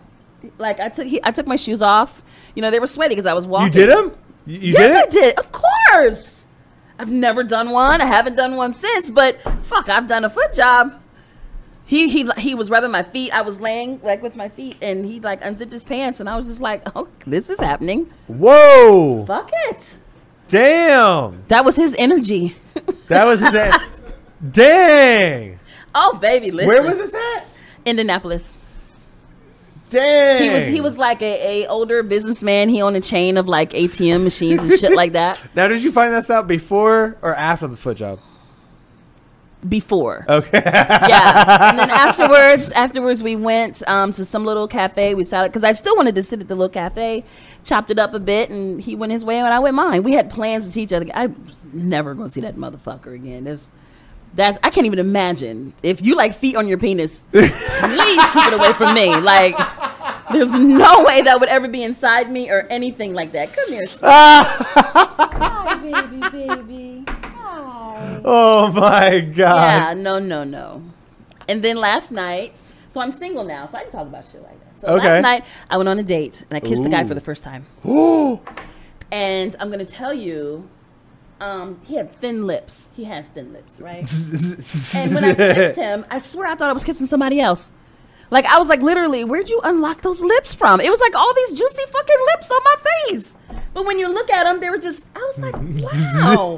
Like 0.58 0.78
I 0.78 0.88
took, 0.88 1.06
he, 1.06 1.20
I 1.24 1.32
took 1.32 1.46
my 1.46 1.56
shoes 1.56 1.82
off. 1.82 2.22
You 2.54 2.62
know, 2.62 2.70
they 2.70 2.78
were 2.78 2.86
sweaty 2.86 3.14
because 3.14 3.26
I 3.26 3.34
was 3.34 3.46
walking. 3.46 3.66
you 3.80 3.86
did 3.86 3.88
them? 3.90 4.16
You, 4.46 4.58
you 4.60 4.72
yes, 4.74 5.12
did 5.12 5.22
I 5.24 5.26
did. 5.26 5.38
Of 5.38 5.50
course. 5.52 6.46
I've 6.98 7.10
never 7.10 7.42
done 7.42 7.70
one. 7.70 8.00
I 8.00 8.06
haven't 8.06 8.36
done 8.36 8.56
one 8.56 8.72
since. 8.72 9.10
But 9.10 9.40
fuck, 9.64 9.88
I've 9.88 10.06
done 10.06 10.24
a 10.24 10.30
foot 10.30 10.54
job. 10.54 11.02
He 11.84 12.08
he 12.08 12.28
he 12.38 12.54
was 12.54 12.70
rubbing 12.70 12.90
my 12.90 13.02
feet. 13.02 13.32
I 13.32 13.42
was 13.42 13.60
laying 13.60 14.00
like 14.02 14.22
with 14.22 14.34
my 14.34 14.48
feet, 14.48 14.76
and 14.80 15.04
he 15.04 15.20
like 15.20 15.44
unzipped 15.44 15.72
his 15.72 15.84
pants, 15.84 16.18
and 16.20 16.28
I 16.28 16.36
was 16.36 16.46
just 16.46 16.60
like, 16.60 16.82
"Oh, 16.96 17.08
this 17.26 17.48
is 17.48 17.60
happening." 17.60 18.12
Whoa! 18.26 19.24
Fuck 19.26 19.50
it. 19.68 19.96
Damn! 20.48 21.42
That 21.48 21.64
was 21.64 21.76
his 21.76 21.94
energy. 21.98 22.56
That 23.08 23.24
was 23.24 23.40
his. 23.40 23.54
a- 23.54 23.72
Dang! 24.50 25.58
oh, 25.94 26.18
baby, 26.20 26.50
listen. 26.50 26.68
Where 26.68 26.82
was 26.82 26.98
this 26.98 27.14
at? 27.14 27.46
Indianapolis. 27.84 28.56
Dang. 29.88 30.42
He 30.42 30.50
was 30.50 30.66
he 30.66 30.80
was 30.80 30.98
like 30.98 31.22
a, 31.22 31.62
a 31.62 31.66
older 31.68 32.02
businessman. 32.02 32.68
He 32.68 32.82
owned 32.82 32.96
a 32.96 33.00
chain 33.00 33.36
of 33.36 33.46
like 33.48 33.70
ATM 33.70 34.24
machines 34.24 34.60
and 34.60 34.72
shit 34.72 34.94
like 34.94 35.12
that. 35.12 35.42
Now, 35.54 35.68
did 35.68 35.82
you 35.82 35.92
find 35.92 36.12
this 36.12 36.28
out 36.28 36.48
before 36.48 37.16
or 37.22 37.34
after 37.34 37.68
the 37.68 37.76
foot 37.76 37.96
job? 37.96 38.18
Before. 39.68 40.26
Okay. 40.28 40.60
yeah. 40.64 41.70
And 41.70 41.78
then 41.78 41.90
afterwards, 41.90 42.70
afterwards 42.72 43.22
we 43.22 43.36
went 43.36 43.88
um, 43.88 44.12
to 44.14 44.24
some 44.24 44.44
little 44.44 44.66
cafe. 44.68 45.14
We 45.14 45.24
sat 45.24 45.46
because 45.46 45.62
I 45.64 45.72
still 45.72 45.96
wanted 45.96 46.16
to 46.16 46.22
sit 46.22 46.40
at 46.40 46.48
the 46.48 46.56
little 46.56 46.68
cafe. 46.68 47.24
Chopped 47.66 47.90
it 47.90 47.98
up 47.98 48.14
a 48.14 48.20
bit, 48.20 48.48
and 48.48 48.80
he 48.80 48.94
went 48.94 49.10
his 49.10 49.24
way, 49.24 49.38
and 49.38 49.46
I 49.48 49.58
went 49.58 49.74
mine. 49.74 50.04
We 50.04 50.12
had 50.12 50.30
plans 50.30 50.66
to 50.66 50.72
see 50.72 50.82
each 50.82 50.92
other. 50.92 51.06
I 51.12 51.26
was 51.26 51.66
never 51.72 52.14
going 52.14 52.28
to 52.28 52.32
see 52.32 52.40
that 52.42 52.54
motherfucker 52.54 53.12
again. 53.12 53.42
There's, 53.42 53.72
that's 54.34 54.56
I 54.62 54.70
can't 54.70 54.86
even 54.86 55.00
imagine 55.00 55.72
if 55.82 56.00
you 56.00 56.14
like 56.14 56.36
feet 56.36 56.54
on 56.54 56.68
your 56.68 56.78
penis. 56.78 57.24
please 57.32 57.50
keep 57.50 58.46
it 58.46 58.52
away 58.52 58.72
from 58.74 58.94
me. 58.94 59.16
Like, 59.16 59.58
there's 60.30 60.52
no 60.52 61.02
way 61.02 61.22
that 61.22 61.40
would 61.40 61.48
ever 61.48 61.66
be 61.66 61.82
inside 61.82 62.30
me 62.30 62.50
or 62.50 62.68
anything 62.70 63.14
like 63.14 63.32
that. 63.32 63.52
Come 63.52 63.72
here. 63.72 63.86
Hi, 64.02 65.74
baby, 65.76 66.46
baby. 66.46 67.04
Hi. 67.08 68.20
oh 68.24 68.70
my 68.70 69.20
god. 69.20 69.66
Yeah, 69.66 69.94
no, 69.94 70.20
no, 70.20 70.44
no. 70.44 70.84
And 71.48 71.64
then 71.64 71.76
last 71.78 72.12
night, 72.12 72.62
so 72.90 73.00
I'm 73.00 73.10
single 73.10 73.42
now, 73.42 73.66
so 73.66 73.78
I 73.78 73.82
can 73.82 73.90
talk 73.90 74.06
about 74.06 74.24
shit 74.24 74.40
like 74.42 74.52
that. 74.52 74.55
So 74.86 74.94
Okay. 74.94 75.08
last 75.08 75.22
night, 75.22 75.44
I 75.68 75.76
went 75.76 75.88
on 75.88 75.98
a 75.98 76.02
date 76.02 76.44
and 76.48 76.56
I 76.56 76.60
kissed 76.60 76.84
the 76.84 76.88
guy 76.88 77.04
for 77.04 77.14
the 77.14 77.20
first 77.20 77.42
time. 77.44 77.66
Ooh. 77.86 78.40
And 79.12 79.54
I'm 79.60 79.70
gonna 79.70 79.84
tell 79.84 80.12
you, 80.12 80.68
um, 81.40 81.80
he 81.84 81.94
had 81.94 82.12
thin 82.20 82.44
lips. 82.44 82.90
He 82.96 83.04
has 83.04 83.28
thin 83.28 83.52
lips, 83.52 83.80
right? 83.80 84.00
and 84.96 85.14
when 85.14 85.22
I 85.22 85.32
kissed 85.34 85.76
him, 85.78 86.04
I 86.10 86.18
swear 86.18 86.48
I 86.48 86.56
thought 86.56 86.68
I 86.68 86.72
was 86.72 86.82
kissing 86.82 87.06
somebody 87.06 87.38
else. 87.40 87.72
Like 88.30 88.46
I 88.46 88.58
was 88.58 88.68
like, 88.68 88.80
literally, 88.80 89.22
where'd 89.22 89.48
you 89.48 89.60
unlock 89.62 90.02
those 90.02 90.22
lips 90.22 90.52
from? 90.52 90.80
It 90.80 90.90
was 90.90 90.98
like 90.98 91.14
all 91.14 91.32
these 91.34 91.50
juicy 91.56 91.82
fucking 91.88 92.16
lips 92.34 92.50
on 92.50 92.58
my 92.64 92.74
face. 93.08 93.36
But 93.74 93.86
when 93.86 94.00
you 94.00 94.08
look 94.08 94.28
at 94.28 94.42
them, 94.42 94.58
they 94.58 94.70
were 94.70 94.78
just. 94.78 95.06
I 95.14 95.20
was 95.20 95.38
like, 95.38 95.54
wow. 96.34 96.56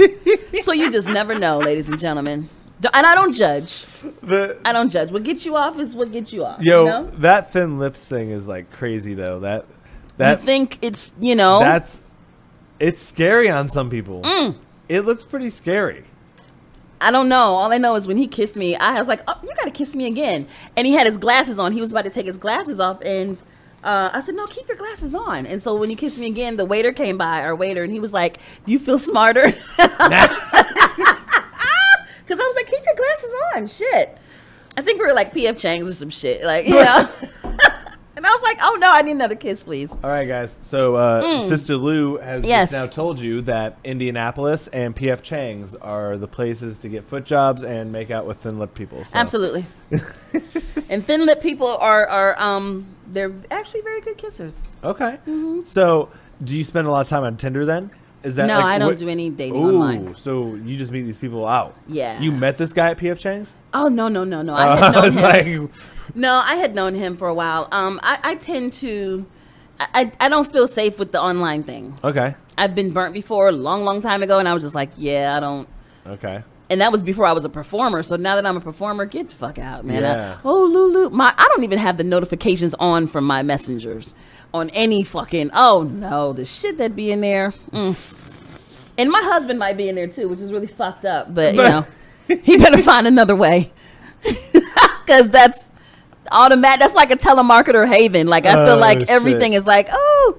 so 0.63 0.73
you 0.73 0.91
just 0.91 1.09
never 1.09 1.35
know, 1.35 1.59
ladies 1.59 1.91
and 1.91 1.99
gentlemen. 2.01 2.49
And 2.95 3.07
I 3.07 3.15
don't 3.15 3.33
judge. 3.33 3.83
the, 4.23 4.59
I 4.65 4.73
don't 4.73 4.89
judge. 4.89 5.11
What 5.11 5.25
gets 5.25 5.45
you 5.45 5.57
off 5.57 5.79
is 5.79 5.95
what 5.95 6.13
gets 6.13 6.33
you 6.33 6.45
off. 6.45 6.63
yo, 6.63 6.85
you 6.85 6.91
know? 6.91 7.11
that 7.19 7.53
thin 7.53 7.79
lips 7.79 8.07
thing 8.09 8.31
is 8.31 8.47
like 8.47 8.71
crazy 8.71 9.15
though. 9.15 9.41
That 9.41 9.67
that 10.17 10.41
you 10.41 10.47
think 10.47 10.79
it's 10.83 11.15
you 11.21 11.35
know 11.35 11.59
that's 11.59 12.01
it's 12.79 13.03
scary 13.03 13.49
on 13.49 13.69
some 13.69 13.91
people. 13.91 14.23
Mm. 14.23 14.57
It 14.89 15.03
looks 15.03 15.23
pretty 15.23 15.51
scary. 15.51 16.05
I 17.01 17.11
don't 17.11 17.29
know. 17.29 17.55
All 17.55 17.73
I 17.73 17.79
know 17.79 17.95
is 17.95 18.07
when 18.07 18.17
he 18.17 18.27
kissed 18.27 18.57
me, 18.57 18.75
I 18.77 18.99
was 18.99 19.09
like, 19.09 19.23
"Oh, 19.29 19.39
you 19.43 19.51
gotta 19.57 19.71
kiss 19.71 19.95
me 19.95 20.07
again." 20.07 20.49
And 20.77 20.87
he 20.87 20.95
had 20.95 21.07
his 21.07 21.17
glasses 21.19 21.59
on. 21.59 21.73
He 21.73 21.81
was 21.81 21.91
about 21.91 22.05
to 22.05 22.11
take 22.11 22.27
his 22.27 22.37
glasses 22.39 22.81
off, 22.81 23.01
and 23.03 23.39
uh, 23.85 24.11
I 24.13 24.21
said, 24.21 24.35
"No, 24.35 24.47
keep 24.47 24.67
your 24.69 24.77
glasses 24.77 25.15
on." 25.15 25.47
And 25.47 25.63
so 25.63 25.75
when 25.77 25.91
he 25.91 25.97
kissed 25.97 26.19
me 26.19 26.27
again, 26.27 26.57
the 26.57 26.65
waiter 26.65 26.93
came 26.93 27.17
by, 27.17 27.43
our 27.43 27.55
waiter, 27.55 27.85
and 27.85 27.93
he 27.93 28.01
was 28.01 28.13
like, 28.13 28.39
"Do 28.67 28.73
you 28.73 28.79
feel 28.79 28.99
smarter?" 28.99 29.53
Because 32.29 32.41
I 32.41 32.47
was 32.47 32.57
like, 32.57 32.67
"Keep 32.67 32.85
your 32.85 32.95
glasses 32.95 33.33
on." 33.57 33.67
Shit. 33.67 34.19
I 34.77 34.83
think 34.83 35.01
we 35.01 35.07
were 35.07 35.15
like 35.15 35.33
PF 35.33 35.57
Chang's 35.59 35.89
or 35.89 35.95
some 35.95 36.11
shit, 36.11 36.45
like 36.45 36.67
you 36.67 36.75
know. 36.75 37.09
and 37.43 38.27
I 38.27 38.31
was 38.31 38.43
like, 38.43 38.59
"Oh 38.61 38.77
no, 38.79 38.93
I 38.93 39.01
need 39.01 39.13
another 39.13 39.35
kiss, 39.35 39.63
please." 39.63 39.97
All 40.05 40.11
right, 40.11 40.29
guys. 40.29 40.59
So, 40.63 40.97
uh, 40.97 41.23
Sista 41.45 41.81
Lu 41.81 42.19
has 42.19 42.45
Mm. 42.45 42.49
Yes. 42.49 42.71
just 42.71 42.81
now 42.81 42.87
told 42.87 43.19
you 43.19 43.41
that 43.43 43.79
Indianapolis 43.83 44.69
and 44.69 44.95
PF 44.95 45.23
Chang's 45.23 45.75
are 45.77 46.19
the 46.19 46.29
places 46.29 46.77
to 46.79 46.89
get 46.91 47.05
foot 47.05 47.25
jobs 47.25 47.65
and 47.65 47.91
make 47.91 48.11
out 48.11 48.27
with 48.27 48.39
thin 48.41 48.59
lipped 48.59 48.75
people. 48.75 49.05
So. 49.05 49.19
Absolutely. 49.19 49.65
and 49.91 51.03
thin 51.03 51.25
lipped 51.25 51.43
people 51.43 51.67
are 51.79 52.07
are 52.07 52.41
um 52.41 52.87
they're 53.11 53.33
actually 53.51 53.81
very 53.81 54.03
good 54.03 54.19
kissers. 54.19 54.53
Okay. 54.85 55.19
So, 55.65 56.11
do 56.45 56.57
you 56.59 56.65
spend 56.65 56.87
a 56.87 56.91
lot 56.91 57.01
of 57.01 57.09
time 57.09 57.25
on 57.25 57.37
Tinder 57.39 57.65
then? 57.65 57.91
Is 58.25 58.35
that 58.37 58.47
No, 58.47 58.57
like, 58.57 58.65
I 58.65 58.79
don't 58.79 58.89
what- 58.89 58.99
do 58.99 59.09
any 59.09 59.31
dating 59.31 59.57
Ooh, 59.65 59.81
online. 59.81 60.15
so 60.17 60.55
you 60.55 60.77
just 60.77 60.91
meet 60.91 61.03
these 61.03 61.19
people 61.19 61.47
out? 61.47 61.75
Yeah. 61.87 62.21
You 62.21 62.33
met 62.33 62.59
this 62.59 62.73
guy 62.73 62.91
at 62.91 62.99
PF 62.99 63.19
Chang's? 63.19 63.55
Oh 63.73 63.89
no 63.89 64.09
no 64.09 64.25
no 64.25 64.43
no! 64.43 64.55
I 64.55 64.75
had 64.77 64.83
I 64.83 64.91
known 64.93 65.03
was 65.03 65.15
him. 65.15 65.63
like, 65.63 65.71
no, 66.17 66.43
I 66.45 66.57
had 66.57 66.75
known 66.75 66.95
him 66.95 67.17
for 67.17 67.29
a 67.29 67.35
while. 67.35 67.69
Um, 67.71 68.01
I, 68.03 68.19
I 68.25 68.35
tend 68.35 68.73
to, 68.75 69.25
I, 69.79 69.87
I 70.21 70.27
I 70.27 70.29
don't 70.29 70.51
feel 70.51 70.67
safe 70.67 70.99
with 70.99 71.13
the 71.13 71.21
online 71.21 71.63
thing. 71.63 71.97
okay, 72.03 72.35
I've 72.57 72.75
been 72.75 72.91
burnt 72.93 73.15
before 73.15 73.49
a 73.49 73.53
long 73.53 73.85
long 73.85 74.01
time 74.03 74.23
ago, 74.23 74.39
and 74.39 74.49
I 74.49 74.55
was 74.55 74.63
just 74.65 74.75
like, 74.75 74.91
yeah, 74.97 75.37
I 75.37 75.41
don't. 75.41 75.69
okay. 76.07 76.43
And 76.71 76.83
that 76.83 76.93
was 76.93 77.03
before 77.03 77.25
I 77.25 77.33
was 77.33 77.47
a 77.47 77.49
performer. 77.49 78.03
So 78.03 78.17
now 78.17 78.35
that 78.35 78.45
I'm 78.45 78.57
a 78.59 78.61
performer, 78.61 79.07
get 79.07 79.31
the 79.31 79.35
fuck 79.35 79.59
out, 79.59 79.87
man. 79.87 80.05
I- 80.05 80.09
Yeah. 80.15 80.39
oh 80.45 80.65
Lulu, 80.65 81.09
my 81.11 81.33
I 81.39 81.49
don't 81.55 81.65
even 81.65 81.79
have 81.79 81.97
the 81.97 82.05
notifications 82.05 82.75
on 82.81 83.07
from 83.07 83.25
my 83.25 83.43
messengers 83.43 84.15
on 84.55 84.71
any 84.71 85.05
fucking. 85.05 85.51
Oh 85.55 85.83
no, 85.83 86.33
the 86.33 86.45
shit 86.45 86.79
that 86.79 86.95
be 86.97 87.11
in 87.11 87.21
there. 87.21 87.53
Mm. 87.73 88.95
And 88.99 89.11
my 89.11 89.21
husband 89.23 89.59
might 89.59 89.77
be 89.77 89.89
in 89.89 89.95
there 89.95 90.09
too, 90.09 90.29
which 90.29 90.41
is 90.41 90.53
really 90.53 90.67
fucked 90.67 91.05
up. 91.05 91.33
But 91.33 91.55
you 91.55 91.63
know, 91.63 91.87
he 92.43 92.57
better 92.57 92.79
find 92.83 93.07
another 93.07 93.37
way, 93.37 93.73
because 95.05 95.31
that's 95.31 95.69
automatic. 96.33 96.81
That's 96.81 96.95
like 96.95 97.11
a 97.11 97.17
telemarketer 97.17 97.87
haven. 97.87 98.27
Like 98.27 98.47
I 98.47 98.53
feel 98.65 98.75
Oh, 98.75 98.79
like 98.79 99.01
shit. 99.01 99.09
everything 99.11 99.53
is 99.53 99.67
like, 99.67 99.89
oh, 99.93 100.39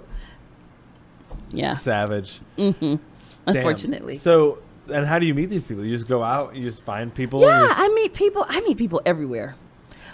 yeah. 1.51 1.78
Savage. 1.78 2.41
Mm-hmm. 2.57 2.95
Unfortunately. 3.47 4.18
So, 4.18 4.60
and 4.93 5.05
how 5.07 5.18
do 5.20 5.26
you 5.26 5.34
meet 5.34 5.47
these 5.49 5.66
people? 5.66 5.84
You 5.86 5.95
just 5.95 6.07
go 6.10 6.22
out, 6.24 6.55
you 6.55 6.64
just 6.64 6.84
find 6.84 7.14
people. 7.14 7.41
Yeah, 7.41 7.62
just- 7.68 7.80
I 7.80 7.88
meet 7.89 8.14
people. 8.14 8.45
I 8.47 8.60
meet 8.62 8.78
people 8.78 9.01
everywhere. 9.05 9.55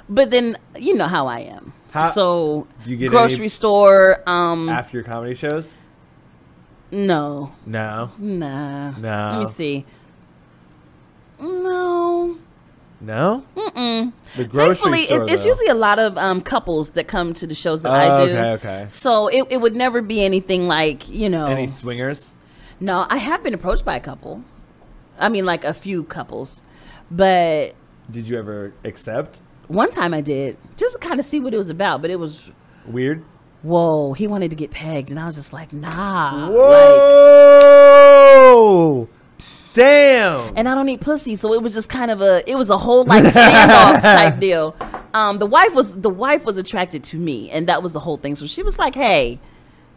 But 0.10 0.30
then 0.32 0.58
you 0.78 0.94
know 0.96 1.08
how 1.08 1.28
I 1.28 1.40
am. 1.40 1.74
How- 1.92 2.12
so 2.12 2.68
Do 2.84 2.92
you 2.92 2.98
get 2.98 3.10
grocery 3.10 3.48
store. 3.50 4.22
Um, 4.28 4.70
after 4.70 4.98
your 4.98 5.04
comedy 5.04 5.34
shows? 5.36 5.78
no, 6.92 7.52
No, 7.66 8.12
nah. 8.18 8.92
No. 8.92 9.38
Let 9.40 9.46
me 9.48 9.50
see. 9.52 9.86
No. 11.40 12.38
no. 13.02 13.44
Mm-mm. 13.56 14.14
The 14.38 14.46
grocery 14.46 14.76
Thankfully, 14.76 15.06
store. 15.06 15.24
it, 15.24 15.32
it's 15.32 15.44
though. 15.44 15.50
usually 15.50 15.68
a 15.68 15.74
lot 15.76 16.00
of 16.00 16.18
um, 16.18 16.42
couples 16.42 16.92
that 16.94 17.08
come 17.08 17.34
to 17.36 17.48
the 17.48 17.56
shows 17.56 17.82
that 17.84 17.90
Oh, 17.92 17.94
I 17.96 18.26
do. 18.26 18.32
okay, 18.32 18.52
okay. 18.52 18.86
So 18.90 19.28
it, 19.28 19.48
it 19.50 19.58
would 19.58 19.76
never 19.76 20.02
be 20.02 20.24
anything 20.24 20.68
like 20.68 21.10
you 21.10 21.30
know. 21.30 21.48
any 21.48 21.68
swingers. 21.68 22.34
No, 22.80 23.06
I 23.10 23.18
have 23.18 23.44
been 23.44 23.54
approached 23.54 23.84
by 23.86 23.96
a 23.96 24.00
couple. 24.00 24.44
I 25.20 25.30
mean, 25.30 25.46
like 25.46 25.64
a 25.64 25.74
few 25.74 26.04
couples, 26.04 26.62
but 27.10 27.74
Did 28.12 28.28
you 28.28 28.38
ever 28.38 28.74
accept? 28.84 29.40
One 29.68 29.92
time 29.92 30.14
I 30.14 30.22
did 30.22 30.58
just 30.78 30.94
to 30.94 31.00
kind 31.00 31.20
of 31.20 31.26
see 31.26 31.40
what 31.40 31.54
it 31.54 31.58
was 31.58 31.70
about. 31.70 32.02
But 32.02 32.10
it 32.12 32.18
was 32.20 32.50
Weird. 32.88 33.24
whoa, 33.64 34.14
he 34.14 34.28
wanted 34.28 34.50
to 34.52 34.56
get 34.56 34.72
pegged, 34.72 35.10
and 35.10 35.20
I 35.20 35.26
was 35.26 35.36
just 35.36 35.52
like, 35.54 35.74
nah. 35.74 36.48
Like, 36.48 36.52
Whoa! 37.96 39.10
Damn. 39.74 40.54
and 40.56 40.70
I 40.70 40.76
don't 40.76 40.88
eat 40.88 41.02
pussy, 41.02 41.36
so 41.36 41.54
it 41.54 41.62
was 41.62 41.74
just 41.74 41.90
kind 41.90 42.10
of 42.10 42.22
a, 42.22 42.50
it 42.50 42.56
was 42.56 42.70
a 42.70 42.78
whole 42.78 43.04
like 43.04 43.26
standoff 43.26 44.02
type 44.02 44.40
deal. 44.40 44.74
Um, 45.14 45.38
the 45.40 45.46
wife 45.46 45.74
was 45.76 46.00
the 46.00 46.10
wife 46.10 46.46
was 46.46 46.56
attracted 46.58 47.04
to 47.06 47.18
me, 47.18 47.50
and 47.52 47.68
that 47.68 47.84
was 47.84 47.92
the 47.92 48.00
whole 48.00 48.16
thing. 48.18 48.36
So 48.36 48.48
she 48.48 48.64
was 48.64 48.80
like, 48.80 48.96
hey, 48.96 49.38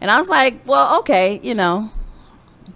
and 0.01 0.11
I 0.11 0.19
was 0.19 0.29
like, 0.29 0.67
well, 0.67 0.99
okay, 1.01 1.39
you 1.45 1.55
know, 1.55 1.93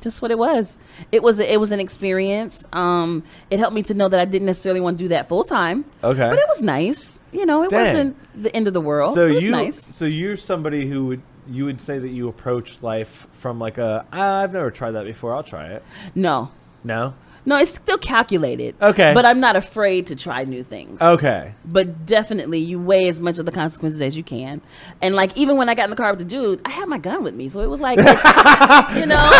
just 0.01 0.23
what 0.23 0.31
it 0.31 0.39
was. 0.39 0.79
It 1.11 1.23
was 1.23 1.39
it 1.39 1.61
was 1.61 1.73
an 1.73 1.81
experience. 1.81 2.65
Um, 2.73 3.23
it 3.51 3.59
helped 3.59 3.75
me 3.75 3.83
to 3.85 3.95
know 3.95 4.09
that 4.09 4.19
I 4.21 4.25
didn't 4.25 4.47
necessarily 4.47 4.81
want 4.81 4.99
to 4.99 5.05
do 5.05 5.09
that 5.09 5.29
full 5.29 5.45
time. 5.45 5.85
Okay. 6.03 6.29
but 6.29 6.39
it 6.39 6.47
was 6.49 6.63
nice. 6.63 7.21
You 7.33 7.47
know, 7.47 7.63
it 7.63 7.71
Dang. 7.71 7.85
wasn't 7.87 8.43
the 8.43 8.55
end 8.57 8.67
of 8.69 8.75
the 8.75 8.81
world. 8.81 9.15
so 9.15 9.27
it 9.27 9.35
was 9.35 9.45
you, 9.45 9.51
nice. 9.51 9.83
so 9.95 10.05
you're 10.05 10.37
somebody 10.37 10.89
who 10.89 11.07
would 11.07 11.23
you 11.49 11.65
would 11.65 11.81
say 11.81 11.99
that 11.99 12.09
you 12.11 12.29
approach 12.29 12.81
life 12.83 13.27
from 13.33 13.59
like 13.59 13.77
a 13.79 14.05
"Ah, 14.13 14.43
I've 14.43 14.53
never 14.53 14.71
tried 14.71 14.93
that 14.93 15.05
before. 15.07 15.35
I'll 15.35 15.43
try 15.43 15.67
it. 15.69 15.83
No, 16.15 16.51
No. 16.85 17.15
no, 17.45 17.57
it's 17.57 17.75
still 17.75 17.99
calculated. 17.99 18.77
Okay. 18.81 19.13
but 19.13 19.25
I'm 19.27 19.41
not 19.41 19.57
afraid 19.57 20.07
to 20.09 20.15
try 20.15 20.45
new 20.45 20.63
things. 20.63 21.01
Okay. 21.03 21.53
but 21.65 22.07
definitely 22.07 22.59
you 22.61 22.79
weigh 22.81 23.09
as 23.09 23.21
much 23.21 23.39
of 23.41 23.47
the 23.47 23.51
consequences 23.51 24.01
as 24.01 24.17
you 24.17 24.23
can. 24.23 24.61
And 25.01 25.17
like 25.17 25.37
even 25.37 25.57
when 25.57 25.69
I 25.69 25.75
got 25.75 25.85
in 25.85 25.91
the 25.91 25.97
car 25.97 26.11
with 26.11 26.21
the 26.21 26.25
dude, 26.25 26.61
I 26.65 26.71
had 26.71 26.89
my 26.89 26.99
gun 26.99 27.25
with 27.25 27.35
me, 27.35 27.49
so 27.49 27.61
it 27.61 27.69
was 27.71 27.81
like, 27.81 27.97
you 28.95 29.07
know, 29.07 29.31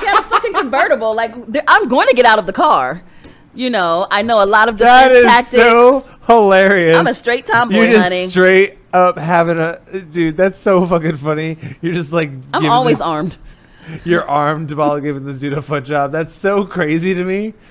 he 0.00 0.01
had 0.01 0.01
a 0.01 0.01
fucking 0.42 0.54
convertible. 0.60 1.14
Like 1.14 1.34
I'm 1.68 1.88
going 1.88 2.08
to 2.08 2.14
get 2.14 2.24
out 2.26 2.38
of 2.38 2.46
the 2.46 2.52
car. 2.52 3.02
You 3.54 3.68
know, 3.68 4.06
I 4.10 4.22
know 4.22 4.42
a 4.42 4.46
lot 4.46 4.68
of 4.70 4.78
defense 4.78 5.12
is 5.12 5.24
tactics. 5.24 5.50
so 5.62 6.00
hilarious. 6.26 6.96
I'm 6.96 7.06
a 7.06 7.12
straight 7.12 7.44
tomboy, 7.46 7.76
You're 7.76 7.86
just 7.92 8.02
honey. 8.04 8.28
straight 8.30 8.78
up 8.94 9.18
having 9.18 9.58
a 9.58 9.78
dude. 10.10 10.38
That's 10.38 10.56
so 10.58 10.86
fucking 10.86 11.18
funny. 11.18 11.58
You're 11.82 11.92
just 11.92 12.12
like 12.12 12.30
I'm 12.54 12.64
always 12.70 12.96
this- 12.96 13.02
armed. 13.06 13.36
You're 14.04 14.24
armed 14.28 14.70
while 14.72 14.98
giving 15.00 15.24
this 15.26 15.40
dude 15.40 15.52
a 15.54 15.60
foot 15.60 15.84
job. 15.84 16.12
That's 16.12 16.32
so 16.32 16.64
crazy 16.64 17.14
to 17.14 17.24
me. 17.24 17.54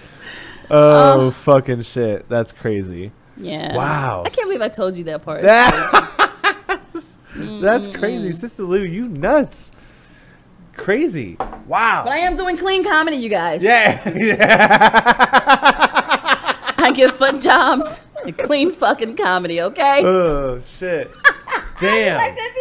Oh 0.74 1.28
Uh. 1.28 1.32
fucking 1.32 1.82
shit. 1.82 2.30
That's 2.30 2.54
crazy. 2.54 3.12
Yeah. 3.36 3.76
Wow. 3.76 4.24
I 4.26 4.30
can't 4.30 4.48
believe 4.48 4.62
I 4.62 4.70
told 4.70 4.96
you 4.96 5.04
that 5.06 5.22
part. 5.26 5.42
That's, 5.42 7.18
that's 7.36 7.88
Mm. 7.90 8.00
crazy, 8.00 8.30
Sista 8.30 8.66
Lu. 8.68 8.80
You 8.82 9.08
nuts. 9.10 9.72
Crazy. 10.82 11.38
Wow. 11.68 12.02
But 12.04 12.14
I 12.14 12.18
am 12.20 12.36
doing 12.36 12.58
clean 12.58 12.84
comedy, 12.84 13.18
you 13.18 13.30
guys. 13.30 13.64
yeah. 13.64 14.02
yeah. 14.16 14.38
I 16.80 16.92
give 16.96 17.12
foot 17.16 17.40
jobs 17.40 18.00
and 18.26 18.36
clean 18.38 18.72
fucking 18.72 19.16
comedy, 19.16 19.62
okay? 19.62 20.02
oh 20.04 20.60
shit. 20.62 21.08
Damn. 21.80 22.18
Like 22.22 22.36
that, 22.36 22.52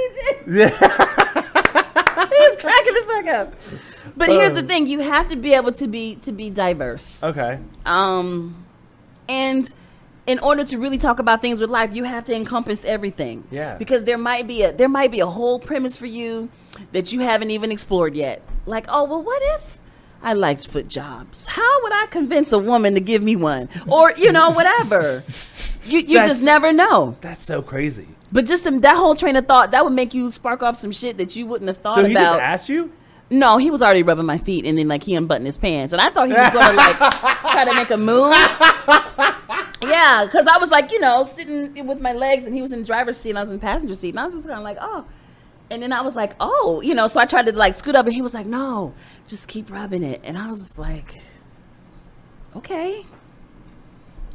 DJ. 0.47 0.59
Yeah. 0.59 1.16
He 2.31 2.49
was 2.49 2.57
cracking 2.59 2.95
the 2.95 3.05
fuck 3.07 3.27
up. 3.29 3.55
But 4.16 4.29
here's 4.31 4.53
the 4.55 4.61
Um. 4.61 4.66
thing: 4.66 4.87
you 4.87 5.01
have 5.01 5.29
to 5.29 5.37
be 5.37 5.53
able 5.55 5.73
to 5.73 5.87
be 5.89 6.16
to 6.23 6.33
be 6.33 6.49
diverse. 6.51 7.23
okay. 7.23 7.59
Um, 7.87 8.64
and 9.29 9.71
in 10.27 10.39
order 10.41 10.64
to 10.64 10.79
really 10.79 10.99
talk 10.99 11.18
about 11.18 11.41
things 11.43 11.61
with 11.61 11.71
life, 11.71 11.91
you 11.95 12.05
have 12.05 12.25
to 12.27 12.35
encompass 12.35 12.85
everything. 12.85 13.45
Yeah. 13.51 13.77
Because 13.77 14.05
there 14.05 14.18
might 14.18 14.47
be 14.47 14.62
a 14.62 14.73
there 14.73 14.89
might 14.89 15.11
be 15.11 15.21
a 15.21 15.27
whole 15.27 15.59
premise 15.59 15.97
for 15.97 16.07
you 16.07 16.49
that 16.93 17.12
you 17.12 17.20
haven't 17.20 17.51
even 17.51 17.70
explored 17.72 18.14
yet. 18.14 18.43
Like, 18.66 18.87
oh 18.89 19.05
well, 19.05 19.22
what 19.22 19.43
if 19.57 19.78
I 20.22 20.33
liked 20.35 20.66
foot 20.66 20.89
jobs? 20.89 21.47
How 21.47 21.83
would 21.83 21.93
I 21.93 22.07
convince 22.07 22.53
a 22.53 22.59
woman 22.59 22.95
to 22.95 23.01
give 23.01 23.22
me 23.22 23.37
one? 23.37 23.68
Or 23.89 24.12
you 24.16 24.33
know, 24.33 24.51
whatever. 24.51 25.22
You 25.85 26.01
you 26.01 26.14
That's- 26.16 26.28
just 26.28 26.43
never 26.43 26.72
know. 26.72 27.16
That's 27.20 27.45
so 27.45 27.62
crazy. 27.62 28.07
But 28.33 28.47
just 28.47 28.62
some, 28.62 28.81
that 28.83 28.97
whole 28.97 29.16
train 29.16 29.35
of 29.35 29.47
thought 29.47 29.72
that 29.72 29.83
would 29.83 29.93
make 29.93 30.14
you 30.14 30.31
spark 30.31 30.62
off 30.62 30.76
some 30.76 30.93
shit 30.93 31.16
that 31.18 31.35
you 31.35 31.47
wouldn't 31.47 31.66
have 31.66 31.78
thought 31.78 31.97
So 31.97 32.05
he 32.05 32.12
about. 32.12 32.26
just 32.35 32.41
asked 32.41 32.68
you? 32.68 32.93
No, 33.28 33.57
he 33.59 33.70
was 33.70 33.83
already 33.83 34.03
rubbing 34.05 34.26
my 34.26 34.39
feet, 34.39 34.64
and 34.66 34.78
then 34.78 34.87
like 34.89 35.03
he 35.05 35.14
unbuttoned 35.14 35.47
his 35.47 35.57
pants, 35.59 35.93
and 35.93 36.01
I 36.01 36.11
thought 36.11 36.28
he 36.28 36.35
was 36.35 36.51
gonna 36.51 36.74
like 36.76 36.97
try 37.41 37.64
to 37.64 37.74
make 37.74 37.91
a 37.91 37.97
move. 37.97 38.33
Yeah, 39.83 40.24
because 40.26 40.47
I 40.47 40.59
was 40.59 40.70
like, 40.70 40.93
you 40.93 41.01
know, 41.01 41.24
sitting 41.24 41.87
with 41.87 42.01
my 42.01 42.12
legs, 42.12 42.45
and 42.45 42.55
he 42.55 42.61
was 42.62 42.70
in 42.70 42.81
the 42.81 42.85
driver's 42.85 43.16
seat, 43.16 43.31
and 43.31 43.39
I 43.39 43.43
was 43.43 43.51
in 43.51 43.57
the 43.57 43.61
passenger 43.62 43.95
seat, 43.95 44.11
and 44.11 44.20
I 44.20 44.24
was 44.26 44.35
just 44.35 44.47
kind 44.47 44.59
of 44.59 44.64
like, 44.64 44.78
oh. 44.81 45.05
And 45.71 45.83
then 45.83 45.93
I 45.93 46.01
was 46.01 46.16
like, 46.16 46.35
oh, 46.41 46.81
you 46.81 46.95
know, 46.95 47.07
so 47.07 47.21
I 47.21 47.27
tried 47.27 47.47
to 47.47 47.53
like 47.53 47.75
scoot 47.75 47.95
up, 47.95 48.07
and 48.07 48.14
he 48.14 48.23
was 48.23 48.35
like, 48.35 48.47
no, 48.47 48.93
just 49.29 49.47
keep 49.49 49.71
rubbing 49.71 50.03
it, 50.03 50.21
and 50.25 50.37
I 50.37 50.51
was 50.51 50.79
like, 50.79 51.23
okay, 52.57 53.05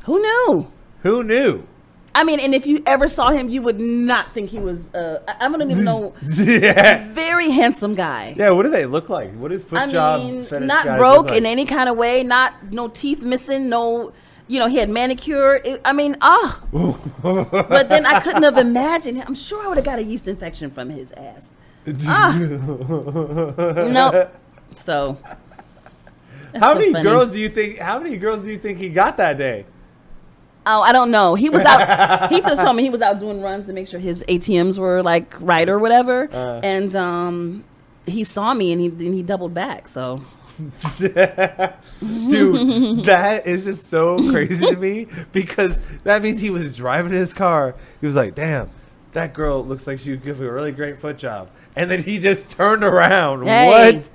who 0.04 0.22
knew? 0.22 0.72
Who 1.02 1.24
knew? 1.24 1.68
I 2.16 2.24
mean, 2.24 2.40
and 2.40 2.56
if 2.56 2.66
you 2.66 2.82
ever 2.86 3.10
saw 3.10 3.32
him, 3.32 3.50
you 3.50 3.62
would 3.62 3.80
not 3.80 4.34
think 4.34 4.50
he 4.50 4.60
was. 4.60 4.88
Uh, 4.94 5.22
I 5.28 5.46
I 5.46 5.50
don't 5.50 5.70
even 5.70 5.84
know. 5.84 6.14
yeah. 6.24 7.12
Very 7.12 7.50
handsome 7.50 7.94
guy. 7.94 8.34
Yeah, 8.38 8.52
what 8.52 8.64
do 8.64 8.70
they 8.70 8.86
look 8.86 9.10
like? 9.10 9.34
What 9.34 9.52
do 9.52 9.60
foot 9.60 9.80
I 9.80 9.88
job 9.88 10.22
mean, 10.22 10.48
not 10.66 10.98
broke 10.98 11.28
like? 11.28 11.40
in 11.40 11.46
any 11.46 11.66
kind 11.66 11.90
of 11.90 11.98
way. 11.98 12.24
Not 12.24 12.72
no 12.72 12.88
teeth 12.88 13.22
missing. 13.22 13.68
No, 13.68 14.14
you 14.48 14.60
know, 14.60 14.68
he 14.68 14.78
had 14.78 14.90
manicure. 14.90 15.56
It, 15.56 15.82
I 15.84 15.94
mean, 15.94 16.18
ah. 16.22 16.62
but 16.72 17.90
then 17.90 18.06
I 18.06 18.20
couldn't 18.20 18.44
have 18.44 18.58
imagined. 18.58 19.24
I'm 19.26 19.36
sure 19.36 19.64
I 19.64 19.68
would 19.68 19.78
have 19.78 19.86
got 19.86 20.00
a 20.00 20.04
yeast 20.04 20.28
infection 20.28 20.70
from 20.70 20.90
his 20.90 21.12
ass. 21.14 21.52
Ah. 22.08 22.38
nope. 22.38 24.34
So. 24.76 25.18
How 26.56 26.74
so 26.74 26.80
many 26.80 26.92
funny. 26.94 27.04
girls 27.04 27.32
do 27.32 27.40
you 27.40 27.50
think? 27.50 27.80
How 27.80 28.00
many 28.00 28.18
girls 28.18 28.44
do 28.44 28.52
you 28.52 28.58
think 28.58 28.80
he 28.80 28.90
got 28.90 29.18
that 29.18 29.38
day? 29.38 29.66
Oh, 30.66 30.82
I 30.82 30.92
don't 30.92 31.12
know. 31.12 31.36
He 31.36 31.50
was 31.50 31.64
out. 31.64 32.30
he 32.32 32.42
just 32.42 32.62
told 32.62 32.76
me 32.76 32.84
he 32.84 32.90
was 32.90 33.02
out 33.02 33.20
doing 33.20 33.42
runs 33.42 33.68
to 33.68 33.74
make 33.74 33.88
sure 33.88 34.00
his 34.00 34.24
ATMs 34.28 34.80
were 34.80 35.04
like 35.04 35.34
right 35.40 35.68
or 35.68 35.78
whatever. 35.80 36.30
Uh. 36.32 36.60
and 36.64 36.96
um, 36.96 37.64
he 38.08 38.24
saw 38.24 38.54
me 38.54 38.72
and 38.72 38.82
he 38.82 38.88
and 38.88 39.14
he 39.14 39.22
doubled 39.22 39.54
back. 39.54 39.88
So 39.88 40.24
Dude, 42.00 43.06
that 43.06 43.46
is 43.46 43.66
just 43.66 43.88
so 43.88 44.18
crazy 44.32 44.66
to 44.66 44.76
me 44.76 45.08
because 45.32 45.80
that 46.04 46.22
means 46.22 46.42
he 46.42 46.50
was 46.50 46.76
driving 46.76 47.12
his 47.14 47.34
car. 47.34 47.76
He 48.02 48.08
was 48.08 48.16
like, 48.16 48.36
"Damn, 48.36 48.70
that 49.14 49.34
girl 49.34 49.64
looks 49.66 49.88
like 49.88 50.00
she 50.00 50.12
would 50.12 50.24
give 50.24 50.40
me 50.40 50.48
a 50.48 50.52
really 50.52 50.72
great 50.72 51.00
foot 51.00 51.18
job," 51.18 51.50
and 51.76 51.90
then 51.90 52.02
he 52.04 52.18
just 52.20 52.50
turned 52.52 52.84
around. 52.84 53.44
Hey, 53.46 53.68
What? 53.94 54.10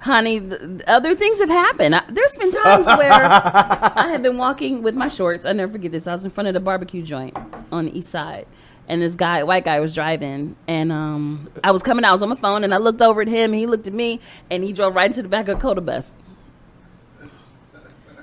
honey, 0.00 0.40
th- 0.40 0.60
th- 0.60 0.82
other 0.86 1.14
things 1.14 1.38
have 1.40 1.48
happened. 1.48 1.94
I, 1.94 2.02
there's 2.08 2.32
been 2.32 2.52
times 2.52 2.86
where 2.86 3.12
I 3.12 4.08
have 4.10 4.22
been 4.22 4.38
walking 4.38 4.82
with 4.82 4.94
my 4.94 5.08
shorts. 5.08 5.44
I 5.44 5.52
never 5.52 5.72
forget 5.72 5.92
this. 5.92 6.06
I 6.06 6.12
was 6.12 6.24
in 6.24 6.30
front 6.30 6.48
of 6.48 6.54
the 6.54 6.60
barbecue 6.60 7.02
joint 7.02 7.36
on 7.70 7.86
the 7.86 7.98
east 7.98 8.08
side. 8.10 8.46
And 8.92 9.00
this 9.00 9.14
guy, 9.14 9.42
white 9.42 9.64
guy, 9.64 9.80
was 9.80 9.94
driving, 9.94 10.54
and 10.68 10.92
um, 10.92 11.48
I 11.64 11.70
was 11.70 11.82
coming 11.82 12.04
out. 12.04 12.10
I 12.10 12.12
was 12.12 12.22
on 12.22 12.28
my 12.28 12.36
phone, 12.36 12.62
and 12.62 12.74
I 12.74 12.76
looked 12.76 13.00
over 13.00 13.22
at 13.22 13.28
him. 13.28 13.54
He 13.54 13.64
looked 13.64 13.86
at 13.86 13.94
me, 13.94 14.20
and 14.50 14.62
he 14.62 14.74
drove 14.74 14.94
right 14.94 15.06
into 15.06 15.22
the 15.22 15.30
back 15.30 15.48
of 15.48 15.56
the 15.56 15.62
COTA 15.62 15.80
bus. 15.80 16.14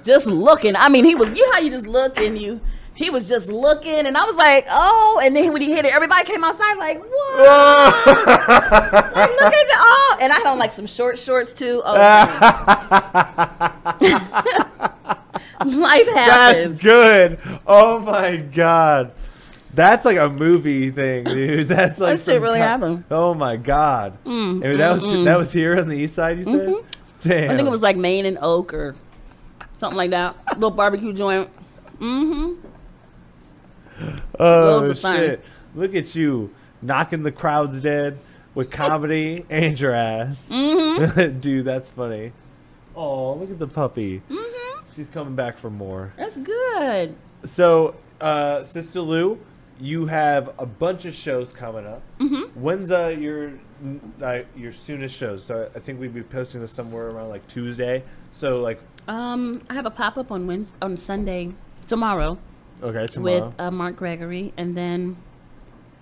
Just 0.03 0.27
looking. 0.27 0.75
I 0.75 0.89
mean, 0.89 1.05
he 1.05 1.15
was. 1.15 1.31
You 1.31 1.43
know 1.47 1.53
how 1.53 1.59
you 1.59 1.71
just 1.71 1.87
look 1.87 2.19
and 2.19 2.37
you. 2.37 2.61
He 2.93 3.09
was 3.09 3.27
just 3.27 3.49
looking, 3.49 4.05
and 4.05 4.15
I 4.15 4.23
was 4.25 4.35
like, 4.35 4.67
"Oh!" 4.69 5.19
And 5.23 5.35
then 5.35 5.51
when 5.51 5.63
he 5.63 5.71
hit 5.71 5.85
it, 5.85 5.95
everybody 5.95 6.23
came 6.25 6.43
outside 6.43 6.75
like, 6.75 6.99
"What?" 6.99 8.05
like, 8.05 9.31
look 9.31 9.53
at 9.53 9.67
the 9.67 9.75
oh, 9.75 10.17
and 10.21 10.31
I 10.31 10.35
had 10.35 10.45
on 10.45 10.59
like 10.59 10.71
some 10.71 10.85
short 10.85 11.17
shorts 11.17 11.51
too. 11.51 11.81
Oh, 11.83 11.93
life 15.65 16.07
happens. 16.13 16.79
That's 16.79 16.83
good. 16.83 17.39
Oh 17.65 18.01
my 18.01 18.37
god. 18.37 19.13
That's 19.73 20.03
like 20.05 20.17
a 20.17 20.29
movie 20.29 20.89
thing, 20.91 21.23
dude. 21.25 21.67
That's 21.69 21.99
like 21.99 22.17
That 22.17 22.23
shit 22.31 22.41
really 22.41 22.57
ki- 22.59 22.63
happened. 22.63 23.03
Oh 23.11 23.33
my 23.33 23.55
god. 23.55 24.17
Mm, 24.25 24.63
And 24.65 24.79
that 24.79 24.91
was 25.01 25.25
that 25.25 25.37
was 25.37 25.51
here 25.53 25.79
on 25.79 25.87
the 25.87 25.95
east 25.97 26.15
side. 26.15 26.37
You 26.39 26.43
said. 26.45 26.53
Damn. 27.21 27.41
Mm-hmm. 27.41 27.51
I 27.51 27.55
think 27.55 27.67
it 27.67 27.71
was 27.71 27.81
like 27.81 27.97
Main 27.97 28.25
and 28.25 28.37
Oak 28.41 28.73
or 28.73 28.95
something 29.77 29.97
like 29.97 30.09
that. 30.11 30.35
Little 30.53 30.71
barbecue 30.71 31.13
joint. 31.13 31.49
Mm-hmm. 31.99 32.65
Oh 34.39 34.81
Those 34.81 34.89
are 34.91 34.95
fun. 34.95 35.15
shit! 35.17 35.43
Look 35.75 35.93
at 35.95 36.15
you 36.15 36.53
knocking 36.81 37.23
the 37.23 37.31
crowds 37.31 37.81
dead 37.81 38.17
with 38.55 38.71
comedy 38.71 39.45
and 39.49 39.79
your 39.79 39.93
ass, 39.93 40.49
Mm-hmm. 40.51 41.39
dude. 41.41 41.65
That's 41.65 41.89
funny. 41.89 42.31
Oh, 42.95 43.33
look 43.35 43.51
at 43.51 43.59
the 43.59 43.67
puppy. 43.67 44.21
Mm-hmm. 44.29 44.79
She's 44.95 45.07
coming 45.09 45.35
back 45.35 45.57
for 45.59 45.69
more. 45.69 46.13
That's 46.17 46.37
good. 46.37 47.15
So, 47.45 47.95
uh, 48.19 48.59
Sista 48.61 49.05
Lu, 49.05 49.39
you 49.79 50.07
have 50.07 50.49
a 50.59 50.65
bunch 50.65 51.05
of 51.05 51.13
shows 51.13 51.53
coming 51.53 51.85
up. 51.87 52.01
Mm-hmm. 52.19 52.59
When's 52.61 52.91
uh, 52.91 53.07
your 53.17 53.53
uh, 54.21 54.39
your 54.55 54.71
soonest 54.71 55.15
shows? 55.15 55.43
So 55.43 55.69
I 55.75 55.79
think 55.79 55.99
we'd 55.99 56.13
be 56.13 56.23
posting 56.23 56.61
this 56.61 56.71
somewhere 56.71 57.07
around 57.07 57.29
like 57.29 57.47
Tuesday. 57.47 58.03
So 58.31 58.59
like, 58.61 58.81
Um, 59.07 59.61
I 59.69 59.73
have 59.73 59.85
a 59.85 59.91
pop 59.91 60.17
up 60.17 60.31
on 60.31 60.47
Wednesday, 60.47 60.75
on 60.81 60.97
Sunday 60.97 61.53
tomorrow 61.87 62.37
okay, 62.83 63.07
tomorrow. 63.07 63.45
with 63.47 63.59
uh, 63.59 63.71
Mark 63.71 63.95
Gregory, 63.95 64.53
and 64.57 64.75
then 64.75 65.17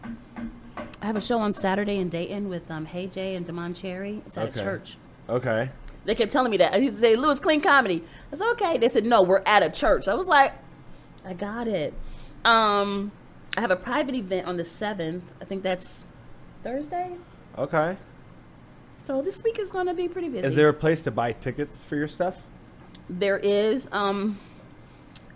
I 0.04 1.06
have 1.06 1.16
a 1.16 1.22
show 1.22 1.40
on 1.40 1.54
Saturday 1.54 1.98
in 1.98 2.10
Dayton 2.10 2.50
with 2.50 2.70
um, 2.72 2.86
Hey 2.86 3.08
Jay 3.08 3.36
and 3.36 3.46
Damon 3.46 3.74
Cherry. 3.74 4.22
It's 4.26 4.38
at 4.38 4.50
Okay. 4.50 4.60
a 4.60 4.64
church. 4.64 4.98
okay. 5.30 5.70
They 6.06 6.16
kept 6.16 6.32
telling 6.32 6.52
me 6.52 6.58
that. 6.58 6.74
I 6.74 6.78
used 6.78 6.96
to 6.96 7.02
say, 7.02 7.18
Lewis, 7.18 7.38
clean 7.38 7.60
comedy. 7.60 8.02
I 8.32 8.38
said, 8.38 8.48
okay. 8.54 8.78
They 8.78 8.88
said, 8.88 9.04
no, 9.04 9.22
we're 9.22 9.42
at 9.46 9.62
a 9.62 9.70
church. 9.70 10.08
I 10.08 10.14
was 10.14 10.26
like, 10.26 10.54
I 11.26 11.34
got 11.34 11.68
it. 11.68 11.94
Um, 12.46 13.12
I 13.58 13.62
have 13.62 13.72
a 13.72 13.76
private 13.76 14.14
event 14.16 14.46
on 14.48 14.56
the 14.58 14.64
7th. 14.64 15.22
I 15.42 15.46
think 15.46 15.64
that's 15.64 16.06
Thursday. 16.64 17.16
Okay. 17.58 17.98
So 19.04 19.22
this 19.22 19.44
week 19.44 19.58
is 19.58 19.72
going 19.72 19.88
to 19.88 19.94
be 19.96 20.08
pretty 20.08 20.30
busy. 20.30 20.46
Is 20.46 20.56
there 20.56 20.70
a 20.70 20.74
place 20.74 21.02
to 21.04 21.12
buy 21.12 21.32
tickets 21.34 21.84
for 21.84 21.96
your 21.96 22.08
stuff? 22.08 22.38
There 23.10 23.38
is. 23.38 23.90
Um, 23.92 24.38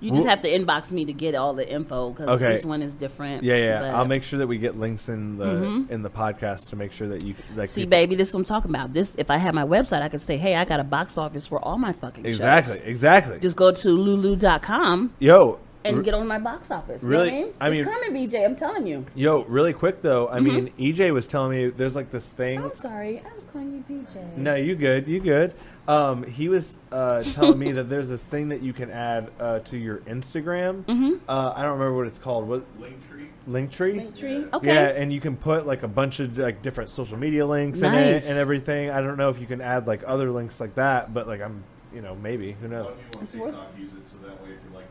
you 0.02 0.12
just 0.12 0.26
Wh- 0.26 0.30
have 0.30 0.42
to 0.44 0.50
inbox 0.50 0.92
me 0.92 1.06
to 1.06 1.14
get 1.14 1.36
all 1.36 1.54
the 1.54 1.68
info 1.68 2.12
because 2.12 2.28
Okay. 2.42 2.58
each 2.60 2.66
one 2.66 2.82
is 2.84 2.94
different. 2.94 3.44
Yeah, 3.44 3.56
yeah. 3.56 3.80
but- 3.82 3.96
I'll 3.96 4.06
make 4.06 4.24
sure 4.24 4.40
that 4.40 4.48
we 4.48 4.58
get 4.58 4.78
links 4.78 5.10
in 5.10 5.38
the 5.38 5.46
Mhm. 5.46 5.90
in 5.90 6.02
the 6.04 6.10
podcast 6.10 6.70
to 6.70 6.76
make 6.76 6.92
sure 6.92 7.08
that 7.08 7.24
you 7.24 7.34
like 7.56 7.70
See, 7.70 7.82
people- 7.82 7.92
baby, 7.92 8.16
this 8.16 8.28
is 8.30 8.34
what 8.36 8.42
I'm 8.42 8.46
talking 8.46 8.70
about. 8.72 8.94
This, 8.94 9.16
if 9.18 9.32
I 9.32 9.38
had 9.38 9.56
my 9.56 9.64
website, 9.66 10.02
I 10.02 10.10
could 10.10 10.22
say, 10.22 10.38
hey, 10.38 10.56
I 10.56 10.66
got 10.66 10.80
a 10.80 10.84
box 10.84 11.18
office 11.18 11.46
for 11.48 11.60
all 11.64 11.78
my 11.78 11.94
fucking 11.94 12.26
Exactly, 12.26 12.78
shows. 12.78 12.84
exactly. 12.86 13.40
Just 13.40 13.56
go 13.56 13.72
to 13.72 13.90
lulu.com 13.90 15.14
yo, 15.20 15.60
and 15.84 16.04
get 16.04 16.14
on 16.14 16.28
my 16.28 16.40
box 16.40 16.72
office. 16.72 17.04
Really? 17.04 17.26
You 17.28 17.32
know 17.42 17.46
what 17.48 17.56
I 17.62 17.66
I 17.68 17.70
mean? 17.70 17.80
mean- 17.86 17.88
it's 17.94 18.06
coming, 18.06 18.30
BJ. 18.30 18.46
I'm 18.46 18.56
telling 18.56 18.88
you. 18.88 19.06
yo, 19.16 19.44
really 19.46 19.74
quick 19.74 20.02
though. 20.02 20.28
I 20.30 20.40
Mm-hmm. 20.40 20.46
mean, 20.78 20.94
EJ 20.94 21.14
was 21.14 21.28
telling 21.28 21.52
me 21.52 21.70
there's 21.70 21.96
like 21.96 22.12
this 22.12 22.28
thing. 22.28 22.64
I'm 22.64 22.76
sorry. 22.76 23.20
I 23.20 23.36
was 23.36 23.46
calling 23.52 23.84
you 23.90 23.96
BJ. 23.98 24.38
No, 24.38 24.56
you 24.56 24.76
good, 24.76 25.08
you 25.08 25.20
good. 25.20 25.54
Um, 25.88 26.24
he 26.24 26.48
was 26.48 26.78
uh, 26.92 27.24
telling 27.24 27.58
me 27.58 27.72
that 27.74 27.90
there's 27.90 28.08
this 28.10 28.24
thing 28.24 28.50
that 28.50 28.62
you 28.62 28.72
can 28.72 28.92
add 28.92 29.32
uh, 29.40 29.60
to 29.60 29.78
your 29.78 29.98
Instagram. 30.00 30.84
Mm-hmm. 30.86 31.14
Uh, 31.28 31.54
I 31.56 31.64
don't 31.64 31.74
remember 31.74 31.96
what 31.98 32.08
it's 32.08 32.20
called. 32.20 32.48
What 32.48 32.64
Linktree. 32.80 33.28
Linktree? 33.50 33.96
Linktree? 34.14 34.54
Okay. 34.54 34.68
Yeah, 34.74 34.88
and 34.90 35.12
you 35.12 35.20
can 35.20 35.36
put 35.36 35.66
like 35.66 35.82
a 35.84 35.88
bunch 35.88 36.20
of 36.20 36.38
like 36.38 36.62
different 36.62 36.90
social 36.92 37.18
media 37.18 37.46
links 37.46 37.80
in 37.82 37.94
it 37.94 38.26
and 38.30 38.38
everything. 38.38 38.92
I 38.92 39.02
don't 39.02 39.18
know 39.18 39.30
if 39.30 39.40
you 39.40 39.48
can 39.48 39.60
add 39.60 39.88
like 39.88 40.04
other 40.06 40.30
links 40.32 40.60
like 40.60 40.76
that, 40.76 41.14
but 41.14 41.28
like 41.28 41.42
I'm, 41.42 41.64
you 41.94 42.02
know, 42.02 42.16
maybe 42.16 42.56
who 42.62 42.68
knows? 42.68 42.90
lot 42.90 42.94
of 42.94 43.02
people 43.04 43.18
on 43.20 43.24
It's 43.24 43.36
worth- 43.36 43.52
TikTok 43.52 43.80
use 43.80 43.92
it 43.94 44.08
so 44.08 44.18
that 44.18 44.42
way 44.44 44.50
if 44.52 44.60
you 44.70 44.76
like 44.76 44.86
the 44.90 44.91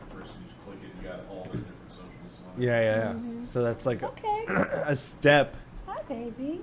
you 1.01 1.07
just 1.09 1.27
click 1.27 1.27
it. 1.27 1.27
You 1.27 1.27
got 1.27 1.35
all 1.35 1.43
the 1.51 1.57
different 1.57 1.89
socials. 1.89 2.39
on 2.55 2.61
it. 2.61 2.65
Yeah, 2.65 2.79
yeah, 2.81 3.13
yeah. 3.13 3.45
So 3.45 3.63
that's 3.63 3.85
like 3.85 4.03
Okay. 4.03 4.45
a 4.47 4.95
step. 4.95 5.55
Hi, 5.87 6.01
baby. 6.07 6.61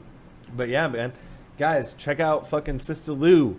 But 0.56 0.68
yeah, 0.68 0.88
man, 0.88 1.12
guys, 1.58 1.94
check 1.94 2.20
out 2.20 2.48
fucking 2.48 2.78
Sista 2.78 3.18
Lu, 3.18 3.58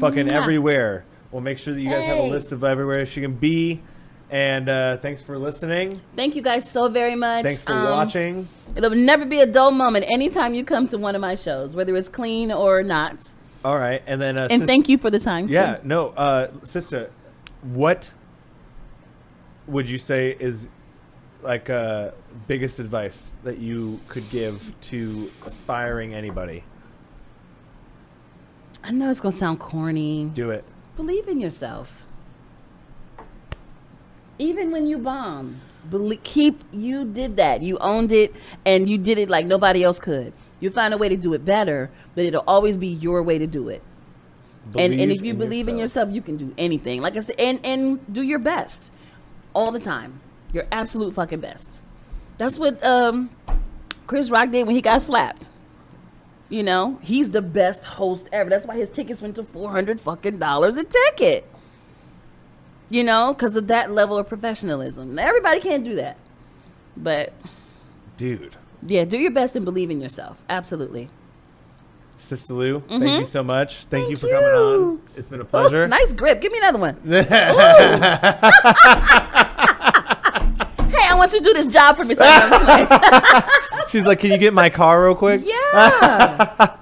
fucking 0.00 0.26
Mwah. 0.28 0.32
everywhere. 0.32 1.04
We'll 1.30 1.42
make 1.42 1.58
sure 1.58 1.74
that 1.74 1.80
you 1.80 1.90
guys 1.90 2.04
have 2.06 2.18
a 2.18 2.22
list 2.22 2.52
of 2.52 2.62
everywhere 2.64 3.04
she 3.06 3.20
can 3.20 3.34
be. 3.34 3.82
And 4.30 4.68
uh, 4.68 4.96
thanks 4.98 5.20
for 5.20 5.36
listening. 5.38 6.00
Thank 6.16 6.34
you 6.34 6.42
guys 6.42 6.68
so 6.68 6.88
very 6.88 7.14
much. 7.14 7.44
Thanks 7.44 7.62
for 7.62 7.72
Um, 7.72 7.84
watching. 7.84 8.48
It'll 8.74 8.90
never 8.90 9.24
be 9.26 9.40
a 9.40 9.46
dull 9.46 9.70
moment 9.70 10.06
anytime 10.08 10.54
you 10.54 10.64
come 10.64 10.86
to 10.88 10.98
one 10.98 11.14
of 11.14 11.20
my 11.20 11.34
shows, 11.34 11.76
whether 11.76 11.94
it's 11.96 12.08
clean 12.08 12.50
or 12.50 12.82
not. 12.82 13.18
All 13.64 13.78
right, 13.78 14.02
and 14.06 14.20
then 14.20 14.36
uh, 14.38 14.48
And 14.50 14.62
sis- 14.62 14.66
thank 14.66 14.88
you 14.88 14.96
for 14.98 15.10
the 15.10 15.18
time. 15.20 15.48
Yeah, 15.48 15.76
Too. 15.76 15.86
no, 15.88 16.08
uh, 16.10 16.48
sister, 16.64 17.10
what 17.62 18.10
would 19.66 19.88
you 19.88 19.98
say 19.98 20.36
is 20.38 20.68
like 21.42 21.68
uh, 21.70 22.10
biggest 22.48 22.80
advice 22.80 23.32
that 23.44 23.58
you 23.58 24.00
could 24.08 24.28
give 24.30 24.72
to 24.82 25.30
aspiring 25.44 26.14
anybody? 26.14 26.64
I 28.82 28.90
know 28.90 29.10
it's 29.10 29.20
gonna 29.20 29.32
sound 29.34 29.60
corny. 29.60 30.30
Do 30.34 30.50
it. 30.50 30.64
Believe 30.96 31.28
in 31.28 31.40
yourself. 31.40 32.06
Even 34.38 34.70
when 34.70 34.86
you 34.86 34.98
bomb, 34.98 35.60
belie- 35.88 36.18
keep 36.22 36.62
you 36.72 37.04
did 37.04 37.36
that. 37.36 37.62
You 37.62 37.78
owned 37.78 38.12
it, 38.12 38.34
and 38.66 38.88
you 38.88 38.98
did 38.98 39.18
it 39.18 39.30
like 39.30 39.46
nobody 39.46 39.82
else 39.82 39.98
could. 39.98 40.32
You 40.60 40.70
find 40.70 40.92
a 40.92 40.98
way 40.98 41.08
to 41.08 41.16
do 41.16 41.34
it 41.34 41.44
better, 41.44 41.90
but 42.14 42.24
it'll 42.24 42.44
always 42.46 42.76
be 42.76 42.88
your 42.88 43.22
way 43.22 43.38
to 43.38 43.46
do 43.46 43.68
it. 43.68 43.82
and 44.78 44.92
and 44.92 45.12
if 45.12 45.18
Believe 45.18 45.24
you 45.24 45.34
believe 45.34 45.68
in 45.68 45.78
yourself, 45.78 46.10
you 46.10 46.20
can 46.22 46.36
do 46.36 46.52
anything. 46.58 47.00
Like 47.00 47.16
I 47.16 47.20
said, 47.20 47.36
and 47.38 47.60
and 47.64 48.00
do 48.12 48.22
your 48.22 48.38
best 48.38 48.90
all 49.54 49.72
the 49.72 49.80
time. 49.80 50.20
Your 50.52 50.66
absolute 50.70 51.14
fucking 51.14 51.40
best. 51.40 51.80
That's 52.38 52.58
what 52.58 52.82
um 52.84 53.30
Chris 54.06 54.30
Rock 54.30 54.50
did 54.50 54.66
when 54.66 54.76
he 54.76 54.82
got 54.82 55.00
slapped. 55.02 55.48
You 56.48 56.62
know, 56.62 56.98
he's 57.02 57.30
the 57.30 57.42
best 57.42 57.84
host 57.84 58.28
ever. 58.32 58.50
That's 58.50 58.66
why 58.66 58.76
his 58.76 58.90
tickets 58.90 59.20
went 59.22 59.36
to 59.36 59.44
four 59.44 59.70
hundred 59.70 60.00
fucking 60.00 60.38
dollars 60.38 60.76
a 60.76 60.84
ticket. 60.84 61.46
You 62.90 63.02
know, 63.02 63.32
because 63.32 63.56
of 63.56 63.66
that 63.68 63.90
level 63.92 64.18
of 64.18 64.28
professionalism. 64.28 65.18
Everybody 65.18 65.60
can't 65.60 65.84
do 65.84 65.94
that, 65.96 66.16
but 66.96 67.32
dude. 68.16 68.54
yeah, 68.86 69.04
do 69.04 69.18
your 69.18 69.30
best 69.32 69.56
and 69.56 69.64
believe 69.64 69.90
in 69.90 70.00
yourself. 70.00 70.44
Absolutely. 70.48 71.08
Sista 72.16 72.50
Lu, 72.50 72.80
thank 72.88 73.02
you 73.20 73.24
so 73.24 73.42
much. 73.42 73.86
Thank, 73.86 74.08
you 74.08 74.16
Mm-hmm. 74.16 74.20
Thank 74.20 74.20
for 74.20 74.28
coming 74.28 74.90
on. 74.92 75.00
It's 75.16 75.28
been 75.30 75.40
a 75.40 75.42
Ooh, 75.42 75.46
pleasure. 75.46 75.88
nice 75.88 76.12
grip. 76.12 76.40
Give 76.40 76.52
me 76.52 76.58
another 76.58 76.78
one. 76.78 76.96
you 81.34 81.40
do 81.40 81.52
this 81.52 81.66
job 81.66 81.96
for 81.96 82.04
me. 82.04 82.14
So 82.14 82.24
I. 82.24 83.44
She's 83.88 84.04
like, 84.04 84.20
"Can 84.20 84.30
you 84.30 84.38
get 84.38 84.54
my 84.54 84.70
car 84.70 85.04
real 85.04 85.14
quick?" 85.14 85.42
yeah. 85.44 86.76